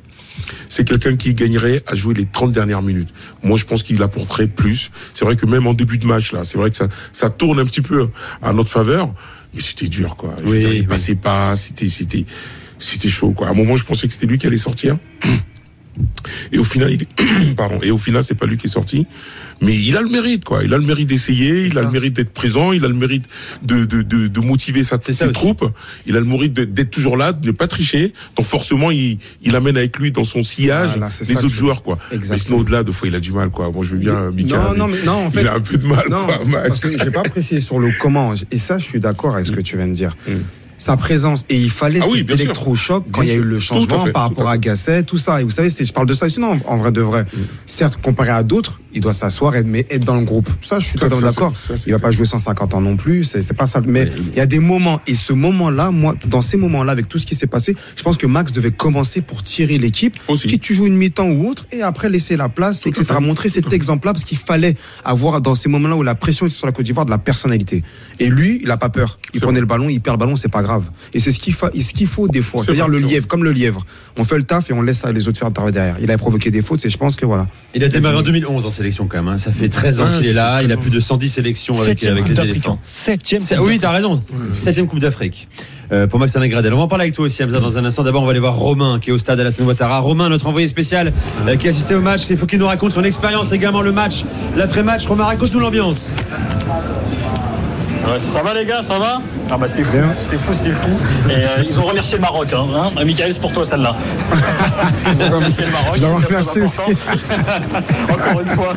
c'est 0.69 0.87
quelqu'un 0.87 1.15
qui 1.15 1.33
gagnerait 1.33 1.83
à 1.87 1.95
jouer 1.95 2.13
les 2.13 2.25
30 2.25 2.51
dernières 2.51 2.81
minutes. 2.81 3.09
Moi, 3.43 3.57
je 3.57 3.65
pense 3.65 3.83
qu'il 3.83 4.01
apporterait 4.03 4.47
plus. 4.47 4.91
C'est 5.13 5.25
vrai 5.25 5.35
que 5.35 5.45
même 5.45 5.67
en 5.67 5.73
début 5.73 5.97
de 5.97 6.05
match, 6.05 6.31
là, 6.31 6.43
c'est 6.43 6.57
vrai 6.57 6.69
que 6.69 6.77
ça, 6.77 6.87
ça 7.11 7.29
tourne 7.29 7.59
un 7.59 7.65
petit 7.65 7.81
peu 7.81 8.09
à 8.41 8.53
notre 8.53 8.69
faveur, 8.69 9.13
mais 9.53 9.61
c'était 9.61 9.87
dur, 9.87 10.15
quoi. 10.15 10.35
Oui, 10.45 10.59
dire, 10.59 10.73
il 10.73 10.81
oui. 10.81 10.87
passait 10.87 11.15
pas, 11.15 11.55
c'était, 11.55 11.89
c'était, 11.89 12.25
c'était 12.79 13.09
chaud, 13.09 13.31
quoi. 13.31 13.47
À 13.47 13.51
un 13.51 13.53
moment, 13.53 13.77
je 13.77 13.85
pensais 13.85 14.07
que 14.07 14.13
c'était 14.13 14.27
lui 14.27 14.37
qui 14.37 14.47
allait 14.47 14.57
sortir. 14.57 14.97
Et 16.51 16.57
au 16.57 16.63
final, 16.63 16.91
il... 16.91 17.55
pardon. 17.55 17.79
Et 17.81 17.91
au 17.91 17.97
final, 17.97 18.23
c'est 18.23 18.35
pas 18.35 18.45
lui 18.45 18.57
qui 18.57 18.67
est 18.67 18.69
sorti, 18.69 19.07
mais 19.61 19.75
il 19.75 19.95
a 19.97 20.01
le 20.01 20.09
mérite, 20.09 20.43
quoi. 20.43 20.63
Il 20.63 20.73
a 20.73 20.77
le 20.77 20.83
mérite 20.83 21.07
d'essayer, 21.07 21.65
il 21.65 21.77
a 21.77 21.81
le 21.81 21.89
mérite 21.91 22.13
d'être 22.15 22.33
présent, 22.33 22.71
il 22.71 22.83
a 22.83 22.87
le 22.87 22.93
mérite 22.93 23.25
de 23.63 23.85
de 23.85 24.01
de, 24.01 24.27
de 24.27 24.39
motiver 24.39 24.83
sa 24.83 24.99
ses 25.01 25.23
aussi. 25.23 25.31
troupes. 25.33 25.65
Il 26.05 26.15
a 26.15 26.19
le 26.19 26.25
mérite 26.25 26.53
d'être 26.53 26.91
toujours 26.91 27.17
là, 27.17 27.33
de 27.33 27.47
ne 27.47 27.51
pas 27.51 27.67
tricher. 27.67 28.13
Donc 28.37 28.45
forcément, 28.45 28.91
il 28.91 29.19
il 29.41 29.55
amène 29.55 29.77
avec 29.77 29.97
lui 29.97 30.11
dans 30.11 30.23
son 30.23 30.43
sillage 30.43 30.91
Voilà, 30.97 31.09
les 31.21 31.37
autres 31.37 31.49
joueurs, 31.49 31.83
quoi. 31.83 31.97
Mais 32.29 32.37
sinon, 32.37 32.59
au-delà, 32.59 32.83
de 32.83 32.91
fois, 32.91 33.07
il 33.07 33.15
a 33.15 33.19
du 33.19 33.31
mal, 33.31 33.49
quoi. 33.49 33.71
Moi, 33.71 33.85
je 33.85 33.91
veux 33.91 33.97
bien, 33.97 34.31
Mika. 34.31 34.57
non, 34.57 34.73
non, 34.75 34.87
mais 34.87 35.01
non, 35.05 35.25
en 35.25 35.29
fait, 35.29 35.41
il 35.41 35.47
a 35.47 35.55
un 35.55 35.59
peu 35.59 35.77
de 35.77 35.87
mal, 35.87 36.05
non, 36.09 36.25
quoi. 36.25 36.39
Parce 36.63 36.79
que 36.79 36.97
j'ai 36.97 37.11
pas 37.11 37.23
précisé 37.23 37.61
sur 37.61 37.79
le 37.79 37.91
comment. 37.99 38.33
Et 38.51 38.57
ça, 38.57 38.77
je 38.77 38.85
suis 38.85 38.99
d'accord 38.99 39.35
avec 39.35 39.47
ce 39.47 39.51
que 39.51 39.61
tu 39.61 39.77
viens 39.77 39.87
de 39.87 39.93
dire. 39.93 40.15
Mm. 40.27 40.33
Sa 40.77 40.97
présence 40.97 41.45
et 41.49 41.57
il 41.57 41.71
fallait 41.71 41.99
Ah 42.03 42.07
oui, 42.09 42.25
cet 42.27 42.39
électrochoc 42.39 43.05
quand 43.11 43.21
Bien 43.21 43.31
il 43.31 43.35
y 43.35 43.39
a 43.39 43.41
eu 43.41 43.45
le 43.45 43.55
Tout 43.57 43.61
changement 43.61 43.99
fait, 43.99 44.11
par 44.11 44.23
rapport 44.23 44.49
à 44.49 44.53
à 44.53 44.57
Gasset, 44.57 45.03
tout 45.03 45.17
ça. 45.17 45.41
Et 45.41 45.43
vous 45.43 45.49
savez, 45.49 45.69
je 45.69 45.93
parle 45.93 46.07
de 46.07 46.13
ça 46.13 46.29
sinon 46.29 46.59
en, 46.65 46.73
en 46.73 46.77
vrai 46.77 46.91
de 46.91 47.01
vrai. 47.01 47.23
Mm. 47.23 47.39
Certes, 47.65 47.97
comparé 48.01 48.31
à 48.31 48.43
d'autres, 48.43 48.79
il 48.95 49.01
doit 49.01 49.13
s'asseoir 49.13 49.55
et 49.55 49.63
mais 49.63 49.85
être 49.89 50.05
dans 50.05 50.15
le 50.15 50.23
groupe. 50.25 50.49
Ça, 50.61 50.79
je 50.79 50.85
suis 50.87 50.97
totalement 50.97 51.27
d'accord. 51.27 51.53
Il 51.85 51.91
va 51.91 51.99
pas 51.99 52.11
jouer 52.11 52.25
150 52.25 52.73
ans 52.73 52.81
non 52.81 52.95
plus. 52.95 53.25
C'est 53.25 53.55
pas 53.55 53.65
ça. 53.65 53.81
Mais 53.85 54.09
il 54.31 54.37
y 54.37 54.39
a 54.41 54.45
des 54.47 54.59
moments 54.59 55.01
et 55.05 55.15
ce 55.15 55.33
moment-là, 55.33 55.91
moi, 55.91 56.15
dans 56.25 56.41
ces 56.41 56.57
moments-là, 56.57 56.91
avec 56.93 57.07
tout 57.09 57.19
ce 57.19 57.25
qui 57.25 57.35
s'est 57.35 57.45
passé, 57.47 57.75
je 57.95 58.01
pense 58.03 58.17
que 58.17 58.25
Max 58.25 58.51
devait 58.51 58.71
commencer 58.71 59.21
pour 59.21 59.43
tirer 59.43 59.77
l'équipe. 59.77 60.17
Qui 60.49 60.59
tu 60.59 60.73
joues 60.73 60.87
une 60.87 60.95
mi-temps 60.95 61.27
ou 61.29 61.47
autre 61.49 61.67
et 61.71 61.81
après 61.81 62.09
laisser 62.09 62.37
la 62.37 62.49
place, 62.49 62.81
Tout 62.81 62.89
etc. 62.89 63.15
Montrer 63.21 63.49
cet 63.49 63.71
exemple-là 63.73 64.13
parce 64.13 64.23
qu'il 64.23 64.37
fallait 64.37 64.75
avoir 65.03 65.41
dans 65.41 65.55
ces 65.55 65.67
moments-là 65.69 65.95
où 65.97 66.03
la 66.03 66.15
pression 66.15 66.45
était 66.45 66.55
sur 66.55 66.65
la 66.65 66.71
Côte 66.71 66.85
d'Ivoire 66.85 67.05
de 67.05 67.11
la 67.11 67.17
personnalité. 67.17 67.83
Et 68.19 68.29
lui, 68.29 68.59
il 68.63 68.71
a 68.71 68.77
pas 68.77 68.89
peur. 68.89 69.17
Il 69.33 69.41
prenait 69.41 69.53
vrai. 69.55 69.61
le 69.61 69.65
ballon, 69.67 69.89
il 69.89 69.99
perd 69.99 70.15
le 70.15 70.19
ballon, 70.19 70.35
c'est 70.35 70.47
pas 70.49 70.63
grave. 70.63 70.85
Et 71.13 71.19
c'est 71.19 71.31
ce 71.31 71.39
qu'il 71.39 71.53
fa- 71.53 71.71
et 71.73 71.81
ce 71.81 71.93
qu'il 71.93 72.07
faut 72.07 72.27
des 72.27 72.41
fois. 72.41 72.61
C'est 72.61 72.67
C'est-à-dire 72.67 72.87
le 72.87 72.99
lièvre, 72.99 73.27
comme 73.27 73.43
le 73.43 73.51
lièvre. 73.51 73.83
On 74.17 74.23
fait 74.23 74.37
le 74.37 74.43
taf 74.43 74.69
et 74.69 74.73
on 74.73 74.81
laisse 74.81 75.03
les 75.05 75.27
autres 75.27 75.37
faire 75.37 75.49
le 75.49 75.53
travail 75.53 75.73
derrière. 75.73 75.97
Il 76.01 76.09
a 76.09 76.17
provoqué 76.17 76.49
des 76.51 76.61
fautes 76.61 76.85
et 76.85 76.89
je 76.89 76.97
pense 76.97 77.15
que 77.17 77.25
voilà. 77.25 77.47
Il 77.73 77.83
a 77.83 77.89
démarré 77.89 78.15
en 78.15 78.21
2011 78.21 78.65
en 78.65 78.69
sélection 78.69 79.07
quand 79.07 79.17
même. 79.21 79.27
hein. 79.33 79.37
Ça 79.37 79.51
fait 79.51 79.67
13 79.69 79.99
ans 80.01 80.05
Ouais, 80.13 80.17
qu'il 80.21 80.27
est 80.29 80.33
là. 80.33 80.61
Il 80.63 80.71
a 80.71 80.75
13 80.75 80.81
plus 80.81 80.89
de 80.91 80.99
110 81.01 81.29
sélections 81.29 81.79
avec, 81.81 82.01
les 82.01 82.39
éléphants. 82.39 82.73
hein. 82.73 82.79
Septième 82.83 83.41
Oui, 83.41 83.57
d'Afrique. 83.57 83.81
t'as 83.81 83.89
raison. 83.91 84.23
Septième 84.53 84.87
Coupe 84.87 84.99
d'Afrique. 84.99 85.47
Euh, 85.91 86.07
pour 86.07 86.19
Max 86.19 86.35
Alain 86.35 86.47
Gradel. 86.47 86.73
On 86.73 86.77
va 86.77 86.83
en 86.83 86.87
parler 86.87 87.03
avec 87.03 87.13
toi 87.13 87.25
aussi, 87.25 87.43
Hamza, 87.43 87.59
dans 87.59 87.77
un 87.77 87.85
instant. 87.85 88.03
D'abord, 88.03 88.23
on 88.23 88.25
va 88.25 88.31
aller 88.31 88.39
voir 88.39 88.55
Romain, 88.55 88.97
qui 88.99 89.11
est 89.11 89.13
au 89.13 89.19
stade 89.19 89.39
Alassane 89.39 89.67
Ouattara. 89.67 89.99
Romain, 89.99 90.29
notre 90.29 90.47
envoyé 90.47 90.67
spécial, 90.67 91.13
euh, 91.47 91.55
qui 91.57 91.67
a 91.67 91.69
assisté 91.69 91.93
au 91.93 92.01
match. 92.01 92.21
Il 92.29 92.37
faut 92.37 92.47
qu'il 92.47 92.57
nous 92.57 92.65
raconte 92.65 92.93
son 92.93 93.03
expérience 93.03 93.51
également, 93.51 93.81
le 93.83 93.91
match, 93.91 94.23
l'après-match. 94.55 95.05
Romain, 95.05 95.25
raconte-nous 95.25 95.59
l'ambiance. 95.59 96.13
Ouais, 98.07 98.19
ça 98.19 98.43
va 98.43 98.53
les 98.53 98.65
gars, 98.65 98.81
ça 98.83 98.99
va 98.99 99.19
Ah 99.49 99.57
bah 99.57 99.67
c'était 99.67 99.83
fou, 99.83 99.97
c'était 100.19 100.37
fou, 100.37 100.53
c'était 100.53 100.71
fou. 100.71 100.89
Et 101.27 101.33
euh, 101.33 101.63
ils 101.67 101.79
ont 101.79 101.83
remercié 101.83 102.17
le 102.17 102.21
Maroc, 102.21 102.53
hein. 102.53 102.65
hein 102.75 103.03
Michael, 103.03 103.33
c'est 103.33 103.39
pour 103.41 103.51
toi 103.51 103.65
celle-là. 103.65 103.95
Ils 105.11 105.23
ont 105.23 105.35
remercié 105.35 105.65
le 105.65 105.71
Maroc. 105.71 105.95
C'est 105.95 106.01
très 106.27 106.37
remercier 106.37 106.61
aussi. 106.61 106.79
Encore 108.09 108.41
une 108.41 108.47
fois. 108.47 108.73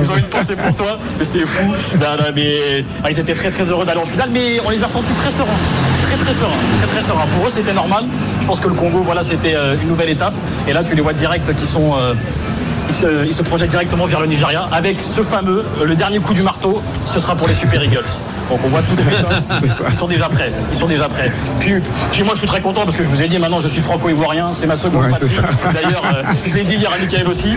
Ils 0.00 0.12
ont 0.12 0.16
une 0.16 0.22
pensée 0.24 0.54
pour 0.54 0.74
toi, 0.76 0.98
mais 1.18 1.24
c'était 1.24 1.44
fou. 1.44 1.72
Non, 1.98 2.06
non, 2.18 2.24
mais, 2.34 2.84
ah, 3.02 3.10
ils 3.10 3.18
étaient 3.18 3.34
très 3.34 3.50
très 3.50 3.64
heureux 3.68 3.84
d'aller 3.84 4.00
en 4.00 4.06
finale, 4.06 4.30
mais 4.32 4.60
on 4.64 4.70
les 4.70 4.82
a 4.84 4.88
sentis 4.88 5.12
très 5.14 5.30
sereins. 5.32 5.48
Très 6.06 6.16
très 6.16 6.34
sereins, 6.34 6.50
très 6.78 6.86
très 6.86 7.00
sereins. 7.00 7.26
Pour 7.36 7.46
eux 7.46 7.50
c'était 7.50 7.72
normal. 7.72 8.04
Je 8.40 8.46
pense 8.46 8.60
que 8.60 8.68
le 8.68 8.74
Congo, 8.74 9.00
voilà, 9.04 9.24
c'était 9.24 9.56
euh, 9.56 9.74
une 9.82 9.88
nouvelle 9.88 10.10
étape. 10.10 10.34
Et 10.68 10.72
là 10.72 10.84
tu 10.84 10.94
les 10.94 11.02
vois 11.02 11.14
direct 11.14 11.52
qui 11.56 11.66
sont. 11.66 11.94
euh, 11.98 12.14
ils 12.88 13.34
se, 13.34 13.42
projettent 13.42 13.70
directement 13.70 14.06
vers 14.06 14.20
le 14.20 14.26
Nigeria 14.26 14.68
avec 14.72 15.00
ce 15.00 15.22
fameux, 15.22 15.64
euh, 15.80 15.84
le 15.84 15.94
dernier 15.94 16.18
coup 16.18 16.34
du 16.34 16.42
marteau, 16.42 16.82
ce 17.06 17.18
sera 17.20 17.34
pour 17.34 17.48
les 17.48 17.54
Super 17.54 17.82
Eagles. 17.82 18.04
Donc 18.50 18.60
on 18.64 18.68
voit 18.68 18.82
tout 18.82 18.94
de 18.94 19.00
suite, 19.00 19.24
hein, 19.30 19.42
ils 19.88 19.96
sont 19.96 20.06
déjà 20.06 20.28
prêts, 20.28 20.52
ils 20.72 20.78
sont 20.78 20.86
déjà 20.86 21.08
prêts. 21.08 21.32
Puis, 21.60 21.74
puis 22.12 22.22
moi 22.22 22.34
je 22.34 22.40
suis 22.40 22.46
très 22.46 22.60
content 22.60 22.84
parce 22.84 22.96
que 22.96 23.02
je 23.02 23.08
vous 23.08 23.22
ai 23.22 23.26
dit 23.26 23.38
maintenant 23.38 23.60
je 23.60 23.68
suis 23.68 23.80
franco-ivoirien, 23.80 24.52
c'est 24.52 24.66
ma 24.66 24.76
seconde 24.76 25.04
Ouais. 25.04 25.10
D'ailleurs, 25.10 26.02
euh, 26.14 26.22
je 26.46 26.54
l'ai 26.54 26.64
dit 26.64 26.74
hier 26.74 26.90
à 26.92 26.98
Michael 26.98 27.26
aussi, 27.28 27.56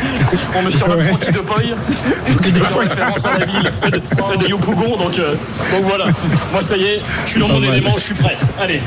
on 0.56 0.64
me 0.64 0.72
surnomme 0.72 1.00
Francky 1.02 1.32
de 1.32 1.40
Poy, 1.40 1.74
qui 2.42 2.50
est 2.50 2.74
en 2.74 2.78
référence 2.78 3.26
à 3.26 3.38
la 3.38 3.46
ville 3.46 3.72
de, 3.92 4.44
de 4.44 4.50
Yopougon, 4.50 4.98
donc, 4.98 5.20
euh, 5.20 5.36
donc 5.72 5.84
voilà. 5.84 6.06
Moi 6.52 6.62
ça 6.62 6.76
y 6.78 6.84
est, 6.84 7.02
je 7.26 7.32
suis 7.32 7.40
dans 7.40 7.48
mon 7.48 7.62
élément, 7.62 7.94
je 7.96 8.04
suis 8.04 8.16
prêt. 8.16 8.38
Allez, 8.60 8.82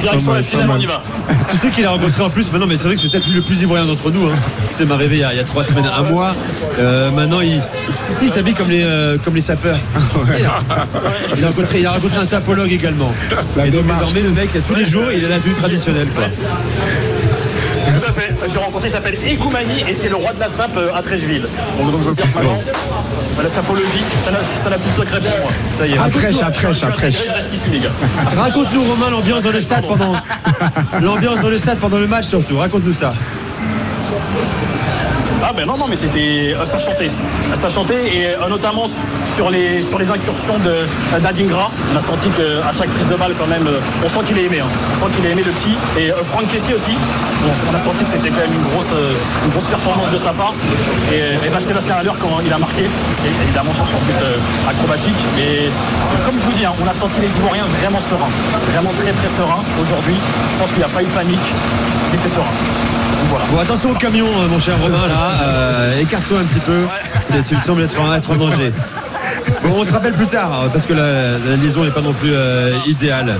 direction 0.00 0.32
la 0.32 0.42
finale, 0.42 0.70
on 0.70 0.78
y 0.78 0.86
va. 0.86 1.02
Tu 1.50 1.58
sais 1.58 1.70
qu'il 1.70 1.84
a 1.84 1.90
rencontré 1.90 2.22
en 2.22 2.30
plus 2.30 2.50
maintenant, 2.50 2.66
mais 2.66 2.76
c'est 2.76 2.84
vrai 2.84 2.94
que 2.94 3.00
c'est 3.00 3.10
peut-être 3.10 3.28
le 3.28 3.42
plus 3.42 3.62
ivoirien 3.62 3.86
d'entre 3.86 4.10
nous. 4.10 4.26
Hein. 4.26 4.34
C'est 4.70 4.86
m'arrivé 4.86 5.18
il, 5.18 5.28
il 5.32 5.36
y 5.36 5.40
a 5.40 5.44
trois 5.44 5.62
semaines, 5.62 5.73
un 5.82 6.02
mois. 6.02 6.34
Euh, 6.78 7.10
maintenant, 7.10 7.40
il, 7.40 7.60
il 8.22 8.30
s'habille 8.30 8.54
comme 8.54 8.70
les, 8.70 8.82
euh, 8.82 9.16
comme 9.22 9.34
les 9.34 9.40
sapeurs. 9.40 9.78
Il 11.36 11.44
a 11.44 11.48
rencontré, 11.48 11.80
il 11.80 11.86
a 11.86 11.92
rencontré 11.92 12.18
un 12.18 12.24
sapologue 12.24 12.72
également. 12.72 13.12
Et 13.64 13.70
donc 13.70 13.84
désormais, 13.86 14.20
le 14.20 14.30
mec, 14.30 14.50
tous 14.66 14.74
les 14.74 14.84
jours, 14.84 15.10
il 15.12 15.24
a 15.24 15.28
la 15.28 15.38
tenue 15.38 15.54
traditionnelle. 15.54 16.08
Quoi. 16.14 16.24
Tout 16.24 18.06
à 18.08 18.12
fait. 18.12 18.34
J'ai 18.48 18.58
rencontré, 18.58 18.88
il 18.88 18.92
s'appelle 18.92 19.16
Ekoumani 19.26 19.84
et 19.88 19.94
c'est 19.94 20.08
le 20.08 20.16
roi 20.16 20.32
de 20.32 20.40
la 20.40 20.48
sape 20.48 20.76
euh, 20.76 20.94
à 20.94 21.02
Trècheville. 21.02 21.46
Donc, 21.78 21.92
donc 21.92 22.02
je 22.02 22.08
veux 22.08 22.14
dire 22.14 22.24
que 22.24 22.38
maintenant, 22.38 22.58
la 23.42 23.48
sapologie, 23.48 24.04
ça 24.22 24.30
n'a 24.30 24.76
plus 24.76 24.90
de 24.90 24.96
secret 24.96 25.20
pour 25.20 25.38
moi. 25.40 25.50
Ça 25.78 25.86
y 25.86 25.92
est. 25.92 25.98
À 25.98 26.08
Trèche, 26.08 26.42
à 26.42 26.50
Je 26.52 26.58
suis 26.58 26.66
Trèche, 26.66 26.82
à 26.82 26.86
intégré, 26.86 27.10
Trèche. 27.10 27.14
Je 27.28 27.32
reste 27.32 27.52
ici, 27.52 27.68
les 27.70 27.78
gars. 27.80 27.90
Raconte-nous, 28.36 28.82
Romain, 28.82 29.10
l'ambiance 29.10 29.42
dans 29.42 29.52
le 29.52 29.60
stade 29.60 29.84
pendant 29.86 30.12
l'ambiance 31.02 31.40
dans 31.40 31.50
le 31.50 31.58
stade 31.58 31.78
pendant 31.78 31.98
le 31.98 32.06
match 32.06 32.26
surtout. 32.26 32.58
Raconte-nous 32.58 32.94
ça. 32.94 33.10
Ah 35.46 35.52
ben 35.52 35.66
non, 35.66 35.76
non, 35.76 35.86
mais 35.88 35.96
c'était... 35.96 36.54
euh, 36.56 36.64
Ça 36.64 36.78
chantait. 36.78 37.08
Ça 37.10 37.68
chantait 37.68 38.06
et 38.16 38.26
euh, 38.28 38.48
notamment 38.48 38.86
su- 38.86 39.04
sur 39.34 39.50
les, 39.50 39.82
sur 39.82 39.98
les 39.98 40.10
incursions 40.10 40.58
de 40.60 40.70
euh, 40.70 41.20
d'Adingra. 41.20 41.70
On 41.92 41.98
a 41.98 42.00
senti 42.00 42.28
qu'à 42.30 42.72
chaque 42.72 42.88
prise 42.88 43.08
de 43.08 43.14
balle 43.14 43.34
quand 43.38 43.46
même, 43.46 43.68
on 44.02 44.08
sent 44.08 44.20
qu'il 44.24 44.38
est 44.38 44.44
aimé. 44.44 44.60
hein. 44.60 44.68
On 44.94 45.04
sent 45.04 45.12
qu'il 45.14 45.26
est 45.26 45.32
aimé 45.32 45.42
le 45.44 45.52
petit. 45.52 45.76
Et 45.98 46.10
Franck 46.24 46.46
Kessier 46.48 46.74
aussi. 46.74 46.96
On 47.70 47.76
a 47.76 47.78
senti 47.78 48.04
que 48.04 48.10
c'était 48.10 48.30
quand 48.30 48.40
même 48.40 48.54
une 48.54 48.70
grosse, 48.72 48.92
une 49.44 49.50
grosse 49.50 49.66
performance 49.66 50.10
de 50.10 50.16
sa 50.18 50.30
part. 50.32 50.54
Et, 51.12 51.46
et 51.46 51.50
ben, 51.52 51.60
Sébastien 51.60 51.96
Haller 51.96 52.16
quand 52.18 52.40
il 52.44 52.50
a 52.52 52.58
marqué, 52.58 52.84
évidemment 53.44 53.74
sur 53.74 53.86
son 53.86 53.98
but 54.08 54.16
acrobatique. 54.66 55.20
Et 55.38 55.68
comme 56.24 56.38
je 56.40 56.44
vous 56.46 56.52
dis, 56.52 56.64
hein, 56.64 56.72
on 56.82 56.88
a 56.88 56.94
senti 56.94 57.20
les 57.20 57.36
Ivoiriens 57.36 57.66
vraiment 57.82 58.00
sereins. 58.00 58.32
Vraiment 58.72 58.92
très 58.98 59.12
très 59.12 59.28
sereins 59.28 59.60
aujourd'hui. 59.82 60.16
Je 60.54 60.58
pense 60.58 60.70
qu'il 60.70 60.78
n'y 60.78 60.84
a 60.84 60.88
pas 60.88 61.02
eu 61.02 61.04
de 61.06 61.10
panique. 61.10 61.48
C'était 62.10 62.30
serein. 62.30 62.54
Voilà. 63.28 63.44
Bon, 63.50 63.58
attention 63.58 63.90
au 63.90 63.94
camion, 63.94 64.26
euh, 64.26 64.48
mon 64.48 64.58
cher 64.60 64.78
Romain, 64.80 65.06
là. 65.08 65.32
Euh, 65.42 66.00
Écarte-toi 66.00 66.40
un 66.40 66.44
petit 66.44 66.60
peu. 66.60 66.82
Et 67.36 67.42
Tu 67.48 67.56
me 67.56 67.60
sembles 67.62 67.82
être 67.82 68.00
en, 68.00 68.12
être 68.14 68.30
en 68.30 68.36
danger. 68.36 68.72
Bon, 69.62 69.70
on 69.80 69.84
se 69.84 69.92
rappelle 69.92 70.12
plus 70.12 70.26
tard, 70.26 70.62
euh, 70.64 70.68
parce 70.68 70.86
que 70.86 70.92
la, 70.92 71.38
la 71.38 71.56
liaison 71.56 71.84
n'est 71.84 71.90
pas 71.90 72.00
non 72.02 72.12
plus 72.12 72.30
euh, 72.32 72.72
idéale. 72.86 73.34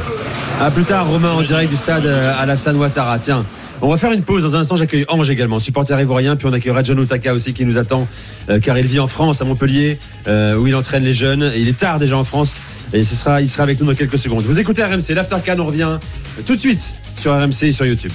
À 0.61 0.70
plus 0.70 0.85
tard, 0.85 1.07
Romain, 1.09 1.31
en 1.33 1.42
direct 1.42 1.70
du 1.70 1.77
stade 1.77 2.07
euh, 2.07 2.33
Alassane 2.40 2.77
Ouattara. 2.77 3.18
Tiens, 3.18 3.44
on 3.83 3.88
va 3.88 3.97
faire 3.97 4.12
une 4.12 4.23
pause. 4.23 4.42
Dans 4.44 4.57
un 4.57 4.61
instant, 4.61 4.77
j'accueille 4.77 5.05
Ange 5.09 5.29
également, 5.31 5.59
supporter 5.59 6.01
ivoirien. 6.01 6.37
Puis 6.37 6.47
on 6.47 6.53
accueillera 6.53 6.83
John 6.83 6.99
Otaka 7.01 7.35
aussi 7.35 7.53
qui 7.53 7.64
nous 7.64 7.77
attend, 7.77 8.09
euh, 8.49 8.61
car 8.61 8.79
il 8.79 8.87
vit 8.87 9.01
en 9.01 9.07
France, 9.07 9.42
à 9.42 9.44
Montpellier, 9.44 9.99
où 10.27 10.66
il 10.66 10.75
entraîne 10.75 11.05
les 11.05 11.12
jeunes. 11.12 11.51
Et 11.55 11.61
il 11.61 11.68
est 11.68 11.79
tard 11.79 11.99
déjà 11.99 12.16
en 12.16 12.25
France. 12.25 12.57
Et 12.92 13.03
ce 13.03 13.14
sera, 13.16 13.40
il 13.40 13.49
sera 13.49 13.64
avec 13.64 13.81
nous 13.81 13.87
dans 13.87 13.94
quelques 13.94 14.18
secondes. 14.18 14.42
Vous 14.44 14.61
écoutez 14.61 14.83
RMC, 14.85 15.14
l'Aftercan, 15.14 15.57
on 15.59 15.66
revient 15.66 15.99
tout 16.47 16.55
de 16.55 16.61
suite 16.61 16.94
sur 17.16 17.33
RMC 17.38 17.64
et 17.64 17.73
sur 17.73 17.85
YouTube. 17.85 18.12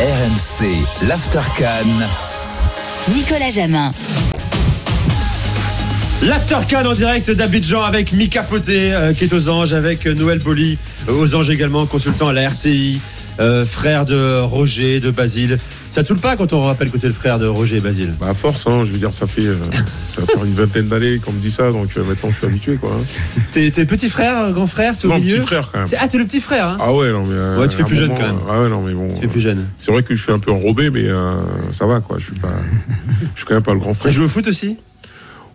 RMC, 0.00 1.06
l'Aftercan. 1.06 1.86
Nicolas 3.14 3.52
Jamin. 3.52 3.92
L'Aftercan 6.22 6.84
en 6.84 6.94
direct 6.94 7.30
d'Abidjan 7.30 7.80
avec 7.80 8.12
Mika 8.12 8.42
Poté 8.42 8.92
euh, 8.92 9.12
qui 9.12 9.22
est 9.22 9.32
aux 9.32 9.48
anges, 9.48 9.72
avec 9.72 10.04
Noël 10.06 10.40
Boli 10.40 10.78
euh, 11.08 11.12
aux 11.12 11.36
anges 11.36 11.50
également, 11.50 11.86
consultant 11.86 12.26
à 12.26 12.32
la 12.32 12.48
RTI, 12.48 13.00
euh, 13.40 13.64
frère 13.64 14.04
de 14.06 14.40
Roger, 14.40 15.00
de 15.00 15.10
Basile. 15.10 15.58
Ça 15.90 16.02
te 16.02 16.08
saoule 16.08 16.18
pas 16.18 16.36
quand 16.36 16.52
on 16.52 16.62
rappelle 16.62 16.90
que 16.90 16.98
tu 16.98 17.04
es 17.06 17.08
le 17.08 17.14
frère 17.14 17.38
de 17.38 17.46
Roger 17.46 17.76
et 17.76 17.80
Basile? 17.80 18.12
Bah 18.20 18.28
à 18.30 18.34
force, 18.34 18.66
hein, 18.66 18.82
je 18.84 18.90
veux 18.92 18.98
dire, 18.98 19.12
ça 19.12 19.26
fait, 19.26 19.46
euh, 19.46 19.56
ça 20.08 20.20
va 20.22 20.26
faire 20.26 20.44
une 20.44 20.54
vingtaine 20.54 20.88
d'années 20.88 21.18
qu'on 21.18 21.32
me 21.32 21.40
dit 21.40 21.50
ça, 21.50 21.70
donc 21.70 21.90
euh, 21.96 22.04
maintenant 22.04 22.30
je 22.30 22.36
suis 22.36 22.46
habitué, 22.46 22.76
quoi. 22.76 22.90
hein. 22.98 23.40
T'es 23.52 23.70
t'es 23.70 23.84
petit 23.84 24.08
frère, 24.08 24.50
grand 24.52 24.66
frère, 24.66 24.96
t'es 24.96 25.06
au 25.06 25.10
Non, 25.10 25.18
milieu? 25.18 25.36
petit 25.38 25.46
frère 25.46 25.70
quand 25.72 25.78
même. 25.80 25.88
T'es- 25.88 25.96
Ah, 26.00 26.08
t'es 26.08 26.18
le 26.18 26.24
petit 26.24 26.40
frère, 26.40 26.66
hein? 26.68 26.76
Ah 26.80 26.92
ouais, 26.92 27.12
non 27.12 27.24
mais. 27.26 27.34
euh, 27.34 27.60
Ouais, 27.60 27.68
tu 27.68 27.76
fais 27.76 27.82
à 27.82 27.84
un 27.84 27.88
plus 27.88 27.96
jeune, 27.96 28.08
moment, 28.08 28.20
quand 28.20 28.26
même. 28.26 28.36
euh, 28.36 28.50
Ah 28.52 28.60
ouais, 28.62 28.68
non 28.68 28.82
mais 28.82 28.92
bon. 28.92 29.08
Tu 29.18 29.24
es 29.24 29.28
plus 29.28 29.40
jeune. 29.40 29.64
C'est 29.78 29.92
vrai 29.92 30.02
que 30.02 30.14
je 30.14 30.22
suis 30.22 30.32
un 30.32 30.38
peu 30.38 30.50
enrobé, 30.50 30.90
mais 30.90 31.04
euh, 31.08 31.34
ça 31.70 31.86
va 31.86 32.00
quoi. 32.00 32.18
Je 32.18 32.24
suis 32.24 32.34
pas, 32.34 32.52
je 33.34 33.38
suis 33.40 33.46
quand 33.46 33.54
même 33.54 33.62
pas 33.62 33.72
le 33.74 33.78
grand 33.80 33.92
T'as 33.92 33.98
frère. 34.00 34.12
joué 34.12 34.24
au 34.24 34.28
foot 34.28 34.46
aussi? 34.48 34.76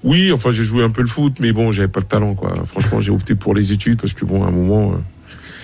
Oui, 0.03 0.31
enfin 0.31 0.51
j'ai 0.53 0.63
joué 0.63 0.81
un 0.83 0.89
peu 0.89 1.01
le 1.01 1.09
foot, 1.09 1.33
mais 1.41 1.51
bon, 1.51 1.71
j'avais 1.73 1.89
pas 1.89 1.99
le 1.99 2.05
talent 2.05 2.33
quoi. 2.33 2.53
Franchement, 2.65 3.01
j'ai 3.01 3.11
opté 3.11 3.35
pour 3.35 3.53
les 3.53 3.73
études 3.73 3.99
parce 3.99 4.13
que 4.13 4.23
bon, 4.23 4.43
à 4.45 4.47
un 4.47 4.51
moment, 4.51 4.93
euh, 4.93 4.95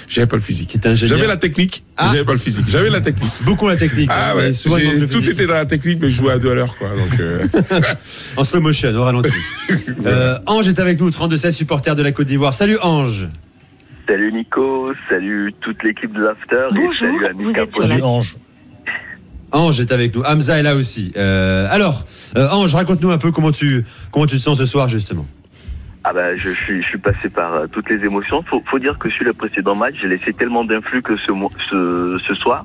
j'avais 0.08 0.28
pas 0.28 0.36
le 0.36 0.42
physique. 0.42 0.78
J'avais 0.94 1.28
la 1.28 1.38
technique, 1.38 1.84
Ah. 1.98 2.10
j'avais 2.12 2.24
pas 2.26 2.34
le 2.34 2.38
physique. 2.40 2.66
J'avais 2.68 2.90
la 2.90 3.02
technique. 3.02 3.32
Beaucoup 3.42 3.68
la 3.68 3.78
technique. 3.78 4.10
Ah 4.12 4.34
mais 4.36 4.42
ouais, 4.42 4.54
souvent, 4.54 4.78
tout 5.12 5.30
était 5.30 5.46
dans 5.48 5.54
la 5.56 5.66
technique, 5.66 6.00
mais 6.02 6.10
je 6.10 6.18
jouais 6.18 6.32
à 6.34 6.40
deux 6.40 6.52
à 6.52 6.56
l'heure 6.56 6.76
quoi. 6.78 6.90
Donc 6.90 7.20
euh, 7.20 7.48
En 8.38 8.44
slow 8.44 8.62
motion, 8.62 8.94
au 8.94 9.04
ralenti. 9.04 9.32
Euh, 10.06 10.38
Ange 10.46 10.68
est 10.68 10.80
avec 10.80 11.00
nous, 11.00 11.10
32-16, 11.10 11.52
supporter 11.52 11.96
de 11.96 12.04
la 12.04 12.12
Côte 12.12 12.28
d'Ivoire. 12.28 12.54
Salut 12.54 12.78
Ange 12.84 13.28
Salut 14.08 14.32
Nico, 14.32 14.92
salut 15.10 15.52
toute 15.62 15.82
l'équipe 15.84 16.14
de 16.14 16.22
l'After 16.22 16.68
et 16.72 17.00
salut 17.00 17.26
Amika 17.26 17.62
Salut 17.80 18.02
Ange. 18.04 18.38
Ange 19.52 19.80
est 19.80 19.92
avec 19.92 20.14
nous. 20.16 20.22
Hamza 20.22 20.60
est 20.60 20.64
là 20.64 20.76
aussi. 20.76 21.12
Euh, 21.18 21.68
alors, 21.72 22.06
euh, 22.38 22.48
Ange, 22.50 22.76
raconte-nous 22.76 23.10
un 23.12 23.18
peu 23.18 23.32
comment 23.32 23.52
tu, 23.52 23.84
comment 24.12 24.28
tu 24.28 24.38
te 24.38 24.42
sens 24.42 24.58
ce 24.58 24.66
soir, 24.66 24.90
justement. 24.90 25.26
Ah 26.08 26.14
bah 26.14 26.36
je 26.38 26.50
suis 26.52 26.84
je 26.84 26.88
suis 26.88 26.98
passé 27.00 27.30
par 27.30 27.54
euh, 27.56 27.66
toutes 27.68 27.90
les 27.90 28.04
émotions. 28.06 28.44
Faut 28.44 28.62
faut 28.70 28.78
dire 28.80 28.98
que 29.00 29.10
sur 29.10 29.24
le 29.26 29.34
précédent 29.34 29.74
match, 29.74 29.96
j'ai 30.00 30.08
laissé 30.08 30.34
tellement 30.34 30.64
d'influx 30.64 31.02
que 31.02 31.18
ce 31.18 31.32
mo- 31.32 31.52
ce 31.70 32.20
ce 32.28 32.34
soir, 32.36 32.64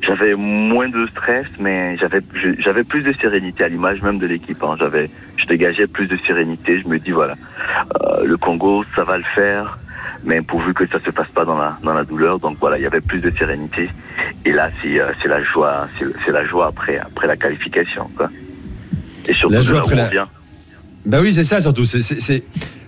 j'avais 0.00 0.34
moins 0.34 0.88
de 0.88 1.06
stress, 1.08 1.46
mais 1.60 1.98
j'avais 1.98 2.20
je- 2.34 2.58
j'avais 2.58 2.82
plus 2.84 3.02
de 3.02 3.12
sérénité 3.20 3.64
à 3.64 3.68
l'image 3.68 4.00
même 4.00 4.18
de 4.18 4.26
l'équipe. 4.26 4.62
hein. 4.62 4.76
J'avais 4.78 5.10
je 5.36 5.44
dégageais 5.44 5.86
plus 5.86 6.06
de 6.06 6.16
sérénité. 6.16 6.78
Je 6.80 6.88
me 6.88 6.98
dis 6.98 7.10
voilà, 7.10 7.34
euh, 8.02 8.24
le 8.24 8.36
Congo 8.38 8.82
ça 8.96 9.04
va 9.04 9.18
le 9.18 9.24
faire, 9.34 9.78
mais 10.24 10.40
pourvu 10.40 10.72
que 10.72 10.86
ça 10.86 10.98
se 11.00 11.10
passe 11.10 11.28
pas 11.28 11.44
dans 11.44 11.58
la 11.58 11.76
dans 11.82 11.92
la 11.92 12.04
douleur. 12.04 12.38
Donc 12.38 12.56
voilà, 12.60 12.78
il 12.78 12.82
y 12.82 12.86
avait 12.86 13.02
plus 13.02 13.20
de 13.20 13.30
sérénité. 13.30 13.90
Et 14.46 14.52
là 14.52 14.70
c'est 14.80 14.98
euh, 15.00 15.12
c'est 15.20 15.28
la 15.28 15.42
joie, 15.42 15.86
c'est 15.98 16.06
c'est 16.24 16.32
la 16.32 16.44
joie 16.46 16.68
après 16.68 16.96
après 16.98 17.26
la 17.26 17.36
qualification 17.36 18.10
quoi. 18.16 18.30
Et 19.28 19.34
surtout 19.34 19.52
La 19.52 19.60
de 19.60 19.64
joie 19.64 19.74
là 19.76 19.82
où 19.82 19.84
après 19.86 20.00
on 20.00 20.04
la- 20.04 20.08
vient. 20.10 20.28
Bah 21.06 21.18
oui, 21.20 21.32
c'est 21.32 21.44
ça 21.44 21.60
surtout. 21.60 21.84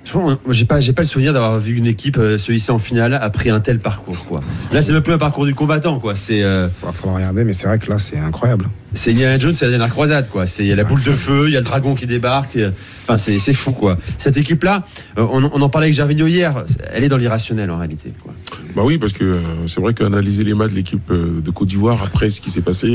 C'est, 0.07 0.13
c'est- 0.13 0.19
moi, 0.19 0.37
j'ai 0.51 0.65
pas, 0.65 0.81
j'ai 0.81 0.93
pas 0.93 1.03
le 1.03 1.07
souvenir 1.09 1.33
d'avoir 1.33 1.59
vu 1.59 1.75
une 1.77 1.87
équipe 1.87 2.17
euh, 2.19 2.39
se 2.39 2.53
hisser 2.53 2.73
en 2.73 2.79
finale 2.79 3.15
après 3.21 3.51
un 3.51 3.61
tel 3.61 3.79
parcours, 3.79 4.25
quoi. 4.27 4.41
Là, 4.73 4.81
c'est 4.83 4.93
même 4.93 5.03
plus 5.03 5.13
un 5.13 5.19
parcours 5.19 5.45
du 5.47 5.55
combattant, 5.55 5.99
quoi. 5.99 6.15
C'est, 6.15 6.43
euh, 6.43 6.69
Il 6.87 6.93
faut 6.93 7.13
regarder, 7.13 7.45
mais 7.45 7.53
c'est 7.53 7.67
vrai 7.67 7.79
que 7.79 7.91
là, 7.91 7.99
c'est 7.99 8.19
incroyable. 8.19 8.67
c'est 8.95 9.11
Indiana 9.11 9.39
Jones, 9.39 9.55
c'est 9.55 9.65
la 9.67 9.73
dernière 9.73 9.91
croisade, 9.91 10.29
quoi. 10.31 10.47
C'est, 10.47 10.65
il 10.65 10.69
y 10.69 10.73
a 10.73 10.77
la 10.77 10.85
boule 10.85 11.03
de 11.03 11.11
feu, 11.13 11.45
il 11.49 11.53
y 11.53 11.57
a 11.57 11.61
le 11.61 11.67
dragon 11.67 11.95
qui 11.95 12.07
débarque. 12.07 12.57
euh, 12.57 12.71
Enfin, 13.03 13.17
c'est, 13.19 13.39
c'est 13.39 13.53
fou, 13.55 13.73
quoi. 13.73 13.99
Cette 14.19 14.37
équipe-là, 14.37 14.85
euh, 15.19 15.27
on, 15.31 15.45
on 15.45 15.61
en 15.63 15.69
parlait 15.69 15.87
avec 15.87 15.95
Gervinho 15.95 16.27
hier, 16.27 16.65
elle 16.93 17.05
est 17.05 17.09
dans 17.09 17.17
l'irrationnel, 17.19 17.71
en 17.71 17.79
réalité, 17.79 18.13
quoi. 18.23 18.33
Bah 18.75 18.83
oui, 18.85 18.99
parce 18.99 19.13
que 19.15 19.41
c'est 19.67 19.81
vrai 19.81 19.95
qu'analyser 19.95 20.45
les 20.45 20.53
matchs 20.55 20.71
de 20.73 20.77
l'équipe 20.77 21.11
de 21.11 21.51
Côte 21.51 21.69
d'Ivoire 21.69 22.03
après 22.05 22.29
ce 22.31 22.41
qui 22.41 22.51
s'est 22.51 22.61
passé, 22.61 22.95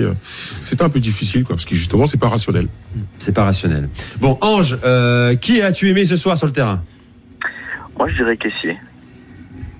c'était 0.63 0.84
un 0.84 0.89
peu 0.89 1.00
difficile, 1.00 1.43
quoi, 1.43 1.56
parce 1.56 1.65
que 1.65 1.76
justement, 1.76 2.06
c'est 2.06 2.19
pas 2.19 2.30
rationnel. 2.30 2.67
C'est 3.19 3.32
pas 3.32 3.43
rationnel. 3.45 3.89
Bon, 4.19 4.38
Ange, 4.41 4.78
euh, 4.86 5.36
qui 5.36 5.62
as-tu 5.62 5.89
aimé 5.89 6.06
ce 6.06 6.15
soir 6.17 6.38
sur 6.38 6.45
le 6.45 6.54
terrain? 6.54 6.84
Moi, 8.01 8.09
je 8.09 8.15
dirais 8.15 8.35
Caissier. 8.35 8.79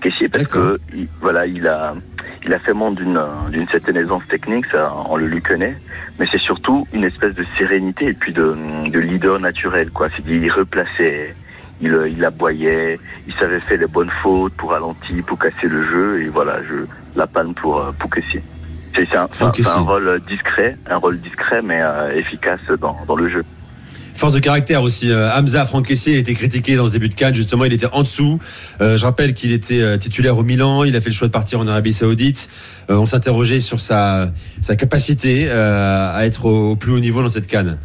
Caissier 0.00 0.28
parce 0.28 0.44
que 0.46 0.80
il- 0.94 1.08
voilà, 1.20 1.44
il 1.44 1.66
a 1.66 1.92
il 2.44 2.54
a 2.54 2.60
fait 2.60 2.72
montre 2.72 3.02
d'une 3.02 3.20
d'une 3.50 3.66
certaine 3.66 3.96
aisance 3.96 4.22
technique, 4.28 4.66
ça 4.66 4.94
on 5.08 5.16
le 5.16 5.26
lui 5.26 5.42
connaît, 5.42 5.76
mais 6.20 6.26
c'est 6.30 6.38
surtout 6.40 6.86
une 6.92 7.02
espèce 7.02 7.34
de 7.34 7.44
sérénité 7.58 8.06
et 8.06 8.12
puis 8.12 8.32
de, 8.32 8.54
de 8.88 8.98
leader 9.00 9.40
naturel 9.40 9.90
quoi. 9.90 10.06
C'est 10.14 10.22
il 10.24 10.48
replaçait, 10.52 11.34
il 11.80 11.92
il 12.16 12.24
aboyait, 12.24 13.00
il 13.26 13.34
savait 13.34 13.60
faire 13.60 13.80
les 13.80 13.88
bonnes 13.88 14.12
fautes 14.22 14.52
pour 14.54 14.70
ralentir, 14.70 15.24
pour 15.24 15.36
casser 15.40 15.66
le 15.66 15.82
jeu 15.82 16.22
et 16.22 16.28
voilà, 16.28 16.62
je 16.62 16.86
la 17.16 17.26
palme 17.26 17.54
pour 17.54 17.78
euh, 17.80 17.90
pour 17.98 18.08
Caissier. 18.08 18.44
C'est 18.94 19.16
un, 19.16 19.26
un- 19.46 19.50
un 19.78 19.80
rôle 19.80 20.20
discret, 20.28 20.76
un 20.88 20.96
rôle 20.98 21.18
discret 21.18 21.60
mais 21.60 21.80
euh, 21.82 22.14
efficace 22.14 22.60
dans 22.80 22.96
dans 23.08 23.16
le 23.16 23.26
jeu. 23.26 23.42
Force 24.14 24.34
de 24.34 24.38
caractère 24.40 24.82
aussi. 24.82 25.10
Euh, 25.10 25.30
Hamza 25.34 25.64
Franck 25.64 25.90
a 25.90 26.10
été 26.10 26.34
critiqué 26.34 26.76
dans 26.76 26.86
ce 26.86 26.92
début 26.92 27.08
de 27.08 27.14
Cannes. 27.14 27.34
Justement, 27.34 27.64
il 27.64 27.72
était 27.72 27.86
en 27.86 28.02
dessous. 28.02 28.38
Euh, 28.80 28.96
je 28.96 29.04
rappelle 29.04 29.34
qu'il 29.34 29.52
était 29.52 29.80
euh, 29.80 29.96
titulaire 29.96 30.38
au 30.38 30.42
Milan. 30.42 30.84
Il 30.84 30.94
a 30.96 31.00
fait 31.00 31.10
le 31.10 31.14
choix 31.14 31.28
de 31.28 31.32
partir 31.32 31.60
en 31.60 31.66
Arabie 31.66 31.92
Saoudite. 31.92 32.48
On 32.88 33.06
s'interrogeait 33.06 33.60
sur 33.60 33.80
sa, 33.80 34.32
capacité 34.78 35.48
à 35.50 36.26
être 36.26 36.46
au, 36.46 36.76
plus 36.76 36.92
haut 36.92 37.00
niveau 37.00 37.22
dans 37.22 37.28
cette 37.28 37.46
Cannes. 37.46 37.78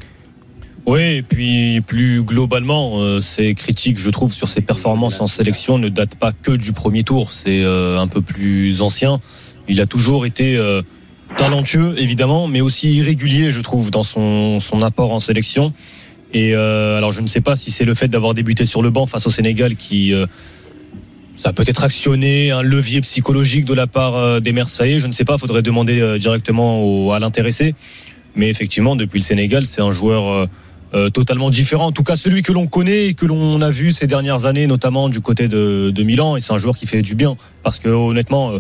Oui, 0.85 1.01
et 1.01 1.21
puis 1.21 1.81
plus 1.81 2.23
globalement, 2.23 3.21
ces 3.21 3.53
critiques, 3.53 3.99
je 3.99 4.09
trouve, 4.09 4.33
sur 4.33 4.49
ses 4.49 4.61
performances 4.61 5.21
en 5.21 5.27
sélection 5.27 5.77
ne 5.77 5.89
datent 5.89 6.15
pas 6.15 6.31
que 6.31 6.51
du 6.51 6.73
premier 6.73 7.03
tour. 7.03 7.31
C'est 7.31 7.63
un 7.63 8.07
peu 8.07 8.21
plus 8.21 8.81
ancien. 8.81 9.19
Il 9.67 9.79
a 9.81 9.85
toujours 9.85 10.25
été 10.25 10.59
talentueux, 11.37 11.95
évidemment, 11.97 12.47
mais 12.47 12.61
aussi 12.61 12.95
irrégulier, 12.95 13.51
je 13.51 13.61
trouve, 13.61 13.91
dans 13.91 14.03
son 14.03 14.81
apport 14.81 15.11
en 15.11 15.19
sélection. 15.19 15.73
Et 16.33 16.55
euh, 16.55 16.97
alors, 16.97 17.11
je 17.11 17.21
ne 17.21 17.27
sais 17.27 17.41
pas 17.41 17.55
si 17.55 17.71
c'est 17.71 17.85
le 17.85 17.93
fait 17.93 18.07
d'avoir 18.07 18.33
débuté 18.33 18.65
sur 18.65 18.81
le 18.81 18.89
banc 18.89 19.05
face 19.05 19.25
au 19.27 19.31
Sénégal 19.31 19.75
qui 19.75 20.13
euh, 20.13 20.25
ça 21.37 21.49
a 21.49 21.53
peut-être 21.53 21.83
actionné 21.83 22.51
un 22.51 22.63
levier 22.63 23.01
psychologique 23.01 23.65
de 23.65 23.73
la 23.73 23.87
part 23.87 24.15
euh, 24.15 24.39
des 24.39 24.51
Marseillais. 24.51 24.99
Je 24.99 25.07
ne 25.07 25.11
sais 25.11 25.25
pas, 25.25 25.37
faudrait 25.37 25.61
demander 25.61 26.01
euh, 26.01 26.17
directement 26.17 27.11
à 27.11 27.19
l'intéressé. 27.19 27.75
Mais 28.35 28.49
effectivement, 28.49 28.95
depuis 28.95 29.19
le 29.19 29.23
Sénégal, 29.23 29.65
c'est 29.65 29.81
un 29.81 29.91
joueur 29.91 30.27
euh, 30.27 30.45
euh, 30.93 31.09
totalement 31.09 31.49
différent. 31.49 31.87
En 31.87 31.91
tout 31.91 32.03
cas, 32.03 32.15
celui 32.15 32.41
que 32.41 32.51
l'on 32.51 32.67
connaît 32.67 33.07
et 33.07 33.13
que 33.13 33.25
l'on 33.25 33.61
a 33.61 33.69
vu 33.69 33.91
ces 33.91 34.07
dernières 34.07 34.45
années, 34.45 34.67
notamment 34.67 35.09
du 35.09 35.21
côté 35.21 35.47
de, 35.47 36.03
Milan. 36.03 36.35
Et 36.35 36.39
c'est 36.39 36.53
un 36.53 36.57
joueur 36.57 36.75
qui 36.75 36.87
fait 36.87 37.03
du 37.03 37.13
bien. 37.13 37.35
Parce 37.61 37.77
que 37.79 37.89
honnêtement, 37.89 38.53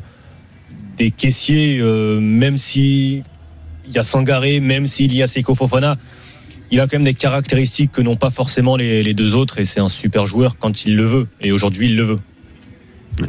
des 0.97 1.11
caissiers, 1.11 1.81
même 2.19 2.57
si 2.57 3.23
il 3.87 3.93
y 3.93 3.97
a 3.97 4.03
Sangaré, 4.03 4.59
même 4.59 4.87
s'il 4.87 5.13
y 5.13 5.23
a 5.23 5.27
Seiko 5.27 5.55
Fofana, 5.55 5.95
il 6.71 6.79
a 6.79 6.87
quand 6.87 6.97
même 6.97 7.03
des 7.03 7.13
caractéristiques 7.13 7.91
que 7.91 8.01
n'ont 8.01 8.17
pas 8.17 8.29
forcément 8.29 8.75
les, 8.77 9.03
les 9.03 9.13
deux 9.13 9.35
autres. 9.35 9.59
Et 9.59 9.65
c'est 9.65 9.79
un 9.79 9.89
super 9.89 10.25
joueur 10.25 10.57
quand 10.57 10.85
il 10.85 10.95
le 10.95 11.05
veut. 11.05 11.27
Et 11.41 11.51
aujourd'hui, 11.51 11.87
il 11.87 11.95
le 11.95 12.03
veut. 12.03 12.17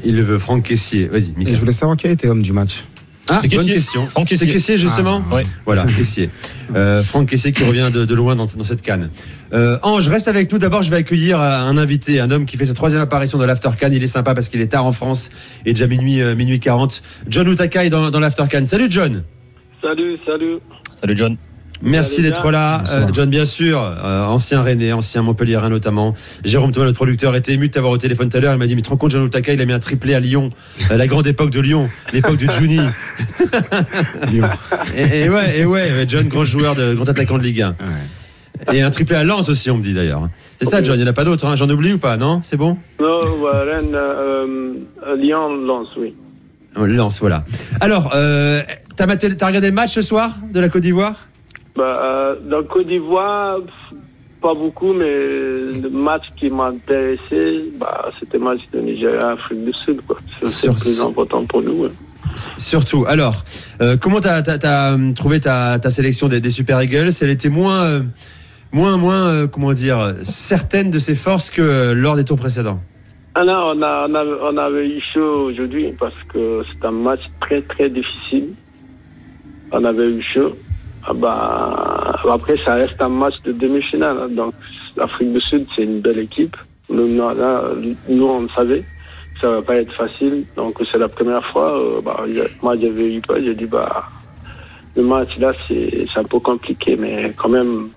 Il 0.05 0.16
le 0.16 0.22
veut, 0.22 0.39
Franck 0.39 0.64
Kessier. 0.64 1.07
Vas-y, 1.07 1.32
Et 1.47 1.55
je 1.55 1.59
voulais 1.61 1.72
savoir 1.72 1.97
qui 1.97 2.07
a 2.07 2.11
été 2.11 2.28
homme 2.28 2.43
du 2.43 2.53
match. 2.53 2.84
Ah, 3.30 3.39
C'est 3.43 3.55
bonne 3.55 3.66
question. 3.66 4.07
Franck 4.07 4.26
C'est 4.28 4.36
Kessier. 4.36 4.53
Kessier, 4.53 4.78
justement 4.78 5.22
Ah. 5.30 5.34
Ouais. 5.34 5.43
Voilà, 5.66 5.86
Kessier. 5.86 6.30
Euh, 6.74 7.03
Franck 7.03 7.28
Kessier 7.28 7.53
qui 7.53 7.62
revient 7.64 7.91
de, 7.93 8.05
de 8.07 8.14
loin 8.14 8.36
dans, 8.36 8.45
dans 8.47 8.62
cette 8.64 8.80
canne. 8.82 9.11
Euh, 9.53 9.78
Ange, 9.82 10.09
reste 10.09 10.28
avec 10.28 10.51
nous. 10.51 10.59
D'abord, 10.59 10.82
je 10.82 10.91
vais 10.91 10.97
accueillir 10.97 11.41
un 11.41 11.76
invité, 11.76 12.20
un 12.20 12.30
homme 12.30 12.47
qui 12.47 12.57
fait 12.57 12.64
sa 12.64 12.74
troisième 12.74 13.03
apparition 13.03 13.39
dans 13.39 13.47
l'After 13.47 13.70
Can. 13.78 13.91
Il 13.93 14.03
est 14.03 14.07
sympa 14.07 14.34
parce 14.34 14.49
qu'il 14.49 14.61
est 14.62 14.68
tard 14.68 14.84
en 14.86 14.93
France 14.93 15.30
et 15.66 15.72
déjà 15.74 15.86
minuit, 15.86 16.20
euh, 16.22 16.34
minuit 16.34 16.59
40. 16.61 17.03
John 17.28 17.49
Utakai 17.49 17.91
dans, 17.91 18.11
dans 18.11 18.20
l'After 18.20 18.45
Can. 18.51 18.64
Salut 18.64 18.86
John. 18.91 19.24
Salut, 19.82 20.18
salut. 20.26 20.59
Salut 21.01 21.16
John. 21.16 21.36
Merci 21.83 22.22
d'être 22.22 22.51
là. 22.51 22.83
Euh, 22.93 23.07
John, 23.12 23.31
bien 23.31 23.45
sûr, 23.45 23.81
euh, 23.81 24.24
ancien 24.24 24.62
Rennais, 24.62 24.93
ancien 24.93 25.22
Montpellierin 25.22 25.68
notamment. 25.68 26.14
Jérôme 26.45 26.72
Thomas, 26.72 26.87
notre 26.87 26.97
producteur, 26.97 27.37
était 27.37 27.53
ému 27.53 27.68
de 27.68 27.72
t'avoir 27.72 27.93
au 27.93 27.99
téléphone 27.99 28.29
tout 28.29 28.37
à 28.37 28.41
l'heure. 28.41 28.53
Il 28.53 28.59
m'a 28.59 28.66
dit, 28.66 28.74
mais 28.74 28.83
tu 28.83 28.87
te 28.87 28.91
rends 28.91 28.97
compte, 28.97 29.11
John 29.11 29.24
Utaka, 29.24 29.53
il 29.53 29.61
a 29.61 29.64
mis 29.64 29.72
un 29.72 29.79
triplé 29.79 30.14
à 30.14 30.20
Lyon, 30.20 30.51
Euh, 30.91 30.97
la 30.97 31.07
grande 31.07 31.26
époque 31.26 31.51
de 31.51 31.61
Lyon, 31.61 31.89
l'époque 32.12 32.37
de 32.37 32.51
Juni. 32.51 32.81
Lyon. 34.31 34.49
Et, 34.97 35.20
et 35.24 35.29
ouais, 35.29 35.59
et 35.59 35.64
ouais, 35.64 35.89
John, 36.09 36.26
grand 36.29 36.45
joueur, 36.45 36.74
de, 36.74 36.95
grand 36.95 37.09
attaquant 37.09 37.39
de 37.39 37.43
Ligue 37.43 37.62
1. 37.62 37.76
Et 38.72 38.83
un 38.83 38.91
triplé 38.91 39.16
à 39.16 39.22
Lens 39.22 39.49
aussi, 39.49 39.70
on 39.70 39.79
me 39.79 39.83
dit 39.83 39.95
d'ailleurs. 39.95 40.29
C'est 40.61 40.68
ça, 40.68 40.83
John, 40.83 40.97
il 40.97 41.03
n'y 41.03 41.05
en 41.05 41.11
a 41.11 41.14
pas 41.14 41.24
d'autres. 41.24 41.47
Hein. 41.47 41.55
J'en 41.55 41.70
oublie 41.70 41.93
ou 41.93 41.99
pas, 41.99 42.16
non? 42.16 42.41
C'est 42.43 42.57
bon? 42.57 42.76
Non, 43.01 43.20
ouais, 43.41 43.62
Rennes, 43.70 43.97
Lyon, 45.16 45.64
Lens, 45.64 45.89
oui. 45.97 46.14
Lens, 46.76 47.20
voilà. 47.20 47.45
Alors, 47.81 48.11
euh, 48.14 48.61
t'as 48.97 49.07
regardé 49.07 49.68
le 49.68 49.72
match 49.72 49.93
ce 49.93 50.03
soir 50.03 50.37
de 50.53 50.61
la 50.61 50.68
Côte 50.68 50.83
d'Ivoire? 50.83 51.29
Bah, 51.79 51.85
euh, 51.85 52.35
dans 52.51 52.64
Côte 52.64 52.89
d'Ivoire, 52.89 53.59
pas 54.43 54.55
beaucoup, 54.55 54.93
mais 54.93 55.07
le 55.85 55.89
match 55.91 56.24
qui 56.37 56.51
m'a 56.51 56.66
intéressé, 56.76 57.70
bah, 57.79 58.11
c'était 58.18 58.39
le 58.39 58.45
match 58.45 58.61
de 58.72 58.81
Nigeria-Afrique 58.81 59.64
du 59.64 59.72
Sud. 59.85 60.01
quoi. 60.07 60.16
C'est 60.45 60.66
le 60.68 60.74
plus 60.74 61.01
important 61.01 61.45
pour 61.47 61.62
nous. 61.62 61.85
ouais. 61.85 61.91
Surtout. 62.57 63.05
Alors, 63.09 63.37
euh, 63.81 63.97
comment 63.97 64.20
t'as 64.20 64.43
as, 64.43 64.97
trouvé 65.14 65.39
ta, 65.41 65.79
ta 65.79 65.91
sélection 65.91 66.26
des, 66.29 66.41
des 66.41 66.51
Super 66.51 66.83
Eagles? 66.83 67.11
Elle 67.22 67.31
était 67.31 67.49
moins, 67.49 67.83
euh, 67.85 68.01
moins, 68.72 68.97
moins, 68.97 69.29
euh, 69.29 69.47
comment 69.47 69.72
dire, 69.72 70.14
certaine 70.22 70.91
de 70.91 70.99
ses 70.99 71.14
forces 71.14 71.51
que 71.51 71.62
euh, 71.62 71.95
lors 71.95 72.16
des 72.16 72.24
tours 72.24 72.39
précédents. 72.39 72.81
Ah 73.37 73.45
non, 73.45 73.72
on, 73.72 73.83
a, 73.83 74.07
on, 74.09 74.14
avait, 74.14 74.41
on 74.43 74.57
avait 74.57 74.89
eu 74.89 75.01
chaud 75.14 75.47
aujourd'hui 75.51 75.93
parce 75.99 76.20
que 76.33 76.62
c'est 76.72 76.85
un 76.87 76.91
match 76.91 77.20
très 77.41 77.62
très 77.62 77.89
difficile. 77.89 78.49
On 79.70 79.85
avait 79.85 80.11
eu 80.11 80.22
chaud. 80.35 80.57
Ah 81.11 81.14
bah, 81.14 82.20
après, 82.30 82.56
ça 82.66 82.74
reste 82.74 83.00
un 83.00 83.09
match 83.09 83.34
de 83.44 83.52
demi-finale. 83.52 84.18
hein. 84.24 84.28
Donc, 84.30 84.52
l'Afrique 84.96 85.32
du 85.32 85.40
Sud, 85.40 85.66
c'est 85.74 85.84
une 85.84 86.00
belle 86.00 86.18
équipe. 86.18 86.54
Nous, 86.90 87.04
on 87.18 88.40
le 88.42 88.48
savait. 88.54 88.84
Ça 89.40 89.48
va 89.50 89.62
pas 89.62 89.76
être 89.76 89.92
facile. 89.94 90.44
Donc, 90.56 90.76
c'est 90.92 90.98
la 90.98 91.09
première 91.09 91.44
fois. 91.46 91.82
euh, 91.82 92.00
bah, 92.02 92.24
moi, 92.62 92.76
j'avais 92.76 93.14
eu 93.14 93.20
peur. 93.22 93.38
J'ai 93.42 93.54
dit, 93.54 93.64
bah, 93.66 94.04
le 94.96 95.02
match 95.02 95.38
là, 95.38 95.52
c'est 95.66 96.06
un 96.16 96.24
peu 96.24 96.40
compliqué, 96.40 96.96
mais 96.96 97.32
quand 97.38 97.48
même, 97.48 97.88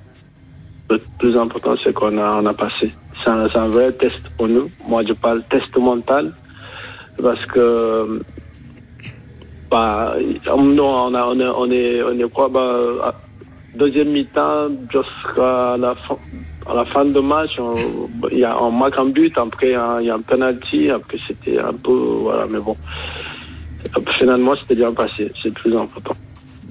le 0.90 1.02
plus 1.20 1.36
important, 1.38 1.76
c'est 1.84 1.94
qu'on 1.94 2.18
a, 2.18 2.40
on 2.42 2.46
a 2.46 2.54
passé. 2.54 2.94
C'est 3.24 3.30
un, 3.30 3.48
un 3.54 3.68
vrai 3.68 3.92
test 3.94 4.22
pour 4.38 4.48
nous. 4.48 4.70
Moi, 4.88 5.04
je 5.06 5.14
parle 5.14 5.44
test 5.50 5.76
mental 5.78 6.32
parce 7.22 7.44
que 7.48 8.22
bah, 9.72 10.16
nous, 10.58 10.84
on, 10.84 11.14
a, 11.16 11.26
on, 11.26 11.40
est, 11.40 12.02
on 12.04 12.20
est, 12.20 12.30
quoi 12.30 12.50
bah, 12.50 13.08
Deuxième 13.74 14.10
mi-temps, 14.10 14.68
jusqu'à 14.92 15.78
la 15.80 15.96
fin, 15.96 16.18
à 16.70 16.76
la 16.76 16.84
fin 16.86 17.06
de 17.06 17.20
match, 17.22 17.52
on, 17.58 17.76
y 18.30 18.44
a, 18.44 18.62
on 18.62 18.70
marque 18.72 18.98
un 18.98 19.06
but, 19.06 19.36
après 19.38 19.70
il 20.02 20.06
y 20.06 20.10
a 20.10 20.14
un 20.14 20.22
penalty, 20.22 20.90
après 20.90 21.18
c'était 21.26 21.58
un 21.58 21.74
peu. 21.74 21.92
Voilà, 22.24 22.46
mais 22.50 22.60
bon. 22.60 22.76
Finalement, 24.20 24.54
c'était 24.60 24.76
bien 24.76 24.94
passé, 24.94 25.32
c'est 25.42 25.50
le 25.50 25.54
plus 25.54 25.76
important. 25.76 26.16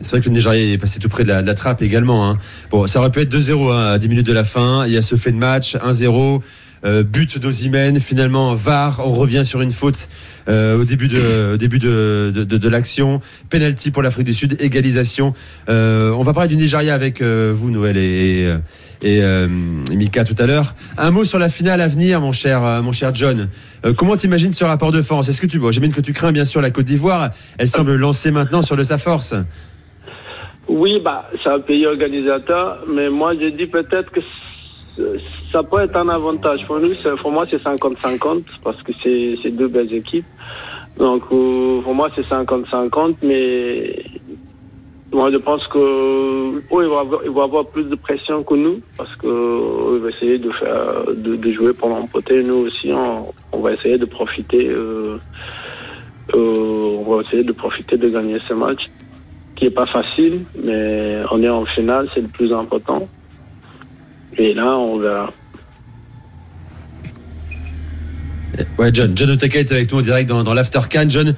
C'est 0.03 0.17
vrai 0.17 0.21
que 0.25 0.29
le 0.31 0.35
Nigeria 0.35 0.75
est 0.75 0.79
passé 0.79 1.01
tout 1.01 1.09
près 1.09 1.25
de 1.25 1.29
la, 1.29 1.43
de 1.43 1.47
la 1.47 1.55
trappe 1.55 1.83
également. 1.83 2.29
hein. 2.29 2.37
Bon, 2.71 2.87
ça 2.87 3.01
aurait 3.01 3.11
pu 3.11 3.21
être 3.21 3.35
2-0 3.35 3.71
hein, 3.73 3.93
à 3.93 3.99
10 3.99 4.09
minutes 4.09 4.27
de 4.27 4.33
la 4.33 4.45
fin. 4.45 4.87
Il 4.87 4.93
y 4.93 4.97
a 4.97 5.03
ce 5.03 5.15
fait 5.17 5.33
de 5.33 5.37
match, 5.37 5.77
1-0. 5.77 6.41
Euh, 6.85 7.03
but 7.03 7.39
d'Ozimène, 7.39 8.01
finalement 8.01 8.55
VAR, 8.55 9.01
on 9.07 9.11
revient 9.11 9.45
sur 9.45 9.61
une 9.61 9.70
faute 9.72 10.09
euh, 10.49 10.81
au 10.81 10.85
début 10.85 11.09
de 11.09 11.57
début 11.57 11.78
de, 11.78 12.33
de, 12.35 12.45
de- 12.45 12.57
de 12.59 12.68
l'action, 12.68 13.20
penalty 13.51 13.91
pour 13.91 14.03
l'Afrique 14.03 14.26
du 14.26 14.35
Sud, 14.35 14.57
égalisation. 14.61 15.35
Euh, 15.68 16.11
on 16.12 16.22
va 16.22 16.33
parler 16.33 16.49
du 16.49 16.57
Nigeria 16.57 16.95
avec 16.95 17.20
euh, 17.20 17.53
vous, 17.55 17.70
Noël 17.70 17.97
et, 17.97 18.49
et, 19.03 19.22
Mika 19.95 20.24
tout 20.24 20.35
à 20.39 20.47
l'heure. 20.47 20.74
Un 20.99 21.11
mot 21.11 21.24
sur 21.24 21.39
la 21.39 21.49
finale 21.49 21.81
à 21.81 21.89
venir, 21.89 22.20
mon 22.20 22.33
cher 22.33 22.61
mon 22.83 22.93
cher 22.93 23.14
John. 23.14 23.49
Comment 23.97 24.16
t'imagines 24.16 24.53
ce 24.53 24.64
rapport 24.64 24.93
de 24.93 25.03
force? 25.03 25.28
Est-ce 25.28 25.41
que 25.41 25.47
tu 25.47 25.59
bon, 25.59 25.70
j'imagine 25.70 25.95
que 25.95 26.01
tu 26.01 26.12
crains 26.12 26.33
bien 26.33 26.45
sûr 26.45 26.61
la 26.61 26.70
Côte 26.70 26.85
d'Ivoire. 26.87 27.31
Elle 27.59 27.68
semble 27.68 27.95
lancer 27.97 28.31
maintenant 28.31 28.62
sur 28.62 28.76
le 28.76 28.85
sa 28.85 28.99
force. 28.99 29.35
Oui, 30.68 31.01
bah, 31.05 31.28
c'est 31.43 31.51
un 31.51 31.59
pays 31.61 31.85
organisateur, 31.87 32.85
mais 32.93 33.11
moi, 33.11 33.33
je 33.35 33.49
dis 33.57 33.66
peut-être 33.66 34.11
que 34.12 34.20
ça 35.53 35.62
peut 35.62 35.80
être 35.80 35.97
un 35.97 36.09
avantage 36.09 36.66
pour 36.66 36.78
nous. 36.78 36.93
Pour 37.20 37.32
moi, 37.32 37.47
c'est 37.51 37.62
50-50 37.62 38.43
parce 38.62 38.82
que 38.82 38.93
c'est 39.03 39.51
deux 39.51 39.68
belles 39.68 39.93
équipes. 39.93 40.26
Donc, 40.99 41.22
euh, 41.32 41.80
pour 41.80 41.95
moi, 41.95 42.11
c'est 42.14 42.26
50-50, 42.26 43.16
mais 43.22 44.05
moi, 45.12 45.30
je 45.32 45.38
pense 45.38 45.66
que 45.68 46.62
oh, 46.70 46.82
il, 46.82 47.32
va 47.32 47.43
avoir, 47.43 47.66
plus 47.66 47.84
de 47.84 47.97
pression 47.97 48.43
que 48.43 48.55
nous 48.55 48.80
parce 48.97 49.14
que 49.16 49.26
euh, 49.26 49.97
il 49.97 50.03
va 50.03 50.11
essayer 50.11 50.38
de 50.38 51.53
jouer 51.53 51.72
pour 51.72 51.88
l'emporter. 51.88 52.43
Nous 52.43 52.66
aussi, 52.66 52.93
on, 52.93 53.61
va 53.61 53.72
essayer 53.72 53.99
de 53.99 54.05
profiter. 54.05 54.68
euh, 54.68 55.18
on 56.34 57.03
va 57.16 57.22
essayer 57.22 57.45
de 57.45 57.53
profiter 57.53 57.97
de 57.97 58.09
gagner 58.09 58.38
ce 58.47 58.55
match 58.55 58.82
qui 59.57 59.66
est 59.66 59.70
pas 59.70 59.86
facile, 59.86 60.45
mais 60.62 61.18
on 61.30 61.43
est 61.43 61.49
en 61.49 61.64
finale, 61.66 62.09
c'est 62.14 62.22
le 62.22 62.28
plus 62.28 62.53
important. 62.53 63.09
Et 64.41 64.55
là, 64.55 64.78
on 64.78 64.99
verra. 64.99 65.30
Ouais, 68.78 68.91
John. 68.91 69.12
John 69.14 69.30
Otaka 69.30 69.59
est 69.59 69.70
avec 69.70 69.93
nous 69.93 69.99
en 69.99 70.01
direct 70.01 70.30
dans, 70.30 70.43
dans 70.43 70.55
l'After 70.55 70.80
Can. 70.91 71.05
John, 71.11 71.28
euh, 71.28 71.34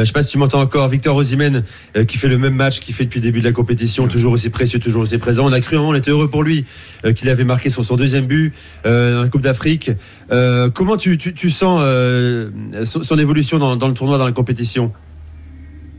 je 0.00 0.04
sais 0.04 0.12
pas 0.14 0.22
si 0.22 0.30
tu 0.30 0.38
m'entends 0.38 0.62
encore. 0.62 0.88
Victor 0.88 1.14
Osimhen, 1.14 1.64
euh, 1.98 2.04
qui 2.04 2.16
fait 2.16 2.28
le 2.28 2.38
même 2.38 2.54
match 2.54 2.80
qu'il 2.80 2.94
fait 2.94 3.04
depuis 3.04 3.20
le 3.20 3.24
début 3.24 3.40
de 3.40 3.44
la 3.44 3.52
compétition, 3.52 4.08
toujours 4.08 4.32
aussi 4.32 4.48
précieux, 4.48 4.78
toujours 4.78 5.02
aussi 5.02 5.18
présent. 5.18 5.46
On 5.46 5.52
a 5.52 5.60
cru, 5.60 5.76
on 5.76 5.94
était 5.94 6.10
heureux 6.10 6.30
pour 6.30 6.42
lui, 6.42 6.64
euh, 7.04 7.12
qu'il 7.12 7.28
avait 7.28 7.44
marqué 7.44 7.68
son, 7.68 7.82
son 7.82 7.96
deuxième 7.96 8.24
but 8.24 8.54
euh, 8.86 9.16
dans 9.16 9.22
la 9.24 9.28
Coupe 9.28 9.42
d'Afrique. 9.42 9.90
Euh, 10.32 10.70
comment 10.70 10.96
tu, 10.96 11.18
tu, 11.18 11.34
tu 11.34 11.50
sens 11.50 11.82
euh, 11.84 12.50
son, 12.84 13.02
son 13.02 13.18
évolution 13.18 13.58
dans, 13.58 13.76
dans 13.76 13.88
le 13.88 13.94
tournoi, 13.94 14.16
dans 14.16 14.24
la 14.24 14.32
compétition? 14.32 14.92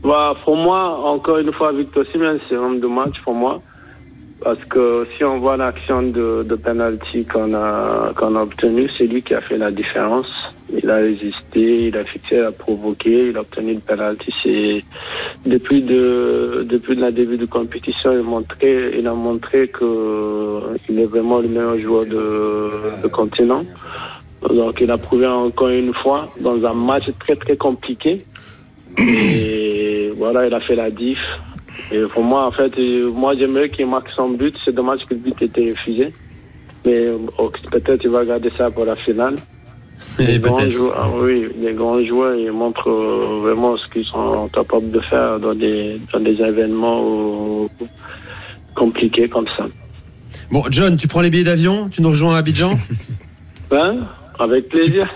Bah, 0.02 0.34
pour 0.44 0.56
moi, 0.56 1.08
encore 1.08 1.38
une 1.38 1.52
fois, 1.52 1.72
Victor 1.72 2.04
Siemens, 2.10 2.40
c'est 2.48 2.56
un 2.56 2.62
homme 2.62 2.80
de 2.80 2.88
match 2.88 3.14
pour 3.22 3.34
moi. 3.34 3.62
Parce 4.42 4.64
que 4.66 5.04
si 5.16 5.24
on 5.24 5.40
voit 5.40 5.56
l'action 5.56 6.02
de, 6.02 6.44
de 6.44 6.54
penalty 6.54 7.26
qu'on 7.26 7.54
a, 7.54 8.12
qu'on 8.16 8.36
a 8.36 8.42
obtenu, 8.42 8.88
c'est 8.96 9.06
lui 9.06 9.22
qui 9.22 9.34
a 9.34 9.40
fait 9.40 9.58
la 9.58 9.72
différence. 9.72 10.28
Il 10.72 10.88
a 10.88 10.96
résisté, 10.96 11.86
il 11.88 11.96
a 11.96 12.04
fixé, 12.04 12.36
il 12.36 12.42
a 12.42 12.52
provoqué, 12.52 13.30
il 13.30 13.36
a 13.36 13.40
obtenu 13.40 13.74
le 13.74 13.80
penalty. 13.80 14.32
C'est 14.42 14.84
depuis 15.44 15.82
de 15.82 16.64
depuis 16.68 16.94
le 16.94 17.10
début 17.10 17.36
de 17.36 17.46
compétition, 17.46 18.12
il 18.12 18.20
a 18.20 18.22
montré, 18.22 18.98
il 18.98 19.06
a 19.08 19.14
montré 19.14 19.68
que 19.68 20.60
il 20.88 21.00
est 21.00 21.06
vraiment 21.06 21.40
le 21.40 21.48
meilleur 21.48 21.78
joueur 21.78 22.06
de, 22.06 23.02
de 23.02 23.08
continent. 23.08 23.64
Donc 24.42 24.80
il 24.80 24.90
a 24.90 24.98
prouvé 24.98 25.26
encore 25.26 25.70
une 25.70 25.94
fois 25.94 26.26
dans 26.40 26.64
un 26.64 26.74
match 26.74 27.04
très 27.18 27.34
très 27.34 27.56
compliqué. 27.56 28.18
Et 28.98 30.12
voilà, 30.16 30.46
il 30.46 30.54
a 30.54 30.60
fait 30.60 30.76
la 30.76 30.90
diff. 30.90 31.18
Et 31.90 32.00
pour 32.12 32.22
moi, 32.22 32.46
en 32.46 32.52
fait, 32.52 32.72
moi 33.12 33.34
j'aimerais 33.36 33.70
qu'il 33.70 33.86
marque 33.86 34.08
son 34.10 34.30
but. 34.30 34.54
C'est 34.64 34.74
dommage 34.74 35.00
que 35.08 35.14
le 35.14 35.20
but 35.20 35.42
ait 35.42 35.46
été 35.46 35.70
refusé. 35.70 36.12
Mais 36.86 37.08
oh, 37.38 37.50
peut-être 37.70 38.04
il 38.04 38.10
va 38.10 38.24
garder 38.24 38.50
ça 38.56 38.70
pour 38.70 38.84
la 38.84 38.96
finale. 38.96 39.36
Et 40.18 40.26
Les 40.26 40.38
grands 40.38 40.70
joueurs, 40.70 40.94
ah 40.96 41.08
oui, 41.20 41.48
les 41.60 41.72
grands 41.72 42.04
joueurs, 42.04 42.34
ils 42.34 42.52
montrent 42.52 42.88
euh, 42.88 43.38
vraiment 43.40 43.76
ce 43.76 43.88
qu'ils 43.92 44.04
sont 44.04 44.48
capables 44.52 44.90
de 44.90 45.00
faire 45.00 45.40
dans 45.40 45.54
des, 45.54 46.00
dans 46.12 46.20
des 46.20 46.40
événements 46.40 47.02
euh, 47.64 47.84
compliqués 48.74 49.28
comme 49.28 49.46
ça. 49.56 49.66
Bon, 50.50 50.62
John, 50.70 50.96
tu 50.96 51.08
prends 51.08 51.20
les 51.20 51.30
billets 51.30 51.44
d'avion, 51.44 51.88
tu 51.88 52.00
nous 52.02 52.10
rejoins 52.10 52.36
à 52.36 52.38
Abidjan? 52.38 52.78
Hein? 53.70 53.96
Avec 54.38 54.68
plaisir. 54.68 55.08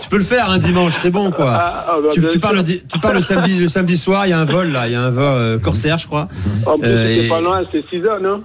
Tu 0.00 0.08
peux 0.08 0.16
le 0.18 0.24
faire 0.24 0.50
un 0.50 0.58
dimanche, 0.58 0.92
c'est 0.94 1.10
bon 1.10 1.30
quoi. 1.30 1.52
Ah, 1.60 1.84
ah, 1.88 1.96
bah, 2.02 2.08
tu, 2.12 2.26
tu 2.26 2.38
parles, 2.40 2.56
le 2.56 2.62
tu 2.64 2.98
parles 3.00 3.14
le 3.14 3.20
samedi, 3.20 3.58
le 3.58 3.68
samedi 3.68 3.96
soir, 3.96 4.26
il 4.26 4.30
y 4.30 4.32
a 4.32 4.38
un 4.40 4.44
vol 4.44 4.68
là, 4.72 4.86
il 4.88 4.92
y 4.92 4.96
a 4.96 5.00
un 5.02 5.10
vol 5.10 5.22
euh, 5.24 5.58
Corsair, 5.58 5.98
je 5.98 6.06
crois. 6.06 6.28
En 6.66 6.78
plus, 6.78 6.88
Euh, 6.88 7.24
et- 7.24 7.28
pas 7.28 7.40
loin, 7.40 7.62
c'est 7.70 7.84
6 7.88 8.04
heures, 8.04 8.20
non? 8.20 8.42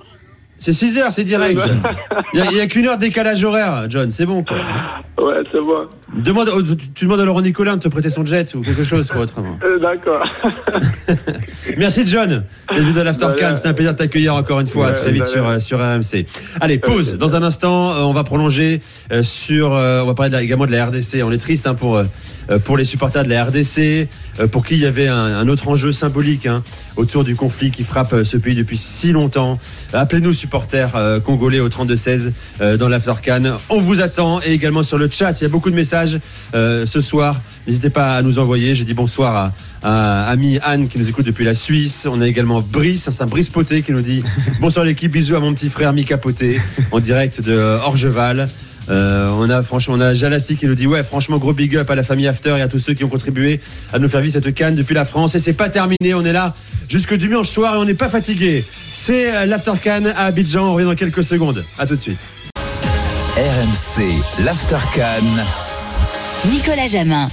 C'est 0.58 0.74
6 0.74 0.98
heures, 0.98 1.12
c'est 1.12 1.24
direct. 1.24 1.60
Il 2.34 2.42
n'y 2.42 2.60
a, 2.60 2.68
qu'une 2.68 2.88
heure 2.88 2.98
de 2.98 3.02
décalage 3.02 3.44
horaire, 3.44 3.86
John, 3.90 4.10
c'est 4.10 4.26
bon 4.26 4.44
quoi. 4.44 4.58
Ouais, 5.18 5.44
c'est 5.52 5.60
bon. 5.60 5.88
Demande, 6.18 6.50
oh, 6.54 6.62
tu, 6.62 6.76
tu 6.94 7.06
demandes 7.06 7.20
à 7.20 7.26
Laurent 7.26 7.42
Nicolin 7.42 7.76
de 7.78 7.82
te 7.82 7.88
prêter 7.88 8.10
son 8.10 8.26
jet 8.26 8.54
ou 8.56 8.62
quelque 8.62 8.84
chose 8.84 9.08
quoi 9.10 9.22
autrement. 9.22 9.58
Euh, 9.64 9.80
D'accord. 9.80 10.24
Merci 11.78 12.06
John 12.08 12.44
d'être 12.70 12.82
venu 12.82 12.94
dans 12.94 13.04
l'After. 13.04 13.28
Cannes. 13.38 13.56
C'était 13.56 13.68
un 13.70 13.74
plaisir 13.74 13.94
de 13.94 13.98
t'accueillir 13.98 14.36
encore 14.36 14.60
une 14.60 14.68
fois 14.68 14.88
Ouais, 14.88 14.94
très 14.94 15.12
vite 15.12 15.24
voilà. 15.36 15.60
sur, 15.60 15.80
sur 15.80 15.80
RMC. 15.80 16.26
Allez, 16.62 16.78
pause. 16.80 17.18
Dans 17.18 17.36
un 17.36 17.44
instant, 17.44 17.92
euh, 17.92 18.02
on 18.02 18.12
va 18.14 18.24
prolonger 18.24 18.82
euh, 19.12 19.24
sur. 19.24 19.72
on 19.72 20.06
va 20.06 20.14
parler 20.14 20.30
de 20.32 20.36
la- 20.36 20.42
également 20.44 20.66
de 20.66 20.72
la 20.72 20.86
RDC. 20.86 21.22
On 21.24 21.32
est 21.32 21.38
triste 21.38 21.68
hein, 21.68 21.76
pour, 21.76 22.02
pour 22.66 22.78
les 22.78 22.86
supporters 22.86 23.24
de 23.24 23.30
la 23.30 23.44
RDC, 23.44 24.08
pour 24.52 24.66
qui 24.66 24.76
il 24.76 24.82
y 24.82 24.86
avait 24.86 25.08
un, 25.08 25.16
un 25.16 25.48
autre 25.48 25.68
enjeu 25.68 25.92
symbolique 25.92 26.46
hein, 26.46 26.64
autour 26.98 27.24
du 27.24 27.36
conflit 27.36 27.72
qui 27.72 27.84
frappe 27.84 28.24
ce 28.24 28.38
pays 28.38 28.56
depuis 28.56 28.78
si 28.78 29.12
longtemps. 29.12 29.60
Appelez-nous 29.94 30.34
supporters 30.46 30.96
euh, 30.96 31.20
congolais 31.20 31.60
au 31.60 31.70
32-16 31.70 32.32
euh, 32.62 32.78
dans 32.78 32.88
l'After 32.88 33.14
Cannes. 33.20 33.54
On 33.70 33.80
vous 33.80 34.00
attend 34.00 34.42
et 34.46 34.54
également 34.54 34.84
sur 34.84 35.00
le 35.00 35.10
chat. 35.10 35.42
Il 35.42 35.44
y 35.44 35.48
a 35.48 35.50
beaucoup 35.50 35.72
de 35.72 35.76
messages 35.76 36.20
euh, 36.54 36.86
ce 36.86 37.02
soir. 37.02 37.42
N'hésitez 37.66 37.90
pas 37.90 38.16
à 38.16 38.22
nous 38.22 38.38
envoyer. 38.38 38.76
J'ai 38.76 38.84
dit 38.84 38.94
bonsoir 38.94 39.36
à, 39.36 39.54
à 39.82 40.30
ami 40.30 40.60
Anne 40.62 40.88
qui 40.88 41.00
nous 41.00 41.10
écoute 41.10 41.26
depuis 41.26 41.46
la 41.46 41.56
Suisse. 41.56 42.08
On 42.10 42.22
a 42.22 42.28
également 42.28 42.62
Brice, 42.62 43.10
c'est 43.10 43.24
un 43.24 43.26
Brice 43.26 43.50
Poté 43.50 43.82
qui 43.82 43.92
nous 43.92 44.04
dit 44.04 44.24
bonsoir 44.62 44.86
l'équipe, 44.86 45.12
bisous 45.12 45.36
à 45.36 45.40
mon 45.40 45.52
petit 45.56 45.70
frère 45.70 45.94
Mika 45.94 46.20
Poté 46.20 46.62
en 46.92 47.00
direct 47.00 47.42
de 47.42 47.58
Orgeval. 47.58 48.48
Euh, 48.90 49.30
on 49.38 49.50
a 49.50 49.64
franchement 49.64 49.96
on 49.98 50.02
a 50.02 50.14
Jalasti 50.14 50.56
qui 50.56 50.68
nous 50.68 50.76
dit 50.76 50.86
ouais 50.86 51.02
franchement 51.02 51.38
gros 51.38 51.54
big 51.54 51.76
up 51.76 51.90
à 51.90 51.96
la 51.96 52.04
famille 52.04 52.28
After 52.28 52.56
et 52.58 52.62
à 52.62 52.68
tous 52.68 52.80
ceux 52.80 52.94
qui 52.94 53.04
ont 53.04 53.10
contribué 53.10 53.60
à 53.92 54.00
nous 54.00 54.08
faire 54.08 54.22
vivre 54.22 54.34
cette 54.34 54.54
canne 54.54 54.76
depuis 54.76 54.94
la 54.94 55.06
France. 55.06 55.36
Et 55.36 55.40
c'est 55.40 55.54
pas 55.54 55.70
terminé 55.70 56.14
on 56.14 56.22
est 56.22 56.34
là 56.34 56.54
jusque 56.88 57.16
dimanche 57.16 57.50
soir 57.50 57.76
et 57.76 57.78
on 57.78 57.86
n'est 57.86 57.94
pas 57.94 58.10
fatigué. 58.10 58.64
C'est 58.92 59.36
euh, 59.36 59.46
l'After 59.46 59.74
Cannes 59.82 60.14
à 60.16 60.26
Abidjan. 60.26 60.68
On 60.68 60.74
revient 60.74 60.86
dans 60.86 60.96
quelques 60.96 61.24
secondes. 61.24 61.64
À 61.78 61.86
tout 61.86 61.96
de 61.96 62.02
suite. 62.02 62.20
RMC, 63.36 64.04
l'After 64.46 64.78
Cannes. 64.94 65.44
Nicolas 66.50 66.88
Jamin. 66.88 67.28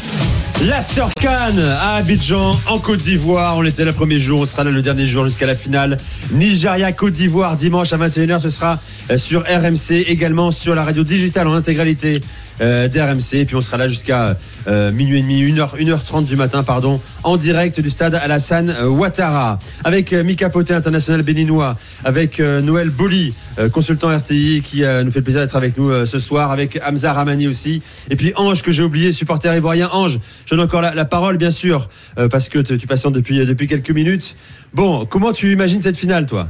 L'After 0.68 1.06
Cannes 1.20 1.58
à 1.58 1.96
Abidjan, 1.96 2.56
en 2.68 2.78
Côte 2.78 3.02
d'Ivoire. 3.02 3.56
On 3.56 3.64
était 3.64 3.84
le 3.84 3.92
premier 3.92 4.20
jour, 4.20 4.42
on 4.42 4.46
sera 4.46 4.62
là 4.62 4.70
le 4.70 4.80
dernier 4.80 5.06
jour 5.06 5.24
jusqu'à 5.24 5.46
la 5.46 5.56
finale. 5.56 5.96
Nigeria-Côte 6.30 7.14
d'Ivoire, 7.14 7.56
dimanche 7.56 7.92
à 7.92 7.96
21h. 7.96 8.38
Ce 8.38 8.50
sera 8.50 8.78
euh, 9.10 9.18
sur 9.18 9.40
RMC, 9.40 10.04
également 10.06 10.52
sur 10.52 10.76
la 10.76 10.84
radio 10.84 11.02
digitale 11.02 11.48
en 11.48 11.54
intégralité 11.54 12.20
euh, 12.61 12.88
d'RMC. 12.88 13.46
Puis 13.46 13.57
on 13.57 13.61
sera 13.61 13.76
là 13.76 13.88
jusqu'à 13.88 14.36
euh, 14.68 14.92
minuit 14.92 15.18
et 15.18 15.22
demi, 15.22 15.42
1h, 15.44 15.76
1h30 15.76 16.24
du 16.24 16.36
matin, 16.36 16.62
pardon, 16.62 17.00
en 17.24 17.36
direct 17.36 17.80
du 17.80 17.90
stade 17.90 18.14
Alassane 18.14 18.70
euh, 18.70 18.88
Ouattara. 18.88 19.59
Avec 19.84 20.12
euh, 20.12 20.22
Mika 20.22 20.50
Poté, 20.50 20.74
international 20.74 21.22
béninois, 21.22 21.76
avec 22.05 22.40
euh, 22.40 22.61
Noël 22.61 22.90
Boli, 22.90 23.34
consultant 23.72 24.09
RTI, 24.16 24.62
qui 24.64 24.80
nous 24.80 25.11
fait 25.11 25.18
le 25.18 25.22
plaisir 25.22 25.42
d'être 25.42 25.57
avec 25.57 25.76
nous 25.76 26.07
ce 26.07 26.18
soir, 26.18 26.50
avec 26.53 26.80
Hamza 26.86 27.12
Ramani 27.12 27.48
aussi. 27.48 27.82
Et 28.09 28.16
puis 28.16 28.32
Ange, 28.36 28.62
que 28.62 28.72
j'ai 28.72 28.82
oublié, 28.82 29.12
supporter 29.12 29.55
ivoirien. 29.55 29.90
Ange, 29.92 30.18
je 30.46 30.55
donne 30.55 30.64
encore 30.64 30.80
la, 30.80 30.94
la 30.94 31.05
parole, 31.05 31.36
bien 31.36 31.50
sûr, 31.50 31.88
parce 32.30 32.48
que 32.48 32.59
tu 32.61 32.86
patientes 32.86 33.14
depuis, 33.14 33.44
depuis 33.44 33.66
quelques 33.66 33.90
minutes. 33.90 34.36
Bon, 34.72 35.05
comment 35.05 35.32
tu 35.32 35.53
imagines 35.53 35.82
cette 35.82 35.98
finale, 35.98 36.24
toi? 36.24 36.48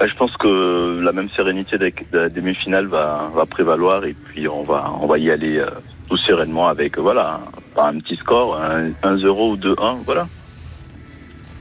Je 0.00 0.14
pense 0.16 0.36
que 0.36 0.98
la 1.00 1.12
même 1.12 1.28
sérénité 1.34 1.78
de 1.78 1.92
de 2.12 2.18
la 2.18 2.28
demi-finale 2.28 2.86
va, 2.86 3.30
va 3.34 3.46
prévaloir 3.46 4.04
et 4.04 4.14
puis 4.26 4.46
on 4.48 4.62
va, 4.62 4.92
on 5.00 5.06
va 5.06 5.18
y 5.18 5.30
aller 5.30 5.56
euh, 5.58 5.66
tout 6.08 6.16
sereinement 6.18 6.68
avec, 6.68 6.98
euh, 6.98 7.02
voilà, 7.02 7.40
pas 7.74 7.88
un 7.88 7.98
petit 8.00 8.16
score, 8.16 8.56
un 8.60 8.90
1-0 9.02 9.52
ou 9.52 9.56
2-1, 9.56 9.96
voilà. 10.04 10.28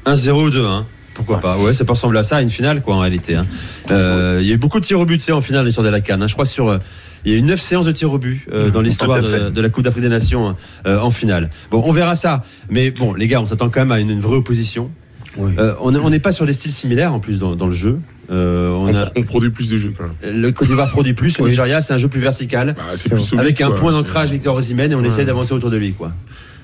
1-0 0.06 0.30
ou 0.32 0.50
2-1 0.50 0.84
pourquoi 1.14 1.40
pas 1.40 1.58
Ouais, 1.58 1.74
ça 1.74 1.86
peut 1.86 1.94
ressembler 1.94 2.20
à 2.20 2.24
ça, 2.24 2.42
une 2.42 2.50
finale, 2.50 2.82
quoi, 2.82 2.96
en 2.96 3.00
réalité. 3.00 3.36
hein. 3.36 3.46
Euh, 3.90 4.40
Il 4.42 4.48
y 4.48 4.52
a 4.52 4.56
eu 4.56 4.58
beaucoup 4.58 4.82
de 4.82 4.86
tirs 4.86 5.00
au 5.00 5.06
but, 5.06 5.18
tu 5.18 5.24
sais, 5.24 5.32
en 5.32 5.40
finale, 5.40 5.64
l'histoire 5.66 5.86
de 5.86 5.90
la 5.90 6.02
Cannes. 6.02 6.22
hein. 6.22 6.28
Je 6.28 6.34
crois 6.34 6.44
sur. 6.46 6.68
euh, 6.68 6.78
il 7.24 7.32
y 7.32 7.36
a 7.36 7.38
eu 7.38 7.42
9 7.42 7.58
séances 7.58 7.86
de 7.86 7.94
tirs 7.94 8.12
au 8.12 8.18
but 8.18 8.46
euh, 8.52 8.70
dans 8.70 8.82
l'histoire 8.82 9.18
de, 9.22 9.50
de 9.50 9.62
la 9.62 9.70
Coupe 9.70 9.86
d'Afrique 9.86 10.04
des 10.04 10.10
Nations 10.10 10.58
euh, 10.86 11.00
en 11.00 11.10
finale. 11.12 11.50
Bon, 11.72 11.82
on 11.86 11.94
verra 11.94 12.16
ça. 12.16 12.42
Mais 12.70 12.92
bon, 12.92 13.14
les 13.14 13.28
gars, 13.28 13.40
on 13.40 13.46
s'attend 13.46 13.70
quand 13.70 13.80
même 13.80 13.94
à 13.94 14.00
une, 14.02 14.10
une 14.10 14.20
vraie 14.20 14.36
opposition. 14.36 14.92
Euh, 15.40 15.74
on 15.80 15.96
est- 15.96 16.00
on 16.00 16.10
n'est 16.10 16.20
pas 16.20 16.34
sur 16.34 16.46
des 16.46 16.52
styles 16.54 16.72
similaires 16.74 17.14
en 17.14 17.20
plus 17.22 17.40
dans, 17.40 17.56
dans 17.56 17.66
le 17.68 17.72
jeu. 17.72 18.00
Euh, 18.32 18.69
on, 18.71 18.95
a, 18.95 19.11
On 19.15 19.21
produit 19.23 19.51
plus 19.51 19.69
de 19.69 19.78
jeux 19.78 19.93
le 20.23 20.51
Côte 20.51 20.67
d'Ivoire 20.67 20.89
produit 20.89 21.13
plus, 21.13 21.38
le 21.38 21.45
Nigeria 21.45 21.80
c'est 21.82 21.93
un 21.93 21.97
jeu 21.99 22.07
plus 22.07 22.21
vertical, 22.21 22.73
c'est 22.95 23.09
plus 23.13 23.21
solide, 23.21 23.41
avec 23.45 23.61
un 23.61 23.67
quoi. 23.67 23.76
point 23.76 23.91
d'ancrage 23.91 24.32
Victor 24.32 24.55
Osimhen 24.55 24.91
et 24.91 24.95
on 24.95 25.01
Ouais. 25.01 25.07
essaie 25.07 25.26
d'avancer 25.26 25.53
autour 25.53 25.69
de 25.69 25.78
lui 25.78 25.93
quoi. 25.93 26.11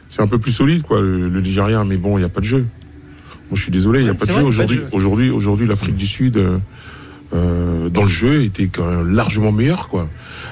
C'est 0.09 0.21
un 0.21 0.27
peu 0.27 0.39
plus 0.39 0.51
solide, 0.51 0.81
quoi, 0.81 0.99
le, 1.01 1.29
le 1.29 1.41
Nigeria, 1.41 1.83
mais 1.83 1.97
bon, 1.97 2.17
il 2.17 2.21
n'y 2.21 2.25
a 2.25 2.29
pas 2.29 2.41
de 2.41 2.45
jeu. 2.45 2.57
Moi, 3.49 3.53
je 3.53 3.61
suis 3.61 3.71
désolé, 3.71 3.99
il 3.99 4.03
n'y 4.05 4.09
a 4.09 4.13
pas 4.13 4.25
de 4.25 4.31
jeu. 4.31 4.41
vrai, 4.41 4.49
il 4.51 4.57
y 4.57 4.61
a 4.61 4.65
pas 4.65 4.65
de 4.65 4.73
Aujourd'hui, 4.73 4.77
jeu. 4.77 4.87
aujourd'hui, 4.91 5.29
aujourd'hui, 5.29 5.67
l'Afrique 5.67 5.95
du 5.95 6.05
Sud, 6.07 6.35
euh, 6.37 6.57
euh, 7.33 7.89
dans 7.89 8.03
le 8.03 8.09
jeu, 8.09 8.43
était 8.43 8.67
quand 8.67 8.89
même 8.89 9.13
largement 9.15 9.51
meilleure, 9.53 9.87
quoi. 9.87 10.09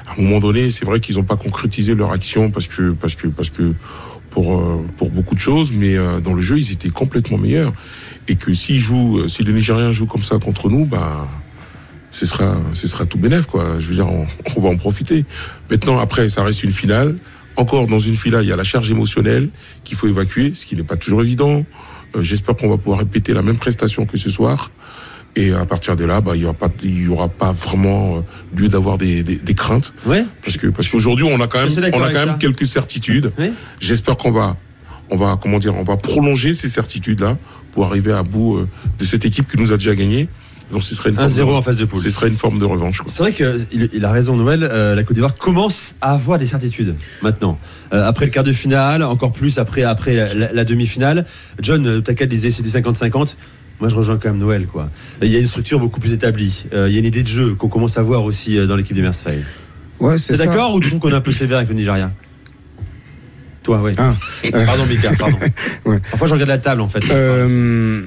À 0.07 0.13
un 0.17 0.23
moment 0.23 0.39
donné, 0.39 0.71
c'est 0.71 0.85
vrai 0.85 0.99
qu'ils 1.01 1.15
n'ont 1.17 1.23
pas 1.23 1.35
concrétisé 1.35 1.93
leur 1.95 2.11
action 2.13 2.51
parce 2.51 2.67
que, 2.67 2.91
parce 2.91 3.15
que, 3.15 3.27
parce 3.27 3.49
que, 3.49 3.73
pour, 4.29 4.63
pour 4.95 5.09
beaucoup 5.09 5.35
de 5.35 5.39
choses, 5.41 5.73
mais 5.73 5.97
dans 6.23 6.33
le 6.33 6.41
jeu, 6.41 6.57
ils 6.59 6.71
étaient 6.71 6.89
complètement 6.89 7.37
meilleurs. 7.37 7.73
Et 8.29 8.35
que 8.35 8.53
s'ils 8.53 8.79
jouent, 8.79 9.19
euh, 9.19 9.27
si 9.27 9.43
les 9.43 9.51
Nigériens 9.51 9.91
jouent 9.91 10.05
comme 10.05 10.23
ça 10.23 10.37
contre 10.37 10.69
nous, 10.69 10.85
bah, 10.85 11.27
ce 12.11 12.25
sera, 12.27 12.55
ce 12.73 12.87
sera 12.87 13.05
tout 13.05 13.17
bénef, 13.17 13.47
quoi. 13.47 13.77
Je 13.79 13.87
veux 13.87 13.95
dire, 13.95 14.07
on, 14.07 14.27
on 14.55 14.61
va 14.61 14.69
en 14.69 14.77
profiter. 14.77 15.25
Maintenant, 15.69 15.99
après, 15.99 16.29
ça 16.29 16.43
reste 16.43 16.63
une 16.63 16.71
finale. 16.71 17.15
Encore 17.55 17.87
dans 17.87 17.99
une 17.99 18.15
finale, 18.15 18.43
il 18.45 18.49
y 18.49 18.53
a 18.53 18.55
la 18.55 18.63
charge 18.63 18.89
émotionnelle 18.91 19.49
qu'il 19.83 19.97
faut 19.97 20.07
évacuer, 20.07 20.53
ce 20.53 20.65
qui 20.65 20.75
n'est 20.75 20.83
pas 20.83 20.95
toujours 20.95 21.21
évident. 21.23 21.65
Euh, 22.15 22.21
J'espère 22.23 22.55
qu'on 22.55 22.69
va 22.69 22.77
pouvoir 22.77 22.99
répéter 22.99 23.33
la 23.33 23.41
même 23.41 23.57
prestation 23.57 24.05
que 24.05 24.17
ce 24.17 24.29
soir. 24.29 24.71
Et 25.35 25.51
à 25.51 25.65
partir 25.65 25.95
de 25.95 26.05
là, 26.05 26.21
bah, 26.21 26.33
il 26.35 26.41
y 26.41 26.45
aura 26.45 26.53
pas, 26.53 26.69
il 26.83 27.01
y 27.03 27.07
aura 27.07 27.29
pas 27.29 27.51
vraiment 27.51 28.17
euh, 28.17 28.21
lieu 28.55 28.67
d'avoir 28.67 28.97
des, 28.97 29.23
des, 29.23 29.37
des 29.37 29.53
craintes. 29.55 29.93
Ouais. 30.05 30.23
Parce 30.43 30.57
que, 30.57 30.67
parce 30.67 30.87
qu'aujourd'hui, 30.87 31.25
on 31.25 31.39
a 31.41 31.47
quand 31.47 31.59
même, 31.59 31.69
on 31.93 32.01
a 32.03 32.11
quand 32.11 32.19
même 32.19 32.27
ça. 32.29 32.37
quelques 32.39 32.67
certitudes. 32.67 33.31
J'espère 33.79 34.17
qu'on 34.17 34.31
va, 34.31 34.55
on 35.09 35.15
va, 35.17 35.37
comment 35.41 35.59
dire, 35.59 35.75
on 35.75 35.83
va 35.83 35.97
prolonger 35.97 36.53
ces 36.53 36.69
certitudes-là 36.69 37.37
pour 37.71 37.85
arriver 37.85 38.11
à 38.13 38.23
bout 38.23 38.57
euh, 38.57 38.67
de 38.99 39.05
cette 39.05 39.25
équipe 39.25 39.49
qui 39.51 39.57
nous 39.57 39.71
a 39.71 39.77
déjà 39.77 39.95
gagné. 39.95 40.27
Donc, 40.71 40.83
ce 40.83 40.93
serait 40.93 41.09
une 41.09 41.15
forme 41.15 41.27
1-0 41.29 41.37
de- 41.47 41.51
en 41.53 41.61
phase 41.63 41.77
de 41.77 41.85
poule. 41.85 41.99
Ce 41.99 42.11
serait 42.11 42.27
une 42.27 42.35
forme 42.37 42.59
de 42.59 42.65
revanche. 42.65 43.01
C'est 43.07 43.23
vrai 43.23 43.33
qu'il 43.33 43.89
il 43.91 44.05
a 44.05 44.11
raison 44.11 44.35
Noël, 44.35 44.63
euh, 44.71 44.93
la 44.93 45.03
Côte 45.03 45.15
d'Ivoire 45.15 45.35
commence 45.35 45.95
à 45.99 46.13
avoir 46.13 46.37
des 46.37 46.45
certitudes 46.45 46.93
maintenant. 47.23 47.57
Euh, 47.91 48.05
après 48.07 48.25
le 48.25 48.31
quart 48.31 48.43
de 48.43 48.51
finale, 48.53 49.01
encore 49.01 49.31
plus 49.31 49.57
après, 49.57 49.81
après 49.81 50.13
la, 50.13 50.31
la- 50.35 50.53
la 50.53 50.63
demi-finale. 50.65 51.25
John, 51.59 52.03
Taka 52.03 52.27
disait 52.27 52.51
c'est 52.51 52.61
du 52.61 52.69
50-50. 52.69 53.35
Moi 53.79 53.89
je 53.89 53.95
rejoins 53.95 54.17
quand 54.17 54.29
même 54.29 54.37
Noël. 54.37 54.67
quoi. 54.67 54.91
Il 55.23 55.29
y 55.29 55.35
a 55.35 55.39
une 55.39 55.47
structure 55.47 55.79
beaucoup 55.79 55.99
plus 55.99 56.11
établie. 56.13 56.65
Euh, 56.73 56.87
il 56.87 56.93
y 56.93 56.97
a 56.97 56.99
une 56.99 57.05
idée 57.05 57.23
de 57.23 57.27
jeu 57.29 57.55
qu'on 57.55 57.69
commence 57.69 57.97
à 57.97 58.03
voir 58.03 58.23
aussi 58.23 58.55
dans 58.67 58.75
l'équipe 58.75 58.95
du 58.95 59.01
Mersfeld. 59.01 59.43
Ouais, 59.99 60.17
c'est 60.19 60.37
d'accord 60.37 60.75
ou 60.75 60.79
tu 60.79 60.89
trouves 60.89 60.99
qu'on 60.99 61.09
est 61.09 61.13
un 61.15 61.21
peu 61.21 61.31
sévère 61.31 61.57
avec 61.57 61.69
le 61.69 61.75
Nigeria? 61.75 62.11
Toi, 63.69 63.81
oui. 63.83 63.91
Ah. 63.99 64.15
Pardon, 64.65 64.85
Mika, 64.87 65.11
pardon. 65.19 65.37
Ouais. 65.85 65.99
Parfois, 66.09 66.27
je 66.27 66.33
regarde 66.33 66.49
la 66.49 66.57
table, 66.57 66.81
en 66.81 66.87
fait. 66.87 67.03
Euh, 67.11 68.01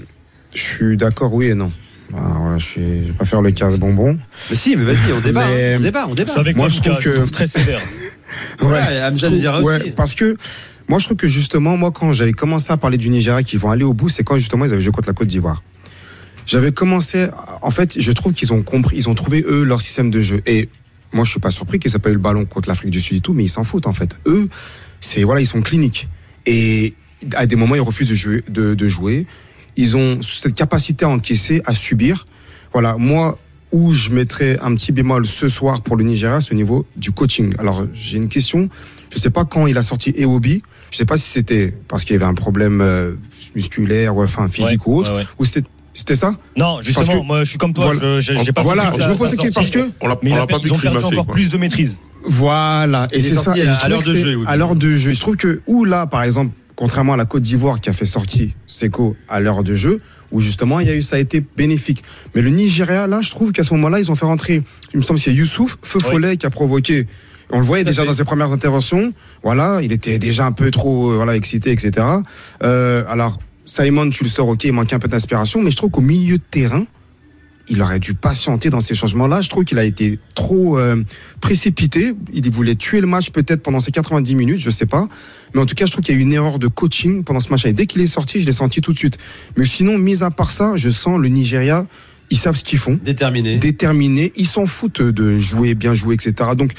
je 0.54 0.60
suis 0.60 0.96
d'accord, 0.96 1.32
oui 1.32 1.46
et 1.50 1.54
non. 1.54 1.70
Voilà, 2.10 2.26
voilà, 2.40 2.58
je, 2.58 2.64
suis, 2.66 3.02
je 3.02 3.06
vais 3.06 3.12
pas 3.16 3.24
faire 3.24 3.40
le 3.42 3.52
casse 3.52 3.78
bonbon. 3.78 4.18
Mais 4.50 4.56
si, 4.56 4.74
mais 4.74 4.84
vas-y, 4.84 5.12
on 5.16 5.20
débat, 5.20 5.46
Mais- 5.46 5.74
hein, 5.74 5.76
on 5.78 5.82
débat, 5.82 6.06
on 6.08 6.14
débat. 6.14 6.32
Je 6.34 6.40
avec 6.40 6.56
Moi, 6.56 6.66
toi, 6.68 6.74
je 6.76 6.80
trouve 6.90 7.00
je 7.00 7.08
que- 7.10 7.14
trouve 7.16 7.30
très 7.30 7.46
sévère. 7.46 7.80
Ouais, 8.62 8.80
je 8.80 9.06
Hamza 9.06 9.26
trouve- 9.26 9.34
le 9.34 9.38
dira 9.40 9.60
ouais, 9.62 9.76
aussi. 9.80 9.90
parce 9.92 10.14
que 10.14 10.36
moi, 10.88 10.98
je 10.98 11.04
trouve 11.04 11.16
que 11.18 11.28
justement, 11.28 11.76
moi, 11.76 11.90
quand 11.92 12.12
j'avais 12.12 12.32
commencé 12.32 12.72
à 12.72 12.76
parler 12.76 12.96
du 12.96 13.08
Nigeria 13.10 13.42
qui 13.42 13.56
vont 13.58 13.70
aller 13.70 13.84
au 13.84 13.92
bout, 13.94 14.08
c'est 14.08 14.24
quand 14.24 14.36
justement 14.36 14.64
ils 14.64 14.72
avaient 14.72 14.80
joué 14.82 14.90
contre 14.92 15.08
la 15.08 15.14
Côte 15.14 15.28
d'Ivoire. 15.28 15.62
J'avais 16.46 16.72
commencé, 16.72 17.28
en 17.62 17.70
fait, 17.70 18.00
je 18.00 18.10
trouve 18.12 18.32
qu'ils 18.32 18.52
ont 18.52 18.62
compris, 18.62 18.96
ils 18.96 19.08
ont 19.08 19.14
trouvé 19.14 19.44
eux 19.46 19.62
leur 19.64 19.80
système 19.80 20.10
de 20.10 20.20
jeu. 20.22 20.42
Et 20.46 20.68
moi, 21.12 21.24
je 21.24 21.30
suis 21.30 21.40
pas 21.40 21.50
surpris 21.50 21.78
qu'ils 21.78 21.94
aient 21.94 21.98
pas 21.98 22.08
eu 22.10 22.14
le 22.14 22.18
ballon 22.18 22.46
contre 22.46 22.68
l'Afrique 22.68 22.90
du 22.90 23.00
Sud 23.00 23.18
et 23.18 23.20
tout, 23.20 23.32
mais 23.34 23.44
ils 23.44 23.48
s'en 23.50 23.64
foutent 23.64 23.86
en 23.86 23.92
fait. 23.92 24.16
Eux, 24.26 24.48
c'est 25.02 25.22
voilà, 25.24 25.42
ils 25.42 25.46
sont 25.46 25.60
cliniques. 25.60 26.08
Et 26.46 26.94
à 27.34 27.44
des 27.46 27.56
moments, 27.56 27.74
ils 27.74 27.80
refusent 27.82 28.08
de 28.08 28.14
jouer. 28.14 28.42
De, 28.48 28.72
de 28.74 28.88
jouer. 28.88 29.26
Ils 29.76 29.96
ont 29.96 30.20
cette 30.22 30.54
capacité 30.54 31.04
à 31.04 31.08
encaisser, 31.10 31.60
à 31.66 31.74
subir. 31.74 32.24
Voilà, 32.72 32.96
moi, 32.96 33.38
où 33.70 33.92
je 33.92 34.10
mettrais 34.10 34.58
un 34.62 34.74
petit 34.74 34.92
bémol 34.92 35.26
ce 35.26 35.48
soir 35.48 35.82
pour 35.82 35.96
le 35.96 36.04
Nigeria, 36.04 36.40
c'est 36.40 36.52
au 36.52 36.56
niveau 36.56 36.86
du 36.96 37.10
coaching. 37.12 37.54
Alors, 37.58 37.86
j'ai 37.94 38.16
une 38.18 38.28
question. 38.28 38.68
Je 39.14 39.18
sais 39.18 39.30
pas 39.30 39.44
quand 39.44 39.66
il 39.66 39.76
a 39.78 39.82
sorti 39.82 40.14
Eobi. 40.16 40.62
Je 40.90 40.96
sais 40.98 41.04
pas 41.06 41.16
si 41.16 41.28
c'était 41.30 41.72
parce 41.88 42.04
qu'il 42.04 42.12
y 42.14 42.16
avait 42.16 42.26
un 42.26 42.34
problème 42.34 42.80
euh, 42.82 43.14
musculaire, 43.54 44.14
ou 44.16 44.22
enfin 44.22 44.46
physique 44.48 44.86
Ouais, 44.86 44.92
ou 44.92 44.96
autre, 44.98 45.12
ouais, 45.12 45.18
ouais. 45.20 45.26
ou 45.38 45.44
c'était 45.44 45.66
c'était 45.94 46.16
ça? 46.16 46.34
Non, 46.56 46.80
justement, 46.80 47.20
que- 47.20 47.26
moi 47.26 47.44
je 47.44 47.50
suis 47.50 47.58
comme 47.58 47.74
toi, 47.74 47.92
Voilà. 47.92 48.20
je- 48.20 48.32
j'ai 48.34 48.44
j'ai 48.44 48.52
pas 48.52 48.62
Voilà, 48.62 48.90
je 48.98 49.08
me 49.08 49.14
pose 49.14 49.36
parce 49.54 49.68
que- 49.70 49.90
On 50.00 50.08
l'a- 50.08 50.16
pas 50.16 50.58
vu 50.58 50.70
encore 50.70 51.26
quoi. 51.26 51.34
plus 51.34 51.48
de 51.50 51.56
maîtrise. 51.58 51.98
Voilà, 52.24 53.08
et 53.12 53.20
c'est 53.20 53.34
ça. 53.34 53.56
et 53.56 53.62
à- 53.66 53.88
l'heure 53.88 54.02
de 54.02 54.14
jeu, 54.14 54.38
À 54.46 54.56
l'heure 54.56 54.74
de 54.74 54.88
jeu. 54.96 55.12
Je 55.12 55.20
trouve 55.20 55.36
que, 55.36 55.60
ou 55.66 55.84
là, 55.84 56.06
par 56.06 56.22
exemple, 56.22 56.54
contrairement 56.76 57.14
à 57.14 57.16
la 57.16 57.24
Côte 57.24 57.42
d'Ivoire 57.42 57.80
qui 57.80 57.90
a 57.90 57.92
fait 57.92 58.06
sortir 58.06 58.48
Seko 58.66 59.16
à 59.28 59.40
l'heure 59.40 59.62
de 59.62 59.74
jeu, 59.74 59.98
où 60.30 60.40
justement, 60.40 60.80
il 60.80 60.86
y 60.86 60.90
a 60.90 60.94
eu, 60.94 61.02
ça 61.02 61.16
a 61.16 61.18
été 61.18 61.44
bénéfique. 61.56 62.02
Mais 62.34 62.42
le 62.42 62.50
Nigeria, 62.50 63.06
là, 63.06 63.20
je 63.20 63.30
trouve 63.30 63.52
qu'à 63.52 63.62
ce 63.62 63.74
moment-là, 63.74 64.00
ils 64.00 64.10
ont 64.10 64.14
fait 64.14 64.26
rentrer, 64.26 64.62
il 64.92 64.96
me 64.96 65.02
semble 65.02 65.18
c'est 65.20 65.32
Youssouf, 65.32 65.78
Feu 65.82 66.00
Follet 66.00 66.36
qui 66.36 66.46
a 66.46 66.50
provoqué. 66.50 67.06
On 67.50 67.58
le 67.58 67.64
voyait 67.64 67.84
déjà 67.84 68.04
dans 68.06 68.14
ses 68.14 68.24
premières 68.24 68.52
interventions. 68.52 69.12
Voilà, 69.42 69.80
il 69.82 69.92
était 69.92 70.18
déjà 70.18 70.46
un 70.46 70.52
peu 70.52 70.70
trop 70.70 71.10
euh, 71.10 71.16
voilà 71.16 71.36
excité, 71.36 71.70
etc. 71.70 72.06
Euh, 72.62 73.04
alors, 73.08 73.38
Simon, 73.66 74.08
tu 74.10 74.24
le 74.24 74.30
sors, 74.30 74.48
ok, 74.48 74.64
il 74.64 74.72
manquait 74.72 74.96
un 74.96 74.98
peu 74.98 75.08
d'inspiration, 75.08 75.60
mais 75.60 75.70
je 75.70 75.76
trouve 75.76 75.90
qu'au 75.90 76.00
milieu 76.00 76.38
de 76.38 76.42
terrain, 76.50 76.84
il 77.68 77.80
aurait 77.82 77.98
dû 77.98 78.14
patienter 78.14 78.70
dans 78.70 78.80
ces 78.80 78.94
changements-là. 78.94 79.40
Je 79.40 79.48
trouve 79.48 79.64
qu'il 79.64 79.78
a 79.78 79.84
été 79.84 80.18
trop 80.34 80.78
euh, 80.78 81.02
précipité. 81.40 82.14
Il 82.32 82.50
voulait 82.50 82.74
tuer 82.74 83.00
le 83.00 83.06
match 83.06 83.30
peut-être 83.30 83.62
pendant 83.62 83.80
ces 83.80 83.92
90 83.92 84.34
minutes, 84.34 84.58
je 84.58 84.70
sais 84.70 84.86
pas. 84.86 85.08
Mais 85.54 85.60
en 85.60 85.66
tout 85.66 85.74
cas, 85.74 85.86
je 85.86 85.92
trouve 85.92 86.04
qu'il 86.04 86.14
y 86.14 86.18
a 86.18 86.20
eu 86.20 86.24
une 86.24 86.32
erreur 86.32 86.58
de 86.58 86.66
coaching 86.66 87.24
pendant 87.24 87.40
ce 87.40 87.50
match. 87.50 87.64
Et 87.64 87.72
dès 87.72 87.86
qu'il 87.86 88.00
est 88.00 88.06
sorti, 88.06 88.40
je 88.40 88.46
l'ai 88.46 88.52
senti 88.52 88.80
tout 88.80 88.92
de 88.92 88.98
suite. 88.98 89.18
Mais 89.56 89.64
sinon, 89.64 89.98
mis 89.98 90.22
à 90.22 90.30
part 90.30 90.50
ça, 90.50 90.76
je 90.76 90.90
sens 90.90 91.20
le 91.20 91.28
Nigeria. 91.28 91.86
Ils 92.30 92.38
savent 92.38 92.56
ce 92.56 92.64
qu'ils 92.64 92.78
font. 92.78 92.98
Déterminés. 93.02 93.58
Déterminés. 93.58 94.32
Ils 94.36 94.46
s'en 94.46 94.66
foutent 94.66 95.02
de 95.02 95.38
jouer, 95.38 95.74
bien 95.74 95.94
jouer, 95.94 96.14
etc. 96.14 96.50
Donc, 96.56 96.72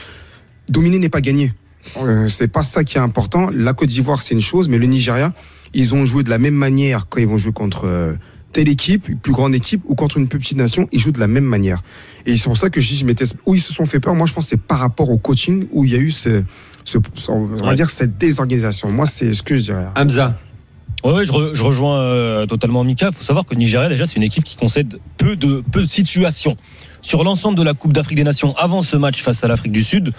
dominer 0.70 1.00
n'est 1.00 1.10
pas 1.10 1.22
gagné. 1.22 1.54
Euh, 1.98 2.30
c'est 2.30 2.48
pas 2.48 2.64
ça 2.64 2.84
qui 2.84 2.98
est 2.98 3.02
important. 3.02 3.50
La 3.54 3.74
Côte 3.74 3.90
d'Ivoire, 3.90 4.22
c'est 4.22 4.34
une 4.34 4.42
chose, 4.42 4.70
mais 4.70 4.78
le 4.78 4.86
Nigeria, 4.86 5.34
ils 5.74 5.96
ont 5.96 6.06
joué 6.06 6.24
de 6.24 6.30
la 6.30 6.38
même 6.38 6.56
manière 6.56 7.08
quand 7.10 7.20
ils 7.20 7.28
vont 7.28 7.38
jouer 7.38 7.52
contre 7.52 7.86
euh, 7.86 8.14
telle 8.54 8.70
équipe, 8.70 9.10
une 9.10 9.18
plus 9.18 9.34
grande 9.34 9.54
équipe, 9.56 9.82
ou 9.86 9.96
contre 9.96 10.18
une 10.18 10.28
plus 10.30 10.40
petite 10.40 10.58
nation, 10.58 10.88
ils 10.92 11.00
jouent 11.00 11.12
de 11.12 11.20
la 11.20 11.28
même 11.28 11.44
manière. 11.44 11.82
Et 12.26 12.38
c'est 12.38 12.44
pour 12.46 12.58
ça 12.58 12.70
que 12.70 12.80
je 12.80 12.88
dis, 12.88 12.96
je 12.98 13.06
m'étais- 13.06 13.26
où 13.46 13.56
ils 13.56 13.62
se 13.62 13.74
sont 13.74 13.86
fait 13.86 14.00
peur. 14.00 14.16
Moi, 14.16 14.28
je 14.28 14.34
pense 14.34 14.46
que 14.46 14.50
c'est 14.52 14.62
par 14.62 14.80
rapport 14.80 15.10
au 15.10 15.18
coaching 15.18 15.68
où 15.72 15.84
il 15.84 15.92
y 15.92 15.96
a 15.96 16.00
eu 16.00 16.12
ce, 16.12 16.44
ce- 16.86 16.98
ce- 17.16 17.32
on 17.32 17.46
va 17.48 17.68
Ouais. 17.70 17.74
dire 17.74 17.90
cette 17.90 18.18
désorganisation. 18.18 18.90
Moi, 18.92 19.06
c'est 19.08 19.34
ce 19.34 19.44
que 19.44 19.58
je 19.58 19.64
dirais. 19.64 19.88
Hamza. 19.96 20.38
Ouais, 21.04 21.26
je, 21.26 21.32
re- 21.34 21.54
je 21.54 21.64
rejoins 21.64 21.98
euh, 22.00 22.46
totalement 22.46 22.84
Mika. 22.86 23.08
Il 23.12 23.14
faut 23.16 23.24
savoir 23.24 23.46
que 23.46 23.54
le 23.54 23.60
Nigeria, 23.60 23.90
déjà, 23.90 24.06
c'est 24.06 24.16
une 24.16 24.24
équipe 24.24 24.46
qui 24.46 24.56
concède 24.56 25.00
peu 25.18 25.36
de, 25.36 25.62
peu 25.72 25.82
de 25.82 25.90
situations. 25.90 26.56
Sur 27.02 27.26
l'ensemble 27.26 27.58
de 27.58 27.64
la 27.64 27.74
Coupe 27.74 27.92
d'Afrique 27.92 28.16
des 28.16 28.24
Nations, 28.24 28.56
avant 28.56 28.82
ce 28.82 28.96
match 28.96 29.22
face 29.22 29.44
à 29.44 29.50
l'Afrique 29.50 29.74
du 29.74 29.84
Sud, 29.84 30.14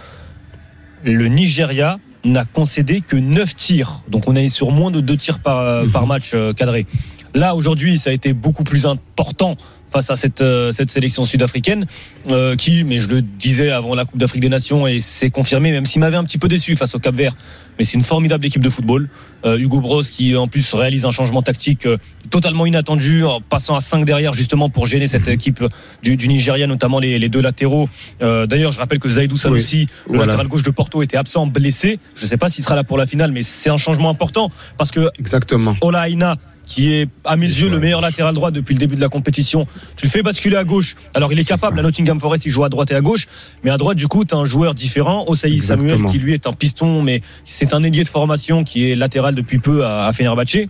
le 1.04 1.28
Nigeria 1.28 1.98
n'a 2.24 2.44
concédé 2.44 3.00
que 3.00 3.16
9 3.16 3.54
tirs. 3.54 4.02
Donc 4.08 4.28
on 4.28 4.34
est 4.34 4.48
sur 4.48 4.70
moins 4.70 4.90
de 4.90 5.00
2 5.00 5.16
tirs 5.16 5.38
par, 5.38 5.60
euh, 5.60 5.86
par 5.86 6.06
match 6.06 6.30
euh, 6.34 6.52
cadré. 6.52 6.86
Là, 7.34 7.56
aujourd'hui, 7.56 7.98
ça 7.98 8.10
a 8.10 8.12
été 8.12 8.32
beaucoup 8.32 8.62
plus 8.62 8.86
important 8.86 9.56
face 9.90 10.10
à 10.10 10.16
cette, 10.16 10.40
euh, 10.40 10.72
cette 10.72 10.90
sélection 10.90 11.24
sud-africaine 11.24 11.86
euh, 12.28 12.56
qui, 12.56 12.82
mais 12.82 12.98
je 12.98 13.08
le 13.08 13.22
disais 13.22 13.70
avant 13.70 13.94
la 13.94 14.04
Coupe 14.04 14.18
d'Afrique 14.18 14.42
des 14.42 14.48
Nations 14.48 14.88
et 14.88 14.98
c'est 14.98 15.30
confirmé, 15.30 15.70
même 15.70 15.86
s'il 15.86 16.00
m'avait 16.00 16.16
un 16.16 16.24
petit 16.24 16.38
peu 16.38 16.48
déçu 16.48 16.74
face 16.74 16.96
au 16.96 16.98
Cap 16.98 17.14
Vert, 17.14 17.36
mais 17.78 17.84
c'est 17.84 17.94
une 17.94 18.02
formidable 18.02 18.44
équipe 18.44 18.62
de 18.62 18.68
football. 18.68 19.08
Euh, 19.44 19.56
Hugo 19.56 19.80
Bros 19.80 20.02
qui 20.02 20.36
en 20.36 20.48
plus 20.48 20.74
réalise 20.74 21.04
un 21.04 21.12
changement 21.12 21.42
tactique 21.42 21.86
euh, 21.86 21.96
totalement 22.30 22.66
inattendu 22.66 23.24
en 23.24 23.40
passant 23.40 23.76
à 23.76 23.80
5 23.80 24.04
derrière 24.04 24.32
justement 24.32 24.68
pour 24.68 24.86
gêner 24.86 25.06
cette 25.06 25.28
équipe 25.28 25.62
du, 26.02 26.16
du 26.16 26.26
Nigeria, 26.26 26.66
notamment 26.66 26.98
les, 26.98 27.20
les 27.20 27.28
deux 27.28 27.40
latéraux. 27.40 27.88
D'ailleurs, 28.20 28.72
je 28.72 28.78
rappelle 28.78 28.98
que 28.98 29.08
Zaidou 29.08 29.36
Sanusi, 29.36 29.86
le 30.08 30.16
voilà. 30.16 30.26
latéral 30.26 30.48
gauche 30.48 30.62
de 30.62 30.70
Porto, 30.70 31.02
était 31.02 31.16
absent, 31.16 31.46
blessé. 31.46 31.98
Je 32.16 32.22
ne 32.22 32.28
sais 32.28 32.36
pas 32.36 32.48
s'il 32.48 32.64
sera 32.64 32.74
là 32.74 32.84
pour 32.84 32.98
la 32.98 33.06
finale, 33.06 33.32
mais 33.32 33.42
c'est 33.42 33.70
un 33.70 33.76
changement 33.76 34.10
important 34.10 34.50
parce 34.76 34.90
que 34.90 35.10
Exactement. 35.18 35.74
Ola 35.82 36.08
Aina, 36.08 36.36
qui 36.66 36.92
est 36.92 37.08
à 37.24 37.36
mes 37.36 37.46
yeux 37.46 37.68
le 37.68 37.78
meilleur 37.78 38.00
latéral 38.00 38.34
droit 38.34 38.50
depuis 38.50 38.74
le 38.74 38.78
début 38.78 38.96
de 38.96 39.00
la 39.00 39.08
compétition, 39.08 39.66
tu 39.96 40.06
le 40.06 40.10
fais 40.10 40.22
basculer 40.22 40.56
à 40.56 40.64
gauche. 40.64 40.96
Alors 41.14 41.32
il 41.32 41.38
est 41.38 41.44
capable, 41.44 41.78
à 41.78 41.82
Nottingham 41.82 42.18
Forest, 42.18 42.46
il 42.46 42.50
joue 42.50 42.64
à 42.64 42.68
droite 42.68 42.90
et 42.90 42.94
à 42.94 43.00
gauche, 43.00 43.26
mais 43.62 43.70
à 43.70 43.76
droite, 43.76 43.96
du 43.98 44.08
coup, 44.08 44.24
tu 44.24 44.34
as 44.34 44.38
un 44.38 44.44
joueur 44.44 44.74
différent, 44.74 45.24
Osaï 45.28 45.58
Samuel, 45.60 45.98
qui 46.10 46.18
lui 46.18 46.32
est 46.32 46.46
un 46.46 46.52
piston, 46.52 47.02
mais 47.02 47.20
c'est 47.44 47.74
un 47.74 47.82
ailier 47.82 48.02
de 48.04 48.08
formation 48.08 48.64
qui 48.64 48.90
est 48.90 48.94
latéral 48.96 49.34
depuis 49.34 49.58
peu 49.58 49.84
à, 49.84 50.06
à 50.06 50.12
Fenerbahçe. 50.12 50.66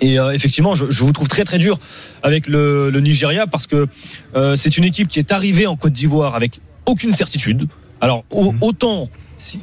Et 0.00 0.18
euh, 0.18 0.32
effectivement, 0.32 0.74
je, 0.74 0.86
je 0.90 1.04
vous 1.04 1.12
trouve 1.12 1.28
très 1.28 1.44
très 1.44 1.58
dur 1.58 1.78
avec 2.22 2.48
le, 2.48 2.90
le 2.90 3.00
Nigeria 3.00 3.46
parce 3.46 3.66
que 3.68 3.86
euh, 4.34 4.56
c'est 4.56 4.76
une 4.76 4.84
équipe 4.84 5.06
qui 5.08 5.20
est 5.20 5.30
arrivée 5.30 5.66
en 5.68 5.76
Côte 5.76 5.92
d'Ivoire 5.92 6.34
avec 6.34 6.58
aucune 6.86 7.12
certitude. 7.12 7.68
Alors 8.00 8.24
au- 8.30 8.54
autant 8.60 9.08
si 9.36 9.60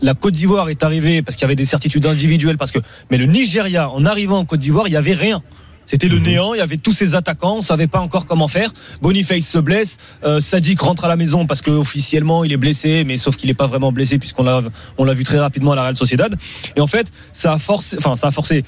la 0.00 0.14
Côte 0.14 0.34
d'Ivoire 0.34 0.68
est 0.70 0.82
arrivée 0.82 1.22
parce 1.22 1.36
qu'il 1.36 1.42
y 1.42 1.46
avait 1.46 1.56
des 1.56 1.64
certitudes 1.64 2.06
individuelles, 2.06 2.58
parce 2.58 2.70
que 2.70 2.78
mais 3.10 3.18
le 3.18 3.26
Nigeria 3.26 3.90
en 3.90 4.04
arrivant 4.04 4.38
en 4.38 4.44
Côte 4.44 4.60
d'Ivoire, 4.60 4.88
il 4.88 4.92
y 4.92 4.96
avait 4.96 5.14
rien. 5.14 5.42
C'était 5.86 6.08
le 6.08 6.18
néant, 6.18 6.54
il 6.54 6.58
y 6.58 6.62
avait 6.62 6.78
tous 6.78 6.92
ces 6.92 7.14
attaquants, 7.14 7.56
on 7.58 7.62
savait 7.62 7.86
pas 7.86 8.00
encore 8.00 8.26
comment 8.26 8.48
faire. 8.48 8.72
Boniface 9.02 9.44
se 9.46 9.58
blesse, 9.58 9.98
euh, 10.24 10.40
Sadik 10.40 10.80
rentre 10.80 11.04
à 11.04 11.08
la 11.08 11.16
maison 11.16 11.46
parce 11.46 11.60
que 11.60 11.70
officiellement 11.70 12.44
il 12.44 12.52
est 12.52 12.56
blessé, 12.56 13.04
mais 13.04 13.16
sauf 13.16 13.36
qu'il 13.36 13.48
n'est 13.48 13.54
pas 13.54 13.66
vraiment 13.66 13.92
blessé 13.92 14.18
puisqu'on 14.18 14.44
l'a 14.44 14.62
on 14.96 15.04
l'a 15.04 15.14
vu 15.14 15.24
très 15.24 15.38
rapidement 15.38 15.72
à 15.72 15.76
la 15.76 15.82
Real 15.82 15.96
Sociedad. 15.96 16.34
Et 16.76 16.80
en 16.80 16.86
fait, 16.86 17.12
ça 17.32 17.52
a 17.52 17.58
forcé, 17.58 17.96
enfin 17.98 18.16
ça 18.16 18.28
a 18.28 18.30
forcé, 18.30 18.64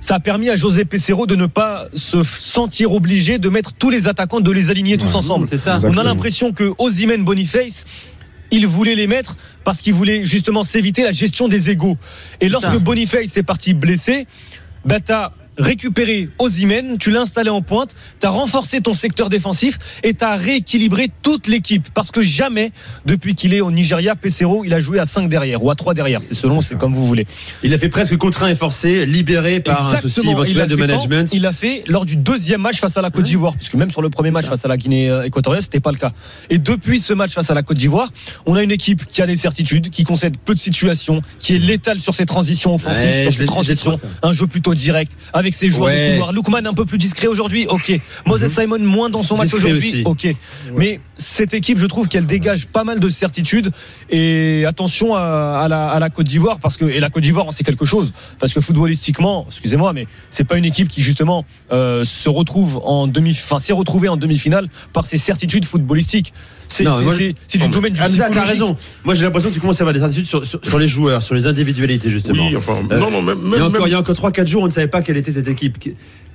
ça 0.00 0.16
a 0.16 0.20
permis 0.20 0.50
à 0.50 0.56
José 0.56 0.84
Pesero 0.84 1.26
de 1.26 1.36
ne 1.36 1.46
pas 1.46 1.86
se 1.94 2.22
sentir 2.22 2.92
obligé 2.92 3.38
de 3.38 3.48
mettre 3.48 3.72
tous 3.72 3.90
les 3.90 4.06
attaquants, 4.06 4.40
de 4.40 4.50
les 4.50 4.70
aligner 4.70 4.98
tous 4.98 5.14
ensemble. 5.14 5.46
c'est 5.48 5.58
ça. 5.58 5.78
On 5.84 5.96
a 5.96 6.04
l'impression 6.04 6.52
que 6.52 6.72
Osimhen 6.78 7.24
Boniface, 7.24 7.86
il 8.50 8.66
voulait 8.66 8.94
les 8.94 9.06
mettre 9.06 9.36
parce 9.64 9.80
qu'il 9.80 9.94
voulait 9.94 10.24
justement 10.24 10.62
s'éviter 10.62 11.02
la 11.02 11.12
gestion 11.12 11.48
des 11.48 11.70
égaux. 11.70 11.96
Et 12.40 12.48
lorsque. 12.48 12.82
Boniface 12.82 13.36
est 13.36 13.42
parti 13.42 13.74
blessé, 13.74 14.26
t'as 15.04 15.32
récupéré 15.58 16.28
Osimhen, 16.38 16.98
tu 16.98 17.10
l'as 17.10 17.22
installé 17.22 17.50
en 17.50 17.62
pointe, 17.62 17.96
t'as 18.20 18.30
renforcé 18.30 18.80
ton 18.80 18.94
secteur 18.94 19.28
défensif 19.28 19.78
et 20.02 20.14
t'as 20.14 20.36
rééquilibré 20.36 21.10
toute 21.22 21.48
l'équipe. 21.48 21.88
Parce 21.94 22.10
que 22.10 22.22
jamais, 22.22 22.72
depuis 23.06 23.34
qu'il 23.34 23.54
est 23.54 23.60
au 23.60 23.70
Nigeria, 23.70 24.14
Pesero, 24.14 24.64
il 24.64 24.72
a 24.72 24.80
joué 24.80 24.98
à 24.98 25.04
5 25.04 25.28
derrière 25.28 25.62
ou 25.62 25.70
à 25.70 25.74
3 25.74 25.94
derrière. 25.94 26.22
C'est 26.22 26.34
selon, 26.34 26.60
c'est 26.60 26.76
comme 26.76 26.94
vous 26.94 27.04
voulez. 27.06 27.26
Il 27.62 27.74
a 27.74 27.78
fait 27.78 27.88
presque 27.88 28.16
contraint 28.16 28.48
et 28.48 28.54
forcé, 28.54 29.04
libéré 29.06 29.60
par 29.60 29.88
un 29.88 29.96
souci 29.96 30.20
Exactement. 30.20 30.32
Éventuel 30.32 30.66
de 30.68 30.74
quand 30.74 30.80
management. 30.80 31.30
Il 31.32 31.46
a 31.46 31.52
fait 31.52 31.84
lors 31.86 32.04
du 32.04 32.16
deuxième 32.16 32.60
match 32.60 32.78
face 32.78 32.96
à 32.96 33.02
la 33.02 33.10
Côte 33.10 33.24
d'Ivoire, 33.24 33.56
puisque 33.56 33.74
même 33.74 33.90
sur 33.90 34.02
le 34.02 34.10
premier 34.10 34.30
match 34.30 34.46
face 34.46 34.64
à 34.64 34.68
la 34.68 34.76
Guinée 34.76 35.10
euh, 35.10 35.24
équatoriale, 35.24 35.62
c'était 35.62 35.80
pas 35.80 35.92
le 35.92 35.98
cas. 35.98 36.12
Et 36.50 36.58
depuis 36.58 37.00
ce 37.00 37.12
match 37.12 37.32
face 37.32 37.50
à 37.50 37.54
la 37.54 37.62
Côte 37.62 37.78
d'Ivoire, 37.78 38.12
on 38.46 38.54
a 38.54 38.62
une 38.62 38.70
équipe 38.70 39.06
qui 39.06 39.22
a 39.22 39.26
des 39.26 39.36
certitudes, 39.36 39.90
qui 39.90 40.04
concède 40.04 40.36
peu 40.38 40.54
de 40.54 40.60
situations, 40.60 41.22
qui 41.38 41.56
est 41.56 41.58
létale 41.58 42.00
sur 42.00 42.14
ses 42.14 42.26
transitions 42.26 42.74
offensives, 42.74 42.98
Ouais, 43.08 43.22
sur 43.22 43.32
ses 43.32 43.44
transitions, 43.44 44.00
un 44.22 44.32
jeu 44.32 44.46
plutôt 44.46 44.74
direct, 44.74 45.12
avec 45.32 45.47
ses 45.54 45.68
joueurs 45.68 45.88
Ouais. 45.88 46.06
de 46.08 46.12
couloir. 46.14 46.32
Lookman 46.32 46.66
un 46.66 46.74
peu 46.74 46.84
plus 46.84 46.98
discret 46.98 47.26
aujourd'hui, 47.26 47.66
ok. 47.68 48.00
Moses 48.26 48.46
Simon 48.46 48.78
moins 48.80 49.10
dans 49.10 49.22
son 49.22 49.36
match 49.36 49.52
aujourd'hui, 49.54 50.02
ok. 50.04 50.28
Mais 50.76 51.00
cette 51.16 51.54
équipe, 51.54 51.78
je 51.78 51.86
trouve 51.86 52.08
qu'elle 52.08 52.26
dégage 52.26 52.66
pas 52.66 52.84
mal 52.84 53.00
de 53.00 53.08
certitudes. 53.08 53.70
Et 54.10 54.64
attention 54.66 55.14
à, 55.14 55.60
à 55.64 55.68
la, 55.68 55.88
à 55.88 55.98
la 55.98 56.10
Côte 56.10 56.26
d'Ivoire, 56.26 56.58
parce 56.60 56.76
que 56.76 56.84
et 56.84 57.00
la 57.00 57.10
Côte 57.10 57.22
d'Ivoire, 57.22 57.46
on 57.46 57.50
sait 57.50 57.64
quelque 57.64 57.84
chose, 57.84 58.12
parce 58.38 58.52
que 58.52 58.60
footballistiquement, 58.60 59.46
excusez-moi, 59.48 59.92
mais 59.92 60.06
c'est 60.30 60.44
pas 60.44 60.56
une 60.56 60.64
équipe 60.64 60.88
qui 60.88 61.02
justement 61.02 61.44
euh, 61.72 62.04
se 62.04 62.28
retrouve 62.28 62.80
en 62.84 63.06
demi, 63.06 63.30
enfin 63.30 63.58
s'est 63.58 63.72
retrouvée 63.72 64.08
en 64.08 64.16
demi-finale 64.16 64.68
par 64.92 65.06
ses 65.06 65.18
certitudes 65.18 65.64
footballistiques. 65.64 66.32
C'est 66.68 67.58
du 67.58 67.68
domaine 67.68 67.92
du 67.92 68.00
Hamza, 68.02 68.28
t'as 68.32 68.44
raison. 68.44 68.74
Moi, 69.04 69.14
j'ai 69.14 69.24
l'impression 69.24 69.48
que 69.50 69.54
tu 69.54 69.60
commences 69.60 69.80
à 69.80 69.82
avoir 69.84 69.94
des 69.94 70.00
certitudes 70.00 70.26
sur, 70.26 70.44
sur, 70.44 70.60
sur 70.64 70.78
les 70.78 70.88
joueurs, 70.88 71.22
sur 71.22 71.34
les 71.34 71.46
individualités, 71.46 72.10
justement. 72.10 72.46
Oui, 72.46 72.56
enfin, 72.56 72.76
Euh, 72.90 72.98
non, 72.98 73.10
non, 73.10 73.22
même, 73.22 73.38
il 73.42 73.50
y 73.50 73.54
a 73.54 73.58
même- 73.58 73.62
encore, 73.66 73.72
même- 73.80 73.82
il 73.88 73.90
y 73.92 73.94
a 73.94 73.98
encore 73.98 74.14
3-4 74.14 74.46
jours, 74.46 74.62
on 74.62 74.66
ne 74.66 74.70
savait 74.70 74.86
pas 74.88 75.02
quelle 75.02 75.16
était 75.16 75.32
cette 75.32 75.48
équipe. 75.48 75.76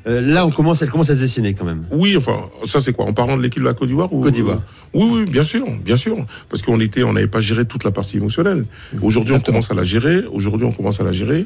Euh, 0.05 0.19
là, 0.19 0.45
on 0.45 0.51
commence, 0.51 0.81
elle 0.81 0.89
commence 0.89 1.09
à 1.11 1.15
se 1.15 1.21
dessiner 1.21 1.53
quand 1.53 1.63
même. 1.63 1.86
Oui, 1.89 2.17
enfin, 2.17 2.49
ça 2.65 2.81
c'est 2.81 2.91
quoi 2.91 3.05
En 3.05 3.13
parlant 3.13 3.38
de 3.38 3.41
l'équipe 3.41 3.61
de 3.61 3.67
la 3.67 3.73
Côte 3.73 3.88
d'Ivoire 3.88 4.11
ou... 4.11 4.21
Côte 4.21 4.34
d'Ivoire. 4.34 4.61
Oui, 4.93 5.07
oui, 5.13 5.25
bien 5.31 5.45
sûr, 5.45 5.65
bien 5.84 5.95
sûr. 5.95 6.17
Parce 6.49 6.61
qu'on 6.61 6.79
était, 6.81 7.03
on 7.03 7.13
n'avait 7.13 7.27
pas 7.27 7.39
géré 7.39 7.63
toute 7.63 7.86
la 7.86 7.91
partie 7.91 8.17
émotionnelle. 8.17 8.65
Aujourd'hui, 9.01 9.34
on 9.34 9.39
commence 9.39 9.71
à 9.71 9.75
la 9.75 9.84
gérer. 9.84 10.23
Aujourd'hui, 10.31 10.67
on 10.67 10.73
commence 10.73 10.99
à 10.99 11.03
la 11.05 11.13
gérer. 11.13 11.45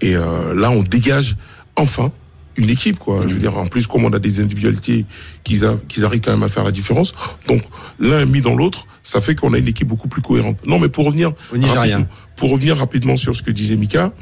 Et 0.00 0.16
euh, 0.16 0.54
là, 0.54 0.70
on 0.70 0.82
dégage 0.82 1.36
enfin 1.76 2.10
une 2.58 2.68
équipe, 2.70 2.98
quoi. 2.98 3.22
Je 3.26 3.32
veux 3.34 3.38
dire, 3.40 3.56
en 3.56 3.66
plus, 3.66 3.86
comme 3.86 4.04
on 4.04 4.12
a 4.12 4.18
des 4.18 4.40
individualités 4.40 5.06
qui, 5.44 5.60
qui 5.88 6.04
arrivent 6.04 6.20
quand 6.20 6.32
même 6.32 6.42
à 6.42 6.48
faire 6.48 6.64
la 6.64 6.72
différence. 6.72 7.14
Donc, 7.46 7.62
l'un 7.98 8.26
mis 8.26 8.40
dans 8.40 8.54
l'autre, 8.54 8.86
ça 9.02 9.20
fait 9.20 9.34
qu'on 9.34 9.54
a 9.54 9.58
une 9.58 9.68
équipe 9.68 9.88
beaucoup 9.88 10.08
plus 10.08 10.20
cohérente. 10.22 10.58
Non, 10.66 10.78
mais 10.78 10.88
pour 10.88 11.06
revenir, 11.06 11.32
Au 11.52 11.56
Nigeria. 11.56 11.80
rapidement- 11.80 12.06
pour 12.36 12.50
revenir 12.50 12.76
rapidement 12.76 13.16
sur 13.16 13.34
ce 13.34 13.42
que 13.42 13.50
disait 13.50 13.76
Mika, 13.76 14.12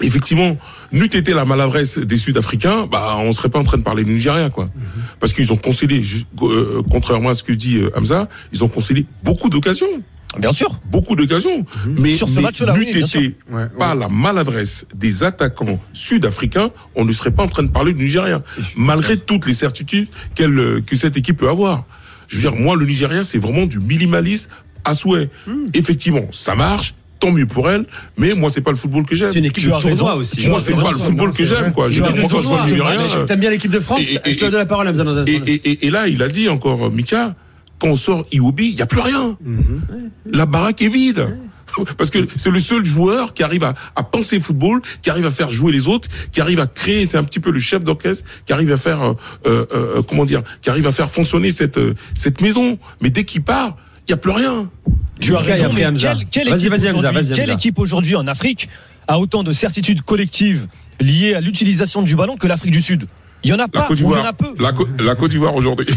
effectivement, 0.00 0.56
n'eût 0.92 1.06
été 1.06 1.32
la 1.32 1.44
maladresse 1.44 1.98
des 1.98 2.16
Sud-Africains, 2.18 2.86
bah, 2.86 3.16
on 3.20 3.32
serait 3.32 3.48
pas 3.48 3.58
en 3.58 3.64
train 3.64 3.78
de 3.78 3.82
parler 3.82 4.04
du 4.04 4.12
Nigeria, 4.12 4.50
quoi. 4.50 4.68
Parce 5.20 5.32
qu'ils 5.32 5.52
ont 5.52 5.56
concédé, 5.56 6.02
euh, 6.42 6.82
contrairement 6.90 7.30
à 7.30 7.34
ce 7.34 7.42
que 7.42 7.52
dit 7.52 7.78
euh, 7.78 7.90
Hamza, 7.96 8.28
ils 8.52 8.62
ont 8.62 8.68
concédé 8.68 9.06
beaucoup 9.24 9.48
d'occasions. 9.48 9.86
Bien 10.38 10.52
sûr. 10.52 10.80
Beaucoup 10.90 11.16
d'occasions. 11.16 11.64
Mais, 11.98 12.16
Sur 12.16 12.28
ce 12.28 12.34
mais 12.36 12.42
match-là, 12.42 12.74
n'eût 12.76 13.34
pas 13.78 13.94
la 13.94 14.08
maladresse 14.08 14.86
des 14.94 15.22
attaquants 15.24 15.80
sud-africains, 15.92 16.70
on 16.94 17.04
ne 17.04 17.12
serait 17.12 17.30
pas 17.30 17.42
en 17.42 17.48
train 17.48 17.62
de 17.62 17.68
parler 17.70 17.92
du 17.92 18.04
Nigeria. 18.04 18.42
Malgré 18.76 19.16
toutes 19.16 19.46
les 19.46 19.54
certitudes 19.54 20.08
qu'elle, 20.34 20.58
euh, 20.58 20.80
que 20.84 20.96
cette 20.96 21.16
équipe 21.16 21.38
peut 21.38 21.48
avoir. 21.48 21.84
Je 22.28 22.36
veux 22.36 22.42
dire, 22.42 22.56
moi, 22.56 22.76
le 22.76 22.86
Nigeria, 22.86 23.24
c'est 23.24 23.38
vraiment 23.38 23.66
du 23.66 23.78
minimalisme 23.78 24.48
à 24.84 24.94
souhait. 24.94 25.30
Hmm. 25.46 25.66
Effectivement, 25.74 26.26
ça 26.32 26.54
marche. 26.54 26.94
Tant 27.18 27.32
mieux 27.32 27.46
pour 27.46 27.70
elle, 27.70 27.86
mais 28.18 28.34
moi 28.34 28.50
c'est 28.50 28.60
pas 28.60 28.70
le 28.72 28.76
football 28.76 29.04
que 29.06 29.14
j'aime. 29.16 29.30
C'est 29.32 29.38
une 29.38 29.46
équipe 29.46 29.62
Tu 29.64 29.70
de 29.70 29.74
as 29.74 29.78
tournoi 29.80 30.10
raison. 30.10 30.20
aussi. 30.20 30.46
Moi 30.50 30.60
c'est 30.60 30.74
pas 30.74 30.90
le 30.92 30.98
football 30.98 31.30
que 31.30 31.46
j'aime 31.46 31.72
quoi. 31.72 31.88
Je 31.88 32.02
veux 32.02 32.12
dire, 32.12 32.20
moi, 32.20 32.28
quand 32.30 32.40
je 32.42 32.46
vois 32.46 32.58
le 32.66 32.72
Nigeria, 32.72 33.00
euh, 33.00 33.24
T'aimes 33.24 33.40
bien 33.40 33.48
l'équipe 33.48 33.70
de 33.70 33.80
France 33.80 34.00
et- 34.02 34.18
et- 34.28 34.32
Je 34.34 34.38
te 34.38 34.44
donne 34.44 34.56
la 34.56 34.66
parole, 34.66 34.86
un 34.88 34.94
et, 34.94 35.00
instant. 35.00 35.24
et, 35.26 35.52
et- 35.54 35.86
et 35.86 35.90
là, 35.90 36.08
il 36.08 36.22
a 36.22 36.28
dit 36.28 36.50
encore, 36.50 36.90
Mika, 36.92 37.34
quand 37.78 37.88
on 37.88 37.94
sort 37.94 38.24
Iwobi, 38.32 38.68
il 38.70 38.76
n'y 38.76 38.82
a 38.82 38.86
plus 38.86 39.00
rien. 39.00 39.36
La 40.30 40.46
baraque 40.46 40.82
est 40.82 40.88
vide. 40.88 41.38
Parce 41.98 42.10
que 42.10 42.26
c'est 42.36 42.50
le 42.50 42.60
seul 42.60 42.84
joueur 42.84 43.34
qui 43.34 43.42
arrive 43.42 43.64
à, 43.64 43.74
à 43.96 44.02
penser 44.04 44.38
football, 44.40 44.80
qui 45.02 45.10
arrive 45.10 45.26
à 45.26 45.30
faire 45.30 45.50
jouer 45.50 45.72
les 45.72 45.88
autres, 45.88 46.08
qui 46.32 46.40
arrive 46.40 46.60
à 46.60 46.66
créer, 46.66 47.06
c'est 47.06 47.18
un 47.18 47.24
petit 47.24 47.40
peu 47.40 47.50
le 47.50 47.58
chef 47.60 47.82
d'orchestre, 47.82 48.24
qui 48.46 48.52
arrive 48.52 48.72
à 48.72 48.76
faire, 48.78 49.02
euh, 49.02 49.14
euh, 49.46 49.66
euh, 49.74 50.02
comment 50.02 50.24
dire, 50.24 50.42
qui 50.62 50.70
arrive 50.70 50.86
à 50.86 50.92
faire 50.92 51.10
fonctionner 51.10 51.50
cette, 51.50 51.76
euh, 51.76 51.94
cette 52.14 52.40
maison. 52.40 52.78
Mais 53.02 53.10
dès 53.10 53.24
qu'il 53.24 53.42
part, 53.42 53.76
il 54.08 54.12
n'y 54.12 54.14
a 54.14 54.16
plus 54.16 54.30
rien. 54.30 54.70
Tu 55.20 55.34
as 55.34 55.40
raison, 55.40 55.68
mais 55.74 55.82
quelle, 55.94 56.26
quelle 56.30 56.48
Vas-y, 56.48 56.60
équipe 56.60 56.70
vas-y, 56.70 56.88
Hamza, 56.88 56.98
aujourd'hui- 57.10 57.22
vas-y, 57.28 57.32
quelle 57.36 57.50
équipe 57.50 57.78
aujourd'hui 57.78 58.14
en 58.16 58.26
Afrique 58.28 58.68
a 59.08 59.18
autant 59.18 59.42
de 59.42 59.52
certitudes 59.52 60.02
collectives 60.02 60.68
liées 61.00 61.34
à 61.34 61.40
l'utilisation 61.40 62.00
du 62.02 62.14
ballon 62.16 62.36
que 62.36 62.46
l'Afrique 62.46 62.72
du 62.72 62.80
Sud? 62.80 63.06
Il 63.42 63.50
y 63.50 63.52
en 63.52 63.56
a 63.56 63.62
La 63.62 63.68
pas, 63.68 63.82
Côte 63.88 64.00
ou 64.00 64.12
il 64.14 64.18
y 64.18 64.20
en 64.20 64.24
a 64.24 64.32
peu. 64.32 64.54
la, 64.60 64.72
la 65.04 65.14
Côte 65.14 65.30
d'Ivoire 65.32 65.54
aujourd'hui. 65.56 65.86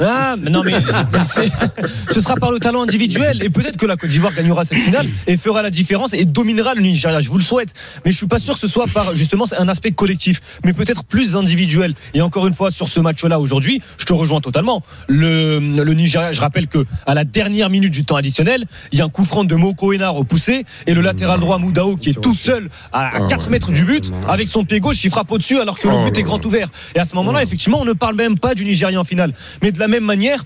Ah, 0.00 0.36
mais 0.38 0.50
non, 0.50 0.62
mais 0.62 0.72
ce 2.10 2.20
sera 2.20 2.34
par 2.36 2.52
le 2.52 2.58
talent 2.58 2.82
individuel. 2.82 3.42
Et 3.42 3.50
peut-être 3.50 3.76
que 3.76 3.86
la 3.86 3.96
Côte 3.96 4.10
d'Ivoire 4.10 4.32
gagnera 4.34 4.64
cette 4.64 4.78
finale 4.78 5.06
et 5.26 5.36
fera 5.36 5.62
la 5.62 5.70
différence 5.70 6.14
et 6.14 6.24
dominera 6.24 6.74
le 6.74 6.82
Nigeria. 6.82 7.20
Je 7.20 7.28
vous 7.28 7.38
le 7.38 7.44
souhaite. 7.44 7.72
Mais 8.04 8.12
je 8.12 8.16
suis 8.16 8.26
pas 8.26 8.38
sûr 8.38 8.54
que 8.54 8.60
ce 8.60 8.68
soit 8.68 8.86
par 8.86 9.14
justement 9.14 9.44
un 9.58 9.68
aspect 9.68 9.92
collectif, 9.92 10.40
mais 10.64 10.72
peut-être 10.72 11.04
plus 11.04 11.36
individuel. 11.36 11.94
Et 12.14 12.20
encore 12.22 12.46
une 12.46 12.54
fois, 12.54 12.70
sur 12.70 12.88
ce 12.88 13.00
match-là 13.00 13.40
aujourd'hui, 13.40 13.82
je 13.98 14.04
te 14.04 14.12
rejoins 14.12 14.40
totalement. 14.40 14.82
Le, 15.08 15.58
le 15.58 15.94
Nigeria, 15.94 16.32
je 16.32 16.40
rappelle 16.40 16.68
que 16.68 16.84
à 17.06 17.14
la 17.14 17.24
dernière 17.24 17.70
minute 17.70 17.92
du 17.92 18.04
temps 18.04 18.16
additionnel, 18.16 18.64
il 18.92 18.98
y 18.98 19.02
a 19.02 19.04
un 19.04 19.08
coup 19.08 19.24
franc 19.24 19.44
de 19.44 19.54
Moko 19.54 19.92
Enar 19.92 20.16
au 20.16 20.24
poussé 20.24 20.64
et 20.86 20.94
le 20.94 21.00
latéral 21.00 21.40
droit 21.40 21.58
Moudao 21.58 21.96
qui 21.96 22.10
est 22.10 22.20
tout 22.20 22.34
seul 22.34 22.68
à, 22.92 23.16
à 23.16 23.26
4 23.28 23.50
mètres 23.50 23.72
du 23.72 23.84
but 23.84 24.10
avec 24.28 24.46
son 24.46 24.64
pied 24.64 24.80
gauche, 24.80 25.02
il 25.04 25.10
frappe 25.10 25.30
au-dessus 25.30 25.58
alors 25.60 25.78
que 25.78 25.88
le 25.88 25.94
Oh 25.96 26.04
but 26.04 26.18
est 26.18 26.22
grand 26.22 26.44
ouvert. 26.44 26.68
Et 26.94 26.98
à 26.98 27.04
ce 27.04 27.14
moment-là, 27.14 27.42
effectivement, 27.42 27.80
on 27.80 27.84
ne 27.84 27.92
parle 27.92 28.16
même 28.16 28.38
pas 28.38 28.54
du 28.54 28.64
Nigeria 28.64 29.00
en 29.00 29.04
finale. 29.04 29.32
Mais 29.62 29.72
de 29.72 29.78
la 29.78 29.85
même 29.88 30.04
manière, 30.04 30.44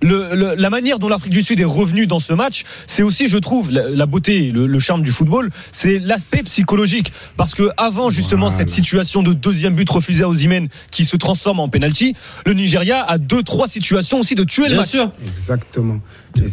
le- 0.00 0.32
le- 0.36 0.54
la 0.54 0.70
manière 0.70 1.00
dont 1.00 1.08
l'Afrique 1.08 1.32
du 1.32 1.42
Sud 1.42 1.58
est 1.58 1.64
revenue 1.64 2.06
dans 2.06 2.20
ce 2.20 2.32
match, 2.32 2.62
c'est 2.86 3.02
aussi, 3.02 3.26
je 3.26 3.36
trouve, 3.36 3.72
la, 3.72 3.88
la 3.90 4.06
beauté, 4.06 4.52
le, 4.52 4.68
le 4.68 4.78
charme 4.78 5.02
du 5.02 5.10
football, 5.10 5.50
c'est 5.72 5.98
l'aspect 5.98 6.44
psychologique. 6.44 7.12
Parce 7.36 7.52
que 7.52 7.68
avant 7.76 8.08
justement 8.08 8.48
cette 8.48 8.70
situation 8.70 9.24
de 9.24 9.32
deuxième 9.32 9.74
but 9.74 9.90
refusé 9.90 10.22
à 10.22 10.28
Osimhen 10.28 10.68
qui 10.92 11.04
se 11.04 11.16
transforme 11.16 11.58
en 11.58 11.68
penalty, 11.68 12.14
le 12.46 12.52
Nigeria 12.52 13.02
a 13.02 13.18
deux, 13.18 13.42
trois 13.42 13.66
situations 13.66 14.20
aussi 14.20 14.36
de 14.36 14.44
tuer 14.44 14.66
le 14.66 14.74
Bien 14.74 14.76
match. 14.82 14.90
sûr. 14.90 15.10
Exactement. 15.32 15.98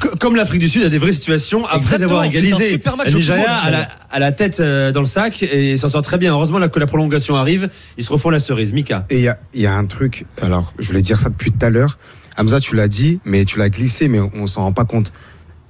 Co- 0.01 0.15
Comme 0.19 0.35
l'Afrique 0.35 0.61
du 0.61 0.67
Sud 0.69 0.81
a 0.83 0.89
des 0.89 0.97
vraies 0.97 1.11
situations 1.11 1.65
après 1.65 1.77
Exactement, 1.77 2.09
avoir 2.09 2.23
égalisé. 2.23 2.69
super 2.71 2.97
match 2.97 3.09
Le 3.11 3.17
Nigeria 3.19 3.53
à 3.57 3.69
la, 3.69 3.87
à 4.09 4.17
la 4.17 4.31
tête 4.31 4.59
euh, 4.59 4.91
dans 4.91 5.01
le 5.01 5.05
sac 5.05 5.43
et 5.43 5.77
s'en 5.77 5.89
sort 5.89 6.01
très 6.01 6.17
bien. 6.17 6.31
Heureusement 6.33 6.57
là, 6.57 6.67
que 6.67 6.79
la 6.79 6.87
prolongation 6.87 7.35
arrive, 7.35 7.69
ils 7.99 8.03
se 8.03 8.11
refont 8.11 8.31
la 8.31 8.39
cerise. 8.39 8.73
Mika. 8.73 9.05
Et 9.11 9.17
il 9.17 9.21
y 9.23 9.27
a, 9.27 9.37
il 9.53 9.61
y 9.61 9.67
a 9.67 9.73
un 9.75 9.85
truc, 9.85 10.25
alors 10.41 10.73
je 10.79 10.87
voulais 10.87 11.03
dire 11.03 11.19
ça 11.19 11.29
depuis 11.29 11.51
tout 11.51 11.63
à 11.63 11.69
l'heure. 11.69 11.99
Hamza, 12.37 12.59
tu 12.59 12.75
l'as 12.75 12.87
dit, 12.87 13.19
mais 13.25 13.45
tu 13.45 13.57
l'as 13.59 13.69
glissé, 13.69 14.07
mais 14.07 14.19
on 14.19 14.47
s'en 14.47 14.61
rend 14.63 14.73
pas 14.73 14.85
compte. 14.85 15.13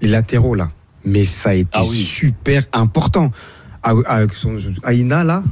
Les 0.01 0.07
latéraux, 0.07 0.55
là. 0.55 0.71
Mais 1.05 1.23
ça 1.25 1.49
a 1.51 1.53
été 1.53 1.69
Ah 1.73 1.83
oui. 1.83 2.03
super 2.03 2.63
important. 2.73 3.31
Avec 3.83 4.33
son 4.33 4.57
Aïna, 4.83 5.23
là. 5.23 5.43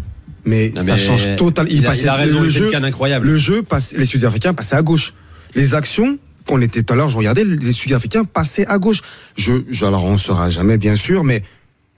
Mais 0.45 0.71
Non, 0.75 0.81
ça 0.83 0.93
mais 0.95 0.99
change 0.99 1.35
totalement. 1.35 1.69
il 1.71 1.85
a- 1.87 1.95
il 1.95 2.09
a 2.09 2.15
raison, 2.15 2.39
le 2.41 2.47
il 2.47 2.51
jeu, 2.51 2.75
incroyable. 2.75 3.27
Le 3.27 3.37
jeu, 3.37 3.61
passe, 3.63 3.93
les 3.93 4.05
Sud-Africains 4.05 4.53
passaient 4.53 4.75
à 4.75 4.81
gauche. 4.81 5.13
Les 5.55 5.75
actions 5.75 6.17
qu'on 6.47 6.59
était 6.59 6.81
tout 6.83 6.93
à 6.93 6.97
l'heure, 6.97 7.09
je 7.09 7.15
regardais, 7.17 7.43
les 7.45 7.71
Sud-Africains 7.71 8.25
passaient 8.25 8.65
à 8.65 8.77
gauche. 8.79 9.01
Je, 9.37 9.63
je, 9.69 9.85
alors 9.85 10.03
on 10.03 10.13
ne 10.13 10.17
saura 10.17 10.49
jamais, 10.49 10.77
bien 10.77 10.95
sûr, 10.97 11.23
mais 11.23 11.43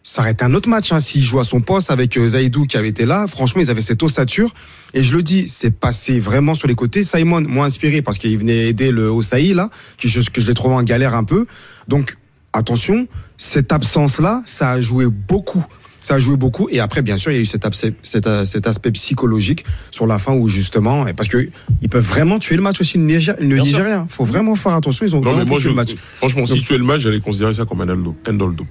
ça 0.08 0.22
aurait 0.22 0.32
été 0.34 0.46
un 0.46 0.54
autre 0.54 0.70
match 0.70 0.92
hein, 0.92 1.00
s'il 1.00 1.24
jouait 1.24 1.42
à 1.42 1.44
son 1.44 1.62
poste 1.62 1.90
avec 1.90 2.16
euh, 2.16 2.28
Zaidou 2.28 2.66
qui 2.68 2.78
avait 2.78 2.90
été 2.90 3.06
là. 3.08 3.26
Franchement, 3.28 3.62
ils 3.64 3.72
avaient 3.72 3.82
cette 3.82 4.04
ossature. 4.04 4.54
Et 4.94 5.02
je 5.02 5.16
le 5.18 5.24
dis, 5.24 5.48
c'est 5.48 5.72
passé 5.72 6.20
vraiment 6.20 6.54
sur 6.54 6.68
les 6.68 6.76
côtés. 6.76 7.02
Simon 7.02 7.42
m'a 7.42 7.64
inspiré 7.64 8.04
parce 8.04 8.20
qu'il 8.20 8.38
venait 8.38 8.68
aider 8.70 8.92
le 8.92 9.10
Osaï 9.10 9.54
là, 9.56 9.72
qui 9.98 10.08
je, 10.08 10.22
que 10.30 10.40
je 10.42 10.46
l'ai 10.46 10.54
trouvé 10.54 10.76
en 10.76 10.84
galère 10.84 11.16
un 11.16 11.24
peu. 11.24 11.48
Donc 11.88 12.18
attention, 12.54 13.08
cette 13.38 13.72
absence-là, 13.72 14.44
ça 14.46 14.70
a 14.72 14.80
joué 14.80 15.08
beaucoup. 15.08 15.66
Ça 16.02 16.14
a 16.14 16.20
joué 16.20 16.36
beaucoup. 16.38 16.70
Et 16.70 16.80
après, 16.80 17.02
bien 17.02 17.18
sûr, 17.18 17.32
il 17.32 17.36
y 17.36 17.38
a 17.40 17.42
eu 17.42 17.46
cet, 17.48 17.66
cet, 18.04 18.28
euh, 18.28 18.46
cet 18.46 18.68
aspect 18.68 18.92
psychologique 18.92 19.66
sur 19.90 20.06
la 20.06 20.20
fin 20.20 20.34
où 20.34 20.48
justement, 20.48 21.08
et 21.08 21.14
parce 21.14 21.30
que 21.30 21.50
ils 21.82 21.90
peuvent 21.90 22.06
vraiment 22.08 22.38
tuer 22.38 22.58
le 22.58 22.62
match 22.62 22.80
aussi, 22.80 23.00
le 23.00 23.06
Niger- 23.06 23.38
le. 23.40 23.58
Nigérien. 23.58 24.06
Faut 24.08 24.24
vraiment 24.24 24.54
faire 24.56 24.76
attention. 24.76 25.04
Ils 25.08 25.16
ont 25.16 25.20
Non, 25.22 25.32
vraiment 25.32 25.40
mais 25.40 25.50
moi, 25.50 25.58
tué 25.58 25.64
je, 25.64 25.70
le 25.70 25.76
match. 25.76 25.96
franchement, 26.18 26.46
si 26.46 26.54
Donc- 26.54 26.62
tu 26.64 26.76
es 26.76 26.78
le 26.78 26.84
match, 26.84 27.02
j'allais 27.02 27.22
considérer 27.22 27.56
ça 27.56 27.66
comme 27.66 27.82
un 27.82 27.90
hold-up. 27.90 28.68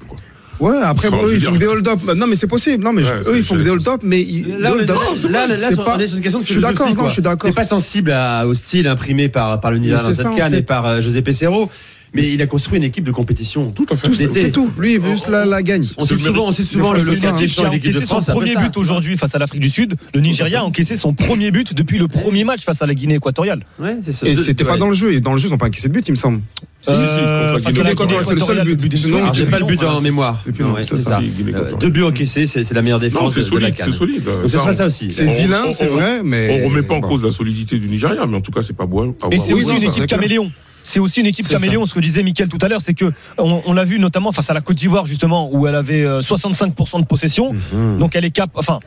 Ouais, 0.60 0.76
après, 0.82 1.08
Enfin, 1.08 1.16
eux, 1.24 1.32
ils 1.34 1.40
dire- 1.40 1.50
font 1.50 1.56
des 1.56 1.66
hold-up. 1.66 1.98
Non, 2.16 2.26
mais 2.26 2.36
c'est 2.36 2.46
possible. 2.46 2.82
Non, 2.84 2.92
mais 2.92 3.02
Ouais, 3.02 3.10
eux, 3.18 3.22
c'est- 3.22 3.38
ils 3.38 3.42
font 3.42 3.58
je- 3.58 3.64
des 3.64 3.70
hold-up, 3.70 4.00
mais 4.04 4.22
ils, 4.22 4.46
Là, 4.58 4.70
on 4.72 4.78
est- 4.78 4.82
hold-up, 4.82 4.96
là, 5.30 5.46
là, 5.46 5.56
là, 5.56 5.66
c'est 5.68 5.76
pas- 5.76 5.98
une 5.98 6.20
question 6.20 6.38
de 6.40 6.44
Je 6.46 6.52
suis 6.52 6.60
d'accord, 6.60 6.94
non, 6.94 7.08
je 7.08 7.12
suis 7.14 7.22
d'accord. 7.22 7.50
T'es 7.50 7.54
pas 7.54 7.64
sensible 7.64 8.12
à- 8.12 8.46
au 8.46 8.54
style 8.54 8.86
imprimé 8.86 9.28
par, 9.28 9.60
par 9.60 9.72
Mais 9.72 9.88
dans 9.90 10.12
cette 10.12 10.34
canne 10.36 10.54
et 10.54 10.62
par 10.62 10.86
euh, 10.86 11.00
José 11.00 11.22
Pesero. 11.22 11.70
Mais 12.14 12.32
il 12.32 12.40
a 12.40 12.46
construit 12.46 12.78
une 12.78 12.84
équipe 12.84 13.04
de 13.04 13.10
compétition. 13.10 13.60
Tout 13.72 13.86
à 13.90 13.96
fait. 13.96 14.06
Tout, 14.06 14.14
c'est 14.14 14.52
tout. 14.52 14.70
Lui, 14.78 14.94
il 14.94 15.00
veut 15.00 15.10
juste 15.10 15.28
la, 15.28 15.44
la 15.44 15.62
gagne. 15.62 15.84
On 15.98 16.04
cite 16.06 16.18
souvent, 16.20 16.46
on 16.46 16.52
cite 16.52 16.66
souvent 16.66 16.92
le, 16.92 17.02
le 17.02 17.12
qui 17.12 17.26
a 17.26 17.46
champ 17.48 17.64
de 17.68 17.72
l'équipe 17.74 17.92
de 17.92 17.98
encaissé 17.98 18.06
son 18.06 18.20
premier 18.20 18.54
but 18.56 18.76
aujourd'hui 18.76 19.16
face 19.16 19.34
à 19.34 19.38
l'Afrique 19.38 19.60
du 19.60 19.70
Sud. 19.70 19.94
Le 20.14 20.20
Nigeria 20.20 20.60
a 20.60 20.64
encaissé 20.64 20.96
son 20.96 21.12
premier 21.12 21.50
but 21.50 21.74
depuis 21.74 21.98
le 21.98 22.06
premier 22.08 22.44
match 22.44 22.62
face 22.62 22.82
à 22.82 22.86
la 22.86 22.94
Guinée 22.94 23.16
équatoriale. 23.16 23.64
Ouais, 23.78 23.96
c'est 24.00 24.12
ça. 24.12 24.26
Et 24.26 24.34
c'était 24.34 24.64
pas 24.64 24.76
dans 24.76 24.88
le 24.88 24.94
jeu. 24.94 25.12
Et 25.12 25.20
dans 25.20 25.32
le 25.32 25.38
jeu, 25.38 25.48
ils 25.48 25.54
ont 25.54 25.58
pas 25.58 25.66
encaissé 25.66 25.88
de 25.88 25.92
but, 25.92 26.06
il 26.08 26.12
me 26.12 26.16
semble. 26.16 26.40
Si, 26.82 26.90
si, 26.92 26.96
si, 26.96 27.94
contre 27.94 28.12
la 28.14 28.18
Euh, 28.18 28.22
c'est 28.22 28.34
le 28.34 28.40
seul 28.40 28.62
but. 28.76 28.96
Sinon, 28.96 29.18
Alors, 29.18 29.34
j'ai 29.34 29.46
pas 29.46 29.58
le 29.58 29.64
but 29.64 29.82
en 29.82 29.96
c'est- 29.96 30.02
mémoire. 30.02 30.44
Euh. 30.46 31.72
Deux 31.80 31.88
buts 31.88 32.02
encaissés, 32.02 32.46
c'est 32.46 32.70
la 32.72 32.82
meilleure 32.82 32.98
Non, 32.98 33.04
défense 33.04 33.34
c'est 33.34 33.42
solide, 33.42 33.74
c'est 33.76 33.92
solide. 33.92 34.22
Donc, 34.22 34.34
ce 34.44 34.58
sera 34.58 34.72
ça 34.72 34.86
aussi. 34.86 35.08
C'est 35.10 35.24
vilain, 35.34 35.70
c'est 35.70 35.86
vrai, 35.86 36.20
mais. 36.22 36.60
On 36.62 36.68
remet 36.68 36.82
pas 36.82 36.94
en 36.94 37.00
bon. 37.00 37.08
cause 37.08 37.24
la 37.24 37.30
solidité 37.30 37.78
du 37.78 37.88
Nigeria, 37.88 38.26
mais 38.26 38.36
en 38.36 38.40
tout 38.40 38.52
cas, 38.52 38.62
c'est 38.62 38.76
pas 38.76 38.86
beau. 38.86 39.16
à 39.22 39.34
Et 39.34 39.38
c'est 39.38 39.52
aussi 39.52 39.74
une 39.74 39.82
équipe 39.82 40.06
caméléon. 40.06 40.50
C'est 40.84 41.00
aussi 41.00 41.20
une 41.20 41.26
équipe 41.26 41.46
ça. 41.46 41.54
caméléon, 41.54 41.86
ce 41.86 41.94
que 41.94 42.00
disait 42.00 42.22
Mickaël 42.22 42.48
tout 42.48 42.58
à 42.60 42.68
l'heure, 42.68 42.82
c'est 42.82 42.94
que 42.94 43.12
on, 43.38 43.62
on 43.66 43.72
l'a 43.72 43.84
vu 43.84 43.98
notamment 43.98 44.30
face 44.30 44.50
à 44.50 44.54
la 44.54 44.60
Côte 44.60 44.76
d'Ivoire 44.76 45.06
justement 45.06 45.48
où 45.50 45.66
elle 45.66 45.74
avait 45.74 46.04
euh, 46.04 46.20
65% 46.20 47.00
de 47.00 47.06
possession. 47.06 47.52
Mhm. 47.72 47.98
Donc 47.98 48.14
elle 48.14 48.24
est 48.24 48.30
cap, 48.30 48.50
enfin. 48.54 48.78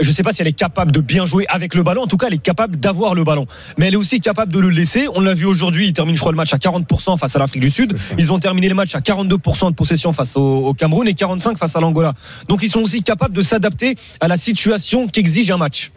Je 0.00 0.10
sais 0.10 0.22
pas 0.22 0.32
si 0.32 0.40
elle 0.40 0.48
est 0.48 0.54
capable 0.54 0.90
de 0.90 1.00
bien 1.00 1.26
jouer 1.26 1.44
avec 1.48 1.74
le 1.74 1.82
ballon. 1.82 2.02
En 2.02 2.06
tout 2.06 2.16
cas, 2.16 2.28
elle 2.28 2.34
est 2.34 2.38
capable 2.38 2.76
d'avoir 2.76 3.14
le 3.14 3.24
ballon. 3.24 3.46
Mais 3.76 3.88
elle 3.88 3.94
est 3.94 3.98
aussi 3.98 4.20
capable 4.20 4.50
de 4.50 4.58
le 4.58 4.70
laisser. 4.70 5.06
On 5.14 5.20
l'a 5.20 5.34
vu 5.34 5.44
aujourd'hui. 5.44 5.88
Ils 5.88 5.92
terminent, 5.92 6.14
je 6.14 6.20
crois, 6.20 6.32
le 6.32 6.36
match 6.36 6.54
à 6.54 6.56
40% 6.56 7.18
face 7.18 7.36
à 7.36 7.38
l'Afrique 7.38 7.60
du 7.60 7.70
Sud. 7.70 7.94
Ils 8.16 8.32
ont 8.32 8.38
terminé 8.38 8.70
le 8.70 8.74
match 8.74 8.94
à 8.94 9.00
42% 9.00 9.68
de 9.68 9.74
possession 9.74 10.14
face 10.14 10.34
au, 10.36 10.64
au 10.64 10.72
Cameroun 10.72 11.06
et 11.06 11.12
45 11.12 11.58
face 11.58 11.76
à 11.76 11.80
l'Angola. 11.80 12.14
Donc 12.48 12.62
ils 12.62 12.70
sont 12.70 12.80
aussi 12.80 13.02
capables 13.02 13.34
de 13.34 13.42
s'adapter 13.42 13.96
à 14.20 14.28
la 14.28 14.38
situation 14.38 15.08
qu'exige 15.08 15.50
un 15.50 15.58
match. 15.58 15.92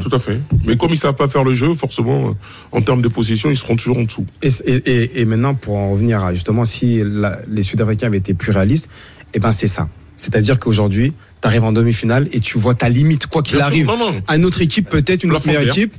Tout 0.00 0.14
à 0.14 0.18
fait. 0.18 0.40
Mais 0.66 0.76
comme 0.76 0.90
ils 0.90 0.98
savent 0.98 1.14
pas 1.14 1.28
faire 1.28 1.44
le 1.44 1.54
jeu, 1.54 1.72
forcément, 1.74 2.28
euh, 2.30 2.32
en 2.72 2.80
termes 2.82 3.00
de 3.02 3.08
possession, 3.08 3.48
ils 3.50 3.56
seront 3.56 3.76
toujours 3.76 3.98
en 3.98 4.02
dessous. 4.02 4.26
Et, 4.42 4.48
et, 4.66 4.74
et- 4.90 5.20
et 5.20 5.24
maintenant, 5.24 5.54
pour 5.54 5.76
en 5.76 5.90
revenir 5.92 6.22
à 6.24 6.34
justement, 6.34 6.64
si 6.64 7.00
la- 7.04 7.40
les 7.48 7.62
Sud-Africains 7.62 8.08
avaient 8.08 8.18
été 8.18 8.34
plus 8.34 8.52
réalistes, 8.52 8.88
eh 9.34 9.38
ben 9.40 9.52
c'est 9.52 9.68
ça. 9.68 9.88
C'est-à-dire 10.16 10.58
qu'aujourd'hui, 10.58 11.12
tu 11.40 11.46
arrives 11.46 11.64
en 11.64 11.72
demi-finale 11.72 12.28
et 12.32 12.40
tu 12.40 12.58
vois 12.58 12.74
ta 12.74 12.88
limite, 12.88 13.26
quoi 13.26 13.42
qu'il 13.42 13.56
Bien 13.56 13.66
sûr. 13.66 13.72
arrive. 13.72 13.86
Non, 13.86 13.96
non. 13.96 14.20
À 14.26 14.36
une 14.36 14.44
autre 14.44 14.60
équipe, 14.62 14.88
peut-être 14.88 15.22
une 15.24 15.32
autre 15.32 15.46
meilleure 15.46 15.62
verre, 15.62 15.72
équipe, 15.72 15.94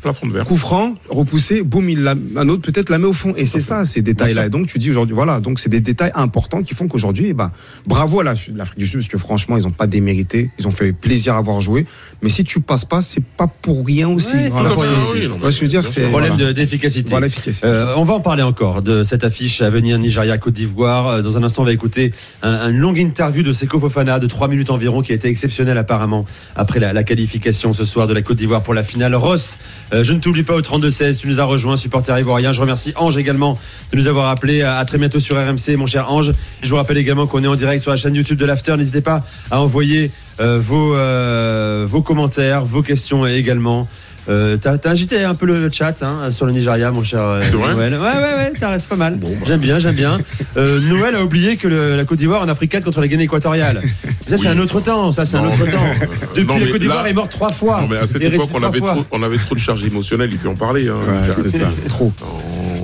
coup 0.46 0.58
franc, 0.58 0.96
repoussé, 1.10 1.62
boum, 1.64 1.90
il 1.90 2.04
la, 2.04 2.16
un 2.36 2.50
autre 2.50 2.62
peut-être 2.62 2.90
la 2.90 2.98
met 3.00 3.06
au 3.06 3.14
fond. 3.14 3.34
Et 3.38 3.46
c'est 3.46 3.60
ça, 3.62 3.86
ces 3.86 4.02
détails-là. 4.02 4.48
Et 4.48 4.50
donc 4.50 4.68
tu 4.68 4.78
dis 4.80 4.90
aujourd'hui, 4.92 5.16
voilà, 5.16 5.40
donc 5.40 5.60
c'est 5.60 5.70
des 5.70 5.80
détails 5.80 6.12
importants 6.16 6.62
qui 6.64 6.74
font 6.74 6.88
qu'aujourd'hui, 6.88 7.28
eh 7.30 7.34
ben, 7.34 7.52
bravo 7.86 8.20
à 8.20 8.24
la- 8.24 8.34
l'Afrique 8.54 8.80
du 8.80 8.86
Sud, 8.88 9.00
parce 9.00 9.08
que 9.10 9.18
franchement, 9.18 9.58
ils 9.58 9.64
n'ont 9.64 9.72
pas 9.72 9.88
démérité, 9.88 10.50
ils 10.60 10.68
ont 10.68 10.72
fait 10.72 10.92
plaisir 10.94 11.36
à 11.36 11.38
avoir 11.38 11.62
joué. 11.62 11.86
Mais 12.22 12.30
si 12.30 12.44
tu 12.44 12.60
passes 12.60 12.86
pas, 12.86 13.02
c'est 13.02 13.24
pas 13.24 13.48
pour 13.48 13.86
rien 13.86 14.10
aussi. 14.10 14.34
Ouais, 14.34 14.44
c'est 14.44 14.50
Voilà, 14.50 14.70
pas 14.70 14.82
c'est- 14.82 14.88
pour 14.94 15.12
rien, 15.14 15.22
oui, 15.24 15.28
non, 15.40 15.46
Ouais, 15.46 15.52
je 15.52 15.62
veux 15.62 15.68
dire, 15.68 15.80
bien 15.82 15.90
c'est 15.90 16.02
sûr. 16.02 16.10
Problème 16.10 16.34
voilà. 16.34 16.54
d'efficacité. 16.54 17.16
Euh, 17.64 17.94
on 17.96 18.04
va 18.04 18.14
en 18.14 18.20
parler 18.20 18.44
encore 18.44 18.82
de 18.82 19.04
cette 19.04 19.24
affiche 19.24 19.62
à 19.62 19.70
venir 19.70 19.98
Nigeria 19.98 20.38
Côte 20.38 20.54
d'Ivoire. 20.54 21.08
Euh, 21.08 21.22
Dans 21.22 21.38
un 21.38 21.44
instant, 21.44 21.62
on 21.62 21.66
va 21.66 21.74
écouter 21.74 22.12
un, 22.42 22.70
une 22.72 22.78
longue 22.78 22.98
interview 22.98 23.44
de 23.44 23.54
Seko 23.54 23.80
Fofana 23.80 24.20
de 24.20 24.28
3 24.28 24.48
minutes 24.48 24.70
environ 24.70 25.02
qui 25.02 25.12
a 25.12 25.16
été 25.16 25.29
exceptionnel 25.30 25.78
apparemment 25.78 26.26
après 26.56 26.80
la, 26.80 27.04
qualification 27.04 27.74
ce 27.74 27.86
soir 27.86 28.08
de 28.08 28.14
la 28.14 28.22
Côte 28.22 28.38
d'Ivoire 28.38 28.62
pour 28.62 28.74
la 28.74 28.84
finale. 28.84 29.16
Ross, 29.16 29.58
euh, 29.94 30.04
je 30.04 30.14
ne 30.14 30.20
t'oublie 30.20 30.44
pas 30.44 30.54
au 30.54 30.62
32-16, 30.62 31.20
tu 31.20 31.28
nous 31.28 31.40
as 31.40 31.44
rejoint, 31.44 31.78
supporter 31.78 32.18
ivoirien. 32.20 32.52
Je 32.52 32.62
remercie 32.62 32.94
Ange 32.96 33.18
également 33.18 33.58
de 33.92 33.98
nous 33.98 34.08
avoir 34.08 34.30
appelé. 34.30 34.62
À, 34.62 34.84
très 34.86 34.98
bientôt 34.98 35.20
sur 35.20 35.38
RMC, 35.38 35.78
mon 35.78 35.86
cher 35.86 36.12
Ange. 36.12 36.34
Je 36.62 36.70
vous 36.70 36.76
rappelle 36.76 36.98
également 36.98 37.28
qu'on 37.28 37.44
est 37.44 37.48
en 37.48 37.56
direct 37.56 37.82
sur 37.82 37.92
la 37.92 37.98
chaîne 37.98 38.16
YouTube 38.16 38.38
de 38.38 38.46
l'After. 38.46 38.76
N'hésitez 38.78 39.02
pas 39.02 39.24
à 39.52 39.62
envoyer 39.62 40.12
euh, 40.40 40.60
vos, 40.60 40.96
euh, 40.96 41.86
vos 41.88 42.02
commentaires, 42.02 42.64
vos 42.66 42.82
questions 42.82 43.26
également. 43.26 43.88
Euh, 44.30 44.58
t'as, 44.58 44.78
agité 44.90 45.24
un 45.24 45.34
peu 45.36 45.46
le 45.48 45.70
chat 45.72 46.04
hein, 46.04 46.32
sur 46.32 46.46
le 46.46 46.52
Nigeria, 46.52 46.92
mon 46.92 47.04
cher 47.04 47.22
euh, 47.24 47.40
C'est 47.42 47.56
vrai 47.56 47.74
Noël. 47.74 47.94
Ouais, 47.94 48.00
ouais, 48.00 48.36
ouais, 48.36 48.54
ça 48.60 48.70
reste 48.70 48.88
pas 48.88 48.96
mal. 48.96 49.16
bah. 49.16 49.28
J'aime 49.48 49.60
bien, 49.60 49.80
j'aime 49.80 49.96
bien. 49.96 50.18
Euh, 50.56 50.80
Noël 50.80 51.16
a 51.16 51.24
oublié 51.24 51.58
que 51.58 51.68
le- 51.68 51.96
la 51.98 52.06
Côte 52.06 52.20
d'Ivoire 52.20 52.42
en 52.44 52.48
a 52.48 52.56
pris 52.56 52.68
4 52.70 52.84
contre 52.84 53.02
la 53.02 53.08
Guinée 53.08 53.24
équatoriale. 53.24 53.82
Ça, 54.30 54.38
c'est 54.38 54.42
Oui. 54.44 54.48
un 54.50 54.60
autre 54.60 54.80
temps, 54.82 55.12
ça, 55.12 55.26
c'est 55.26 55.38
un 55.38 55.46
autre 55.46 55.66
temps. 55.66 55.86
Depuis, 56.36 56.46
Non, 56.46 56.60
la 56.60 56.68
Côte 56.68 56.80
d'Ivoire 56.80 57.04
là- 57.04 57.10
est 57.10 57.14
morte 57.14 57.32
trois 57.32 57.52
fois. 57.52 57.82
Non, 57.82 57.88
mais 57.90 57.98
à 57.98 58.06
cette 58.08 58.22
Et 58.22 58.28
époque, 58.28 58.50
on 58.54 58.62
avait, 58.64 58.80
trop, 58.80 59.06
on 59.12 59.24
avait 59.24 59.38
trop 59.38 59.56
de 59.56 59.60
charge 59.60 59.84
émotionnelle, 59.84 60.30
il 60.32 60.38
peut 60.38 60.50
en 60.50 60.56
parler. 60.56 60.88
Hein, 60.90 60.98
Ouais, 61.08 61.34
c'est 61.34 61.50
ça. 61.52 61.66
Trop. 61.88 62.14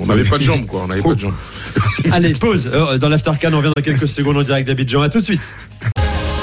On 0.00 0.06
n'avait 0.06 0.24
pas 0.24 0.38
de 0.38 0.42
jambes, 0.42 0.66
quoi. 0.66 0.82
On 0.84 0.88
n'avait 0.88 1.02
pas 1.02 1.14
de 1.14 1.18
jambes. 1.20 1.34
Allez, 2.12 2.32
pause. 2.32 2.68
Euh, 2.72 2.98
Dans 2.98 3.08
l'Aftercan, 3.08 3.50
on 3.52 3.58
revient 3.58 3.72
dans 3.76 3.82
quelques 3.82 4.08
secondes 4.08 4.36
en 4.36 4.42
direct 4.42 4.66
d'Abidjan. 4.66 5.02
À 5.02 5.08
tout 5.08 5.18
de 5.20 5.24
suite. 5.24 5.54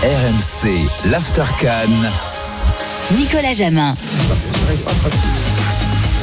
RMC, 0.01 0.69
l'Aftercan. 1.11 1.89
Nicolas 3.11 3.53
Jamin. 3.53 3.93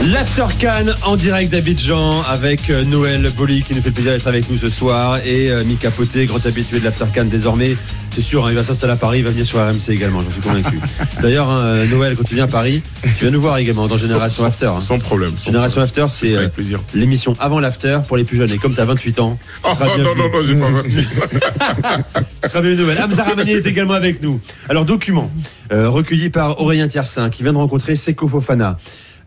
L'Aftercan 0.07 0.87
en 1.03 1.17
direct 1.17 1.53
d'Abidjan 1.53 2.23
avec 2.23 2.71
euh, 2.71 2.85
Noël 2.85 3.31
Boli 3.37 3.63
qui 3.63 3.75
nous 3.75 3.83
fait 3.83 3.91
plaisir 3.91 4.13
d'être 4.13 4.27
avec 4.27 4.51
nous 4.51 4.57
ce 4.57 4.71
soir 4.71 5.19
et 5.25 5.51
euh, 5.51 5.63
Mika 5.63 5.91
Poté, 5.91 6.25
grand 6.25 6.45
habitué 6.47 6.81
de 6.81 6.85
l'Aftercan 6.85 7.27
désormais. 7.27 7.77
C'est 8.13 8.21
sûr, 8.21 8.45
hein, 8.45 8.51
il 8.51 8.57
va 8.57 8.65
s'installer 8.65 8.93
à 8.93 8.97
Paris, 8.97 9.19
il 9.21 9.25
va 9.25 9.31
venir 9.31 9.47
sur 9.47 9.59
RMC 9.61 9.91
également, 9.91 10.21
j'en 10.21 10.31
suis 10.31 10.41
convaincu. 10.41 10.79
D'ailleurs, 11.23 11.49
hein, 11.49 11.61
euh, 11.61 11.87
Noël, 11.87 12.17
quand 12.17 12.25
tu 12.25 12.35
viens 12.35 12.45
à 12.45 12.49
Paris, 12.49 12.83
tu 13.03 13.25
viens 13.25 13.31
nous 13.31 13.41
voir 13.41 13.57
également 13.59 13.87
dans 13.87 13.97
Génération 13.97 14.43
Sans- 14.43 14.49
After. 14.49 14.67
hein. 14.67 14.81
Sans 14.81 14.99
problème. 14.99 15.33
sans 15.39 15.47
Génération 15.53 15.81
problème. 15.83 16.05
After, 16.07 16.15
Ce 16.15 16.27
c'est 16.27 16.37
euh, 16.37 16.49
l'émission 16.95 17.35
avant 17.39 17.61
l'After 17.61 18.01
pour 18.09 18.17
les 18.17 18.25
plus 18.25 18.37
jeunes. 18.37 18.51
Et 18.51 18.59
comme 18.59 18.75
tu 18.75 18.81
as 18.81 18.85
28 18.85 19.19
ans, 19.21 19.39
tu 19.41 19.61
Oh, 19.71 19.75
seras 19.75 19.97
non, 19.99 20.15
non, 20.17 20.25
non, 20.33 20.45
j'ai 20.45 20.55
pas 20.57 20.71
28. 20.71 21.09
Ce 22.43 22.49
sera 22.49 22.61
bien 22.63 22.73
une 22.73 22.79
nouvelle. 22.79 23.01
Hamza 23.03 23.23
Ramani 23.25 23.53
est 23.53 23.67
également 23.67 23.95
avec 23.95 24.23
nous. 24.23 24.41
Alors, 24.69 24.85
document 24.85 25.31
euh, 25.73 25.89
recueilli 25.89 26.31
par 26.31 26.61
Aurélien 26.61 26.89
Tiersin 26.89 27.31
qui 27.31 27.43
vient 27.45 27.53
de 27.53 27.59
rencontrer 27.59 27.95
Seko 27.97 28.27
Fofana. 28.29 28.77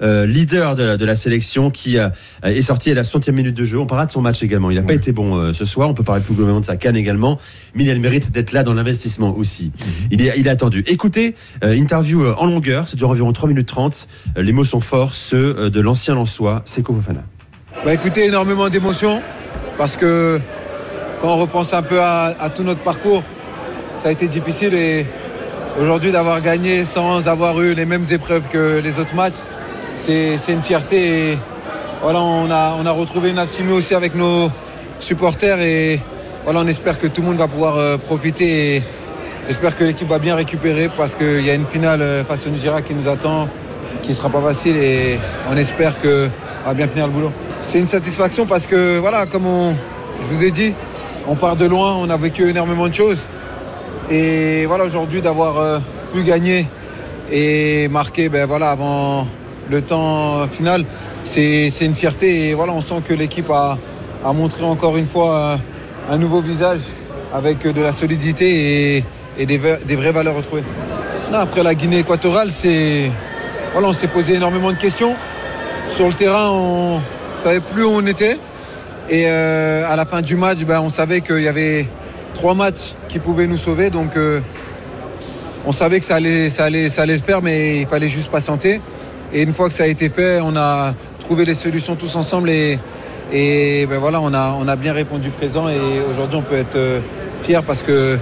Euh, 0.04 0.26
leader 0.26 0.76
de 0.76 0.84
la, 0.84 0.98
de 0.98 1.06
la 1.06 1.16
sélection 1.16 1.72
qui 1.72 1.98
euh, 1.98 2.10
est 2.44 2.62
sorti 2.62 2.92
à 2.92 2.94
la 2.94 3.04
60e 3.04 3.32
minute 3.32 3.56
de 3.56 3.64
jeu. 3.64 3.80
On 3.80 3.86
parlera 3.86 4.06
de 4.06 4.12
son 4.12 4.22
match 4.22 4.44
également. 4.44 4.70
Il 4.70 4.76
n'a 4.76 4.84
pas 4.84 4.94
été 4.94 5.12
bon 5.12 5.38
euh, 5.38 5.54
ce 5.54 5.66
soir. 5.66 5.90
On 5.90 5.94
peut 5.94 6.04
parler 6.04 6.22
plus 6.22 6.34
globalement 6.34 6.60
de 6.60 6.66
sa 6.66 6.76
canne 6.76 6.96
également. 6.96 7.40
Mais 7.74 7.84
il 7.84 7.90
a 7.90 7.94
le 7.94 8.00
mérite 8.00 8.32
d'être 8.32 8.52
là 8.52 8.64
dans 8.64 8.74
l'investissement 8.74 9.36
aussi. 9.36 9.72
Il, 10.12 10.22
est, 10.22 10.34
il 10.38 10.48
est 10.48 10.50
attendu. 10.50 10.84
Écoutez, 10.88 11.36
interview 11.62 12.26
en 12.26 12.46
longueur. 12.46 12.88
Ça 12.88 12.98
dure 12.98 13.10
environ 13.10 13.32
3 13.32 13.50
minutes 13.50 13.68
30. 13.68 14.08
Euh, 14.38 14.44
les 14.44 14.52
mots 14.52 14.66
sont 14.66 14.82
forts. 14.82 15.16
Ceux 15.16 15.70
de 15.70 15.80
l'ancien 15.80 16.16
Lançois, 16.16 16.62
Seko 16.66 16.94
Fofana. 16.94 17.24
Bah 17.86 17.94
écoutez, 17.94 18.28
énormément 18.28 18.70
d'émotions 18.70 19.22
parce 19.78 19.96
que 19.96 20.40
quand 21.22 21.34
on 21.34 21.38
repense 21.38 21.74
un 21.74 21.82
peu 21.82 22.00
à, 22.00 22.26
à 22.40 22.50
tout 22.50 22.64
notre 22.64 22.82
parcours, 22.82 23.24
ça 24.00 24.10
a 24.10 24.12
été 24.12 24.28
difficile 24.28 24.74
et 24.74 25.06
aujourd'hui 25.80 26.12
d'avoir 26.12 26.42
gagné 26.42 26.86
sans 26.86 27.28
avoir 27.28 27.60
eu 27.62 27.74
les 27.74 27.86
mêmes 27.86 28.06
épreuves 28.12 28.44
que 28.52 28.80
les 28.84 29.00
autres 29.00 29.16
matchs, 29.16 29.36
c'est 30.06 30.52
une 30.54 30.62
fierté. 30.62 31.32
Et 31.32 31.38
voilà, 32.02 32.22
on 32.22 32.50
a, 32.52 32.76
on 32.80 32.86
a 32.86 32.92
retrouvé 32.92 33.30
une 33.30 33.40
alchimie 33.40 33.74
aussi 33.74 33.96
avec 33.96 34.16
nos 34.16 34.50
supporters 35.00 35.60
et 35.62 36.00
voilà, 36.44 36.62
on 36.62 36.68
espère 36.68 37.00
que 37.00 37.08
tout 37.08 37.22
le 37.22 37.28
monde 37.28 37.38
va 37.38 37.48
pouvoir 37.48 37.78
euh, 37.78 37.98
profiter 37.98 38.76
et 38.76 38.84
j'espère 39.48 39.76
que 39.76 39.84
l'équipe 39.86 40.08
va 40.08 40.20
bien 40.20 40.36
récupérer 40.36 40.90
parce 40.98 41.16
qu'il 41.16 41.46
y 41.46 41.50
a 41.50 41.54
une 41.54 41.66
finale 41.66 42.02
euh, 42.02 42.26
face 42.26 42.46
au 42.46 42.50
Nigeria 42.50 42.82
qui 42.82 42.94
nous 42.94 43.10
attend, 43.10 43.48
qui 44.02 44.10
ne 44.10 44.14
sera 44.16 44.30
pas 44.30 44.42
facile 44.42 44.76
et 44.76 45.18
on 45.50 45.56
espère 45.56 45.98
qu'on 46.02 46.30
va 46.66 46.74
bien 46.74 46.88
finir 46.88 47.08
le 47.08 47.14
boulot. 47.14 47.32
C'est 47.64 47.80
une 47.80 47.88
satisfaction 47.88 48.46
parce 48.46 48.66
que 48.66 48.98
voilà, 49.00 49.26
comme 49.26 49.46
on, 49.46 49.74
je 50.22 50.36
vous 50.36 50.44
ai 50.44 50.52
dit, 50.52 50.74
on 51.28 51.36
part 51.36 51.56
de 51.56 51.66
loin, 51.66 51.96
on 51.96 52.10
a 52.10 52.18
vécu 52.18 52.50
énormément 52.50 52.90
de 52.90 52.94
choses. 52.94 53.26
Et 54.10 54.66
voilà, 54.66 54.84
aujourd'hui, 54.84 55.22
d'avoir 55.22 55.58
euh, 55.58 55.80
pu 56.14 56.24
gagner 56.24 56.68
et 57.32 57.88
marquer 57.88 58.28
ben, 58.28 58.46
voilà, 58.46 58.72
avant 58.72 59.26
le 59.70 59.82
temps 59.82 60.48
final, 60.48 60.86
c'est 61.24 61.70
une 61.82 61.96
fierté. 61.96 62.50
Et 62.50 62.54
voilà, 62.54 62.74
on 62.74 62.82
sent 62.82 63.02
que 63.08 63.14
l'équipe 63.14 63.50
a, 63.50 63.78
montré 64.34 64.64
encore 64.64 64.98
une 64.98 65.08
fois 65.08 65.36
euh, 65.36 65.58
un 66.12 66.18
nouveau 66.18 66.42
visage 66.42 66.82
avec 67.34 67.68
de 67.68 67.82
la 67.82 67.92
solidité 67.92 69.04
et, 69.38 69.46
des, 69.46 69.58
vraies 69.58 70.12
valeurs 70.12 70.36
retrouvées. 70.36 70.64
Après 71.34 71.64
la 71.64 71.74
Guinée 71.74 72.00
équatoriale, 72.00 72.50
voilà, 73.74 73.88
on 73.88 73.94
s'est 73.94 74.08
posé 74.08 74.36
énormément 74.36 74.72
de 74.72 74.78
questions. 74.78 75.16
Sur 75.90 76.08
le 76.08 76.14
terrain, 76.14 76.50
on 76.52 76.98
ne 76.98 77.44
savait 77.44 77.60
plus 77.60 77.84
où 77.84 77.90
on 77.90 78.06
était. 78.06 78.38
Et 79.10 79.26
euh, 79.28 79.84
à 79.90 79.96
la 79.96 80.06
fin 80.06 80.22
du 80.22 80.36
match, 80.36 80.60
ben, 80.60 80.80
on 80.82 80.90
savait 80.90 81.22
qu'il 81.22 81.42
y 81.42 81.48
avait 81.48 81.88
trois 82.36 82.54
matchs 82.54 82.94
qui 83.10 83.20
pouvaient 83.20 83.48
nous 83.48 83.58
sauver. 83.58 83.90
Donc 83.90 84.16
euh, 84.16 84.42
on 85.66 85.72
savait 85.72 86.00
que 86.00 86.06
ça 86.06 86.16
allait, 86.16 86.50
ça, 86.50 86.66
allait, 86.66 86.90
ça 86.90 87.04
allait 87.04 87.18
le 87.18 87.24
faire, 87.24 87.42
mais 87.42 87.82
il 87.82 87.88
fallait 87.88 88.10
juste 88.10 88.30
patienter. 88.30 88.80
Et 89.34 89.42
une 89.42 89.54
fois 89.54 89.68
que 89.68 89.74
ça 89.74 89.84
a 89.84 89.88
été 89.88 90.10
fait, 90.10 90.40
on 90.44 90.56
a 90.56 90.94
trouvé 91.20 91.44
les 91.44 91.56
solutions 91.56 91.96
tous 91.96 92.16
ensemble. 92.16 92.52
Et, 92.52 92.78
ben 93.90 93.98
voilà, 93.98 94.22
on 94.22 94.32
a, 94.32 94.56
on 94.60 94.68
a 94.68 94.76
bien 94.76 94.94
répondu 94.94 95.30
présent. 95.30 95.68
Et 95.70 95.80
aujourd'hui, 96.12 96.38
on 96.38 96.44
peut 96.44 96.58
être 96.58 96.76
euh, 96.76 97.00
fier 97.42 97.64
parce 97.64 97.82
que 97.82 98.20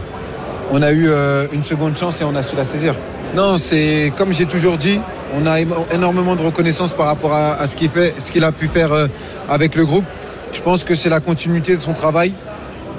on 0.72 0.82
a 0.82 0.94
eu 0.94 1.10
euh, 1.10 1.48
une 1.52 1.66
seconde 1.66 1.98
chance 1.98 2.22
et 2.22 2.24
on 2.24 2.34
a 2.34 2.44
su 2.44 2.56
la 2.56 2.64
saisir. 2.64 2.96
Non, 3.36 3.58
c'est 3.58 4.14
comme 4.18 4.34
j'ai 4.34 4.46
toujours 4.46 4.78
dit, 4.78 5.00
on 5.38 5.46
a 5.48 5.60
énormément 5.94 6.38
de 6.38 6.44
reconnaissance 6.44 6.94
par 6.94 7.08
rapport 7.08 7.34
à, 7.34 7.68
ce 7.68 7.76
qu'il 7.76 8.44
a 8.46 8.52
pu 8.54 8.70
faire 8.70 8.94
euh, 8.94 9.08
avec 9.50 9.76
le 9.76 9.86
groupe. 9.86 10.06
Je 10.54 10.62
pense 10.62 10.86
que 10.86 10.96
c'est 10.96 11.10
la 11.10 11.20
continuité 11.20 11.76
de 11.76 11.82
son 11.82 11.94
travail. 11.94 12.32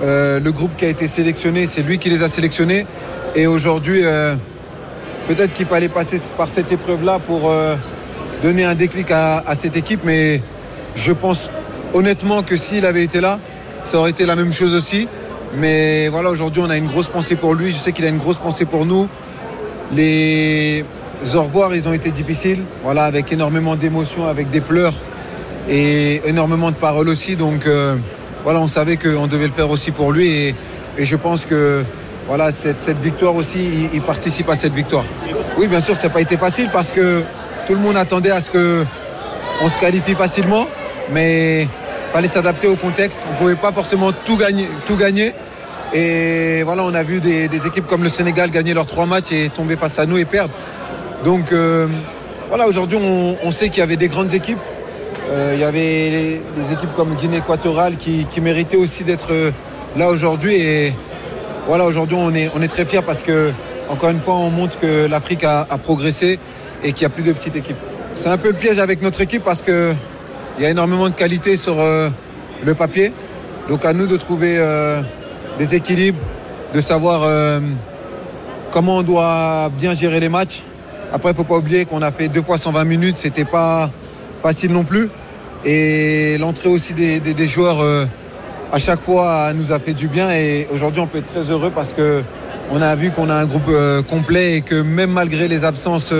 Le 0.02 0.50
groupe 0.50 0.72
qui 0.76 0.84
a 0.84 0.88
été 0.88 1.06
sélectionné, 1.06 1.66
c'est 1.66 1.82
lui 1.82 1.98
qui 1.98 2.10
les 2.10 2.22
a 2.24 2.28
sélectionnés. 2.28 2.86
Et 3.36 3.46
aujourd'hui, 3.46 4.02
peut-être 5.28 5.52
qu'il 5.52 5.66
fallait 5.66 5.90
passer 5.90 6.20
par 6.36 6.48
cette 6.48 6.72
épreuve-là 6.72 7.20
pour 7.20 7.52
donner 8.43 8.64
un 8.64 8.74
déclic 8.74 9.11
à, 9.11 9.43
cette 9.55 9.76
équipe. 9.76 10.01
Mais 10.05 10.40
je 10.97 11.12
pense 11.12 11.49
honnêtement 11.95 12.43
que 12.43 12.57
s'il 12.57 12.84
avait 12.84 13.05
été 13.05 13.20
là, 13.20 13.38
ça 13.84 13.99
aurait 13.99 14.11
été 14.11 14.26
la 14.26 14.36
même 14.36 14.53
chose 14.53 14.74
aussi. 14.74 15.09
Mais 15.57 16.09
voilà, 16.09 16.30
aujourd'hui, 16.30 16.62
on 16.64 16.70
a 16.70 16.76
une 16.76 16.86
grosse 16.86 17.09
pensée 17.09 17.36
pour 17.36 17.55
lui. 17.55 17.72
Je 17.72 17.76
sais 17.76 17.93
qu'il 17.93 18.05
a 18.05 18.09
une 18.09 18.18
grosse 18.18 18.36
pensée 18.36 18.64
pour 18.64 18.86
nous. 18.86 19.09
Les 19.95 20.84
revoir, 21.34 21.74
ils 21.74 21.88
ont 21.88 21.93
été 21.93 22.11
difficiles. 22.11 22.62
Voilà, 22.82 23.05
avec 23.05 23.32
énormément 23.32 23.76
d'émotions, 23.76 24.26
avec 24.26 24.51
des 24.51 24.61
pleurs 24.61 24.95
et 25.68 26.20
énormément 26.26 26.70
de 26.70 26.76
paroles 26.76 27.09
aussi. 27.09 27.36
Donc 27.36 27.66
euh, 27.66 27.97
voilà, 28.45 28.61
on 28.61 28.66
savait 28.66 28.97
qu'on 28.97 29.26
devait 29.26 29.47
le 29.47 29.53
faire 29.53 29.70
aussi 29.70 29.90
pour 29.90 30.12
lui. 30.12 30.30
Et, 30.30 30.55
je 30.99 31.16
pense 31.16 31.47
que 31.47 31.82
voilà, 32.28 32.53
cette, 32.53 32.80
cette 32.82 33.01
victoire 33.01 33.34
aussi, 33.34 33.59
il, 33.59 33.90
il 33.95 34.03
participe 34.03 34.51
à 34.51 34.55
cette 34.55 34.74
victoire. 34.74 35.05
Oui, 35.57 35.66
bien 35.68 35.80
sûr, 35.80 35.97
ça 35.97 36.09
n'a 36.09 36.12
pas 36.12 36.20
été 36.20 36.36
facile 36.36 36.68
parce 36.70 36.90
que 36.90 37.22
tout 37.66 37.74
le 37.74 37.80
monde 37.80 37.96
attendait 37.96 38.30
à 38.30 38.40
ce 38.40 38.50
que 38.50 38.84
on 39.62 39.68
se 39.68 39.78
qualifie 39.78 40.14
facilement, 40.14 40.66
mais 41.12 41.62
il 41.62 41.68
fallait 42.12 42.28
s'adapter 42.28 42.66
au 42.66 42.76
contexte. 42.76 43.20
On 43.28 43.32
ne 43.32 43.38
pouvait 43.38 43.54
pas 43.54 43.72
forcément 43.72 44.12
tout 44.12 44.36
gagner. 44.36 45.32
Et 45.94 46.62
voilà, 46.64 46.84
on 46.84 46.94
a 46.94 47.02
vu 47.02 47.20
des, 47.20 47.44
équipes 47.66 47.86
comme 47.86 48.02
le 48.02 48.08
Sénégal 48.08 48.50
gagner 48.50 48.74
leurs 48.74 48.86
trois 48.86 49.06
matchs 49.06 49.32
et 49.32 49.50
tomber 49.50 49.76
face 49.76 49.98
à 49.98 50.06
nous 50.06 50.18
et 50.18 50.24
perdre. 50.24 50.54
Donc 51.24 51.52
euh, 51.52 51.86
voilà, 52.48 52.66
aujourd'hui, 52.66 52.98
on, 52.98 53.50
sait 53.50 53.68
qu'il 53.68 53.78
y 53.78 53.82
avait 53.82 53.96
des 53.96 54.08
grandes 54.08 54.34
équipes. 54.34 54.58
Euh, 55.30 55.52
il 55.54 55.60
y 55.60 55.64
avait 55.64 56.40
des 56.56 56.72
équipes 56.72 56.94
comme 56.96 57.14
Guinée 57.14 57.38
équatoriale 57.38 57.96
qui, 57.96 58.26
méritaient 58.40 58.76
aussi 58.76 59.04
d'être 59.04 59.32
euh, 59.32 59.50
là 59.96 60.08
aujourd'hui. 60.08 60.54
Et 60.54 60.92
voilà, 61.68 61.86
aujourd'hui, 61.86 62.16
on 62.18 62.32
est, 62.34 62.68
très 62.68 62.86
fiers 62.86 63.02
parce 63.02 63.22
que, 63.22 63.52
encore 63.88 64.10
une 64.10 64.20
fois, 64.20 64.34
on 64.34 64.50
montre 64.50 64.78
que 64.80 65.06
l'Afrique 65.06 65.44
a 65.44 65.64
progressé 65.82 66.38
et 66.85 66.93
qu'il 66.93 67.07
n'y 67.07 67.12
a 67.12 67.14
plus 67.14 67.22
de 67.22 67.33
petites 67.33 67.57
équipes. 67.57 67.76
C'est 68.14 68.28
un 68.28 68.37
peu 68.37 68.49
le 68.49 68.55
piège 68.55 68.78
avec 68.78 69.03
notre 69.03 69.20
équipe 69.20 69.43
parce 69.45 69.62
qu'il 69.62 69.95
y 70.61 70.64
a 70.66 70.70
énormément 70.70 71.09
de 71.09 71.14
qualité 71.14 71.57
sur 71.57 71.80
euh, 71.80 72.09
le 72.64 72.74
papier. 72.74 73.12
Donc 73.68 73.85
à 73.85 73.93
nous 73.93 74.07
de 74.07 74.16
trouver 74.16 74.57
euh, 74.59 75.01
des 75.59 75.74
équilibres, 75.74 76.18
de 76.74 76.80
savoir 76.80 77.22
euh, 77.24 77.61
comment 78.70 78.99
on 78.99 79.03
doit 79.03 79.70
bien 79.78 79.95
gérer 79.95 80.20
les 80.20 80.28
matchs. 80.28 80.62
Après, 81.12 81.30
il 81.30 81.33
ne 81.33 81.37
faut 81.37 81.45
pas 81.45 81.57
oublier 81.57 81.85
qu'on 81.85 82.03
a 82.03 82.11
fait 82.11 82.28
deux 82.28 82.43
fois 82.43 82.59
120 82.59 82.85
minutes, 82.85 83.18
c'était 83.18 83.45
pas 83.45 83.91
facile 84.43 84.72
non 84.72 84.85
plus. 84.85 85.09
Et 85.64 86.39
l'entrée 86.39 86.68
aussi 86.70 86.93
des, 86.95 87.20
des- 87.20 87.47
joueurs 87.49 87.78
à 88.72 88.78
chaque 88.78 89.01
fois 89.01 89.53
nous 89.55 89.72
a 89.72 89.78
fait 89.78 89.93
du 89.93 90.09
bien. 90.09 90.30
Et 90.33 90.66
aujourd'hui, 90.72 91.01
on 91.03 91.07
peut 91.07 91.18
être 91.18 91.30
très 91.30 91.51
heureux 91.53 91.70
parce 91.72 91.93
que 91.93 92.22
on 92.72 92.80
a 92.80 92.97
vu 92.97 93.11
qu'on 93.11 93.28
a 93.28 93.35
un 93.35 93.45
groupe 93.45 93.70
complet 94.09 94.57
et 94.57 94.61
que 94.62 94.80
même 94.83 95.11
malgré 95.12 95.47
les 95.49 95.64
absences 95.66 96.12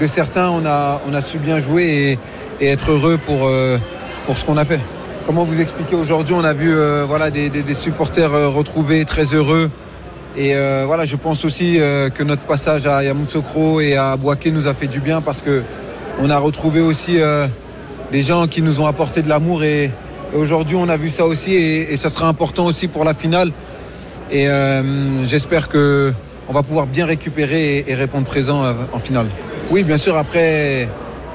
de 0.00 0.06
certains, 0.06 0.50
on 0.50 0.64
a, 0.64 1.20
su 1.24 1.38
bien 1.38 1.58
jouer 1.58 2.18
et, 2.60 2.66
être 2.66 2.92
heureux 2.92 3.18
pour, 3.18 3.46
euh, 3.46 3.78
pour 4.24 4.36
ce 4.36 4.44
qu'on 4.44 4.56
a 4.56 4.64
fait. 4.64 4.80
Comment 5.26 5.44
vous 5.44 5.60
expliquer 5.60 5.96
aujourd'hui 5.96 6.34
On 6.34 6.44
a 6.44 6.52
vu 6.52 6.72
euh, 6.72 7.06
des, 7.30 7.74
supporters 7.74 8.32
euh, 8.32 8.48
retrouvés 8.48 9.04
très 9.04 9.34
heureux 9.34 9.70
Et 10.36 10.54
voilà, 10.86 11.04
je 11.04 11.16
pense 11.16 11.44
aussi 11.44 11.78
que 12.14 12.22
notre 12.22 12.42
passage 12.42 12.86
à 12.86 13.02
Yamoussoukro 13.02 13.80
et 13.80 13.96
à 13.96 14.16
Boaké 14.16 14.50
nous 14.50 14.66
a 14.68 14.74
fait 14.74 14.86
du 14.86 15.00
bien 15.00 15.20
parce 15.20 15.40
que 15.40 15.62
on 16.22 16.30
a 16.30 16.38
retrouvé 16.38 16.80
aussi 16.80 17.18
des 18.12 18.22
gens 18.22 18.46
qui 18.46 18.62
nous 18.62 18.80
ont 18.80 18.86
apporté 18.86 19.22
de 19.22 19.28
l'amour 19.28 19.64
et, 19.64 19.90
aujourd'hui 20.34 20.76
on 20.76 20.88
a 20.88 20.96
vu 20.96 21.08
ça 21.08 21.24
aussi 21.24 21.54
et, 21.54 21.96
ça 21.96 22.10
sera 22.10 22.28
important 22.28 22.66
aussi 22.66 22.86
pour 22.88 23.04
la 23.04 23.14
finale. 23.14 23.50
Et 24.30 24.46
j'espère 25.24 25.68
que 25.68 26.12
on 26.48 26.52
va 26.52 26.62
pouvoir 26.62 26.86
bien 26.86 27.06
récupérer 27.06 27.84
et, 27.86 27.94
répondre 27.94 28.26
présent 28.26 28.62
en 28.92 28.98
finale. 28.98 29.26
Oui, 29.70 29.82
bien 29.82 29.98
sûr. 29.98 30.16
Après, 30.16 30.88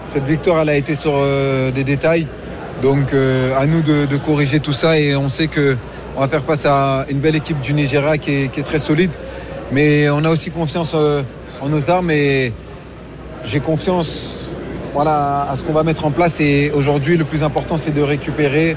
cette 0.08 0.26
victoire, 0.26 0.62
elle 0.62 0.70
a 0.70 0.76
été 0.76 0.96
sur 0.96 1.14
euh, 1.16 1.72
des 1.72 1.84
détails. 1.84 2.28
Donc, 2.82 3.14
euh, 3.14 3.58
à 3.60 3.66
nous 3.66 3.82
de, 3.82 4.06
corriger 4.18 4.60
tout 4.60 4.74
ça. 4.74 4.98
Et 4.98 5.16
on 5.16 5.30
sait 5.30 5.48
que 5.48 5.76
on 6.16 6.22
va 6.22 6.28
faire 6.28 6.44
face 6.44 6.66
à 6.66 7.06
une 7.10 7.20
belle 7.20 7.36
équipe 7.36 7.62
du 7.62 7.74
Nigeria 7.74 8.18
qui 8.18 8.32
est, 8.32 8.64
très 8.66 8.80
solide. 8.80 9.12
Mais 9.72 10.10
on 10.10 10.24
a 10.26 10.30
aussi 10.30 10.52
confiance 10.52 10.92
euh, 10.94 11.24
en 11.62 11.70
nos 11.70 11.90
armes 11.90 12.12
et 12.12 12.52
j'ai 13.46 13.60
confiance 13.62 14.36
voilà, 14.94 15.48
à 15.50 15.56
ce 15.58 15.64
qu'on 15.64 15.74
va 15.74 15.84
mettre 15.84 16.06
en 16.06 16.12
place. 16.12 16.40
Et 16.42 16.72
aujourd'hui, 16.74 17.18
le 17.18 17.24
plus 17.24 17.44
important, 17.44 17.78
c'est 17.78 17.94
de 17.94 18.02
récupérer, 18.02 18.76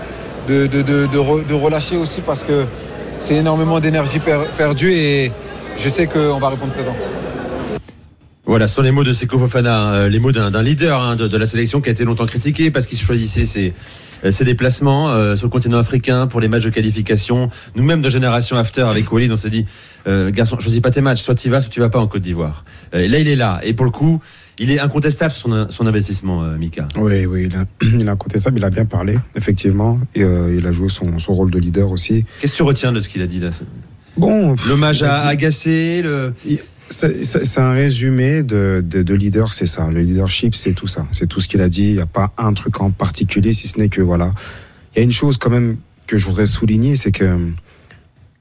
de, 0.49 0.67
de, 0.67 0.83
de, 0.83 1.07
de 1.07 1.19
re- 1.19 1.47
de 1.47 1.55
relâcher 1.55 1.97
aussi 1.97 2.21
parce 2.21 2.41
que 2.41 2.65
c'est 3.21 3.35
énormément 3.35 3.81
d'énergie 3.81 4.19
per- 4.21 4.47
perdue 4.57 4.93
et 4.93 5.33
je 5.79 5.89
sais 5.89 6.07
qu'on 6.07 6.39
va 6.39 6.51
répondre 6.51 6.73
présent. 6.73 6.95
Voilà, 8.47 8.67
ce 8.67 8.75
sont 8.75 8.83
les 8.83 8.91
mots 8.91 9.05
de 9.05 9.13
Seko 9.13 9.39
Fofana, 9.39 9.95
euh, 9.95 10.09
les 10.09 10.19
mots 10.19 10.33
d'un 10.33 10.63
leader 10.63 11.01
hein, 11.01 11.17
de, 11.17 11.29
de 11.29 11.37
la 11.37 11.47
sélection 11.47 11.81
qui 11.81 11.89
a 11.89 11.93
été 11.93 12.05
longtemps 12.05 12.27
critiqué 12.27 12.71
parce 12.71 12.87
qu'il 12.87 12.99
choisissait 12.99 13.47
ses, 13.47 13.73
euh, 14.25 14.31
ses 14.31 14.45
déplacements 14.45 15.11
euh, 15.11 15.35
sur 15.35 15.47
le 15.47 15.51
continent 15.51 15.79
africain 15.79 16.27
pour 16.27 16.41
les 16.41 16.49
matchs 16.49 16.65
de 16.65 16.71
qualification. 16.71 17.49
Nous-mêmes 17.75 18.03
de 18.03 18.09
génération 18.09 18.57
after 18.59 18.83
avec 18.83 19.11
Walid, 19.11 19.33
on 19.33 19.37
s'est 19.37 19.51
dit, 19.51 19.65
euh, 20.07 20.31
garçon, 20.31 20.59
choisis 20.59 20.81
pas 20.81 20.91
tes 20.91 21.01
matchs, 21.01 21.23
soit 21.23 21.35
tu 21.35 21.49
vas, 21.49 21.61
soit 21.61 21.71
tu 21.71 21.81
vas 21.81 21.89
pas 21.89 21.99
en 21.99 22.07
Côte 22.07 22.23
d'Ivoire. 22.23 22.65
Euh, 22.95 23.01
et 23.01 23.09
là, 23.09 23.19
il 23.19 23.29
est 23.29 23.37
là. 23.37 23.61
Et 23.63 23.73
pour 23.73 23.87
le 23.87 23.91
coup, 23.91 24.21
il 24.59 24.71
est 24.71 24.79
incontestable 24.79 25.33
son, 25.33 25.67
son 25.71 25.87
investissement, 25.87 26.45
euh, 26.45 26.57
Mika. 26.57 26.87
Oui, 26.97 27.27
oui, 27.27 27.49
il, 27.51 27.57
a, 27.57 27.65
il 27.83 28.07
est 28.07 28.09
incontestable, 28.09 28.59
il 28.59 28.65
a 28.65 28.71
bien 28.71 28.85
parlé, 28.85 29.19
effectivement. 29.35 29.99
Et, 30.15 30.23
euh, 30.23 30.55
il 30.57 30.67
a 30.67 30.73
joué 30.73 30.89
son, 30.89 31.19
son 31.19 31.33
rôle 31.33 31.51
de 31.51 31.59
leader 31.59 31.91
aussi. 31.91 32.25
Qu'est-ce 32.41 32.53
que 32.53 32.57
tu 32.59 32.63
retiens 32.63 32.93
de 32.93 33.01
ce 33.01 33.09
qu'il 33.09 33.23
a 33.23 33.27
dit 33.27 33.41
là 33.41 33.51
Bon, 34.17 34.55
L'hommage 34.69 35.03
à 35.03 35.27
Agacé, 35.27 36.01
le... 36.03 36.35
c'est- 36.91 37.59
un 37.59 37.73
résumé 37.73 38.43
de, 38.43 38.85
de, 38.87 39.03
de 39.03 39.15
leader, 39.15 39.53
c'est 39.55 39.67
ça. 39.67 39.89
Le 39.91 40.03
leadership, 40.03 40.55
c'est 40.55 40.73
tout 40.73 40.87
ça. 40.87 41.07
C'est 41.13 41.27
tout 41.27 41.41
ce 41.41 41.49
qu'il 41.49 41.61
a 41.61 41.69
dit. 41.69 41.85
Il 41.91 41.95
n'y 41.95 42.01
a 42.01 42.07
pas 42.07 42.33
un 42.39 42.53
truc 42.53 42.81
en 42.81 42.91
particulier, 42.91 43.53
si 43.53 43.69
ce 43.69 43.79
n'est 43.79 43.89
que 43.89 44.01
voilà. 44.03 44.33
Il 44.95 44.99
y 44.99 45.01
a 45.01 45.05
une 45.05 45.13
chose 45.13 45.37
quand 45.39 45.51
même 45.51 45.77
que 46.07 46.19
je 46.19 46.27
voudrais 46.27 46.47
souligner, 46.47 46.97
c'est 46.97 47.11
que 47.13 47.39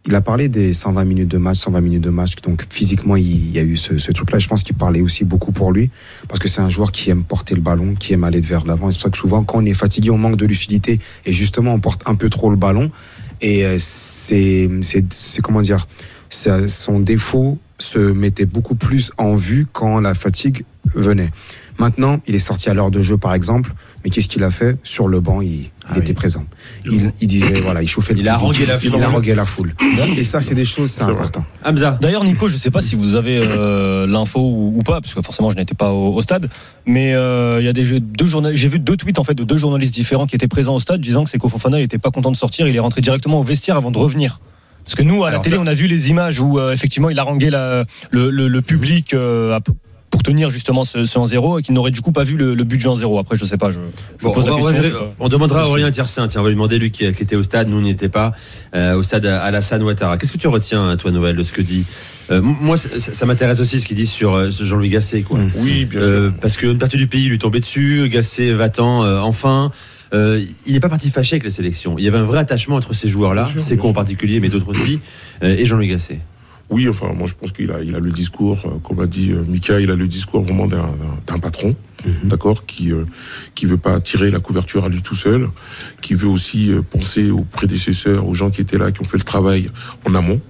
il 0.06 0.14
a 0.16 0.20
parlé 0.22 0.50
des 0.50 0.74
120 0.74 1.06
minutes 1.06 1.30
de 1.30 1.38
match, 1.38 1.60
120 1.60 1.80
minutes 1.80 2.02
de 2.04 2.10
match. 2.10 2.36
Donc 2.44 2.66
physiquement, 2.70 3.16
il 3.16 3.52
y 3.52 3.58
a 3.60 3.64
eu 3.64 3.78
ce, 3.78 4.00
ce 4.00 4.12
truc-là. 4.12 4.38
Je 4.38 4.50
pense 4.50 4.62
qu'il 4.62 4.76
parlait 4.76 5.00
aussi 5.00 5.24
beaucoup 5.24 5.54
pour 5.54 5.72
lui, 5.72 5.90
parce 6.28 6.42
que 6.42 6.50
c'est 6.50 6.60
un 6.60 6.68
joueur 6.70 6.92
qui 6.92 7.10
aime 7.10 7.24
porter 7.24 7.56
le 7.56 7.62
ballon, 7.62 7.96
qui 7.96 8.12
aime 8.12 8.26
aller 8.26 8.42
de 8.42 8.46
vers 8.46 8.66
l'avant. 8.66 8.92
C'est 8.92 8.98
pour 8.98 9.04
ça 9.04 9.10
que 9.12 9.18
souvent, 9.18 9.46
quand 9.46 9.60
on 9.60 9.66
est 9.66 9.74
fatigué, 9.74 10.10
on 10.10 10.18
manque 10.18 10.36
de 10.36 10.46
lucidité, 10.46 11.00
et 11.26 11.32
justement, 11.32 11.74
on 11.74 11.80
porte 11.80 12.02
un 12.06 12.16
peu 12.16 12.30
trop 12.30 12.50
le 12.50 12.58
ballon. 12.58 12.92
Et 13.40 13.66
euh, 13.66 13.78
c'est, 13.80 14.70
comment 15.42 15.62
dire, 15.62 15.88
son 16.30 17.00
défaut 17.00 17.58
se 17.84 18.00
mettait 18.00 18.46
beaucoup 18.46 18.76
plus 18.76 19.12
en 19.18 19.36
vue 19.36 19.68
quand 19.72 20.00
la 20.00 20.14
fatigue 20.14 20.66
venait. 20.96 21.32
Maintenant, 21.80 22.20
il 22.28 22.36
est 22.36 22.40
sorti 22.40 22.70
à 22.70 22.74
l'heure 22.74 22.92
de 22.92 23.02
jeu, 23.02 23.18
par 23.18 23.34
exemple, 23.34 23.74
mais 24.04 24.12
qu'est-ce 24.12 24.28
qu'il 24.28 24.44
a 24.44 24.52
fait 24.52 24.78
Sur 24.84 25.08
le 25.08 25.20
banc, 25.20 25.42
il, 25.42 25.72
il 25.92 25.98
était 25.98 26.14
présent. 26.14 26.46
Il, 26.86 27.12
il 27.20 27.28
disait, 27.28 27.62
voilà, 27.62 27.82
il 27.82 27.88
chauffait 27.88 28.14
le 28.14 28.20
Il 28.20 28.26
la 28.26 28.38
foule. 28.38 28.56
Il 28.60 28.70
a 28.70 29.06
harangué 29.06 29.34
la 29.34 29.46
foule. 29.46 29.74
Et 30.16 30.24
ça, 30.24 30.42
c'est 30.42 30.54
des 30.54 30.66
choses, 30.66 30.92
c'est 30.92 31.04
important. 31.04 31.44
Hamza. 31.66 31.98
D'ailleurs, 32.00 32.24
Nico, 32.24 32.48
je 32.48 32.56
ne 32.56 32.60
sais 32.60 32.70
pas 32.70 32.82
si 32.82 32.96
vous 32.96 33.16
avez 33.16 33.38
euh, 33.40 34.06
l'info 34.06 34.40
ou, 34.40 34.74
ou 34.78 34.84
pas, 34.84 35.02
parce 35.02 35.16
que 35.16 35.22
forcément, 35.24 35.50
je 35.50 35.56
n'étais 35.56 35.74
pas 35.74 35.92
au, 35.92 36.14
au 36.14 36.22
stade. 36.22 36.48
Mais 36.86 37.16
euh, 37.16 37.60
il 37.60 37.66
y 37.66 37.70
a 37.70 37.74
des 37.74 38.00
deux 38.00 38.26
journalistes. 38.28 38.62
J'ai 38.62 38.70
vu 38.70 38.78
deux 38.78 38.96
tweets 38.96 39.18
en 39.18 39.24
fait 39.24 39.34
de 39.34 39.44
deux 39.44 39.58
journalistes 39.58 39.96
différents 39.96 40.28
qui 40.28 40.36
étaient 40.36 40.48
présents 40.48 40.76
au 40.76 40.80
stade, 40.80 41.02
disant 41.02 41.24
que 41.24 41.30
Seko 41.32 41.50
Fofana 41.50 41.78
n'était 41.80 41.98
pas 41.98 42.12
content 42.12 42.32
de 42.32 42.38
sortir. 42.38 42.68
Il 42.68 42.76
est 42.76 42.80
rentré 42.80 43.02
directement 43.02 43.40
au 43.40 43.44
vestiaire 43.44 43.78
avant 43.78 43.90
de 43.90 43.98
revenir. 43.98 44.40
Parce 44.86 44.96
que 44.96 45.04
nous, 45.04 45.24
à 45.24 45.32
la 45.32 45.40
télé, 45.40 45.56
ça- 45.56 45.62
on 45.62 45.68
a 45.68 45.74
vu 45.74 45.88
les 45.88 46.10
images 46.10 46.40
où 46.42 46.60
euh, 46.60 46.74
effectivement 46.74 47.10
il 47.10 47.18
haranguait 47.20 47.50
la, 47.50 47.86
le, 48.12 48.30
le, 48.30 48.48
le 48.48 48.62
public 48.62 49.14
euh, 49.14 49.54
à- 49.56 49.60
pour 50.10 50.22
tenir 50.22 50.52
justement 50.52 50.84
ce, 50.84 51.06
ce 51.06 51.18
1-0 51.18 51.60
et 51.60 51.64
qu'il 51.64 51.74
n'aurait 51.74 51.90
du 51.90 52.02
coup 52.02 52.12
pas 52.12 52.24
vu 52.24 52.36
le, 52.38 52.54
le 52.54 52.64
but 52.64 52.78
du 52.78 52.86
1-0. 52.86 53.20
Après, 53.20 53.36
je 53.36 53.46
sais 53.46 53.58
pas. 53.58 53.72
Je, 53.72 53.80
je 54.20 54.24
Bon, 54.24 54.32
pose 54.32 54.44
on, 54.48 54.58
la 54.58 54.62
va- 54.62 54.68
on 54.70 54.72
question. 54.72 54.82
va- 54.82 54.88
je 54.88 54.94
sais 54.94 55.00
pas. 55.00 55.12
on 55.20 55.28
demandera 55.30 55.62
à 55.64 55.66
Aurélien 55.66 55.90
Tiersin, 55.90 56.28
tiens, 56.28 56.42
on 56.42 56.44
va 56.44 56.50
lui 56.50 56.56
demander 56.56 56.78
lui 56.78 56.92
qui, 56.92 57.12
qui 57.14 57.24
était 57.24 57.36
au 57.36 57.42
stade, 57.42 57.68
nous 57.68 57.78
on 57.78 57.82
n'y 57.82 57.90
était 57.90 58.10
pas, 58.10 58.34
euh, 58.76 58.94
au 58.96 59.02
stade 59.02 59.26
Alassane 59.26 59.82
Ouattara. 59.82 60.18
Qu'est-ce 60.20 60.32
que 60.32 60.38
tu 60.38 60.48
retiens, 60.48 60.96
toi, 60.98 61.10
Noël, 61.10 61.36
de 61.36 61.42
ce 61.42 61.52
que 61.52 61.64
dit 61.64 61.86
euh, 62.30 62.42
Moi, 62.42 62.78
ça, 62.78 62.90
ça 63.00 63.26
m'intéresse 63.26 63.60
aussi 63.60 63.80
ce 63.80 63.88
qu'il 63.88 63.96
dit 63.98 64.06
sur 64.06 64.36
euh, 64.36 64.50
ce 64.52 64.64
Jean-Louis 64.64 64.90
Gasset, 64.90 65.22
quoi. 65.24 65.40
Oui, 65.56 65.86
bien 65.86 66.00
Euh, 66.02 66.30
sûr. 66.30 66.38
parce 66.40 66.58
qu'une 66.58 66.78
partie 66.78 66.98
du 66.98 67.08
pays 67.08 67.28
lui 67.28 67.40
tombait 67.40 67.60
dessus, 67.62 68.08
Gasset 68.12 68.52
va-t'en 68.52 69.04
euh, 69.04 69.20
enfin. 69.20 69.72
Euh, 70.14 70.44
il 70.66 70.74
n'est 70.74 70.80
pas 70.80 70.90
parti 70.90 71.10
fâché 71.10 71.36
avec 71.36 71.44
la 71.44 71.50
sélection. 71.50 71.98
Il 71.98 72.04
y 72.04 72.08
avait 72.08 72.18
un 72.18 72.24
vrai 72.24 72.40
attachement 72.40 72.76
entre 72.76 72.94
ces 72.94 73.08
joueurs-là, 73.08 73.46
Seco 73.46 73.90
en 73.90 73.94
particulier, 73.94 74.40
mais 74.40 74.50
d'autres 74.50 74.70
aussi, 74.70 75.00
euh, 75.44 75.56
et 75.58 75.66
Jean-Louis 75.66 75.88
Gasset. 75.88 76.20
Oui, 76.70 76.88
enfin, 76.90 77.14
moi 77.14 77.28
je 77.28 77.34
pense 77.36 77.52
qu'il 77.52 77.70
a, 77.72 77.82
il 77.82 77.94
a 77.96 78.00
le 78.00 78.10
discours, 78.12 78.58
euh, 78.66 78.80
comme 78.80 79.00
a 79.00 79.06
dit 79.06 79.32
euh, 79.32 79.44
Mika, 79.48 79.80
il 79.80 79.92
a 79.92 79.96
le 79.96 80.08
discours 80.08 80.44
vraiment 80.44 80.66
d'un, 80.66 80.78
d'un- 80.78 81.22
d'un 81.28 81.40
patron, 81.40 81.76
d'accord, 82.24 82.66
qui 82.66 82.92
euh, 82.92 83.06
qui 83.54 83.66
veut 83.68 83.78
pas 83.78 84.00
tirer 84.00 84.32
la 84.32 84.40
couverture 84.40 84.84
à 84.86 84.90
lui 84.90 85.02
tout 85.02 85.16
seul, 85.16 85.50
qui 86.02 86.16
veut 86.16 86.28
aussi 86.28 86.72
euh, 86.72 86.82
penser 86.82 87.30
aux 87.30 87.44
prédécesseurs, 87.44 88.28
aux 88.28 88.34
gens 88.34 88.50
qui 88.50 88.62
étaient 88.62 88.78
là, 88.80 88.92
qui 88.92 89.02
ont 89.02 89.06
fait 89.06 89.18
le 89.18 89.24
travail 89.24 89.70
en 90.06 90.16
amont, 90.16 90.42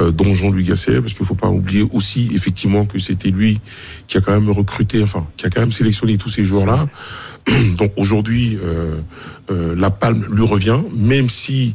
euh, 0.00 0.10
dont 0.10 0.34
Jean-Louis 0.34 0.64
Gasset, 0.64 1.00
parce 1.00 1.14
qu'il 1.14 1.24
faut 1.26 1.34
pas 1.36 1.50
oublier 1.50 1.86
aussi 1.92 2.30
effectivement 2.34 2.84
que 2.84 2.98
c'était 2.98 3.30
lui 3.30 3.60
qui 4.08 4.16
a 4.16 4.20
quand 4.22 4.32
même 4.32 4.50
recruté, 4.50 5.02
enfin, 5.02 5.26
qui 5.36 5.46
a 5.46 5.50
quand 5.50 5.60
même 5.60 5.72
sélectionné 5.72 6.16
tous 6.16 6.30
ces 6.30 6.42
joueurs-là. 6.42 6.88
Donc 7.78 7.92
aujourd'hui, 7.96 8.58
euh, 8.62 9.00
euh, 9.50 9.74
la 9.76 9.90
palme 9.90 10.26
lui 10.32 10.44
revient, 10.44 10.80
même 10.94 11.28
si 11.30 11.74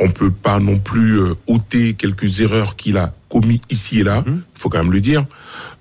on 0.00 0.10
peut 0.10 0.30
pas 0.30 0.58
non 0.58 0.78
plus 0.78 1.20
euh, 1.20 1.34
ôter 1.46 1.94
quelques 1.94 2.40
erreurs 2.40 2.76
qu'il 2.76 2.96
a 2.96 3.12
commis 3.28 3.60
ici 3.70 4.00
et 4.00 4.02
là. 4.02 4.24
Il 4.26 4.42
faut 4.54 4.68
quand 4.68 4.78
même 4.82 4.92
le 4.92 5.00
dire. 5.00 5.24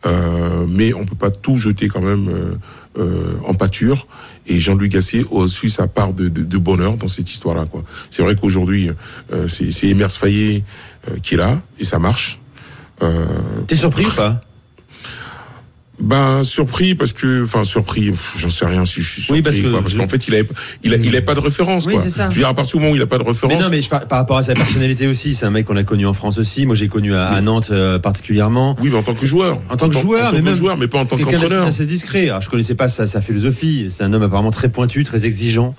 Euh, 0.06 0.66
mais 0.70 0.94
on 0.94 1.06
peut 1.06 1.16
pas 1.16 1.32
tout 1.32 1.56
jeter 1.58 1.88
quand 1.88 2.02
même 2.02 2.28
euh, 2.30 2.56
euh, 3.00 3.34
en 3.46 3.54
pâture. 3.54 4.08
Et 4.46 4.60
Jean-Louis 4.60 4.90
Gasset 4.90 5.24
a 5.32 5.48
su 5.48 5.70
sa 5.70 5.88
part 5.88 6.14
de, 6.14 6.28
de, 6.30 6.44
de 6.44 6.58
bonheur 6.58 6.98
dans 6.98 7.08
cette 7.08 7.32
histoire-là. 7.32 7.66
quoi. 7.66 7.84
C'est 8.10 8.22
vrai 8.24 8.36
qu'aujourd'hui, 8.36 8.92
euh, 9.32 9.48
c'est 9.48 9.72
c'est 9.72 9.88
Emers 9.88 10.12
Faye 10.12 10.64
euh, 11.10 11.18
qui 11.24 11.36
est 11.36 11.38
là 11.38 11.62
et 11.80 11.86
ça 11.86 11.98
marche. 12.00 12.40
Euh, 13.02 13.26
T'es 13.68 13.76
surpris 13.78 14.06
ou 14.06 14.12
pas? 14.12 14.42
Ben 16.00 16.44
surpris 16.44 16.96
parce 16.96 17.14
que, 17.14 17.44
enfin 17.44 17.64
surpris, 17.64 18.12
j'en 18.36 18.50
sais 18.50 18.66
rien 18.66 18.84
si 18.86 19.02
je 19.02 19.08
suis 19.08 19.22
surpris. 19.22 19.40
Oui, 19.40 19.42
parce 19.44 19.58
que- 19.58 19.68
quoi, 19.70 19.82
parce 19.82 19.94
qu'en 19.94 20.08
fait 20.08 20.28
il 20.28 20.34
avait, 20.34 20.48
il 20.84 20.94
a, 20.94 20.98
il 20.98 21.08
avait 21.10 21.22
pas 21.22 21.36
de 21.36 21.40
référence. 21.40 21.86
Oui, 21.86 21.94
quoi. 21.94 22.02
c'est 22.04 22.10
ça. 22.10 22.30
Je 22.30 22.36
veux 22.36 22.42
dire 22.42 22.48
à 22.48 22.54
partir 22.56 22.78
du 22.78 22.82
moment 22.82 22.94
où 22.94 22.96
il 22.96 23.02
a 23.02 23.06
pas 23.06 23.20
de 23.20 23.24
référence. 23.24 23.56
Mais 23.56 23.62
non, 23.64 23.70
mais 23.70 23.82
je 23.82 23.90
par, 23.90 24.08
par 24.08 24.18
rapport 24.18 24.38
à 24.38 24.42
sa 24.44 24.54
personnalité 24.56 25.06
aussi, 25.08 25.36
c'est 25.36 25.46
un 25.46 25.52
mec 25.52 25.68
qu'on 25.68 25.76
a 25.78 25.84
connu 25.84 26.08
en 26.08 26.14
France 26.14 26.40
aussi. 26.40 26.66
Moi, 26.66 26.76
j'ai 26.76 26.88
connu 26.88 27.14
à, 27.14 27.28
à 27.28 27.42
Nantes 27.42 27.70
euh, 27.72 28.00
particulièrement. 28.00 28.76
Oui, 28.82 28.90
mais 28.92 28.98
en 28.98 29.04
tant 29.04 29.14
que 29.14 29.26
joueur. 29.26 29.62
En 29.70 29.78
tant 29.78 29.88
que 29.88 29.96
joueur, 29.98 30.24
en 30.24 30.26
tant 30.28 30.34
mais 30.34 30.40
que 30.40 30.46
même 30.46 30.56
joueur, 30.56 30.78
mais 30.78 30.88
pas 30.88 31.00
en 31.00 31.06
tant 31.06 31.16
qu'entraîneur. 31.16 31.66
d'assez 31.66 31.86
discret. 31.86 32.30
Alors, 32.30 32.42
je 32.42 32.50
connaissais 32.50 32.76
pas 32.76 32.88
sa, 32.88 33.06
sa 33.06 33.22
philosophie. 33.22 33.88
C'est 33.96 34.04
un 34.04 34.12
homme 34.14 34.24
apparemment 34.24 34.52
très 34.52 34.70
pointu, 34.70 35.04
très 35.04 35.26
exigeant 35.26 35.76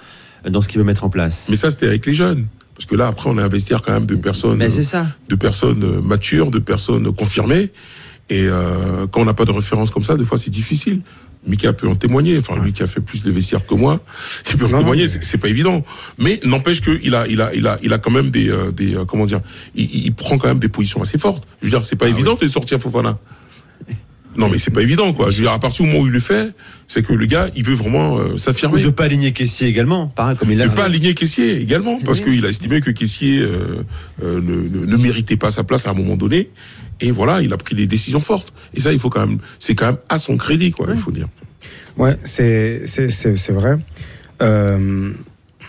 dans 0.48 0.60
ce 0.60 0.68
qu'il 0.68 0.78
veut 0.78 0.84
mettre 0.84 1.02
en 1.04 1.10
place. 1.10 1.46
Mais 1.50 1.56
ça, 1.56 1.70
c'était 1.72 1.86
avec 1.88 2.06
les 2.06 2.14
jeunes. 2.14 2.46
Parce 2.76 2.86
que 2.86 2.94
là, 2.96 3.06
après, 3.08 3.30
on 3.30 3.38
a 3.38 3.42
investi 3.42 3.72
quand 3.84 3.92
même 3.92 4.06
de 4.06 4.14
personnes, 4.16 4.58
Mais 4.58 4.68
c'est 4.70 4.82
ça. 4.82 5.06
de 5.28 5.34
personnes 5.36 6.00
matures, 6.00 6.50
de 6.50 6.58
personnes 6.58 7.12
confirmées. 7.14 7.70
Et 8.30 8.46
euh, 8.46 9.06
quand 9.10 9.20
on 9.20 9.24
n'a 9.24 9.34
pas 9.34 9.44
de 9.44 9.50
référence 9.52 9.90
comme 9.90 10.04
ça, 10.04 10.16
des 10.16 10.24
fois, 10.24 10.38
c'est 10.38 10.50
difficile. 10.50 11.02
Mika 11.46 11.74
peut 11.74 11.86
en 11.88 11.94
témoigner. 11.94 12.38
Enfin, 12.38 12.56
lui 12.58 12.72
qui 12.72 12.82
a 12.82 12.86
fait 12.86 13.02
plus 13.02 13.22
de 13.22 13.30
vestiaires 13.30 13.66
que 13.66 13.74
moi, 13.74 14.00
il 14.50 14.56
peut 14.56 14.64
en 14.64 14.68
Non, 14.70 14.78
témoigner. 14.78 15.02
mais- 15.04 15.18
C'est 15.22 15.36
pas 15.38 15.48
évident. 15.48 15.84
Mais 16.18 16.40
n'empêche 16.44 16.80
qu'il 16.80 17.14
a, 17.14 17.26
il 17.28 17.40
a, 17.42 17.54
il 17.54 17.66
a, 17.66 17.78
il 17.82 17.92
a 17.92 17.98
quand 17.98 18.10
même 18.10 18.30
des, 18.30 18.48
euh, 18.48 18.70
des, 18.72 18.94
euh, 18.96 19.04
comment 19.04 19.26
dire, 19.26 19.40
il, 19.74 20.06
il 20.06 20.14
prend 20.14 20.38
quand 20.38 20.48
même 20.48 20.58
des 20.58 20.70
positions 20.70 21.02
assez 21.02 21.18
fortes. 21.18 21.44
Je 21.60 21.66
veux 21.66 21.70
dire, 21.70 21.84
c'est 21.84 21.96
pas 21.96 22.08
évident 22.08 22.34
de 22.40 22.48
sortir 22.48 22.78
Fofana. 22.80 23.18
Non, 24.36 24.48
mais 24.48 24.58
c'est 24.58 24.70
pas 24.72 24.82
évident, 24.82 25.12
quoi. 25.12 25.30
Je 25.30 25.36
veux 25.36 25.42
dire, 25.44 25.52
à 25.52 25.58
partir 25.58 25.84
du 25.84 25.90
moment 25.90 26.04
où 26.04 26.06
il 26.06 26.12
le 26.12 26.20
fait, 26.20 26.52
c'est 26.86 27.06
que 27.06 27.12
le 27.12 27.26
gars, 27.26 27.48
il 27.54 27.64
veut 27.64 27.74
vraiment 27.74 28.18
euh, 28.18 28.36
s'affirmer. 28.36 28.82
de 28.82 28.88
pas 28.88 29.04
aligner 29.04 29.32
Caissier 29.32 29.68
également, 29.68 30.08
pareil, 30.08 30.36
comme 30.36 30.50
il 30.50 30.58
l'a 30.58 30.66
De 30.66 30.74
pas 30.74 30.84
aligner 30.86 31.14
Caissier 31.14 31.60
également, 31.60 31.98
parce 32.04 32.20
qu'il 32.20 32.44
a 32.44 32.48
estimé 32.48 32.80
que 32.80 32.90
Caissier 32.90 33.40
euh, 33.40 33.84
euh, 34.22 34.40
ne, 34.40 34.80
ne, 34.80 34.86
ne 34.86 34.96
méritait 34.96 35.36
pas 35.36 35.50
sa 35.50 35.62
place 35.64 35.86
à 35.86 35.90
un 35.90 35.94
moment 35.94 36.16
donné. 36.16 36.50
Et 37.00 37.10
voilà, 37.10 37.42
il 37.42 37.52
a 37.52 37.56
pris 37.56 37.74
des 37.74 37.86
décisions 37.86 38.20
fortes. 38.20 38.52
Et 38.74 38.80
ça, 38.80 38.92
il 38.92 38.98
faut 38.98 39.10
quand 39.10 39.26
même, 39.26 39.38
c'est 39.58 39.74
quand 39.74 39.86
même 39.86 39.98
à 40.08 40.18
son 40.18 40.36
crédit, 40.36 40.70
quoi, 40.70 40.88
il 40.92 40.98
faut 40.98 41.10
dire. 41.10 41.28
Ouais, 41.96 42.16
c'est 42.24 42.82
c'est 42.86 43.08
c'est 43.08 43.36
c'est 43.36 43.52
vrai. 43.52 43.78
Euh, 44.42 45.12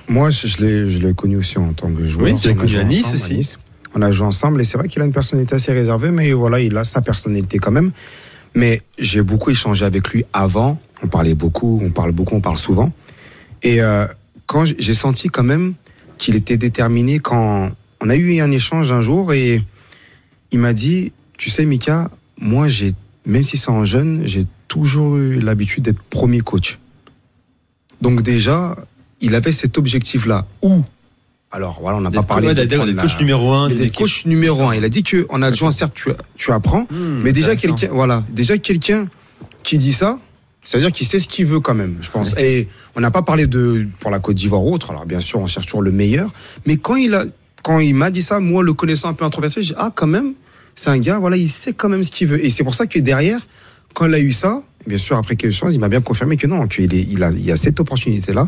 moi, 0.07 0.29
je, 0.31 0.47
je 0.47 0.65
l'ai 0.65 0.89
je 0.89 1.05
l'ai 1.05 1.13
connu 1.13 1.37
aussi 1.37 1.57
en 1.59 1.73
tant 1.73 1.91
que 1.91 2.05
joueur. 2.05 2.33
Oui, 2.33 2.39
tu 2.41 2.47
l'as 2.47 2.53
a 2.53 2.57
connu 2.57 2.77
à 2.77 2.83
Nice 2.83 3.05
ensemble, 3.05 3.15
aussi. 3.17 3.57
On 3.93 4.01
a 4.01 4.11
joué 4.11 4.27
ensemble 4.27 4.61
et 4.61 4.63
c'est 4.63 4.77
vrai 4.77 4.87
qu'il 4.87 5.01
a 5.01 5.05
une 5.05 5.13
personnalité 5.13 5.55
assez 5.55 5.71
réservée, 5.71 6.11
mais 6.11 6.33
voilà, 6.33 6.59
il 6.59 6.75
a 6.77 6.83
sa 6.83 7.01
personnalité 7.01 7.59
quand 7.59 7.71
même. 7.71 7.91
Mais 8.55 8.81
j'ai 8.97 9.21
beaucoup 9.21 9.51
échangé 9.51 9.85
avec 9.85 10.09
lui 10.09 10.25
avant. 10.33 10.79
On 11.03 11.07
parlait 11.07 11.35
beaucoup, 11.35 11.79
on 11.83 11.91
parle 11.91 12.13
beaucoup, 12.13 12.35
on 12.35 12.41
parle 12.41 12.57
souvent. 12.57 12.91
Et 13.61 13.81
euh, 13.81 14.07
quand 14.45 14.63
j'ai 14.65 14.93
senti 14.93 15.27
quand 15.29 15.43
même 15.43 15.73
qu'il 16.17 16.35
était 16.35 16.57
déterminé 16.57 17.19
quand 17.19 17.71
on 18.01 18.09
a 18.09 18.15
eu 18.15 18.39
un 18.39 18.51
échange 18.51 18.91
un 18.91 19.01
jour 19.01 19.33
et 19.33 19.61
il 20.51 20.59
m'a 20.59 20.73
dit, 20.73 21.11
tu 21.37 21.49
sais, 21.49 21.65
Mika, 21.65 22.09
moi, 22.39 22.69
j'ai, 22.69 22.93
même 23.25 23.43
si 23.43 23.57
c'est 23.57 23.69
en 23.69 23.85
jeune, 23.85 24.25
j'ai 24.25 24.45
toujours 24.67 25.17
eu 25.17 25.39
l'habitude 25.39 25.83
d'être 25.83 26.01
premier 26.01 26.39
coach. 26.39 26.79
Donc 28.01 28.21
déjà, 28.21 28.75
il 29.21 29.35
avait 29.35 29.51
cet 29.51 29.77
objectif-là. 29.77 30.45
Où 30.61 30.83
alors 31.55 31.77
voilà, 31.81 31.97
on 31.97 32.01
n'a 32.01 32.11
pas 32.11 32.21
parlé 32.23 32.49
de 32.53 32.65
des 32.65 32.75
la- 32.75 33.01
coachs 33.01 33.17
numéro 33.19 33.53
un, 33.53 33.69
des 33.69 33.89
coachs 33.89 34.25
numéro 34.25 34.63
un. 34.67 34.75
Il 34.75 34.83
a 34.83 34.89
dit 34.89 35.03
que 35.03 35.25
en 35.29 35.41
adjoint, 35.41 35.71
certes, 35.71 35.93
tu, 35.95 36.09
tu 36.35 36.51
apprends, 36.51 36.85
Hmm, 36.91 37.21
mais 37.23 37.31
déjà 37.31 37.55
quelqu'un, 37.55 37.87
voilà, 37.91 38.23
déjà 38.29 38.57
quelqu'un 38.57 39.07
qui 39.63 39.77
dit 39.77 39.93
ça, 39.93 40.19
ça 40.65 40.77
veut 40.77 40.83
dire 40.83 40.91
qu'il 40.91 41.07
sait 41.07 41.19
ce 41.19 41.27
qu'il 41.29 41.45
veut 41.45 41.61
quand 41.61 41.73
même, 41.73 41.95
je 42.01 42.11
pense. 42.11 42.35
Et 42.37 42.67
on 42.95 42.99
n'a 42.99 43.09
pas 43.09 43.21
parlé 43.21 43.47
de 43.47 43.87
pour 44.01 44.11
la 44.11 44.19
Côte 44.19 44.35
d'Ivoire 44.35 44.63
ou 44.65 44.73
autre. 44.73 44.91
Alors 44.91 45.05
bien 45.05 45.21
sûr, 45.21 45.39
on 45.39 45.47
cherche 45.47 45.65
toujours 45.67 45.81
le 45.81 45.91
meilleur, 45.91 46.29
mais 46.65 46.75
quand 46.75 46.97
il 46.97 47.13
a, 47.15 47.23
quand 47.63 47.79
il 47.79 47.95
m'a 47.95 48.11
dit 48.11 48.21
ça, 48.21 48.39
moi 48.41 48.61
le 48.61 48.73
connaissant 48.73 49.07
un 49.07 49.13
peu 49.13 49.23
introverti, 49.23 49.63
j'ai 49.63 49.75
ah 49.77 49.91
quand 49.95 50.07
même, 50.07 50.33
c'est 50.75 50.89
un 50.89 50.99
gars, 50.99 51.19
voilà, 51.19 51.37
il 51.37 51.49
sait 51.49 51.71
quand 51.73 51.87
même 51.87 52.03
ce 52.03 52.11
qu'il 52.11 52.27
veut. 52.27 52.43
Et 52.45 52.49
c'est 52.49 52.65
pour 52.65 52.75
ça 52.75 52.85
que 52.85 52.99
derrière, 52.99 53.39
quand 53.95 54.05
il 54.05 54.13
a 54.13 54.19
eu 54.19 54.33
ça, 54.33 54.61
bien 54.85 54.99
sûr 54.99 55.17
après 55.17 55.35
quelque 55.35 55.53
chose, 55.53 55.73
il 55.73 55.79
m'a 55.79 55.89
bien 55.89 56.01
confirmé 56.01 56.37
que 56.37 56.45
non, 56.45 56.67
qu'il 56.67 56.93
est, 56.93 57.07
il 57.09 57.23
a, 57.23 57.31
il 57.31 57.43
y 57.43 57.51
a 57.51 57.55
cette 57.55 57.79
opportunité 57.79 58.33
là, 58.33 58.47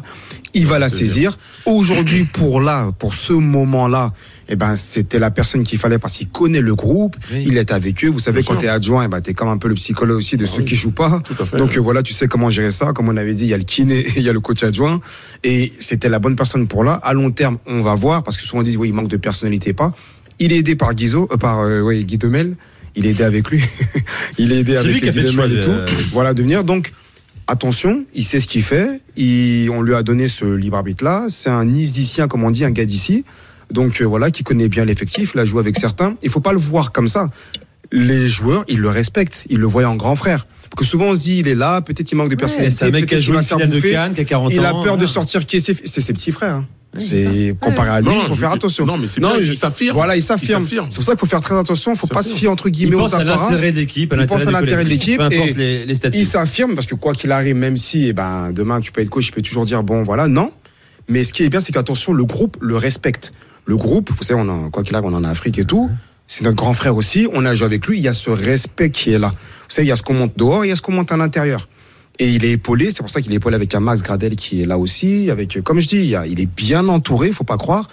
il 0.53 0.65
va 0.67 0.77
la 0.77 0.89
saisir. 0.89 1.37
Aujourd'hui, 1.65 2.25
pour 2.25 2.61
là, 2.61 2.91
pour 2.99 3.13
ce 3.13 3.33
moment-là, 3.33 4.11
eh 4.49 4.55
ben 4.55 4.75
c'était 4.75 5.19
la 5.19 5.31
personne 5.31 5.63
qu'il 5.63 5.79
fallait 5.79 5.99
parce 5.99 6.17
qu'il 6.17 6.29
connaît 6.29 6.61
le 6.61 6.75
groupe, 6.75 7.15
il 7.31 7.57
est 7.57 7.71
avec 7.71 8.03
eux. 8.03 8.09
Vous 8.09 8.19
savez, 8.19 8.41
Bien 8.41 8.47
quand 8.47 8.53
sûr. 8.53 8.61
tu 8.61 8.65
es 8.67 8.69
adjoint, 8.69 9.05
eh 9.05 9.07
ben 9.07 9.21
t'es 9.21 9.33
comme 9.33 9.49
un 9.49 9.57
peu 9.57 9.67
le 9.67 9.75
psychologue 9.75 10.17
aussi 10.17 10.37
de 10.37 10.45
ceux 10.45 10.63
qui 10.63 10.75
jouent 10.75 10.91
pas. 10.91 11.21
à 11.39 11.45
fait. 11.45 11.57
Donc 11.57 11.75
euh, 11.75 11.79
voilà, 11.79 12.03
tu 12.03 12.13
sais 12.13 12.27
comment 12.27 12.49
gérer 12.49 12.71
ça. 12.71 12.93
Comme 12.93 13.09
on 13.09 13.17
avait 13.17 13.33
dit, 13.33 13.43
il 13.45 13.49
y 13.49 13.53
a 13.53 13.57
le 13.57 13.63
kiné, 13.63 13.99
et 14.07 14.13
il 14.17 14.23
y 14.23 14.29
a 14.29 14.33
le 14.33 14.39
coach 14.39 14.63
adjoint, 14.63 14.99
et 15.43 15.71
c'était 15.79 16.09
la 16.09 16.19
bonne 16.19 16.35
personne 16.35 16.67
pour 16.67 16.83
là. 16.83 16.93
À 17.03 17.13
long 17.13 17.31
terme, 17.31 17.57
on 17.65 17.81
va 17.81 17.95
voir 17.95 18.23
parce 18.23 18.37
que 18.37 18.43
souvent 18.43 18.59
on 18.61 18.63
dit 18.63 18.77
oui, 18.77 18.89
il 18.89 18.93
manque 18.93 19.09
de 19.09 19.17
personnalité, 19.17 19.73
pas. 19.73 19.91
Il 20.39 20.53
est 20.53 20.57
aidé 20.57 20.75
par 20.75 20.93
Guizot, 20.93 21.27
euh, 21.31 21.37
par 21.37 21.61
euh, 21.61 21.81
ouais, 21.81 22.03
Guy 22.03 22.17
Demel. 22.17 22.55
Il 22.97 23.05
est 23.05 23.11
aidé 23.11 23.23
avec 23.23 23.49
lui. 23.49 23.63
il 24.37 24.51
est 24.51 24.57
aidé 24.59 24.73
C'est 24.73 24.79
avec 24.79 24.93
lui 24.93 25.01
qui 25.01 25.07
a 25.07 25.11
Guy 25.11 25.19
fait 25.19 25.23
le 25.25 25.31
Demel 25.31 25.61
choix 25.63 25.73
et 25.75 25.85
tout. 25.87 25.93
Voilà, 26.11 26.33
de 26.33 26.41
venir. 26.41 26.63
Donc 26.65 26.91
attention, 27.47 28.03
il 28.13 28.25
sait 28.25 28.39
ce 28.41 28.47
qu'il 28.47 28.63
fait. 28.63 29.01
Il, 29.15 29.69
on 29.69 29.81
lui 29.81 29.93
a 29.95 30.03
donné 30.03 30.27
ce 30.27 30.43
libre 30.45 30.77
arbitre-là. 30.77 31.27
C'est 31.29 31.49
un 31.49 31.73
Isicien, 31.73 32.27
comme 32.27 32.43
on 32.43 32.51
dit, 32.51 32.65
un 32.65 32.71
gars 32.71 32.85
d'ici. 32.85 33.23
Donc 33.71 34.01
euh, 34.01 34.05
voilà, 34.05 34.31
qui 34.31 34.43
connaît 34.43 34.67
bien 34.67 34.83
l'effectif. 34.83 35.31
Il 35.35 35.39
a 35.39 35.45
joué 35.45 35.59
avec 35.59 35.77
certains. 35.79 36.15
Il 36.23 36.29
faut 36.29 36.39
pas 36.41 36.53
le 36.53 36.59
voir 36.59 36.91
comme 36.91 37.07
ça. 37.07 37.27
Les 37.91 38.27
joueurs, 38.27 38.65
ils 38.67 38.79
le 38.79 38.89
respectent. 38.89 39.45
Ils 39.49 39.59
le 39.59 39.67
voient 39.67 39.85
en 39.85 39.95
grand 39.95 40.15
frère. 40.15 40.45
Parce 40.69 40.79
que 40.83 40.85
souvent 40.85 41.05
on 41.11 41.15
se 41.15 41.21
dit, 41.23 41.39
il 41.39 41.47
est 41.47 41.55
là, 41.55 41.79
peut-être 41.81 42.11
il 42.11 42.15
manque 42.15 42.29
de 42.29 42.35
personnalité. 42.35 42.75
c'est 42.75 42.85
un 42.85 42.91
mec 42.91 43.05
qui 43.05 43.15
a 43.15 43.19
joué 43.21 43.37
une 43.37 43.41
finale 43.41 43.69
de 43.69 43.73
bouffer. 43.75 43.91
Cannes, 43.91 44.13
qui 44.13 44.21
a 44.21 44.25
40 44.25 44.53
Il 44.53 44.59
a 44.65 44.71
peur 44.71 44.81
de 44.81 44.87
voilà. 44.87 45.07
sortir 45.07 45.45
qui 45.45 45.57
est 45.57 45.59
ses, 45.61 45.73
c'est 45.73 46.01
ses 46.01 46.11
petits 46.13 46.33
frères. 46.33 46.55
hein. 46.55 46.65
C'est 46.99 47.55
comparé 47.59 47.89
à 47.89 48.01
lui, 48.01 48.09
Non, 48.09 48.21
il 48.23 48.27
faut 48.27 48.35
faire 48.35 48.51
attention. 48.51 48.85
non, 48.85 48.97
mais 48.97 49.07
c'est 49.07 49.19
bien, 49.19 49.31
il 49.39 49.55
s'affirme. 49.57 49.95
Voilà, 49.95 50.15
il 50.15 50.23
s'affirme. 50.23 50.65
C'est 50.65 50.77
pour 50.95 51.03
ça 51.03 51.11
qu'il 51.13 51.19
faut 51.19 51.25
faire 51.25 51.41
très 51.41 51.57
attention. 51.57 51.93
Il 51.93 51.97
faut 51.97 52.07
pas 52.07 52.23
se 52.23 52.35
fier 52.35 52.47
entre 52.49 52.67
Il 52.67 52.71
guillemets 52.71 52.95
aux 52.95 52.99
pense 52.99 53.13
à 53.13 53.19
apparences. 53.19 53.51
l'intérêt 53.51 53.71
de 53.71 53.77
l'équipe, 53.77 54.13
à 54.13 54.15
Il 54.17 54.25
pense 54.25 54.47
à 54.47 54.51
l'intérêt 54.51 54.83
de 54.83 54.89
l'équipe. 54.89 55.21
et. 55.31 55.85
Il 56.13 56.25
s'affirme 56.25 56.75
parce 56.75 56.87
que 56.87 56.95
quoi 56.95 57.13
qu'il 57.13 57.31
arrive, 57.31 57.55
même 57.55 57.77
si 57.77 58.07
eh 58.07 58.13
ben, 58.13 58.51
demain 58.51 58.81
tu 58.81 58.91
peux 58.91 59.01
être 59.01 59.09
coach, 59.09 59.27
je 59.27 59.31
peux 59.31 59.41
toujours 59.41 59.65
dire 59.65 59.83
bon 59.83 60.03
voilà, 60.03 60.27
non. 60.27 60.51
Mais 61.09 61.23
ce 61.23 61.31
qui 61.33 61.43
est 61.43 61.49
bien, 61.49 61.59
c'est 61.59 61.71
qu'attention, 61.71 62.11
le 62.13 62.25
groupe 62.25 62.57
le 62.59 62.75
respecte. 62.75 63.31
Le 63.65 63.77
groupe, 63.77 64.09
vous 64.15 64.23
savez, 64.23 64.39
on 64.43 64.67
a, 64.67 64.69
quoi 64.69 64.83
qu'il 64.83 64.95
arrive, 64.95 65.07
on 65.07 65.13
en 65.13 65.23
a 65.23 65.29
Afrique 65.29 65.57
et 65.59 65.65
tout. 65.65 65.89
C'est 66.25 66.43
notre 66.43 66.57
grand 66.57 66.73
frère 66.73 66.95
aussi. 66.97 67.27
On 67.33 67.45
a 67.45 67.53
joué 67.55 67.65
avec 67.65 67.85
lui. 67.87 67.97
Il 67.97 68.03
y 68.03 68.07
a 68.09 68.13
ce 68.13 68.29
respect 68.29 68.89
qui 68.91 69.13
est 69.13 69.19
là. 69.19 69.29
Vous 69.31 69.69
savez, 69.75 69.85
il 69.85 69.89
y 69.89 69.93
a 69.93 69.95
ce 69.95 70.03
qu'on 70.03 70.13
monte 70.13 70.37
dehors, 70.37 70.65
il 70.65 70.69
y 70.69 70.71
a 70.71 70.75
ce 70.75 70.81
qu'on 70.81 70.91
monte 70.91 71.11
à 71.11 71.17
l'intérieur. 71.17 71.67
Et 72.19 72.29
il 72.29 72.45
est 72.45 72.51
épaulé. 72.51 72.91
C'est 72.91 73.01
pour 73.01 73.09
ça 73.09 73.21
qu'il 73.21 73.31
est 73.31 73.35
épaulé 73.35 73.55
avec 73.55 73.73
un 73.75 73.79
Max 73.79 74.01
Gradel 74.01 74.35
qui 74.35 74.61
est 74.61 74.65
là 74.65 74.77
aussi. 74.77 75.29
Avec, 75.29 75.61
comme 75.63 75.79
je 75.79 75.87
dis, 75.87 76.15
il, 76.25 76.39
est 76.39 76.55
bien 76.55 76.87
entouré. 76.87 77.31
Faut 77.31 77.43
pas 77.43 77.57
croire. 77.57 77.87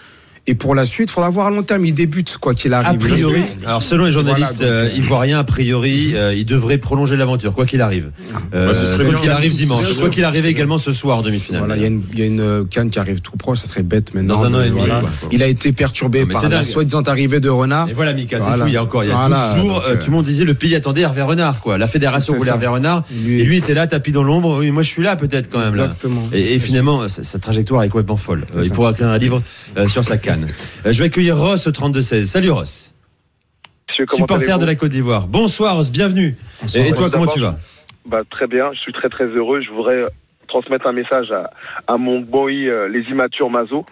Et 0.47 0.55
pour 0.55 0.75
la 0.75 0.85
suite, 0.85 1.09
il 1.09 1.13
faudra 1.13 1.31
voir 1.31 1.47
à 1.47 1.51
long 1.51 1.63
terme. 1.63 1.87
Il 1.87 1.95
débute, 1.95 2.37
quoi 2.39 2.53
qu'il 2.55 2.75
arrive. 2.75 2.89
A 2.89 2.95
priori, 2.95 3.45
alors 3.67 3.83
selon 3.83 4.05
les 4.05 4.11
journalistes 4.11 4.57
Voilà, 4.59 4.83
donc, 4.85 4.93
euh, 4.93 4.97
ivoiriens, 4.99 5.39
a 5.39 5.45
priori, 5.45 6.13
euh, 6.15 6.35
il 6.35 6.45
devrait 6.45 6.77
prolonger 6.77 7.17
l'aventure, 7.17 7.55
quoi 7.55 7.65
qu'il 7.65 7.81
arrive. 7.81 8.11
Euh, 8.55 8.67
Bah, 8.69 8.75
ce 8.75 8.85
serait 8.85 9.07
quoi 9.07 9.21
qu'il 9.21 9.31
arrive 9.31 9.55
dimanche, 9.57 9.95
quoi 9.99 10.11
qu'il 10.11 10.23
arrive 10.25 10.45
également 10.45 10.77
ce 10.77 10.93
soir 10.93 11.17
en 11.19 11.23
demi-finale. 11.23 11.61
Voilà, 11.61 11.77
il 11.77 11.83
y 11.83 11.85
a 11.85 11.89
une, 11.89 12.03
y 12.15 12.21
a 12.21 12.27
une 12.27 12.41
euh, 12.41 12.65
canne 12.65 12.91
qui 12.91 12.99
arrive 12.99 13.23
tout 13.23 13.39
proche, 13.39 13.61
ça 13.61 13.67
serait 13.67 13.83
bête 13.83 14.13
maintenant. 14.13 14.37
Dans 14.37 14.45
un 14.45 14.53
an 14.55 14.59
de- 14.59 14.65
et 14.65 14.69
demi, 14.69 14.81
voilà. 14.81 15.03
Il 15.33 15.43
a 15.43 15.47
été 15.47 15.73
perturbé 15.73 16.27
par 16.27 16.43
c'est 16.43 16.51
la 16.51 16.63
soi-disant 16.63 17.01
arrivée 17.03 17.41
de 17.41 17.49
Renard. 17.49 17.89
Et 17.89 17.95
voilà, 17.95 18.13
Mika, 18.13 18.39
c'est 18.39 18.47
Voilà. 18.47 18.65
fou. 18.65 18.69
Il 18.69 18.75
y 18.75 18.77
a 18.77 18.83
encore, 18.83 19.03
il 19.05 19.09
y 19.09 19.13
a 19.13 19.17
Voilà, 19.17 19.55
toujours, 19.55 19.81
donc, 19.81 19.99
tout 19.99 20.11
le 20.11 20.17
monde 20.17 20.25
disait 20.27 20.45
le 20.45 20.53
pays 20.55 20.75
attendait 20.75 21.01
Hervé 21.01 21.23
Renard, 21.23 21.61
quoi. 21.63 21.79
La 21.79 21.87
fédération 21.87 22.37
voulait. 22.37 22.51
Hervé 22.51 22.67
Renard. 22.67 23.03
Et 23.27 23.45
lui 23.45 23.57
était 23.57 23.73
là, 23.73 23.87
tapis 23.87 24.13
dans 24.13 24.23
l'ombre. 24.23 24.59
Oui, 24.59 24.71
moi 24.73 24.83
je 24.83 24.91
suis 24.91 25.03
là 25.03 25.17
peut-être 25.17 25.49
quand 25.49 25.61
même. 25.61 25.69
Exactement. 25.71 26.21
Et, 26.35 26.59
finalement, 26.59 27.09
sa, 27.09 27.39
trajectoire 27.39 27.83
est 27.83 27.89
complètement 27.89 28.19
folle. 28.19 28.45
Il 28.63 28.71
pourra 28.73 28.91
écrire 28.91 29.09
un 29.09 29.17
livre 29.17 29.41
sur 29.87 30.05
sa 30.05 30.19
canne. 30.19 30.34
Euh, 30.43 30.93
je 30.93 30.99
vais 30.99 31.07
accueillir 31.07 31.37
Ross 31.37 31.67
au 31.67 31.71
32-16. 31.71 32.25
Salut 32.25 32.51
Ross. 32.51 32.95
Monsieur, 33.89 34.07
Supporter 34.13 34.59
de 34.59 34.67
la 34.67 34.75
Côte 34.75 34.91
d'Ivoire. 34.91 35.27
Bonsoir 35.27 35.77
Ross, 35.77 35.91
bienvenue. 35.91 36.37
Bonsoir, 36.61 36.85
et, 36.85 36.93
toi, 36.93 37.07
comment 37.13 37.27
tu 37.27 37.41
vas 37.41 37.57
bah, 38.07 38.23
Très 38.29 38.47
bien, 38.47 38.73
je 38.73 38.81
suis 38.81 38.93
très 38.93 39.09
très 39.09 39.27
heureux. 39.27 39.61
Je 39.63 39.71
voudrais 39.71 40.07
transmettre 40.49 40.87
un 40.87 40.93
message 40.93 41.31
à, 41.31 41.51
à 41.87 41.97
mon 41.97 42.21
boy 42.21 42.69
euh, 42.69 42.89
Les 42.89 43.03
Immatures 43.03 43.51
Mazo, 43.51 43.87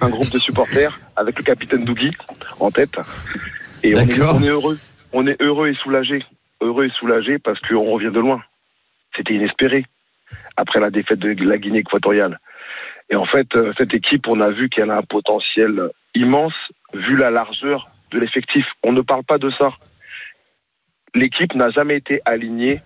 un 0.00 0.08
groupe 0.08 0.30
de 0.30 0.38
supporters 0.38 0.98
avec 1.16 1.36
le 1.36 1.44
capitaine 1.44 1.84
Dougui 1.84 2.12
en 2.60 2.70
tête. 2.70 2.94
Et 3.82 3.94
on 3.94 4.00
est, 4.00 4.06
D'accord. 4.06 4.36
on 4.38 4.42
est 4.42 4.48
heureux. 4.48 4.78
On 5.12 5.26
est 5.26 5.40
heureux 5.42 5.68
et 5.68 5.74
soulagé. 5.74 6.24
Heureux 6.60 6.86
et 6.86 6.90
soulagé 6.98 7.38
parce 7.38 7.60
qu'on 7.60 7.92
revient 7.92 8.12
de 8.12 8.20
loin. 8.20 8.42
C'était 9.16 9.34
inespéré 9.34 9.84
après 10.56 10.80
la 10.80 10.90
défaite 10.90 11.18
de 11.18 11.44
la 11.44 11.58
Guinée 11.58 11.80
équatoriale. 11.80 12.38
Et 13.12 13.16
en 13.16 13.26
fait, 13.26 13.54
euh, 13.54 13.74
cette 13.76 13.92
équipe, 13.92 14.26
on 14.26 14.40
a 14.40 14.50
vu 14.50 14.70
qu'elle 14.70 14.90
a 14.90 14.96
un 14.96 15.02
potentiel 15.02 15.90
immense 16.14 16.54
vu 16.94 17.14
la 17.14 17.30
largeur 17.30 17.90
de 18.10 18.18
l'effectif. 18.18 18.64
On 18.82 18.92
ne 18.92 19.02
parle 19.02 19.22
pas 19.22 19.36
de 19.36 19.50
ça. 19.50 19.70
L'équipe 21.14 21.54
n'a 21.54 21.68
jamais 21.68 21.96
été 21.96 22.22
alignée 22.24 22.80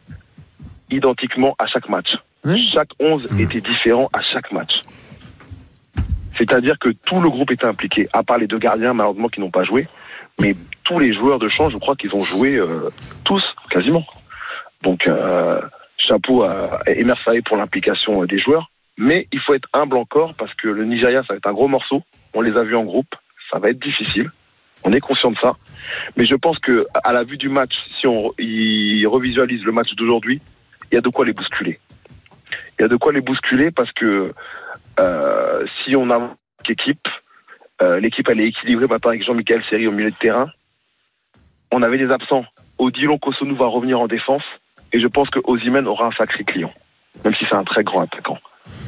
identiquement 0.91 1.55
à 1.61 1.67
chaque 1.67 1.89
match. 1.89 2.09
Chaque 2.73 2.91
11 2.99 3.41
était 3.41 3.61
différent 3.61 4.09
à 4.13 4.21
chaque 4.21 4.53
match. 4.53 4.73
C'est-à-dire 6.37 6.77
que 6.81 6.91
tout 6.91 7.21
le 7.21 7.31
groupe 7.31 7.53
était 7.53 7.65
impliqué, 7.65 8.09
à 8.13 8.25
part 8.25 8.39
les 8.39 8.47
deux 8.49 8.59
gardiens 8.59 8.95
malheureusement 8.95 9.29
qui 9.29 9.41
n'ont 9.41 9.51
pas 9.51 9.65
joué. 9.65 9.87
Mais 10.41 10.55
tous 10.85 10.99
les 10.99 11.15
joueurs 11.15 11.39
de 11.39 11.49
champ, 11.49 11.71
je 11.71 11.79
crois 11.79 11.95
qu'ils 11.95 12.15
ont 12.15 12.21
joué 12.21 12.57
euh, 12.57 12.89
tous, 13.25 13.43
quasiment. 13.71 14.05
Donc, 14.83 15.07
euh, 15.07 15.61
chapeau 15.99 16.43
à 16.43 16.81
Emer 16.87 17.15
Faé 17.25 17.43
pour 17.43 17.57
l'implication 17.57 18.25
des 18.25 18.39
joueurs. 18.41 18.71
Mais 18.99 19.29
il 19.33 19.41
faut 19.41 19.55
être 19.55 19.69
humble 19.73 19.97
encore 19.97 20.35
parce 20.35 20.55
que 20.55 20.69
le 20.69 20.85
Nigeria, 20.85 21.23
ça 21.23 21.35
va 21.35 21.37
être 21.37 21.47
un 21.47 21.53
gros 21.53 21.69
morceau. 21.69 22.03
On 22.35 22.41
les 22.41 22.57
a 22.57 22.63
vus 22.63 22.77
en 22.77 22.85
groupe. 22.85 23.15
Ça 23.51 23.59
va 23.59 23.71
être 23.71 23.79
difficile. 23.79 24.31
On 24.85 24.93
est 24.93 25.01
conscient 25.01 25.31
de 25.31 25.39
ça. 25.39 25.57
Mais 26.17 26.27
je 26.27 26.35
pense 26.35 26.59
que 26.59 26.87
à 27.05 27.13
la 27.13 27.25
vue 27.25 27.37
du 27.37 27.49
match, 27.49 27.73
si 28.01 28.07
on 28.07 28.33
y 28.39 29.05
revisualise 29.07 29.65
le 29.65 29.73
match 29.73 29.95
d'aujourd'hui, 29.95 30.41
il 30.91 30.95
y 30.95 30.99
a 30.99 31.01
de 31.01 31.09
quoi 31.09 31.25
les 31.25 31.33
bousculer. 31.33 31.79
Il 32.79 32.83
y 32.83 32.85
a 32.85 32.89
de 32.89 32.97
quoi 32.97 33.13
les 33.13 33.21
bousculer 33.21 33.71
parce 33.71 33.91
que 33.93 34.33
euh, 34.99 35.67
si 35.85 35.97
on 35.97 36.11
a 36.11 36.17
une 36.19 36.31
équipe, 36.69 37.09
euh, 37.83 38.01
l'équipe 38.01 38.29
elle 38.29 38.41
est 38.41 38.49
équilibrée 38.49 38.87
maintenant 38.89 39.11
avec 39.11 39.25
Jean-Michel 39.25 39.63
Seri 39.69 39.87
au 39.87 39.93
milieu 39.93 40.11
de 40.11 40.17
terrain. 40.17 40.51
On 41.73 41.83
avait 41.83 41.99
des 41.99 42.11
absents. 42.11 42.45
Odilon 42.79 43.19
Kosonou 43.19 43.57
va 43.57 43.67
revenir 43.67 44.01
en 44.01 44.07
défense 44.07 44.45
et 44.93 45.01
je 45.01 45.07
pense 45.07 45.31
que 45.31 45.41
Ozymen 45.45 45.87
aura 45.87 46.07
un 46.07 46.13
sacré 46.13 46.45
client, 46.45 46.73
même 47.25 47.35
si 47.35 47.45
c'est 47.49 47.57
un 47.57 47.65
très 47.65 47.83
grand 47.83 48.03
attaquant. 48.03 48.39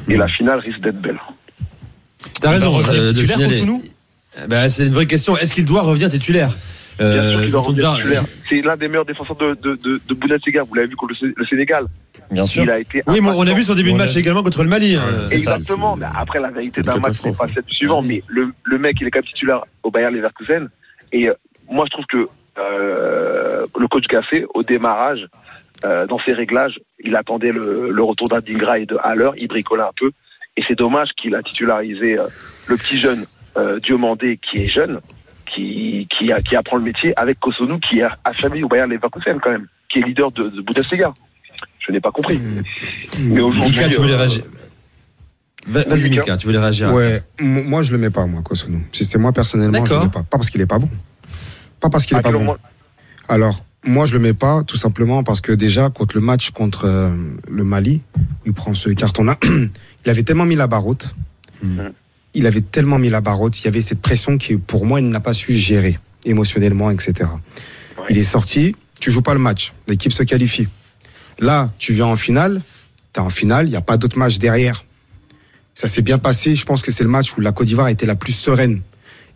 Et 0.07 0.17
la 0.17 0.27
finale 0.27 0.59
risque 0.59 0.79
d'être 0.81 0.99
belle. 1.01 1.19
T'as 2.41 2.49
raison 2.51 2.79
euh, 2.79 3.07
de 3.07 3.07
titulaire, 3.13 3.37
signaler. 3.37 3.53
Kossounou 3.55 3.83
Bah, 4.47 4.69
c'est 4.69 4.85
une 4.87 4.93
vraie 4.93 5.05
question. 5.07 5.37
Est-ce 5.37 5.53
qu'il 5.53 5.65
doit 5.65 5.81
revenir 5.81 6.09
titulaire 6.09 6.49
Bien 6.97 7.07
Euh, 7.07 7.31
sûr 7.31 7.41
qu'il 7.43 7.51
doit 7.51 7.59
on 7.61 7.63
revenir 7.63 7.83
dira- 7.83 7.95
titulaire. 7.97 8.23
C'est 8.49 8.61
l'un 8.61 8.75
des 8.75 8.87
meilleurs 8.89 9.05
défenseurs 9.05 9.37
de, 9.37 9.53
de, 9.55 9.75
de, 9.75 10.01
de 10.05 10.13
Bundesliga. 10.13 10.63
Vous 10.63 10.73
l'avez 10.73 10.87
vu 10.87 10.95
contre 10.95 11.13
le, 11.21 11.27
Sé- 11.29 11.33
le 11.35 11.45
Sénégal. 11.45 11.85
Bien 12.31 12.45
sûr. 12.45 12.63
Il 12.63 12.69
a 12.71 12.79
été 12.79 13.01
Oui, 13.07 13.21
mais 13.21 13.29
on 13.29 13.47
a 13.47 13.53
vu 13.53 13.63
son 13.63 13.73
début 13.75 13.93
de 13.93 13.97
match 13.97 14.15
également 14.17 14.43
contre 14.43 14.63
le 14.63 14.69
Mali. 14.69 14.95
hein. 14.95 15.01
Ça, 15.29 15.33
Exactement. 15.35 15.97
après, 16.15 16.39
la 16.39 16.49
vérité 16.51 16.81
d'un 16.81 16.97
match, 16.97 17.17
c'est 17.23 17.37
pas 17.37 17.47
celle 17.47 17.63
du 17.63 17.73
suivant. 17.73 18.01
Mais 18.01 18.21
le, 18.27 18.51
le 18.63 18.77
mec, 18.77 18.97
il 18.99 19.07
est 19.07 19.11
quand 19.11 19.19
même 19.19 19.25
titulaire 19.27 19.61
au 19.83 19.91
Bayern 19.91 20.13
Leverkusen. 20.13 20.67
Et 21.13 21.29
euh, 21.29 21.33
moi, 21.69 21.85
je 21.87 21.91
trouve 21.91 22.05
que 22.05 22.27
euh, 22.59 23.65
le 23.79 23.87
coach 23.87 24.03
Gassé, 24.09 24.45
au 24.53 24.63
démarrage, 24.63 25.25
euh, 25.85 26.05
dans 26.07 26.19
ses 26.25 26.33
réglages, 26.33 26.79
il 27.03 27.15
attendait 27.15 27.51
le, 27.51 27.91
le 27.91 28.03
retour 28.03 28.27
d'Adingra 28.27 28.79
et 28.79 28.85
de 28.85 28.97
Haller. 29.03 29.31
Il 29.37 29.47
bricolait 29.47 29.83
un 29.83 29.91
peu. 29.97 30.11
Et 30.57 30.63
c'est 30.67 30.75
dommage 30.77 31.09
qu'il 31.21 31.35
a 31.35 31.41
titularisé 31.43 32.19
euh, 32.19 32.27
le 32.67 32.75
petit 32.75 32.97
jeune 32.97 33.25
euh, 33.57 33.79
Diomandé, 33.79 34.39
qui 34.41 34.63
est 34.63 34.67
jeune, 34.67 34.99
qui, 35.53 36.07
qui, 36.17 36.31
a- 36.31 36.41
qui 36.41 36.55
apprend 36.55 36.77
le 36.77 36.83
métier, 36.83 37.13
avec 37.17 37.39
Kosonou, 37.39 37.79
qui 37.79 38.01
a 38.01 38.17
achabli 38.25 38.63
au 38.63 38.67
Bayern 38.67 38.89
Leverkusen 38.89 39.39
quand 39.41 39.51
même, 39.51 39.67
qui 39.91 39.99
est 39.99 40.01
leader 40.03 40.29
de, 40.31 40.49
de 40.49 40.61
Bundesliga. 40.61 41.13
Je 41.79 41.91
n'ai 41.93 42.01
pas 42.01 42.11
compris. 42.11 42.39
Mais 43.21 43.41
aujourd'hui, 43.41 43.71
Mika, 43.71 43.89
tu 43.89 43.97
voulais 44.01 44.13
euh, 44.13 44.17
réagir 44.17 44.43
Va- 45.67 45.83
Vas-y, 45.83 46.09
Mika. 46.09 46.37
Tu 46.37 46.45
voulais 46.47 46.59
réagir. 46.59 46.91
Ouais, 46.93 47.21
moi 47.39 47.81
je 47.81 47.91
le 47.91 47.97
mets 47.97 48.09
pas, 48.09 48.25
moi, 48.25 48.41
Kosonou. 48.43 48.81
Si 48.91 49.03
c'est 49.05 49.17
moi 49.17 49.31
personnellement, 49.31 49.77
je 49.77 49.83
le 49.83 49.87
D'accord. 49.89 50.03
mets 50.03 50.11
pas. 50.11 50.19
Pas 50.23 50.37
parce 50.37 50.49
qu'il 50.49 50.61
est 50.61 50.65
pas 50.67 50.77
bon. 50.79 50.89
Pas 51.79 51.89
parce 51.89 52.05
qu'il 52.05 52.15
est 52.17 52.19
Ah, 52.19 52.23
pas 52.23 52.31
bon. 52.31 52.57
Alors, 53.27 53.63
moi 53.85 54.05
je 54.05 54.13
le 54.13 54.19
mets 54.19 54.33
pas, 54.33 54.63
tout 54.63 54.77
simplement 54.77 55.23
parce 55.23 55.41
que 55.41 55.51
déjà, 55.51 55.89
contre 55.89 56.15
le 56.15 56.21
match 56.21 56.51
contre 56.51 56.85
euh, 56.85 57.11
le 57.49 57.63
Mali, 57.63 58.03
où 58.17 58.47
il 58.47 58.53
prend 58.53 58.73
ce 58.73 58.89
carton-là, 58.89 59.37
il 60.05 60.09
avait 60.09 60.23
tellement 60.23 60.45
mis 60.45 60.55
la 60.55 60.67
barre 60.67 60.85
haute. 60.85 61.15
Il 62.33 62.45
avait 62.45 62.61
tellement 62.61 62.99
mis 62.99 63.09
la 63.09 63.21
barre 63.21 63.41
haute. 63.41 63.59
Il 63.61 63.65
y 63.65 63.67
avait 63.67 63.81
cette 63.81 64.01
pression 64.01 64.37
qui, 64.37 64.57
pour 64.57 64.85
moi, 64.85 65.01
il 65.01 65.09
n'a 65.09 65.19
pas 65.19 65.33
su 65.33 65.53
gérer 65.53 65.99
émotionnellement, 66.25 66.91
etc. 66.91 67.29
Il 68.09 68.17
est 68.17 68.23
sorti, 68.23 68.75
tu 68.99 69.11
joues 69.11 69.21
pas 69.21 69.33
le 69.33 69.39
match, 69.39 69.73
l'équipe 69.87 70.13
se 70.13 70.23
qualifie. 70.23 70.67
Là, 71.39 71.71
tu 71.77 71.93
viens 71.93 72.05
en 72.05 72.15
finale, 72.15 72.61
tu 73.13 73.19
es 73.19 73.23
en 73.23 73.29
finale, 73.29 73.67
il 73.67 73.71
n'y 73.71 73.77
a 73.77 73.81
pas 73.81 73.97
d'autre 73.97 74.17
match 74.17 74.37
derrière. 74.39 74.85
Ça 75.73 75.87
s'est 75.87 76.01
bien 76.01 76.17
passé, 76.17 76.55
je 76.55 76.65
pense 76.65 76.81
que 76.81 76.91
c'est 76.91 77.03
le 77.03 77.09
match 77.09 77.35
où 77.37 77.41
la 77.41 77.51
Côte 77.51 77.67
d'Ivoire 77.67 77.87
a 77.87 77.91
été 77.91 78.05
la 78.05 78.15
plus 78.15 78.33
sereine. 78.33 78.81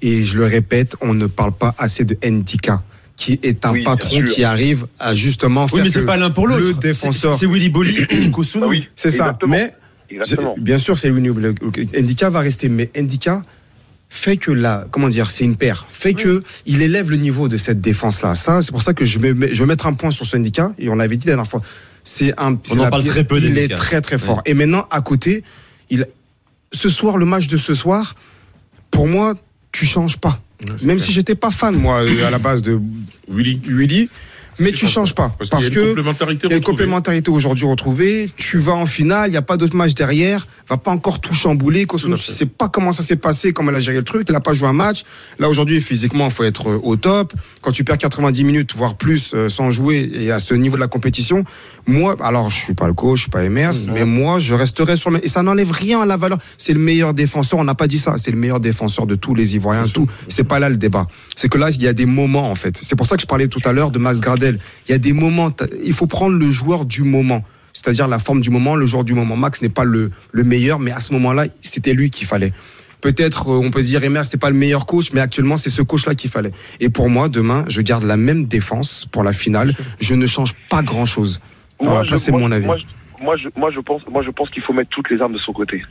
Et 0.02 0.24
je 0.26 0.38
le 0.38 0.46
répète, 0.46 0.98
on 1.00 1.14
ne 1.14 1.28
parle 1.28 1.54
pas 1.54 1.74
assez 1.78 2.04
de 2.04 2.18
Ndika 2.26 2.84
qui 3.16 3.40
est 3.44 3.66
un 3.66 3.72
Oui, 3.74 3.84
patron 3.84 4.24
qui 4.24 4.44
arrive 4.44 4.88
à 5.00 5.14
justement 5.16 5.66
Oui, 5.66 5.70
faire 5.72 5.84
mais 5.84 5.90
c'est 5.90 6.06
pas 6.06 6.18
l'un 6.18 6.32
pour 6.32 6.48
l'autre. 6.48 6.62
Le 6.62 6.74
défenseur. 6.74 7.36
C'est- 7.36 7.46
Willy 7.46 7.70
Bolly 7.70 7.96
et. 8.10 8.32
Ah 8.62 8.68
oui, 8.68 8.88
C'est 8.96 9.12
ça. 9.12 9.38
Mais 9.48 9.74
Exactement. 10.10 10.56
bien 10.58 10.78
sûr, 10.78 11.00
c'est 11.00 11.10
Winnie 11.10 11.30
Black. 11.30 11.58
Indica 11.98 12.30
va 12.30 12.40
rester, 12.42 12.70
mais 12.70 12.92
Indica 12.96 13.42
fait 14.10 14.38
que 14.38 14.52
là, 14.52 14.86
comment 14.92 15.10
dire, 15.10 15.32
c'est 15.32 15.44
une 15.44 15.56
paire. 15.56 15.88
Fait 15.90 16.14
que 16.14 16.44
il 16.68 16.84
élève 16.84 17.10
le 17.10 17.18
niveau 17.18 17.48
de 17.50 17.58
cette 17.58 17.82
défense 17.82 18.22
là. 18.22 18.36
Ça, 18.36 18.62
c'est 18.62 18.72
pour 18.72 18.84
ça 18.84 18.94
que 18.94 19.06
je 19.06 19.18
vais, 19.18 19.34
je 19.54 19.60
vais 19.64 19.66
mettre 19.66 19.88
un 19.88 19.94
point 19.94 20.12
sur 20.12 20.26
ce 20.28 20.38
Indica. 20.38 20.72
Et 20.78 20.88
on 20.90 20.96
l'avait 20.96 21.18
dit 21.18 21.26
la 21.28 21.34
dernière 21.34 21.50
fois. 21.50 21.62
C'est 22.04 22.32
un. 22.40 22.58
c'est 22.64 22.78
en 22.80 22.90
parle 22.92 23.02
pire- 23.04 23.12
très 23.14 23.24
peu 23.24 23.40
Il 23.40 23.58
est 23.58 23.76
très 23.76 24.02
très 24.02 24.18
fort. 24.20 24.42
Et 24.46 24.54
maintenant, 24.54 24.86
à 24.92 25.02
côté, 25.02 25.44
il. 25.90 26.06
Ce 26.72 26.90
soir, 26.90 27.18
le 27.18 27.26
match 27.26 27.48
de 27.48 27.58
ce 27.58 27.74
soir, 27.74 28.16
pour 28.92 29.08
moi, 29.08 29.34
tu 29.72 29.86
changes 29.88 30.18
pas. 30.18 30.40
Même 30.84 31.00
si 31.00 31.12
j'étais 31.12 31.36
pas 31.36 31.52
fan 31.52 31.76
moi 31.76 32.02
euh, 32.04 32.28
à 32.28 32.30
la 32.30 32.40
base 32.40 32.62
de 32.62 32.80
Willy. 33.30 33.62
Willy. 33.66 34.10
Mais 34.60 34.72
tu 34.72 34.88
changes 34.88 35.16
pas. 35.16 35.34
Parce 35.38 35.50
Parce, 35.50 35.66
qu'il 35.68 35.76
y 35.76 35.78
a 35.78 35.82
une 35.82 35.88
que 35.88 35.96
complémentarité 35.96 36.48
il 36.48 36.50
y 36.50 36.54
a 36.54 36.56
une 36.56 36.60
retrouvée. 36.60 36.78
complémentarité 36.78 37.32
aujourd'hui 37.32 37.66
retrouvée. 37.66 38.30
Tu 38.36 38.58
vas 38.58 38.74
en 38.74 38.86
finale, 38.86 39.30
il 39.30 39.32
n'y 39.32 39.38
a 39.38 39.42
pas 39.42 39.58
d'autre 39.58 39.76
match 39.76 39.94
derrière. 39.94 40.48
Va 40.70 40.78
pas 40.78 40.92
encore 40.92 41.20
tout 41.20 41.34
chambouler. 41.34 41.86
Kosuno, 41.86 42.16
je 42.16 42.22
sais 42.22 42.46
pas 42.46 42.70
comment 42.70 42.92
ça 42.92 43.04
s'est 43.04 43.16
passé, 43.16 43.54
comment 43.54 43.70
elle 43.72 43.78
a 43.78 43.80
géré 43.80 43.98
le 43.98 44.04
truc. 44.04 44.28
Il 44.30 44.36
a 44.36 44.40
pas 44.40 44.54
joué 44.54 44.68
un 44.68 44.74
match. 44.74 45.04
Là, 45.40 45.50
aujourd'hui, 45.50 45.82
physiquement, 45.82 46.26
il 46.26 46.32
faut 46.32 46.44
être 46.44 46.70
euh, 46.70 46.80
au 46.84 46.96
top. 46.96 47.34
Quand 47.62 47.72
tu 47.72 47.84
perds 47.84 47.98
90 47.98 48.44
minutes, 48.44 48.74
voire 48.76 48.96
plus, 48.96 49.34
euh, 49.34 49.50
sans 49.50 49.72
jouer 49.72 50.10
et 50.14 50.32
à 50.32 50.40
ce 50.40 50.54
niveau 50.54 50.76
de 50.76 50.82
la 50.82 50.88
compétition, 50.88 51.44
moi, 51.86 52.16
alors, 52.22 52.50
je 52.50 52.56
suis 52.56 52.74
pas 52.74 52.88
le 52.88 52.94
coach, 52.94 53.18
je 53.18 53.22
suis 53.24 53.32
pas 53.32 53.44
Emers, 53.44 53.74
mais 53.94 54.06
moi, 54.06 54.40
je 54.40 54.54
resterai 54.54 54.96
sur 54.96 55.12
le, 55.12 55.24
et 55.26 55.28
ça 55.28 55.44
n'enlève 55.44 55.72
rien 55.72 56.02
à 56.02 56.06
la 56.06 56.18
valeur. 56.18 56.38
C'est 56.58 56.74
le 56.74 56.80
meilleur 56.80 57.14
défenseur. 57.14 57.60
On 57.60 57.64
n'a 57.64 57.76
pas 57.76 57.88
dit 57.88 57.98
ça. 57.98 58.16
C'est 58.18 58.32
le 58.32 58.38
meilleur 58.38 58.60
défenseur 58.60 59.06
de 59.06 59.16
tous 59.16 59.36
les 59.36 59.56
Ivoiriens, 59.56 59.86
tout. 59.88 60.08
C'est 60.30 60.44
pas 60.44 60.60
là 60.60 60.70
le 60.70 60.78
débat. 60.78 61.08
C'est 61.36 61.50
que 61.50 61.58
là, 61.58 61.70
il 61.72 61.82
y 61.82 61.88
a 61.88 61.94
des 61.94 62.06
moments, 62.06 62.50
en 62.50 62.56
fait. 62.56 62.78
C'est 62.78 62.96
pour 62.96 63.08
ça 63.08 63.16
que 63.16 63.22
je 63.22 63.28
parlais 63.28 63.48
tout 63.48 63.62
à 63.66 63.74
l'heure 63.74 63.92
de 63.92 64.00
Mas 64.00 64.22
Il 64.88 64.92
y 64.92 64.96
a 64.96 64.98
des 64.98 65.14
moments, 65.14 65.52
il 65.84 65.94
faut 65.94 66.08
prendre 66.08 66.38
le 66.38 66.52
joueur 66.52 66.86
du 66.86 67.04
moment. 67.04 67.44
C'est-à-dire 67.74 68.08
la 68.08 68.20
forme 68.20 68.42
du 68.42 68.50
moment, 68.52 68.76
le 68.76 68.86
joueur 68.86 69.04
du 69.04 69.14
moment. 69.14 69.36
Max 69.36 69.62
n'est 69.62 69.70
pas 69.70 69.84
le, 69.84 70.12
le 70.32 70.44
meilleur, 70.44 70.80
mais 70.80 70.92
à 70.92 71.00
ce 71.00 71.12
moment-là, 71.14 71.46
c'était 71.62 71.94
lui 71.94 72.10
qu'il 72.12 72.28
fallait. 72.28 72.54
Peut-être, 73.02 73.50
euh, 73.50 73.60
on 73.66 73.72
peut 73.72 73.82
dire, 73.82 74.04
Emer, 74.04 74.22
c'est 74.24 74.40
pas 74.40 74.50
le 74.50 74.56
meilleur 74.56 74.86
coach, 74.86 75.12
mais 75.12 75.20
actuellement, 75.22 75.58
c'est 75.58 75.70
ce 75.72 75.82
coach-là 75.82 76.16
qu'il 76.16 76.30
fallait. 76.30 76.52
Et 76.80 76.90
pour 76.90 77.10
moi, 77.10 77.30
demain, 77.30 77.66
je 77.68 77.82
garde 77.82 78.04
la 78.04 78.16
même 78.16 78.46
défense 78.46 79.06
pour 79.12 79.24
la 79.24 79.34
finale. 79.34 79.74
Je 80.00 80.14
ne 80.14 80.26
change 80.28 80.54
pas 80.70 80.84
grand-chose. 80.84 81.42
Voilà, 81.80 82.16
c'est 82.16 82.32
mon 82.32 82.52
avis. 82.52 82.66
Moi, 82.66 82.78
je- 82.78 82.86
moi, 83.24 83.36
je, 83.38 83.48
moi, 83.58 83.72
je 83.72 83.80
pense, 83.80 84.02
moi, 84.08 84.22
je 84.24 84.30
pense 84.30 84.50
qu'il 84.52 84.62
faut 84.64 84.74
mettre 84.74 84.90
toutes 84.92 85.10
les 85.10 85.20
armes 85.22 85.34
de 85.34 85.40
son 85.40 85.52
côté. 85.54 85.82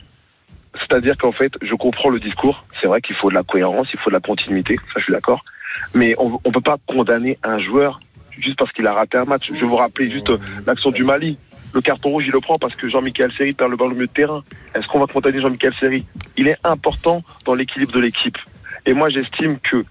C'est-à-dire 0.79 1.15
qu'en 1.17 1.31
fait, 1.31 1.51
je 1.61 1.75
comprends 1.75 2.09
le 2.09 2.19
discours. 2.19 2.65
C'est 2.81 2.87
vrai 2.87 3.01
qu'il 3.01 3.15
faut 3.15 3.29
de 3.29 3.35
la 3.35 3.43
cohérence, 3.43 3.87
il 3.93 3.99
faut 3.99 4.09
de 4.09 4.15
la 4.15 4.19
continuité. 4.21 4.77
Ça, 4.93 4.99
je 4.99 5.03
suis 5.03 5.13
d'accord. 5.13 5.43
Mais 5.93 6.15
on 6.17 6.29
ne 6.29 6.51
peut 6.53 6.61
pas 6.61 6.77
condamner 6.87 7.37
un 7.43 7.59
joueur 7.59 7.99
juste 8.39 8.57
parce 8.57 8.71
qu'il 8.71 8.85
a 8.87 8.93
raté 8.93 9.17
un 9.17 9.25
match. 9.25 9.47
Je 9.47 9.59
vais 9.59 9.65
vous 9.65 9.75
rappeler 9.75 10.09
juste 10.09 10.29
euh, 10.29 10.37
l'action 10.65 10.91
du 10.91 11.03
Mali. 11.03 11.37
Le 11.73 11.81
carton 11.81 12.09
rouge, 12.09 12.25
il 12.27 12.31
le 12.31 12.39
prend 12.39 12.55
parce 12.55 12.75
que 12.75 12.87
Jean-Michel 12.87 13.31
Seri 13.37 13.53
perd 13.53 13.71
le 13.71 13.77
ballon 13.77 13.91
au 13.91 13.95
milieu 13.95 14.07
de 14.07 14.11
terrain. 14.11 14.43
Est-ce 14.75 14.87
qu'on 14.87 14.99
va 14.99 15.07
condamner 15.07 15.41
Jean-Michel 15.41 15.73
Seri? 15.79 16.05
Il 16.37 16.47
est 16.47 16.57
important 16.63 17.23
dans 17.45 17.55
l'équilibre 17.55 17.91
de 17.91 17.99
l'équipe. 17.99 18.37
Et 18.85 18.93
moi, 18.93 19.09
j'estime 19.09 19.57
que 19.59 19.83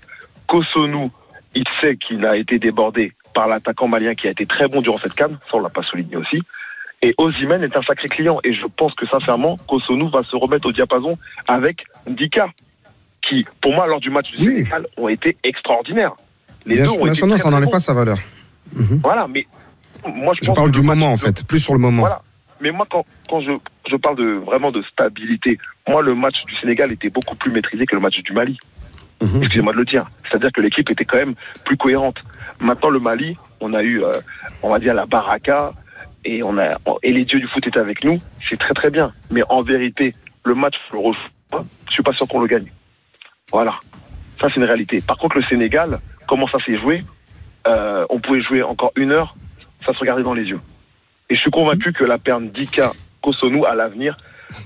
Kosonou, 0.47 1.11
il 1.55 1.65
sait 1.81 1.97
qu'il 1.97 2.25
a 2.25 2.37
été 2.37 2.59
débordé 2.59 3.13
par 3.35 3.49
l'attaquant 3.49 3.89
malien 3.89 4.15
qui 4.15 4.29
a 4.29 4.31
été 4.31 4.47
très 4.47 4.69
bon 4.69 4.81
durant 4.81 4.99
cette 4.99 5.15
canne. 5.15 5.39
Ça, 5.51 5.57
on 5.57 5.61
l'a 5.61 5.71
pas 5.71 5.83
souligné 5.83 6.17
aussi. 6.17 6.43
Et 7.03 7.15
Ozymen 7.19 7.65
est 7.65 7.77
un 7.77 7.83
sacré 7.83 8.07
client. 8.09 8.39
Et 8.45 8.53
je 8.53 8.67
pense 8.77 8.95
que 8.95 9.07
sincèrement, 9.07 9.57
Kosonou 9.69 10.09
va 10.09 10.23
se 10.23 10.37
remettre 10.37 10.69
au 10.69 10.73
diapason 10.73 11.19
avec 11.49 11.85
Ndika, 12.07 12.47
qui, 13.29 13.41
pour 13.61 13.73
moi, 13.73 13.87
lors 13.89 13.99
du 13.99 14.11
match 14.11 14.31
du 14.31 14.45
Sénégal, 14.45 14.87
ont 14.97 15.09
été 15.09 15.37
extraordinaires. 15.43 16.13
Les 16.65 16.77
Bien 16.77 16.85
deux 16.85 16.91
sûr, 16.91 17.03
ont 17.03 17.07
été 17.07 17.27
non, 17.27 17.37
ça 17.37 17.51
n'enlève 17.51 17.71
pas 17.71 17.81
sa 17.81 17.93
valeur. 17.93 18.17
Voilà, 19.03 19.27
mais 19.29 19.47
moi, 20.07 20.35
je, 20.37 20.43
Je 20.43 20.47
pense 20.49 20.57
parle 20.57 20.71
que 20.71 20.75
du 20.75 20.81
le 20.81 20.87
moment, 20.87 21.13
en 21.13 21.17
fait, 21.17 21.47
plus 21.47 21.59
sur 21.59 21.75
le 21.75 21.81
moment. 21.81 22.01
Voilà. 22.03 22.23
Mais 22.61 22.71
moi, 22.71 22.87
quand, 22.89 23.05
quand 23.29 23.41
je, 23.41 23.53
je 23.91 23.97
parle 23.97 24.17
de, 24.17 24.41
vraiment 24.45 24.71
de 24.71 24.83
stabilité, 24.83 25.59
moi, 25.89 26.03
le 26.03 26.15
match 26.15 26.45
du 26.45 26.55
Sénégal 26.57 26.93
était 26.93 27.11
beaucoup 27.11 27.35
plus 27.35 27.51
maîtrisé 27.51 27.87
que 27.87 27.95
le 27.95 28.01
match 28.01 28.17
du 28.23 28.33
Mali. 28.33 28.57
Mhm. 29.21 29.43
Excusez-moi 29.43 29.73
de 29.73 29.79
le 29.79 29.85
dire. 29.85 30.07
C'est-à-dire 30.29 30.51
que 30.53 30.61
l'équipe 30.61 30.89
était 30.91 31.05
quand 31.05 31.17
même 31.19 31.35
plus 31.65 31.77
cohérente. 31.77 32.19
Maintenant, 32.61 32.91
le 32.91 33.01
Mali, 33.01 33.37
on 33.61 33.73
a 33.75 33.83
eu, 33.83 34.03
euh, 34.03 34.13
on 34.63 34.69
va 34.69 34.79
dire, 34.79 34.95
la 34.95 35.07
baraka 35.07 35.73
et, 36.25 36.43
on 36.45 36.57
a, 36.59 36.79
et 37.03 37.13
les 37.13 37.25
dieux 37.25 37.41
du 37.41 37.49
foot 37.49 37.67
étaient 37.67 37.79
avec 37.81 38.05
nous. 38.05 38.19
C'est 38.49 38.59
très, 38.59 38.75
très 38.75 38.91
bien. 38.91 39.13
Mais 39.31 39.43
en 39.49 39.63
vérité, 39.63 40.15
le 40.45 40.55
match, 40.55 40.75
le 40.93 40.99
rejoue 40.99 41.19
pas. 41.51 41.65
Je 41.89 41.93
suis 41.93 42.03
pas 42.03 42.13
sûr 42.13 42.27
qu'on 42.29 42.41
le 42.41 42.47
gagne. 42.47 42.71
Voilà. 43.53 43.75
Ça, 44.41 44.49
c'est 44.49 44.57
une 44.57 44.65
réalité. 44.65 45.01
Par 45.01 45.19
contre, 45.19 45.37
le 45.37 45.43
Sénégal, 45.45 46.01
comment 46.27 46.49
ça 46.49 46.59
s'est 46.65 46.79
joué? 46.79 47.05
Euh, 47.67 48.05
On 48.11 48.21
pouvait 48.21 48.43
jouer 48.43 48.63
encore 48.63 48.93
une 48.97 49.11
heure, 49.13 49.37
ça 49.87 49.93
se 49.93 49.99
regardait 49.99 50.23
dans 50.23 50.35
les 50.35 50.45
yeux. 50.45 50.61
Et 51.31 51.35
je 51.37 51.41
suis 51.41 51.51
convaincu 51.51 51.93
que 51.93 52.05
la 52.05 52.19
paire 52.19 52.41
Dika 52.41 52.93
Kosonou 53.23 53.65
à 53.65 53.75
l'avenir 53.75 54.17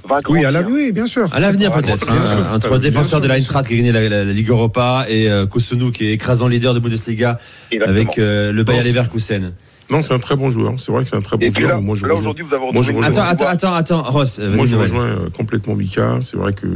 va 0.08 0.18
Oui, 0.28 0.44
à 0.44 0.50
la, 0.50 0.62
oui, 0.62 0.90
bien 0.92 1.06
sûr. 1.06 1.32
À 1.32 1.38
l'avenir 1.38 1.70
peut-être, 1.70 2.10
hein, 2.10 2.54
entre 2.54 2.78
défenseur 2.78 3.20
de 3.20 3.28
l'Eintracht 3.28 3.68
qui 3.68 3.74
a 3.74 3.76
gagné 3.76 3.92
la, 3.92 4.08
la- 4.08 4.24
la 4.24 4.32
Ligue 4.32 4.48
Europa 4.50 5.04
et 5.08 5.28
euh, 5.30 5.46
Kosonou 5.46 5.92
qui 5.92 6.06
est 6.06 6.12
écrasant 6.12 6.48
leader 6.48 6.74
de 6.74 6.80
Bundesliga 6.80 7.38
Exactement. 7.70 7.96
avec 8.00 8.18
euh, 8.18 8.50
le 8.52 8.64
Bayer 8.64 8.80
Non, 8.80 8.86
Leverkusen. 8.86 9.52
Non, 9.88 10.02
c'est 10.02 10.14
un 10.14 10.18
très 10.18 10.34
bon 10.34 10.50
joueur. 10.50 10.72
C'est 10.78 10.90
vrai 10.90 11.04
que 11.04 11.08
c'est 11.08 11.14
un 11.14 11.20
très 11.20 11.36
bon 11.36 11.48
joueur. 11.48 11.68
là, 11.68 11.80
moi, 11.80 11.94
je 11.94 12.02
là, 12.04 12.08
rejoins- 12.14 12.22
aujourd'hui, 12.22 12.44
vous 12.44 12.54
avez 12.54 12.72
moi, 12.72 12.82
je 12.82 12.92
Attends, 13.08 13.22
attends, 13.22 13.46
attends, 13.46 13.74
attends, 13.74 14.02
Ross, 14.02 14.40
Moi, 14.40 14.66
je 14.66 14.74
rejoins 14.76 15.04
euh, 15.06 15.30
complètement 15.30 15.76
Mika. 15.76 16.18
C'est 16.22 16.36
vrai 16.36 16.52
que 16.52 16.66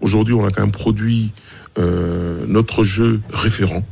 aujourd'hui, 0.00 0.34
on 0.34 0.46
a 0.46 0.50
quand 0.50 0.60
même 0.62 0.70
produit 0.70 1.32
euh, 1.78 2.44
notre 2.46 2.84
jeu 2.84 3.20
référent, 3.32 3.82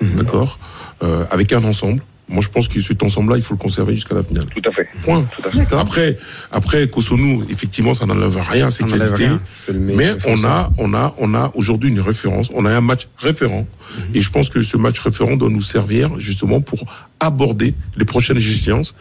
Mhm. 0.00 0.16
d'accord, 0.16 0.58
euh, 1.02 1.24
avec 1.30 1.52
un 1.52 1.64
ensemble. 1.64 2.02
Moi, 2.32 2.42
je 2.42 2.48
pense 2.48 2.68
que 2.68 2.80
cet 2.80 3.02
ensemble-là, 3.02 3.38
il 3.38 3.42
faut 3.42 3.54
le 3.54 3.58
conserver 3.58 3.92
jusqu'à 3.92 4.14
la 4.14 4.22
finale. 4.22 4.46
Tout 4.54 4.62
à 4.68 4.72
fait. 4.72 4.86
Point. 5.02 5.26
Tout 5.36 5.48
à 5.48 5.50
fait. 5.50 5.74
Après, 5.74 6.18
après 6.52 6.86
Kosonou, 6.86 7.42
effectivement, 7.50 7.92
ça 7.92 8.06
n'enlève 8.06 8.38
rien 8.48 8.68
à 8.68 8.70
ses 8.70 8.84
qualités. 8.84 9.26
rien. 9.26 9.40
Mais 9.80 10.10
on 10.28 10.44
a, 10.44 10.70
on 10.78 10.94
a, 10.94 11.12
on 11.18 11.34
a 11.34 11.50
aujourd'hui 11.56 11.90
une 11.90 12.00
référence. 12.00 12.48
On 12.54 12.64
a 12.66 12.72
un 12.72 12.80
match 12.80 13.08
référent. 13.18 13.66
Mhm. 13.66 14.04
Et 14.14 14.20
je 14.20 14.30
pense 14.30 14.48
que 14.48 14.62
ce 14.62 14.76
match 14.76 15.00
référent 15.00 15.36
doit 15.36 15.50
nous 15.50 15.60
servir 15.60 16.20
justement 16.20 16.60
pour 16.60 16.84
aborder 17.18 17.74
les 17.96 18.04
prochaines 18.04 18.36
échéances 18.36 18.94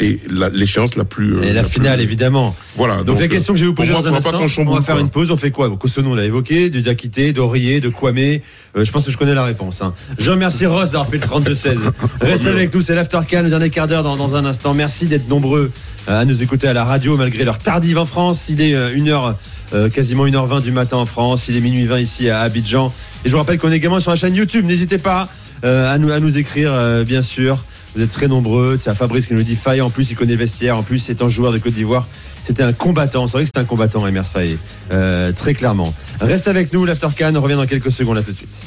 et 0.00 0.16
la- 0.30 0.48
l'échéance 0.48 0.96
la 0.96 1.04
plus. 1.04 1.36
euh, 1.36 1.42
Et 1.42 1.52
la 1.52 1.62
finale, 1.64 2.00
évidemment. 2.00 2.54
Voilà. 2.76 3.02
Donc, 3.02 3.20
la 3.20 3.28
question 3.28 3.52
que 3.54 3.58
je 3.58 3.64
vais 3.64 3.68
vous 3.68 3.74
poser 3.74 3.92
moi, 3.92 4.00
dans 4.02 4.08
un 4.08 4.14
instant, 4.16 4.40
on 4.66 4.74
va 4.74 4.82
faire 4.82 4.98
une 4.98 5.10
pause. 5.10 5.30
On 5.30 5.36
fait 5.36 5.50
quoi 5.50 5.70
Kosonou, 5.76 6.10
on 6.12 6.14
l'a 6.14 6.24
évoqué, 6.24 6.70
de 6.70 6.80
Diakité, 6.80 7.32
d'Aurier, 7.32 7.80
de 7.80 7.88
Kwame. 7.88 8.18
Euh, 8.18 8.84
je 8.84 8.90
pense 8.92 9.04
que 9.04 9.10
je 9.10 9.16
connais 9.18 9.34
la 9.34 9.44
réponse. 9.44 9.82
Hein. 9.82 9.94
Je 10.18 10.30
remercie 10.30 10.66
Ross 10.66 10.92
d'avoir 10.92 11.08
fait 11.08 11.18
le 11.18 11.22
32-16. 11.26 11.78
Reste 12.20 12.46
avec 12.46 12.72
nous, 12.74 12.80
c'est 12.80 12.94
l'Aftercan, 12.94 13.42
le 13.42 13.50
dernier 13.50 13.70
quart 13.70 13.86
d'heure 13.88 14.02
dans, 14.02 14.16
dans 14.16 14.36
un 14.36 14.44
instant. 14.44 14.74
Merci 14.74 15.06
d'être 15.06 15.28
nombreux 15.28 15.70
euh, 16.08 16.20
à 16.20 16.24
nous 16.24 16.42
écouter 16.42 16.68
à 16.68 16.72
la 16.72 16.84
radio 16.84 17.16
malgré 17.16 17.44
l'heure 17.44 17.58
tardive 17.58 17.98
en 17.98 18.04
France. 18.06 18.48
Il 18.48 18.60
est 18.60 18.74
euh, 18.74 18.94
1h, 18.94 19.34
euh, 19.74 19.88
quasiment 19.90 20.26
1h20 20.26 20.62
du 20.62 20.72
matin 20.72 20.96
en 20.98 21.06
France. 21.06 21.48
Il 21.48 21.56
est 21.56 21.60
minuit 21.60 21.84
20 21.84 21.98
ici 21.98 22.28
à 22.30 22.40
Abidjan. 22.40 22.92
Et 23.24 23.28
je 23.28 23.32
vous 23.32 23.38
rappelle 23.38 23.58
qu'on 23.58 23.70
est 23.72 23.76
également 23.76 24.00
sur 24.00 24.10
la 24.10 24.16
chaîne 24.16 24.34
YouTube. 24.34 24.64
N'hésitez 24.66 24.98
pas 24.98 25.28
euh, 25.64 25.92
à, 25.92 25.98
nous, 25.98 26.10
à 26.10 26.20
nous 26.20 26.38
écrire, 26.38 26.70
euh, 26.72 27.04
bien 27.04 27.20
sûr. 27.22 27.58
Vous 27.94 28.02
êtes 28.02 28.10
très 28.10 28.28
nombreux. 28.28 28.78
Tiens, 28.80 28.94
Fabrice 28.94 29.26
qui 29.26 29.34
nous 29.34 29.42
dit 29.42 29.56
Faye, 29.56 29.80
en 29.80 29.90
plus, 29.90 30.10
il 30.10 30.16
connaît 30.16 30.36
vestiaire. 30.36 30.78
En 30.78 30.82
plus, 30.82 30.98
c'est 30.98 31.22
un 31.22 31.28
joueur 31.28 31.52
de 31.52 31.58
Côte 31.58 31.74
d'Ivoire. 31.74 32.06
C'était 32.44 32.62
un 32.62 32.72
combattant. 32.72 33.26
C'est 33.26 33.32
vrai 33.32 33.42
que 33.42 33.48
c'était 33.48 33.60
un 33.60 33.64
combattant, 33.64 34.06
Emers 34.06 34.24
Faye. 34.24 34.58
Euh, 34.92 35.32
très 35.32 35.54
clairement. 35.54 35.92
Reste 36.20 36.48
avec 36.48 36.72
nous, 36.72 36.84
l'Aftercan. 36.84 37.34
On 37.34 37.40
revient 37.40 37.54
dans 37.56 37.66
quelques 37.66 37.92
secondes. 37.92 38.18
À 38.18 38.22
tout 38.22 38.32
de 38.32 38.36
suite. 38.36 38.62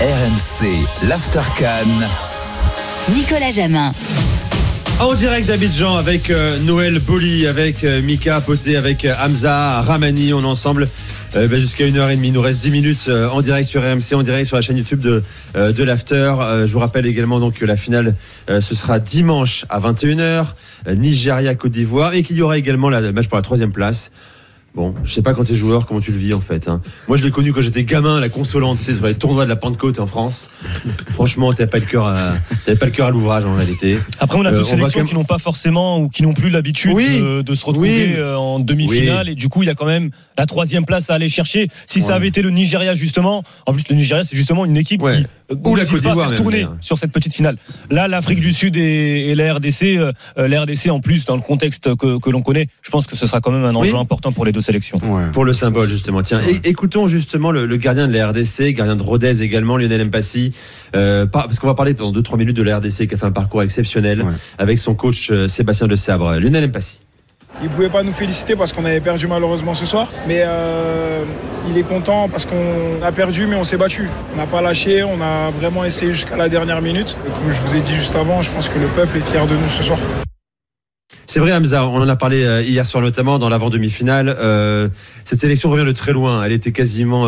RMC, 0.00 0.66
l'Aftercan. 1.08 1.86
Nicolas 3.14 3.50
Jamin. 3.50 3.92
En 5.00 5.14
direct 5.14 5.48
d'Abidjan 5.48 5.96
avec 5.96 6.30
euh, 6.30 6.58
Noël 6.60 7.00
Boli, 7.00 7.46
avec 7.46 7.82
euh, 7.82 8.00
Mika 8.02 8.40
Poté, 8.40 8.76
avec 8.76 9.06
Hamza 9.20 9.80
Ramani. 9.80 10.32
On 10.32 10.40
est 10.40 10.44
ensemble 10.44 10.86
euh, 11.36 11.48
bah, 11.48 11.58
jusqu'à 11.58 11.84
1h30. 11.86 12.20
Il 12.24 12.32
nous 12.32 12.40
reste 12.40 12.62
10 12.62 12.70
minutes 12.70 13.06
euh, 13.08 13.28
en 13.28 13.40
direct 13.42 13.68
sur 13.68 13.82
RMC, 13.82 14.14
en 14.14 14.22
direct 14.22 14.46
sur 14.46 14.56
la 14.56 14.62
chaîne 14.62 14.76
YouTube 14.76 15.00
de, 15.00 15.22
euh, 15.56 15.72
de 15.72 15.82
l'After. 15.84 16.34
Euh, 16.40 16.66
je 16.66 16.72
vous 16.72 16.78
rappelle 16.80 17.06
également 17.06 17.40
donc 17.40 17.54
que 17.54 17.64
la 17.64 17.76
finale, 17.76 18.14
ce 18.48 18.74
sera 18.74 18.98
dimanche 18.98 19.64
à 19.68 19.78
21h, 19.80 20.46
euh, 20.88 20.94
Nigeria-Côte 20.94 21.72
d'Ivoire, 21.72 22.14
et 22.14 22.22
qu'il 22.22 22.36
y 22.36 22.42
aura 22.42 22.58
également 22.58 22.90
la- 22.90 23.00
le 23.00 23.12
match 23.12 23.28
pour 23.28 23.36
la 23.36 23.42
troisième 23.42 23.72
place. 23.72 24.10
Bon, 24.74 24.94
je 25.04 25.12
sais 25.12 25.20
pas 25.20 25.34
quand 25.34 25.44
t'es 25.44 25.54
joueur, 25.54 25.84
comment 25.84 26.00
tu 26.00 26.12
le 26.12 26.16
vis 26.18 26.32
en 26.32 26.40
fait. 26.40 26.66
hein. 26.66 26.80
Moi, 27.06 27.18
je 27.18 27.22
l'ai 27.22 27.30
connu 27.30 27.52
quand 27.52 27.60
j'étais 27.60 27.84
gamin, 27.84 28.20
la 28.20 28.30
consolante, 28.30 28.78
tu 28.78 28.84
sais, 28.84 28.94
sur 28.94 29.04
les 29.06 29.14
tournois 29.14 29.44
de 29.44 29.50
la 29.50 29.56
Pentecôte 29.56 29.98
en 30.00 30.06
France. 30.06 30.48
Franchement, 31.10 31.52
t'avais 31.52 31.68
pas 31.68 31.78
le 31.78 31.84
cœur 31.84 32.10
t'avais 32.64 32.78
pas 32.78 32.86
le 32.86 32.90
cœur 32.92 33.06
à 33.06 33.10
l'ouvrage 33.10 33.44
en 33.44 33.54
réalité. 33.54 33.98
Après, 34.18 34.38
on 34.38 34.44
a 34.46 34.50
Euh, 34.50 34.58
va 34.60 34.64
sélections 34.64 35.00
même- 35.00 35.08
qui 35.08 35.14
n'ont 35.14 35.24
pas 35.24 35.38
forcément 35.38 36.00
ou 36.00 36.08
qui 36.08 36.22
n'ont 36.22 36.32
plus 36.32 36.48
l'habitude 36.48 36.92
Oui. 36.94 37.20
de, 37.20 37.42
de 37.42 37.54
se 37.54 37.66
retrouver 37.66 38.06
Oui. 38.06 38.14
euh, 38.16 38.34
en 38.36 38.60
demi-finale. 38.60 39.28
Et 39.28 39.34
du 39.34 39.48
coup, 39.48 39.62
il 39.62 39.66
y 39.66 39.70
a 39.70 39.74
quand 39.74 39.84
même 39.86 40.10
la 40.38 40.46
troisième 40.46 40.86
place 40.86 41.10
à 41.10 41.14
aller 41.14 41.28
chercher. 41.28 41.68
Si 41.86 42.00
ça 42.00 42.14
avait 42.14 42.28
été 42.28 42.40
le 42.40 42.48
Nigeria, 42.50 42.94
justement, 42.94 43.44
en 43.66 43.74
plus, 43.74 43.84
le 43.90 43.96
Nigeria, 43.96 44.24
c'est 44.24 44.36
justement 44.36 44.64
une 44.64 44.78
équipe 44.78 45.02
Ouais. 45.02 45.18
qui 45.18 45.26
Ou 45.64 45.76
la 45.76 45.84
Côte 45.84 46.02
d'Ivoire 46.02 46.34
tourner 46.36 46.66
sur 46.80 46.98
cette 46.98 47.12
petite 47.12 47.34
finale. 47.34 47.56
Là, 47.90 48.08
l'Afrique 48.08 48.40
du 48.40 48.52
Sud 48.52 48.76
et, 48.76 49.28
et 49.30 49.34
la 49.34 49.54
RDC, 49.54 49.82
euh, 49.96 50.12
la 50.36 50.62
RDC 50.62 50.88
en 50.90 51.00
plus 51.00 51.24
dans 51.24 51.36
le 51.36 51.42
contexte 51.42 51.94
que, 51.96 52.18
que 52.18 52.30
l'on 52.30 52.42
connaît, 52.42 52.66
je 52.82 52.90
pense 52.90 53.06
que 53.06 53.16
ce 53.16 53.26
sera 53.26 53.40
quand 53.40 53.50
même 53.52 53.64
un 53.64 53.74
enjeu 53.74 53.92
Oui. 53.94 53.98
important 54.00 54.32
pour 54.32 54.44
les 54.44 54.52
deux 54.52 54.60
sélections. 54.60 54.98
Pour 55.32 55.44
le 55.44 55.52
symbole, 55.52 55.88
justement. 55.88 56.22
Tiens, 56.22 56.40
écoutons 56.64 57.06
justement 57.06 57.50
le, 57.50 57.66
le 57.66 57.76
gardien 57.76 58.08
de 58.08 58.12
la 58.12 58.28
RDC, 58.30 58.72
gardien 58.74 58.96
de 58.96 59.02
Rodez 59.02 59.42
également, 59.42 59.76
Lionel 59.76 60.04
Mpassi. 60.06 60.52
Euh, 60.94 61.26
par- 61.26 61.46
parce 61.46 61.58
qu'on 61.58 61.66
va 61.66 61.74
parler 61.74 61.94
pendant 61.94 62.18
2-3 62.18 62.38
minutes 62.38 62.56
de 62.56 62.62
la 62.62 62.78
RDC 62.78 63.06
qui 63.06 63.14
a 63.14 63.16
fait 63.16 63.26
un 63.26 63.32
parcours 63.32 63.62
exceptionnel 63.62 64.24
avec 64.58 64.78
son 64.78 64.94
coach 64.94 65.30
euh, 65.30 65.48
Sébastien 65.48 65.86
de 65.86 65.96
Sabre. 65.96 66.36
Lionel 66.36 66.68
Mpassi. 66.68 66.98
Il 67.60 67.68
pouvait 67.68 67.88
pas 67.88 68.02
nous 68.02 68.12
féliciter 68.12 68.56
parce 68.56 68.72
qu'on 68.72 68.84
avait 68.84 69.00
perdu 69.00 69.26
malheureusement 69.26 69.74
ce 69.74 69.86
soir, 69.86 70.08
mais 70.26 70.42
euh, 70.44 71.22
il 71.68 71.76
est 71.76 71.82
content 71.82 72.28
parce 72.28 72.46
qu'on 72.46 73.02
a 73.02 73.12
perdu 73.12 73.46
mais 73.46 73.56
on 73.56 73.64
s'est 73.64 73.76
battu. 73.76 74.08
On 74.34 74.36
n'a 74.36 74.46
pas 74.46 74.62
lâché, 74.62 75.04
on 75.04 75.20
a 75.20 75.50
vraiment 75.50 75.84
essayé 75.84 76.12
jusqu'à 76.12 76.36
la 76.36 76.48
dernière 76.48 76.80
minute. 76.80 77.16
Et 77.26 77.30
comme 77.30 77.52
je 77.52 77.60
vous 77.60 77.76
ai 77.76 77.80
dit 77.80 77.94
juste 77.94 78.16
avant, 78.16 78.42
je 78.42 78.50
pense 78.50 78.68
que 78.68 78.78
le 78.78 78.86
peuple 78.86 79.18
est 79.18 79.30
fier 79.30 79.46
de 79.46 79.54
nous 79.54 79.68
ce 79.68 79.82
soir. 79.82 79.98
C'est 81.26 81.40
vrai, 81.40 81.52
Hamza, 81.52 81.86
on 81.86 82.00
en 82.02 82.08
a 82.08 82.16
parlé 82.16 82.42
euh, 82.42 82.62
hier 82.62 82.84
soir 82.84 83.02
notamment 83.02 83.38
dans 83.38 83.48
l'avant-demi-finale. 83.48 84.34
Euh, 84.38 84.88
cette 85.24 85.38
sélection 85.38 85.70
revient 85.70 85.86
de 85.86 85.92
très 85.92 86.12
loin. 86.12 86.42
Elle 86.42 86.52
était 86.52 86.72
quasiment 86.72 87.26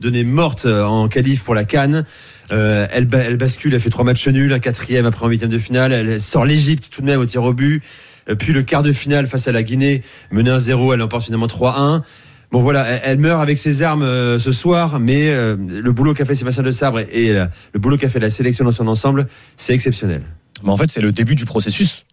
donnée 0.00 0.24
morte 0.24 0.66
en 0.66 1.08
qualif 1.08 1.44
pour 1.44 1.54
la 1.54 1.64
Cannes. 1.64 2.04
Elle, 2.50 3.08
elle 3.12 3.36
bascule, 3.36 3.74
elle 3.74 3.80
fait 3.80 3.90
trois 3.90 4.06
matchs 4.06 4.28
nuls, 4.28 4.52
un 4.52 4.58
quatrième 4.60 5.04
après 5.04 5.26
en 5.26 5.28
huitième 5.28 5.50
de 5.50 5.58
finale. 5.58 5.92
Elle 5.92 6.20
sort 6.20 6.46
l'Égypte 6.46 6.88
tout 6.90 7.02
de 7.02 7.06
même 7.06 7.20
au 7.20 7.26
tir 7.26 7.42
au 7.44 7.52
but. 7.52 7.82
Euh, 8.28 8.34
Puis 8.34 8.52
le 8.52 8.62
quart 8.62 8.82
de 8.82 8.92
finale 8.92 9.26
face 9.26 9.48
à 9.48 9.52
la 9.52 9.62
Guinée, 9.62 10.02
menée 10.30 10.50
1-0, 10.50 10.94
elle 10.94 11.02
emporte 11.02 11.24
finalement 11.24 11.46
3-1. 11.46 12.02
Bon 12.50 12.60
voilà, 12.60 12.86
elle, 12.86 13.18
meurt 13.18 13.42
avec 13.42 13.58
ses 13.58 13.82
armes 13.82 14.02
euh, 14.02 14.38
ce 14.38 14.52
soir, 14.52 14.98
mais 14.98 15.28
euh, 15.28 15.54
le 15.58 15.92
boulot 15.92 16.14
qu'a 16.14 16.24
fait 16.24 16.34
Sébastien 16.34 16.62
de 16.62 16.70
Sabre 16.70 17.00
et, 17.00 17.08
et, 17.12 17.30
euh, 17.32 17.44
le 17.74 17.78
boulot 17.80 17.98
qu'a 17.98 18.08
fait 18.08 18.20
la 18.20 18.30
sélection 18.30 18.64
dans 18.64 18.70
son 18.70 18.88
ensemble, 18.88 19.26
c'est 19.56 19.74
exceptionnel. 19.74 20.22
Mais 20.64 20.70
en 20.70 20.76
fait, 20.78 20.90
c'est 20.90 21.02
le 21.02 21.12
début 21.12 21.34
du 21.34 21.44
processus. 21.44 22.06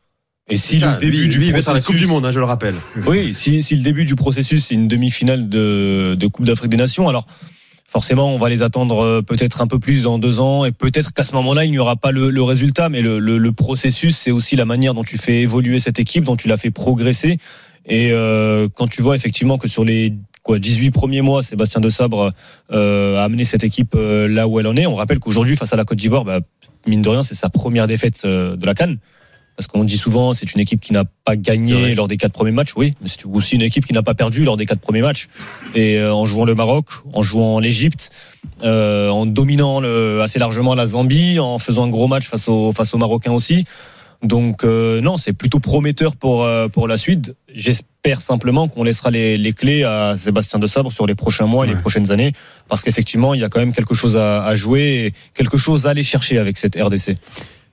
Et 0.50 0.58
si 0.58 0.80
Ça, 0.82 0.92
le 0.94 0.98
début 1.00 1.22
lui- 1.22 1.28
du 1.30 1.38
lui, 1.40 1.46
il 1.48 1.54
va 1.54 1.60
processus, 1.62 1.66
faire 1.66 1.74
la 1.74 1.82
Coupe 1.82 1.96
du 1.96 2.06
Monde, 2.06 2.26
hein, 2.26 2.32
je 2.32 2.40
le 2.40 2.46
rappelle. 2.46 2.76
Oui, 3.08 3.34
si, 3.34 3.64
si 3.64 3.78
le 3.78 3.82
début 3.82 4.04
du 4.06 4.16
processus 4.16 4.66
c'est 4.66 4.76
une 4.76 4.88
demi-finale 4.90 5.48
de, 5.50 6.16
de 6.20 6.28
Coupe 6.28 6.46
d'Afrique 6.46 6.70
des 6.70 6.78
Nations, 6.78 7.08
alors 7.08 7.26
forcément 7.96 8.36
on 8.36 8.38
va 8.38 8.50
les 8.50 8.62
attendre 8.62 9.06
euh, 9.06 9.22
peut-être 9.22 9.62
un 9.62 9.68
peu 9.68 9.80
plus 9.80 10.04
dans 10.04 10.20
deux 10.20 10.42
ans 10.42 10.66
et 10.66 10.74
peut-être 10.74 11.14
qu'à 11.14 11.24
ce 11.24 11.34
moment-là 11.36 11.64
il 11.64 11.72
n'y 11.72 11.80
aura 11.80 11.96
pas 11.96 12.12
le, 12.12 12.44
résultat, 12.44 12.90
mais 12.90 13.02
le, 13.02 13.52
processus 13.54 14.18
c'est 14.18 14.32
aussi 14.32 14.58
la 14.58 14.66
manière 14.66 14.94
dont 14.94 15.06
tu 15.06 15.18
fais 15.18 15.40
évoluer 15.44 15.80
cette 15.80 15.98
équipe, 15.98 16.26
dont 16.26 16.36
tu 16.36 16.50
la 16.50 16.58
fais 16.58 16.72
progresser. 16.72 17.38
Et 17.86 18.12
euh, 18.12 18.68
quand 18.76 18.88
tu 18.90 19.02
vois 19.02 19.16
effectivement 19.16 19.58
que 19.58 19.70
sur 19.70 19.86
les 19.86 20.14
quoi 20.44 20.60
18 20.60 20.92
premiers 20.92 21.22
mois, 21.22 21.42
Sébastien 21.42 21.80
de 21.80 21.88
Sabre 21.88 22.34
euh, 22.74 23.18
a 23.18 23.24
amené 23.24 23.46
cette 23.46 23.64
équipe 23.64 23.96
là 23.96 24.46
où 24.50 24.60
elle 24.60 24.68
en 24.68 24.76
est. 24.76 24.86
On 24.88 24.96
rappelle 24.96 25.20
qu'aujourd'hui 25.20 25.56
face 25.56 25.72
à 25.72 25.78
la 25.78 25.86
Côte 25.86 25.98
d'Ivoire, 25.98 26.26
bah, 26.26 26.42
mine 26.88 27.02
de 27.02 27.08
rien 27.08 27.24
c'est 27.24 27.34
sa 27.34 27.48
première 27.48 27.88
défaite 27.88 28.26
de 28.26 28.66
la 28.66 28.74
Cannes. 28.74 28.98
Parce 29.56 29.68
qu'on 29.68 29.84
dit 29.84 29.98
souvent, 29.98 30.34
c'est 30.34 30.54
une 30.54 30.60
équipe 30.60 30.82
qui 30.82 30.92
n'a 30.92 31.04
pas 31.24 31.36
gagné 31.36 31.96
lors 31.96 32.08
des 32.08 32.18
quatre 32.18 32.34
premiers 32.34 32.52
matchs, 32.52 32.74
oui, 32.76 32.94
mais 33.02 33.08
c'est 33.08 33.26
aussi 33.26 33.56
une 33.56 33.62
équipe 33.62 33.86
qui 33.86 33.94
n'a 33.94 34.04
pas 34.04 34.14
perdu 34.14 34.44
lors 34.44 34.58
des 34.58 34.66
quatre 34.66 34.82
premiers 34.82 35.02
matchs. 35.02 35.28
Et 35.76 35.98
euh, 35.98 36.14
en 36.14 36.26
jouant 36.26 36.46
le 36.46 36.56
Maroc, 36.56 36.88
en 37.14 37.22
jouant 37.22 37.60
l'Égypte, 37.60 38.12
euh, 38.64 39.10
en 39.10 39.26
dominant 39.26 39.80
le, 39.80 40.22
assez 40.22 40.40
largement 40.40 40.76
la 40.76 40.86
Zambie, 40.86 41.40
en 41.40 41.58
faisant 41.58 41.86
un 41.86 41.90
gros 41.90 42.08
match 42.08 42.28
face 42.28 42.50
aux, 42.50 42.74
face 42.74 42.94
aux 42.94 42.98
Marocains 42.98 43.32
aussi. 43.32 43.66
Donc 44.24 44.64
euh, 44.64 45.02
non, 45.02 45.18
c'est 45.18 45.34
plutôt 45.34 45.60
prometteur 45.60 46.16
pour, 46.16 46.44
euh, 46.44 46.68
pour 46.68 46.88
la 46.88 46.98
suite. 46.98 47.36
J'espère 47.54 48.22
simplement 48.22 48.68
qu'on 48.68 48.84
laissera 48.84 49.12
les, 49.12 49.38
les 49.38 49.54
clés 49.54 49.84
à 49.84 50.16
Sébastien 50.18 50.60
de 50.60 50.68
Sabre 50.68 50.92
sur 50.92 51.06
les 51.06 51.16
prochains 51.16 51.46
mois 51.46 51.66
et 51.66 51.70
les 51.70 51.76
prochaines 51.76 52.12
années, 52.12 52.34
parce 52.68 52.84
qu'effectivement, 52.84 53.34
il 53.34 53.42
y 53.42 53.44
a 53.44 53.50
quand 53.50 53.60
même 53.60 53.74
quelque 53.74 53.94
chose 53.94 54.18
à, 54.18 54.44
à 54.44 54.56
jouer, 54.56 55.06
et 55.06 55.14
quelque 55.34 55.58
chose 55.58 55.86
à 55.86 55.92
aller 55.92 56.04
chercher 56.04 56.38
avec 56.38 56.58
cette 56.58 56.76
RDC. 56.76 57.18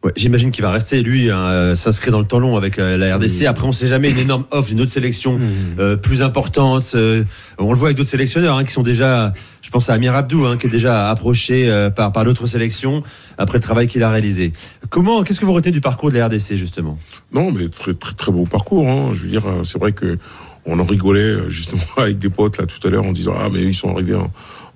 Ouais, 0.04 0.12
J'imagine 0.16 0.50
qu'il 0.50 0.62
va 0.62 0.72
rester, 0.72 1.00
lui, 1.00 1.30
hein, 1.30 1.38
euh, 1.38 1.74
s'inscrire 1.76 2.12
dans 2.12 2.18
le 2.18 2.24
temps 2.24 2.40
long 2.40 2.56
avec 2.56 2.78
euh, 2.80 2.96
la 2.96 3.16
RDC. 3.16 3.44
Après, 3.46 3.66
on 3.66 3.70
sait 3.72 3.86
jamais 3.86 4.10
une 4.10 4.18
énorme 4.18 4.44
offre 4.50 4.68
d'une 4.68 4.80
autre 4.80 4.90
sélection 4.90 5.38
euh, 5.78 5.96
plus 5.96 6.22
importante. 6.22 6.90
euh, 6.96 7.22
on 7.58 7.72
le 7.72 7.78
voit 7.78 7.88
avec 7.88 7.96
d'autres 7.98 8.10
sélectionneurs 8.10 8.56
hein, 8.56 8.64
qui 8.64 8.72
sont 8.72 8.82
déjà, 8.82 9.32
je 9.62 9.70
pense 9.70 9.90
à 9.90 9.94
Amir 9.94 10.16
Abdou, 10.16 10.44
hein, 10.46 10.56
qui 10.58 10.66
est 10.66 10.70
déjà 10.70 11.08
approché 11.08 11.70
euh, 11.70 11.88
par, 11.90 12.10
par 12.10 12.24
d'autres 12.24 12.48
sélections 12.48 13.04
après 13.38 13.58
le 13.58 13.62
travail 13.62 13.86
qu'il 13.86 14.02
a 14.02 14.10
réalisé. 14.10 14.52
Comment, 14.90 15.22
qu'est-ce 15.22 15.38
que 15.38 15.44
vous 15.46 15.52
retenez 15.52 15.72
du 15.72 15.80
parcours 15.80 16.10
de 16.10 16.18
la 16.18 16.26
RDC 16.26 16.56
justement? 16.56 16.98
Non, 17.32 17.52
mais 17.52 17.68
très 17.68 17.94
très 17.94 18.14
très 18.14 18.32
beau 18.32 18.44
parcours. 18.44 18.88
Hein. 18.88 19.10
Je 19.14 19.20
veux 19.22 19.28
dire, 19.28 19.44
c'est 19.62 19.78
vrai 19.78 19.92
que 19.92 20.18
on 20.66 20.78
en 20.80 20.84
rigolait 20.84 21.48
justement 21.48 21.82
avec 21.96 22.18
des 22.18 22.28
potes 22.28 22.58
là 22.58 22.66
tout 22.66 22.84
à 22.86 22.90
l'heure 22.90 23.04
en 23.04 23.12
disant 23.12 23.34
ah 23.36 23.48
mais 23.52 23.62
ils 23.62 23.74
sont 23.74 23.90
arrivés 23.92 24.14
en, 24.16 24.30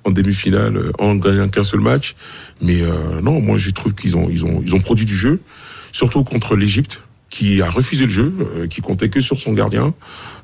en 0.06 0.10
demi-finale 0.10 0.76
euh, 0.76 0.92
en 0.98 1.16
gagnant 1.16 1.48
qu'un 1.48 1.64
seul 1.64 1.80
match. 1.80 2.14
Mais 2.62 2.82
euh, 2.82 3.20
non, 3.22 3.40
moi 3.40 3.58
je 3.58 3.70
trouve 3.70 3.94
qu'ils 3.94 4.16
ont 4.16 4.28
ils 4.30 4.44
ont 4.44 4.62
ils 4.64 4.74
ont 4.74 4.80
produit 4.80 5.06
du 5.06 5.16
jeu, 5.16 5.40
surtout 5.92 6.24
contre 6.24 6.56
l'Égypte 6.56 7.02
qui 7.28 7.60
a 7.60 7.68
refusé 7.68 8.06
le 8.06 8.10
jeu, 8.10 8.32
euh, 8.40 8.66
qui 8.66 8.80
comptait 8.80 9.10
que 9.10 9.20
sur 9.20 9.38
son 9.38 9.52
gardien. 9.52 9.92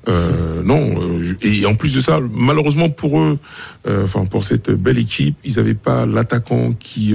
Euh, 0.08 0.62
non, 0.62 0.94
euh, 1.00 1.34
et 1.42 1.64
en 1.64 1.74
plus 1.74 1.94
de 1.94 2.00
ça, 2.00 2.18
malheureusement 2.32 2.90
pour 2.90 3.20
eux, 3.20 3.38
euh, 3.86 4.04
enfin 4.04 4.24
pour 4.26 4.44
cette 4.44 4.70
belle 4.70 4.98
équipe, 4.98 5.36
ils 5.44 5.56
n'avaient 5.56 5.74
pas 5.74 6.06
l'attaquant 6.06 6.72
qui 6.72 7.14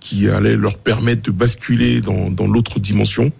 qui 0.00 0.28
allait 0.28 0.56
leur 0.56 0.78
permettre 0.78 1.22
de 1.22 1.30
basculer 1.30 2.00
dans, 2.00 2.30
dans 2.30 2.46
l'autre 2.46 2.80
dimension. 2.80 3.32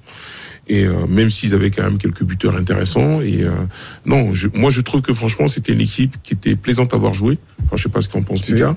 Et 0.71 0.87
euh, 0.87 1.05
même 1.09 1.31
s'ils 1.31 1.53
avaient 1.53 1.73
quand 1.73 1.83
même 1.83 1.99
quelques 1.99 2.23
buteurs 2.23 2.57
intéressants. 2.57 3.21
Et 3.21 3.43
euh, 3.43 3.51
non, 4.07 4.33
je, 4.33 4.47
moi 4.55 4.71
je 4.71 4.81
trouve 4.81 5.03
que 5.03 5.13
franchement 5.13 5.49
c'était 5.49 5.73
une 5.73 5.81
équipe 5.81 6.17
qui 6.23 6.35
était 6.35 6.55
plaisante 6.55 6.95
à 6.95 6.97
voir 6.97 7.13
jouer. 7.13 7.39
Enfin, 7.65 7.77
je 7.77 7.83
sais 7.83 7.89
pas 7.89 8.01
ce 8.01 8.09
qu'en 8.09 8.23
pense 8.23 8.49
Mika. 8.49 8.77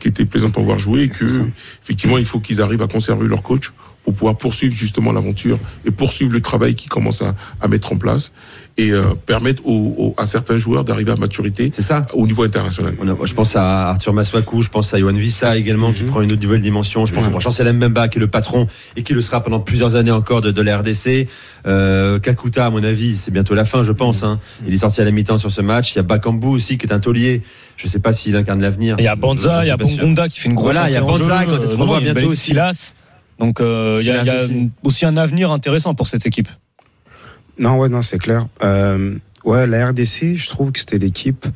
Qui 0.00 0.08
était 0.08 0.24
plaisante 0.24 0.56
à 0.56 0.62
voir 0.62 0.78
jouer 0.78 1.02
et 1.02 1.08
que 1.10 1.26
effectivement 1.82 2.16
il 2.16 2.24
faut 2.24 2.40
qu'ils 2.40 2.62
arrivent 2.62 2.80
à 2.80 2.88
conserver 2.88 3.28
leur 3.28 3.42
coach 3.42 3.72
pour 4.04 4.14
pouvoir 4.14 4.38
poursuivre 4.38 4.74
justement 4.74 5.12
l'aventure 5.12 5.58
et 5.84 5.90
poursuivre 5.90 6.32
le 6.32 6.40
travail 6.40 6.74
qu'ils 6.74 6.88
commencent 6.88 7.20
à, 7.20 7.36
à 7.60 7.68
mettre 7.68 7.92
en 7.92 7.98
place 7.98 8.32
et 8.78 8.92
euh, 8.92 9.02
permettre 9.26 9.66
aux, 9.66 9.94
aux- 9.98 10.14
à 10.16 10.24
certains 10.24 10.56
joueurs 10.56 10.84
d'arriver 10.84 11.10
à 11.12 11.16
maturité 11.16 11.70
ça 11.78 12.06
au 12.12 12.26
niveau 12.26 12.44
international. 12.44 12.94
On 13.00 13.08
a- 13.08 13.16
Je 13.26 13.34
pense 13.34 13.56
à 13.56 13.88
Arthur 13.90 14.12
Maswaku, 14.14 14.62
je 14.62 14.68
pense 14.70 14.94
à 14.94 14.98
Yohan 15.00 15.12
Vissa 15.14 15.56
également, 15.56 15.92
qui 15.92 16.04
prend 16.04 16.22
une 16.22 16.32
autre 16.32 16.42
nouvelle 16.42 16.62
dimension. 16.62 17.04
Je 17.04 17.12
pense 17.12 17.24
à 17.26 17.40
Chancel 17.40 17.70
Mbemba, 17.72 18.06
qui 18.08 18.18
est 18.18 18.20
le 18.20 18.28
patron 18.28 18.66
et 18.96 19.02
qui 19.02 19.12
le 19.14 19.20
sera 19.22 19.42
pendant 19.42 19.58
plusieurs 19.60 19.96
années 19.96 20.12
encore 20.12 20.40
de, 20.40 20.50
de 20.52 20.62
la 20.62 20.78
RDC. 20.78 21.26
Euh, 21.66 22.18
Kakuta, 22.20 22.66
à 22.66 22.70
mon 22.70 22.82
avis, 22.84 23.16
c'est 23.16 23.32
bientôt 23.32 23.54
la 23.54 23.64
fin, 23.64 23.82
je 23.82 23.92
pense. 23.92 24.22
hein. 24.22 24.38
Il 24.66 24.72
est 24.72 24.78
sorti 24.78 25.00
à 25.00 25.04
la 25.04 25.10
mi-temps 25.10 25.38
sur 25.38 25.50
ce 25.50 25.60
match. 25.60 25.92
Il 25.94 25.96
y 25.96 25.98
a 25.98 26.02
Bakambu 26.04 26.46
aussi, 26.46 26.78
qui 26.78 26.86
est 26.86 26.92
un 26.92 27.00
taulier. 27.00 27.42
Je 27.76 27.86
ne 27.86 27.90
sais 27.90 27.98
pas 28.00 28.12
s'il 28.12 28.36
incarne 28.36 28.62
l'avenir. 28.62 28.94
Il 28.98 29.04
y 29.04 29.08
a 29.08 29.16
Banza, 29.16 29.64
il 29.64 29.68
y 29.68 29.70
a. 29.70 29.76
Bongonda 29.76 30.28
qui 30.28 30.38
fait 30.40 30.48
une 30.48 30.54
grosse 30.54 30.72
Voilà, 30.72 30.88
il 30.88 30.92
y 30.94 30.96
a 30.96 31.00
Banza, 31.00 31.40
jeu. 31.42 31.46
quand 31.50 31.58
tu 31.58 31.66
te 31.68 31.74
revois 31.76 31.96
non, 31.96 32.00
il 32.00 32.06
y 32.06 32.10
a 32.10 32.12
bientôt 32.14 32.20
Belek 32.20 32.30
aussi. 32.30 32.46
Silas. 32.46 32.94
Donc 33.40 33.60
euh, 33.60 33.98
il 34.00 34.06
y 34.06 34.10
a, 34.10 34.22
il 34.22 34.26
y 34.26 34.30
a 34.30 34.40
aussi 34.84 35.04
un 35.06 35.16
avenir 35.16 35.50
intéressant 35.52 35.94
pour 35.94 36.06
cette 36.08 36.26
équipe. 36.26 36.48
Non, 37.58 37.78
ouais, 37.78 37.88
non, 37.88 38.02
c'est 38.02 38.18
clair. 38.18 38.46
Euh, 38.62 39.16
ouais, 39.44 39.66
la 39.66 39.88
RDC, 39.88 40.36
je 40.36 40.48
trouve 40.48 40.72
que 40.72 40.78
c'était 40.80 40.98
l'équipe 40.98 41.46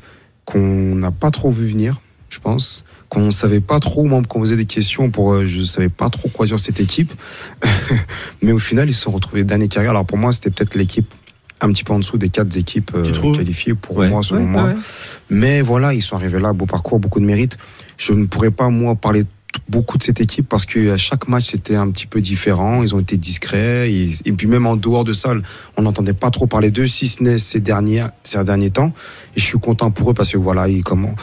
qu'on 0.45 0.95
n'a 0.95 1.11
pas 1.11 1.31
trop 1.31 1.51
vu 1.51 1.67
venir, 1.67 2.01
je 2.29 2.39
pense. 2.39 2.83
Qu'on 3.09 3.31
savait 3.31 3.61
pas 3.61 3.79
trop, 3.79 4.03
moi, 4.05 4.21
qu'on 4.27 4.39
posait 4.39 4.55
des 4.57 4.65
questions 4.65 5.09
pour, 5.11 5.33
euh, 5.33 5.45
je 5.45 5.61
savais 5.63 5.89
pas 5.89 6.09
trop 6.09 6.29
quoi 6.29 6.45
dire 6.45 6.59
cette 6.59 6.79
équipe. 6.79 7.13
Mais 8.41 8.51
au 8.51 8.59
final, 8.59 8.89
ils 8.89 8.93
se 8.93 9.01
sont 9.03 9.11
retrouvés 9.11 9.43
dernier 9.43 9.67
carrière. 9.67 9.91
Alors 9.91 10.05
pour 10.05 10.17
moi, 10.17 10.31
c'était 10.31 10.49
peut-être 10.49 10.75
l'équipe 10.75 11.13
un 11.61 11.69
petit 11.71 11.83
peu 11.85 11.93
en 11.93 11.99
dessous 11.99 12.17
des 12.17 12.27
quatre 12.29 12.57
équipes 12.57 12.91
euh, 12.95 13.33
qualifiées 13.35 13.73
pour 13.75 13.95
Ouais. 13.97 14.09
moi, 14.09 14.21
selon 14.23 14.41
Ouais, 14.41 14.47
moi. 14.47 14.63
ouais. 14.63 14.73
Mais 15.29 15.61
voilà, 15.61 15.93
ils 15.93 16.01
sont 16.01 16.15
arrivés 16.17 16.39
là, 16.39 16.51
beau 16.51 16.65
parcours, 16.65 16.99
beaucoup 16.99 17.19
de 17.21 17.25
mérite. 17.25 17.57
Je 17.97 18.11
ne 18.13 18.25
pourrais 18.25 18.51
pas, 18.51 18.67
moi, 18.69 18.95
parler 18.95 19.23
beaucoup 19.69 19.97
de 19.97 20.03
cette 20.03 20.21
équipe 20.21 20.47
parce 20.47 20.65
que 20.65 20.91
à 20.91 20.97
chaque 20.97 21.27
match, 21.27 21.51
c'était 21.51 21.75
un 21.75 21.89
petit 21.89 22.05
peu 22.05 22.21
différent. 22.21 22.83
Ils 22.83 22.95
ont 22.95 22.99
été 22.99 23.17
discrets. 23.17 23.91
Et, 23.91 24.13
et 24.25 24.31
puis 24.31 24.47
même 24.47 24.65
en 24.65 24.75
dehors 24.75 25.03
de 25.03 25.13
ça, 25.13 25.33
on 25.77 25.81
n'entendait 25.81 26.13
pas 26.13 26.31
trop 26.31 26.47
parler 26.47 26.71
d'eux, 26.71 26.87
si 26.87 27.07
ce 27.07 27.23
n'est 27.23 27.37
ces 27.37 27.59
derniers, 27.59 28.05
ces 28.23 28.43
derniers 28.43 28.69
temps. 28.69 28.93
Et 29.35 29.39
je 29.39 29.45
suis 29.45 29.59
content 29.59 29.89
pour 29.89 30.11
eux 30.11 30.13
parce 30.13 30.31
que 30.31 30.37
voilà, 30.37 30.67
il, 30.67 30.83
comment, 30.83 31.15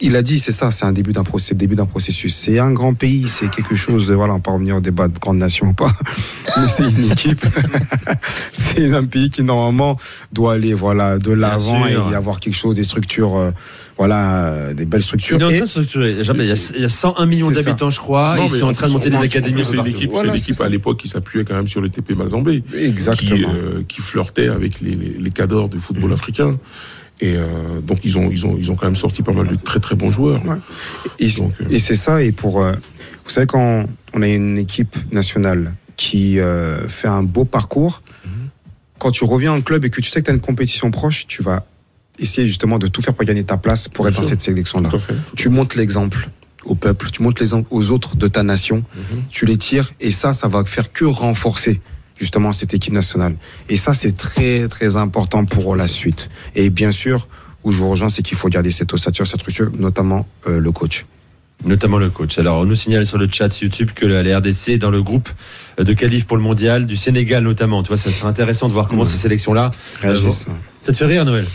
il 0.00 0.16
a 0.16 0.22
dit, 0.22 0.38
c'est 0.38 0.52
ça, 0.52 0.70
c'est 0.70 0.84
un 0.84 0.92
début 0.92 1.12
d'un 1.12 1.24
processus, 1.24 1.52
le 1.52 1.58
début 1.58 1.76
d'un 1.76 1.86
processus. 1.86 2.34
C'est 2.34 2.58
un 2.58 2.72
grand 2.72 2.94
pays, 2.94 3.26
c'est 3.28 3.50
quelque 3.50 3.74
chose 3.74 4.06
de, 4.06 4.14
voilà, 4.14 4.34
on 4.34 4.40
peut 4.40 4.50
revenir 4.50 4.76
au 4.76 4.80
débat 4.80 5.08
de 5.08 5.18
grande 5.18 5.38
nation 5.38 5.68
ou 5.68 5.72
pas. 5.72 5.92
Mais 6.56 6.66
c'est 6.68 6.90
une 6.90 7.10
équipe. 7.10 7.44
c'est 8.52 8.92
un 8.94 9.04
pays 9.04 9.30
qui, 9.30 9.42
normalement, 9.42 9.96
doit 10.32 10.54
aller, 10.54 10.74
voilà, 10.74 11.18
de 11.18 11.32
l'avant 11.32 11.86
et 11.86 11.92
y 11.92 12.14
avoir 12.14 12.38
quelque 12.40 12.56
chose, 12.56 12.74
des 12.74 12.84
structures, 12.84 13.36
euh, 13.36 13.50
voilà, 13.96 14.46
euh, 14.46 14.74
des 14.74 14.86
belles 14.86 15.02
structures. 15.02 15.36
Et-. 15.50 15.58
Jamais, 16.24 16.44
Il 16.44 16.48
y 16.48 16.52
a, 16.52 16.72
il 16.76 16.82
y 16.82 16.84
a 16.84 16.88
101 16.88 17.26
millions 17.26 17.50
d'habitants, 17.50 17.90
je 17.90 18.00
crois. 18.00 18.36
Non, 18.36 18.44
Ils 18.46 18.50
sont 18.60 18.66
en 18.66 18.72
train 18.72 18.88
de 18.88 18.92
monter 18.92 19.10
des 19.10 19.16
académies. 19.16 19.64
C'est 19.64 19.80
l'équipe, 19.82 20.10
Voilà, 20.10 20.30
c'est 20.30 20.34
l'équipe 20.38 20.54
c'est 20.54 20.64
à 20.64 20.68
l'époque 20.68 20.98
qui 20.98 21.08
s'appuyait 21.08 21.44
quand 21.44 21.54
même 21.54 21.68
sur 21.68 21.80
le 21.80 21.88
TP 21.88 22.14
Mazambé. 22.16 22.62
Exactement. 22.76 23.36
Qui, 23.36 23.44
euh, 23.44 23.82
qui 23.86 24.00
flirtait 24.00 24.48
avec 24.48 24.80
les, 24.80 24.96
les, 24.96 25.10
les 25.18 25.30
cadors 25.30 25.68
du 25.68 25.78
football 25.78 26.12
africain. 26.12 26.58
Et 27.20 27.36
euh, 27.36 27.80
donc 27.80 28.00
ils 28.04 28.18
ont, 28.18 28.28
ils, 28.30 28.44
ont, 28.44 28.56
ils 28.58 28.70
ont 28.72 28.74
quand 28.74 28.86
même 28.86 28.96
sorti 28.96 29.22
pas 29.22 29.32
mal 29.32 29.46
de 29.46 29.54
très 29.54 29.78
très 29.78 29.94
bons 29.94 30.10
joueurs. 30.10 30.42
Et, 31.20 31.28
euh, 31.28 31.78
c'est 31.78 31.94
ça, 31.94 32.20
et 32.22 32.32
pour. 32.32 32.62
euh, 32.62 32.72
vous 33.24 33.30
savez, 33.30 33.46
quand 33.46 33.86
on 34.12 34.22
a 34.22 34.28
une 34.28 34.58
équipe 34.58 34.96
nationale 35.12 35.74
qui 35.96 36.40
euh, 36.40 36.88
fait 36.88 37.08
un 37.08 37.22
beau 37.22 37.44
parcours, 37.44 38.02
Mhm. 38.26 38.30
quand 38.98 39.12
tu 39.12 39.24
reviens 39.24 39.52
en 39.52 39.60
club 39.60 39.84
et 39.84 39.90
que 39.90 40.00
tu 40.00 40.10
sais 40.10 40.20
que 40.20 40.24
tu 40.26 40.30
as 40.32 40.34
une 40.34 40.40
compétition 40.40 40.90
proche, 40.90 41.26
tu 41.28 41.42
vas 41.42 41.64
essayer 42.18 42.46
justement 42.46 42.78
de 42.78 42.86
tout 42.86 43.02
faire 43.02 43.14
pour 43.14 43.24
gagner 43.24 43.44
ta 43.44 43.56
place 43.56 43.88
pour 43.88 44.06
être 44.08 44.16
dans 44.16 44.22
cette 44.22 44.40
sélection-là. 44.40 44.90
Tu 45.36 45.48
montres 45.48 45.76
l'exemple. 45.76 46.28
au 46.64 46.74
peuple, 46.74 47.10
tu 47.10 47.22
montres 47.22 47.42
l'exemple 47.42 47.68
aux 47.70 47.90
autres 47.90 48.16
de 48.16 48.28
ta 48.28 48.42
nation, 48.42 48.84
tu 49.30 49.44
les 49.46 49.58
tires 49.58 49.92
et 50.00 50.10
ça, 50.10 50.32
ça 50.32 50.48
va 50.48 50.64
faire 50.64 50.92
que 50.92 51.04
renforcer 51.04 51.80
justement 52.18 52.52
cette 52.52 52.74
équipe 52.74 52.92
nationale. 52.92 53.36
Et 53.68 53.76
ça, 53.76 53.92
c'est 53.92 54.16
très 54.16 54.68
très 54.68 54.96
important 54.96 55.44
pour 55.44 55.76
la 55.76 55.88
suite. 55.88 56.30
Et 56.54 56.70
bien 56.70 56.92
sûr, 56.92 57.28
où 57.64 57.72
je 57.72 57.78
vous 57.78 57.90
rejoins, 57.90 58.08
c'est 58.08 58.22
qu'il 58.22 58.36
faut 58.36 58.48
garder 58.48 58.70
cette 58.70 58.92
ossature, 58.92 59.26
cette 59.26 59.40
structure, 59.40 59.70
notamment 59.76 60.26
euh, 60.46 60.60
le 60.60 60.70
coach. 60.70 61.06
Notamment 61.64 61.96
le 61.98 62.10
coach. 62.10 62.38
Alors, 62.38 62.58
on 62.58 62.64
nous 62.64 62.74
signale 62.74 63.06
sur 63.06 63.16
le 63.18 63.28
chat 63.30 63.60
YouTube 63.60 63.90
que 63.94 64.04
la 64.06 64.38
RDC 64.38 64.68
est 64.70 64.78
dans 64.78 64.90
le 64.90 65.02
groupe 65.02 65.28
de 65.78 65.92
qualif 65.92 66.26
pour 66.26 66.36
le 66.36 66.42
mondial, 66.42 66.84
du 66.86 66.94
Sénégal 66.96 67.42
notamment. 67.42 67.82
Tu 67.82 67.88
vois, 67.88 67.96
ça 67.96 68.10
serait 68.10 68.28
intéressant 68.28 68.68
de 68.68 68.74
voir 68.74 68.86
comment 68.88 69.04
ces 69.04 69.16
sélections-là 69.16 69.70
euh, 70.04 70.08
Réagissent. 70.08 70.46
Ça 70.82 70.92
te 70.92 70.96
fait 70.98 71.06
rire, 71.06 71.24
Noël 71.24 71.46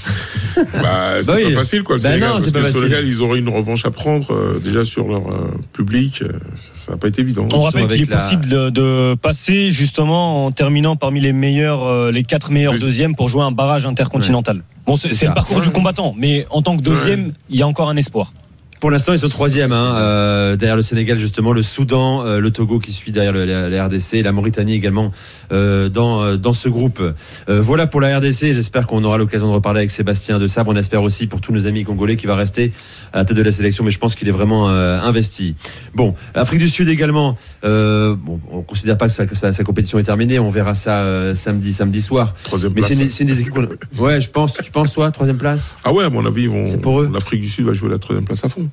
Bah, 0.55 0.63
c'est 1.21 1.27
Bah 1.27 1.33
oui. 1.37 1.43
pas 1.53 1.59
facile, 1.59 1.83
quoi. 1.83 1.97
Le 1.97 2.01
Bah 2.01 2.09
Sénégal, 2.09 2.29
non, 2.29 2.33
parce 2.35 2.45
que 2.47 2.51
pas 2.51 2.59
le 2.59 2.65
facile. 2.65 2.81
Sénégal, 2.81 3.07
ils 3.07 3.21
auraient 3.21 3.37
une 3.39 3.49
revanche 3.49 3.85
à 3.85 3.91
prendre 3.91 4.31
euh, 4.31 4.59
déjà 4.63 4.83
sur 4.83 5.07
leur 5.07 5.27
euh, 5.29 5.51
public. 5.73 6.23
euh, 6.23 6.31
ça 6.73 6.93
n'a 6.93 6.97
pas 6.97 7.07
été 7.09 7.21
évident. 7.21 7.47
On 7.53 7.59
rappelle 7.59 7.85
qu'il 7.87 8.01
est 8.01 8.09
la- 8.09 8.17
possible 8.17 8.47
de, 8.47 8.69
de 8.71 9.13
passer 9.21 9.69
justement 9.69 10.45
en 10.47 10.51
terminant 10.51 10.95
parmi 10.95 11.21
les 11.21 11.33
meilleurs, 11.33 11.83
euh, 11.85 12.11
les 12.11 12.23
quatre 12.23 12.49
meilleurs 12.51 12.73
Deuxi- 12.73 12.81
deuxièmes 12.85 13.15
pour 13.15 13.29
jouer 13.29 13.43
un 13.43 13.51
barrage 13.51 13.85
intercontinental. 13.85 14.63
Bon, 14.87 14.95
c'est 14.97 15.09
le 15.27 15.33
parcours 15.35 15.61
du 15.61 15.69
combattant, 15.69 16.15
mais 16.17 16.47
en 16.49 16.63
tant 16.63 16.75
que 16.75 16.81
deuxième, 16.81 17.33
il 17.51 17.59
y 17.59 17.61
a 17.61 17.67
encore 17.67 17.89
un 17.89 17.95
espoir. 17.97 18.33
Pour 18.79 18.91
l'instant, 18.91 19.11
ils 19.11 19.19
sont 19.19 19.27
troisième, 19.27 19.73
hein, 19.73 19.95
euh, 19.97 20.55
derrière 20.55 20.77
le 20.77 20.81
Sénégal 20.81 21.19
justement, 21.19 21.51
le 21.51 21.61
Soudan, 21.63 22.25
euh, 22.25 22.39
le 22.39 22.49
Togo 22.51 22.79
qui 22.79 22.93
suit 22.93 23.11
derrière 23.11 23.33
le, 23.33 23.43
la, 23.43 23.67
la 23.67 23.85
RDC, 23.87 24.21
la 24.23 24.31
Mauritanie 24.31 24.73
également 24.73 25.11
euh, 25.51 25.89
dans 25.89 26.23
euh, 26.23 26.37
dans 26.37 26.53
ce 26.53 26.69
groupe. 26.69 27.01
Euh, 27.01 27.61
voilà 27.61 27.87
pour 27.87 27.99
la 27.99 28.17
RDC. 28.17 28.53
J'espère 28.53 28.87
qu'on 28.87 29.03
aura 29.03 29.17
l'occasion 29.17 29.47
de 29.49 29.51
reparler 29.53 29.79
avec 29.79 29.91
Sébastien 29.91 30.39
de 30.39 30.47
Sabre. 30.47 30.71
On 30.71 30.77
espère 30.77 31.03
aussi 31.03 31.27
pour 31.27 31.41
tous 31.41 31.51
nos 31.51 31.67
amis 31.67 31.83
congolais 31.83 32.15
qui 32.15 32.25
va 32.25 32.35
rester 32.35 32.71
à 33.11 33.17
la 33.17 33.25
tête 33.25 33.35
de 33.35 33.41
la 33.41 33.51
sélection, 33.51 33.83
mais 33.83 33.91
je 33.91 33.99
pense 33.99 34.15
qu'il 34.15 34.29
est 34.29 34.31
vraiment 34.31 34.69
euh, 34.69 34.97
investi. 35.01 35.55
Bon, 35.93 36.15
Afrique 36.33 36.59
du 36.61 36.69
Sud 36.69 36.87
également. 36.87 37.35
Euh, 37.65 38.15
bon, 38.17 38.39
on 38.49 38.61
considère 38.61 38.97
pas 38.97 39.07
que 39.07 39.13
sa, 39.13 39.25
que 39.25 39.35
sa- 39.35 39.51
sa 39.51 39.63
compétition 39.65 39.99
est 39.99 40.03
terminée. 40.03 40.39
On 40.39 40.49
verra 40.49 40.73
ça 40.73 40.99
euh, 40.99 41.35
samedi 41.35 41.73
samedi 41.73 42.01
soir. 42.01 42.33
Troisième 42.45 42.71
Mais 42.73 42.79
place. 42.81 42.93
c'est 42.93 43.03
une, 43.03 43.09
c'est 43.09 43.23
une 43.25 43.29
des 43.35 43.41
équipes. 43.41 43.57
Ouais, 43.97 44.21
je 44.21 44.29
pense. 44.29 44.53
Tu 44.53 44.71
penses 44.71 44.93
toi 44.93 45.11
troisième 45.11 45.37
place? 45.37 45.75
Ah 45.83 45.91
ouais, 45.91 46.05
à 46.05 46.09
mon 46.09 46.25
avis, 46.25 46.43
ils 46.43 46.49
vont. 46.49 46.65
C'est 46.67 46.79
pour 46.79 47.01
eux. 47.01 47.09
L'Afrique 47.13 47.41
du 47.41 47.49
Sud 47.49 47.65
va 47.65 47.73
jouer 47.73 47.89
la 47.89 47.97
troisième 47.97 48.23
place 48.23 48.45
à 48.45 48.47
fond. 48.47 48.68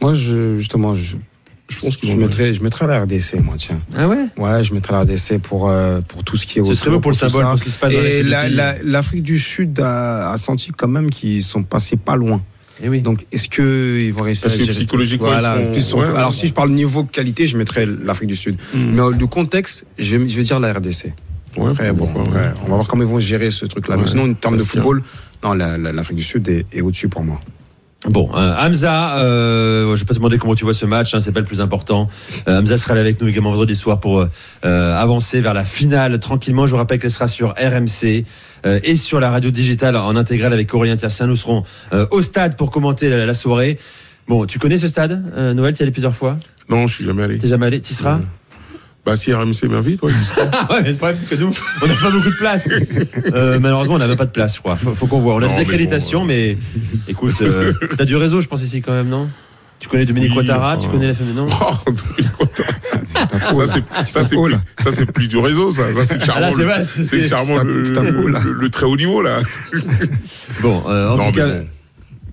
Moi, 0.00 0.14
je, 0.14 0.58
justement, 0.58 0.94
je, 0.94 1.16
Je 1.68 1.78
pense 1.78 1.96
qu'ils 1.96 2.10
je 2.10 2.16
mettrais, 2.16 2.54
je 2.54 2.62
mettrais 2.62 2.86
la 2.86 3.00
RDC, 3.02 3.40
moi, 3.42 3.54
tiens. 3.58 3.80
Ah 3.96 4.08
ouais? 4.08 4.26
Ouais, 4.36 4.64
je 4.64 4.72
mettrais 4.74 4.92
la 4.94 5.00
RDC 5.00 5.38
pour, 5.42 5.68
euh, 5.68 6.00
pour 6.00 6.24
tout 6.24 6.36
ce 6.36 6.46
qui 6.46 6.58
est 6.58 6.64
Ce 6.64 6.74
serait 6.74 6.90
beau 6.90 7.00
pour 7.00 7.10
le 7.10 7.16
symbole, 7.16 7.44
pour 7.44 7.58
ce 7.58 7.64
qui 7.64 7.70
se 7.70 7.78
passe 7.78 7.92
Et 7.92 8.22
la- 8.22 8.74
l'Afrique 8.82 9.22
du 9.22 9.38
Sud 9.38 9.78
a, 9.80 10.30
a 10.30 10.36
senti 10.36 10.70
quand 10.70 10.88
même 10.88 11.10
qu'ils 11.10 11.42
sont 11.42 11.62
passés 11.62 11.96
pas 11.96 12.16
loin. 12.16 12.42
Et 12.82 12.88
oui. 12.88 13.00
Donc, 13.02 13.26
est-ce 13.32 13.48
qu'ils 13.48 14.12
vont 14.14 14.22
réussir 14.24 14.48
Parce 14.48 14.56
que 14.56 14.70
psychologiquement, 14.70 15.26
voilà, 15.28 15.56
plus 15.72 15.80
sont- 15.82 15.98
ouais, 15.98 16.06
Alors, 16.06 16.28
ouais. 16.30 16.34
si 16.36 16.46
je 16.46 16.52
parle 16.52 16.70
niveau 16.70 17.02
qualité, 17.04 17.46
je 17.48 17.56
mettrais 17.58 17.86
l'Afrique 17.86 18.28
du 18.28 18.36
Sud. 18.36 18.56
Mm. 18.72 18.78
Mais 18.94 19.00
euh, 19.00 19.10
le 19.18 19.26
contexte, 19.26 19.84
je 19.98 20.16
vais, 20.16 20.28
je 20.28 20.36
vais 20.36 20.44
dire 20.44 20.60
la 20.60 20.72
RDC. 20.72 21.12
Ouais, 21.56 21.70
Après, 21.70 21.92
bon, 21.92 22.06
on 22.14 22.22
va 22.30 22.52
voir 22.66 22.86
comment 22.86 23.02
ils 23.02 23.08
vont 23.08 23.18
gérer 23.18 23.50
ce 23.50 23.66
truc-là. 23.66 23.96
Mais 23.96 24.06
sinon, 24.06 24.30
en 24.30 24.34
termes 24.34 24.58
de 24.58 24.62
football, 24.62 25.02
l'Afrique 25.42 26.18
du 26.18 26.22
Sud 26.22 26.48
est, 26.48 26.66
est 26.72 26.80
au-dessus 26.82 27.08
pour 27.08 27.24
moi. 27.24 27.40
Bon, 28.06 28.30
euh, 28.36 28.54
Hamza, 28.56 29.18
euh, 29.18 29.96
je 29.96 30.00
vais 30.00 30.06
pas 30.06 30.14
te 30.14 30.18
demander 30.20 30.38
comment 30.38 30.54
tu 30.54 30.62
vois 30.62 30.72
ce 30.72 30.86
match, 30.86 31.14
hein, 31.14 31.20
c'est 31.20 31.32
pas 31.32 31.40
le 31.40 31.46
plus 31.46 31.60
important. 31.60 32.08
Euh, 32.46 32.60
Hamza 32.60 32.76
sera 32.76 32.94
là 32.94 33.00
avec 33.00 33.20
nous 33.20 33.26
également 33.26 33.50
vendredi 33.50 33.74
soir 33.74 33.98
pour 33.98 34.20
euh, 34.64 34.94
avancer 34.94 35.40
vers 35.40 35.52
la 35.52 35.64
finale 35.64 36.20
tranquillement. 36.20 36.64
Je 36.66 36.70
vous 36.70 36.76
rappelle 36.76 37.00
qu'elle 37.00 37.10
sera 37.10 37.26
sur 37.26 37.54
RMC 37.58 38.24
euh, 38.64 38.78
et 38.84 38.94
sur 38.94 39.18
la 39.18 39.30
radio 39.30 39.50
digitale 39.50 39.96
en 39.96 40.14
intégrale 40.14 40.52
avec 40.52 40.72
Aurélien 40.72 40.96
Tiersin. 40.96 41.26
Nous 41.26 41.34
serons 41.34 41.64
euh, 41.92 42.06
au 42.12 42.22
stade 42.22 42.56
pour 42.56 42.70
commenter 42.70 43.10
la, 43.10 43.26
la 43.26 43.34
soirée. 43.34 43.78
Bon, 44.28 44.46
tu 44.46 44.60
connais 44.60 44.78
ce 44.78 44.86
stade, 44.86 45.24
euh, 45.36 45.52
Noël? 45.52 45.74
Tu 45.74 45.78
y 45.78 45.80
es 45.80 45.82
allé 45.82 45.90
plusieurs 45.90 46.14
fois? 46.14 46.36
Non, 46.68 46.86
je 46.86 46.94
suis 46.94 47.04
jamais 47.04 47.24
allé. 47.24 47.38
T'es 47.38 47.48
jamais 47.48 47.66
allé? 47.66 47.80
Tu 47.80 47.92
y 47.92 47.96
seras? 47.96 48.20
Bah, 49.08 49.16
si 49.16 49.32
RMC 49.32 49.62
ouais, 49.62 49.70
mais 50.82 50.90
le 50.90 50.96
problème 50.96 51.16
c'est 51.16 51.26
que 51.26 51.34
nous, 51.36 51.48
on 51.82 51.86
n'a 51.86 51.94
pas 51.94 52.10
beaucoup 52.10 52.28
de 52.28 52.36
place. 52.36 52.68
Euh, 53.32 53.58
malheureusement, 53.58 53.94
on 53.94 53.98
n'a 53.98 54.06
même 54.06 54.18
pas 54.18 54.26
de 54.26 54.30
place, 54.30 54.56
je 54.56 54.60
crois. 54.60 54.76
Faut, 54.76 54.94
faut 54.94 55.06
qu'on 55.06 55.20
voit. 55.20 55.32
On 55.34 55.38
a 55.38 55.40
Non, 55.40 55.46
des 55.48 55.54
mais 55.54 55.60
accréditations, 55.62 56.26
mais, 56.26 56.58
écoute, 57.08 57.36
euh, 57.40 57.72
t'as 57.96 58.04
du 58.04 58.16
réseau, 58.16 58.42
je 58.42 58.48
pense 58.48 58.60
ici 58.62 58.82
quand 58.82 58.92
même, 58.92 59.08
non? 59.08 59.28
Tu 59.80 59.88
connais 59.88 60.04
Dominique 60.04 60.32
Oui, 60.32 60.38
Ouattara, 60.38 60.74
enfin, 60.76 60.82
tu 60.84 60.88
connais 60.90 61.06
la 61.06 61.14
famille, 61.14 61.32
non? 61.34 61.46
Oh, 63.52 63.62
ça, 63.62 63.72
c'est, 63.74 64.10
ça, 64.10 64.22
c'est 64.22 64.36
plus, 64.36 64.54
ça, 64.78 64.90
c'est 64.92 65.10
plus 65.10 65.26
du 65.28 65.38
réseau, 65.38 65.70
ça. 65.72 65.92
Ça, 65.92 66.04
c'est 66.04 66.18
Ah, 66.22 66.24
charmant. 66.26 66.52
c'est 66.52 66.62
le- 66.64 67.82
le, 67.82 68.28
le- 68.28 68.52
le 68.52 68.68
très 68.70 68.84
haut 68.84 68.96
niveau, 68.96 69.22
là. 69.22 69.38
Bon, 70.60 70.82
euh, 70.88 71.08
en 71.10 71.16
Non, 71.16 71.24
tout 71.30 71.30
mais 71.30 71.32
cas, 71.32 71.46
bon. 71.46 71.66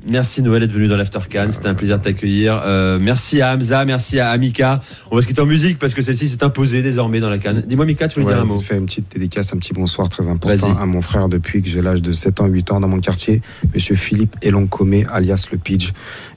Merci 0.05 0.41
Noël 0.41 0.61
d'être 0.61 0.71
venu 0.71 0.87
dans 0.87 0.97
l'After 0.97 1.19
Can. 1.31 1.47
C'était 1.51 1.67
un 1.67 1.73
plaisir 1.73 1.99
de 1.99 2.03
t'accueillir. 2.03 2.61
Euh, 2.65 2.99
merci 3.01 3.41
à 3.41 3.53
Hamza, 3.53 3.85
merci 3.85 4.19
à 4.19 4.29
Amika. 4.29 4.81
On 5.11 5.15
va 5.15 5.21
se 5.21 5.27
quitter 5.27 5.41
en 5.41 5.45
musique 5.45 5.79
parce 5.79 5.93
que 5.93 6.01
celle-ci 6.01 6.27
s'est 6.29 6.43
imposée 6.43 6.81
désormais 6.81 7.19
dans 7.19 7.29
la 7.29 7.37
canne. 7.37 7.63
Dis-moi, 7.65 7.85
Mika, 7.85 8.07
tu 8.07 8.19
voulais 8.19 8.27
Ouais, 8.27 8.33
dire 8.33 8.43
un 8.43 8.45
mot 8.45 8.55
vite 8.55 8.63
fait 8.63 8.77
une 8.77 8.85
petite 8.85 9.11
dédicace, 9.11 9.53
un 9.53 9.57
petit 9.57 9.73
bonsoir 9.73 10.09
très 10.09 10.27
important 10.27 10.77
à 10.77 10.85
mon 10.85 11.01
frère 11.01 11.29
depuis 11.29 11.61
que 11.61 11.69
j'ai 11.69 11.81
l'âge 11.81 12.01
de 12.01 12.13
7 12.13 12.41
ans, 12.41 12.47
8 12.47 12.71
ans 12.71 12.79
dans 12.79 12.87
mon 12.87 12.99
quartier, 12.99 13.41
monsieur 13.73 13.95
Philippe 13.95 14.35
Eloncomé, 14.41 15.05
alias 15.11 15.47
le 15.51 15.57
Pidge, 15.57 15.91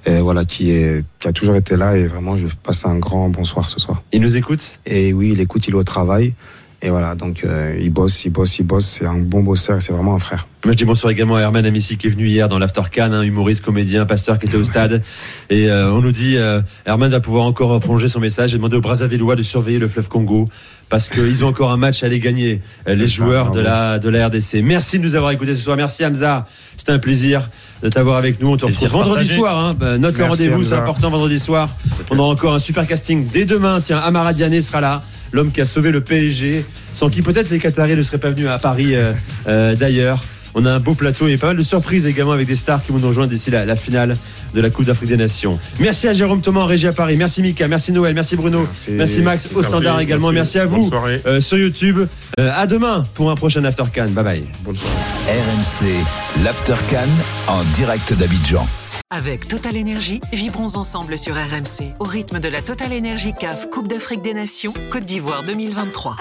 euh, 0.08 0.20
voilà, 0.22 0.44
qui, 0.44 0.70
est, 0.70 1.04
qui 1.18 1.28
a 1.28 1.32
toujours 1.32 1.56
été 1.56 1.76
là 1.76 1.96
et 1.96 2.06
vraiment 2.06 2.36
je 2.36 2.46
passe 2.62 2.86
un 2.86 2.96
grand 2.96 3.28
bonsoir 3.28 3.68
ce 3.68 3.80
soir. 3.80 4.02
Il 4.12 4.22
nous 4.22 4.36
écoute? 4.36 4.78
Et 4.86 5.12
oui, 5.12 5.30
il 5.32 5.40
écoute, 5.40 5.66
il 5.68 5.72
est 5.74 5.76
au 5.78 5.84
travail. 5.84 6.34
Et 6.80 6.90
voilà, 6.90 7.16
donc 7.16 7.42
euh, 7.44 7.76
il 7.80 7.90
bosse, 7.90 8.24
il 8.24 8.30
bosse, 8.30 8.58
il 8.58 8.64
bosse. 8.64 8.98
C'est 8.98 9.06
un 9.06 9.18
bon 9.18 9.42
bosseur 9.42 9.82
c'est 9.82 9.92
vraiment 9.92 10.14
un 10.14 10.20
frère. 10.20 10.46
Moi, 10.64 10.72
je 10.72 10.78
dis 10.78 10.84
bonsoir 10.84 11.12
également 11.12 11.36
à 11.36 11.40
Herman 11.40 11.64
Amissi 11.64 11.96
qui 11.96 12.08
est 12.08 12.10
venu 12.10 12.26
hier 12.26 12.48
dans 12.48 12.58
l'After 12.58 12.82
Can, 12.92 13.12
un 13.12 13.22
humoriste, 13.22 13.64
comédien, 13.64 14.06
pasteur 14.06 14.38
qui 14.38 14.46
était 14.46 14.56
au 14.56 14.64
stade. 14.64 15.02
Et 15.50 15.70
euh, 15.70 15.92
on 15.92 16.00
nous 16.00 16.10
dit, 16.10 16.36
euh, 16.36 16.60
Herman 16.84 17.10
va 17.10 17.20
pouvoir 17.20 17.44
encore 17.44 17.78
prolonger 17.80 18.08
son 18.08 18.18
message 18.18 18.54
et 18.54 18.56
demander 18.56 18.76
aux 18.76 18.80
Brazzavillois 18.80 19.36
de 19.36 19.42
surveiller 19.42 19.78
le 19.78 19.86
fleuve 19.86 20.08
Congo 20.08 20.46
parce 20.88 21.08
qu'ils 21.08 21.44
ont 21.44 21.48
encore 21.48 21.70
un 21.70 21.76
match 21.76 22.02
à 22.02 22.06
aller 22.06 22.18
gagner, 22.18 22.60
euh, 22.88 22.96
les 22.96 23.06
ça, 23.06 23.12
joueurs 23.12 23.50
de 23.52 23.60
la, 23.60 23.98
de 23.98 24.08
la 24.08 24.26
RDC. 24.26 24.62
Merci 24.62 24.98
de 24.98 25.04
nous 25.04 25.14
avoir 25.14 25.30
écoutés 25.30 25.54
ce 25.54 25.62
soir. 25.62 25.76
Merci 25.76 26.04
Hamza. 26.04 26.46
C'était 26.76 26.92
un 26.92 26.98
plaisir 26.98 27.48
de 27.82 27.88
t'avoir 27.88 28.16
avec 28.16 28.40
nous. 28.40 28.48
On 28.48 28.56
te 28.56 28.66
retrouve 28.66 28.88
vendredi 28.88 29.10
partagé. 29.10 29.34
soir. 29.34 29.58
Hein. 29.58 29.76
Euh, 29.82 29.98
Note 29.98 30.16
le 30.16 30.24
rendez-vous, 30.24 30.64
c'est 30.64 30.74
important 30.74 31.10
vendredi 31.10 31.38
soir. 31.38 31.68
On 32.10 32.18
aura 32.18 32.32
encore 32.32 32.54
un 32.54 32.58
super 32.58 32.86
casting 32.86 33.26
dès 33.32 33.44
demain. 33.44 33.80
Tiens, 33.80 33.98
Amara 33.98 34.32
Diané 34.32 34.60
sera 34.60 34.80
là. 34.80 35.02
L'homme 35.32 35.52
qui 35.52 35.60
a 35.60 35.66
sauvé 35.66 35.90
le 35.90 36.00
PSG, 36.00 36.64
sans 36.94 37.10
qui 37.10 37.20
peut-être 37.20 37.50
les 37.50 37.58
Qataris 37.58 37.96
ne 37.96 38.02
seraient 38.02 38.18
pas 38.18 38.30
venus 38.30 38.48
à 38.48 38.58
Paris 38.58 38.94
euh, 38.94 39.12
euh, 39.46 39.76
d'ailleurs. 39.76 40.22
On 40.60 40.66
a 40.66 40.72
un 40.72 40.80
beau 40.80 40.94
plateau 40.94 41.28
et 41.28 41.36
pas 41.36 41.46
mal 41.48 41.56
de 41.56 41.62
surprises 41.62 42.04
également 42.04 42.32
avec 42.32 42.48
des 42.48 42.56
stars 42.56 42.84
qui 42.84 42.90
vont 42.90 42.98
nous 42.98 43.06
rejoindre 43.06 43.30
d'ici 43.30 43.48
la, 43.52 43.64
la 43.64 43.76
finale 43.76 44.16
de 44.54 44.60
la 44.60 44.70
Coupe 44.70 44.86
d'Afrique 44.86 45.08
des 45.08 45.16
Nations. 45.16 45.56
Merci 45.78 46.08
à 46.08 46.12
Jérôme 46.12 46.40
Thomas 46.40 46.62
en 46.62 46.66
régie 46.66 46.88
à 46.88 46.92
Paris. 46.92 47.16
Merci 47.16 47.42
Mika, 47.42 47.68
merci 47.68 47.92
Noël, 47.92 48.12
merci 48.12 48.34
Bruno, 48.34 48.66
merci, 48.66 48.90
Merci. 48.90 49.22
Max 49.22 49.46
au 49.46 49.60
Merci, 49.60 49.70
standard 49.70 50.00
également. 50.00 50.32
Merci, 50.32 50.58
merci. 50.58 50.58
à 50.58 50.66
vous 50.66 50.90
euh, 51.26 51.40
sur 51.40 51.58
YouTube. 51.58 52.00
Euh, 52.40 52.50
à 52.56 52.66
demain 52.66 53.04
pour 53.14 53.30
un 53.30 53.36
prochain 53.36 53.62
After 53.64 53.84
Can. 53.94 54.06
Bye 54.10 54.24
bye. 54.24 54.44
Bonne 54.64 54.74
soirée. 54.74 54.96
RMC, 55.28 56.42
l'After 56.42 56.74
Cannes 56.90 57.08
en 57.46 57.62
direct 57.76 58.12
d'Abidjan. 58.14 58.66
Avec 59.10 59.46
Total 59.46 59.76
Énergie, 59.76 60.20
vibrons 60.32 60.74
ensemble 60.76 61.16
sur 61.16 61.34
RMC 61.34 61.94
au 62.00 62.04
rythme 62.04 62.40
de 62.40 62.48
la 62.48 62.62
Total 62.62 62.92
Énergie 62.92 63.32
CAF 63.38 63.70
Coupe 63.70 63.86
d'Afrique 63.86 64.22
des 64.22 64.34
Nations 64.34 64.74
Côte 64.90 65.04
d'Ivoire 65.04 65.44
2023. 65.44 66.16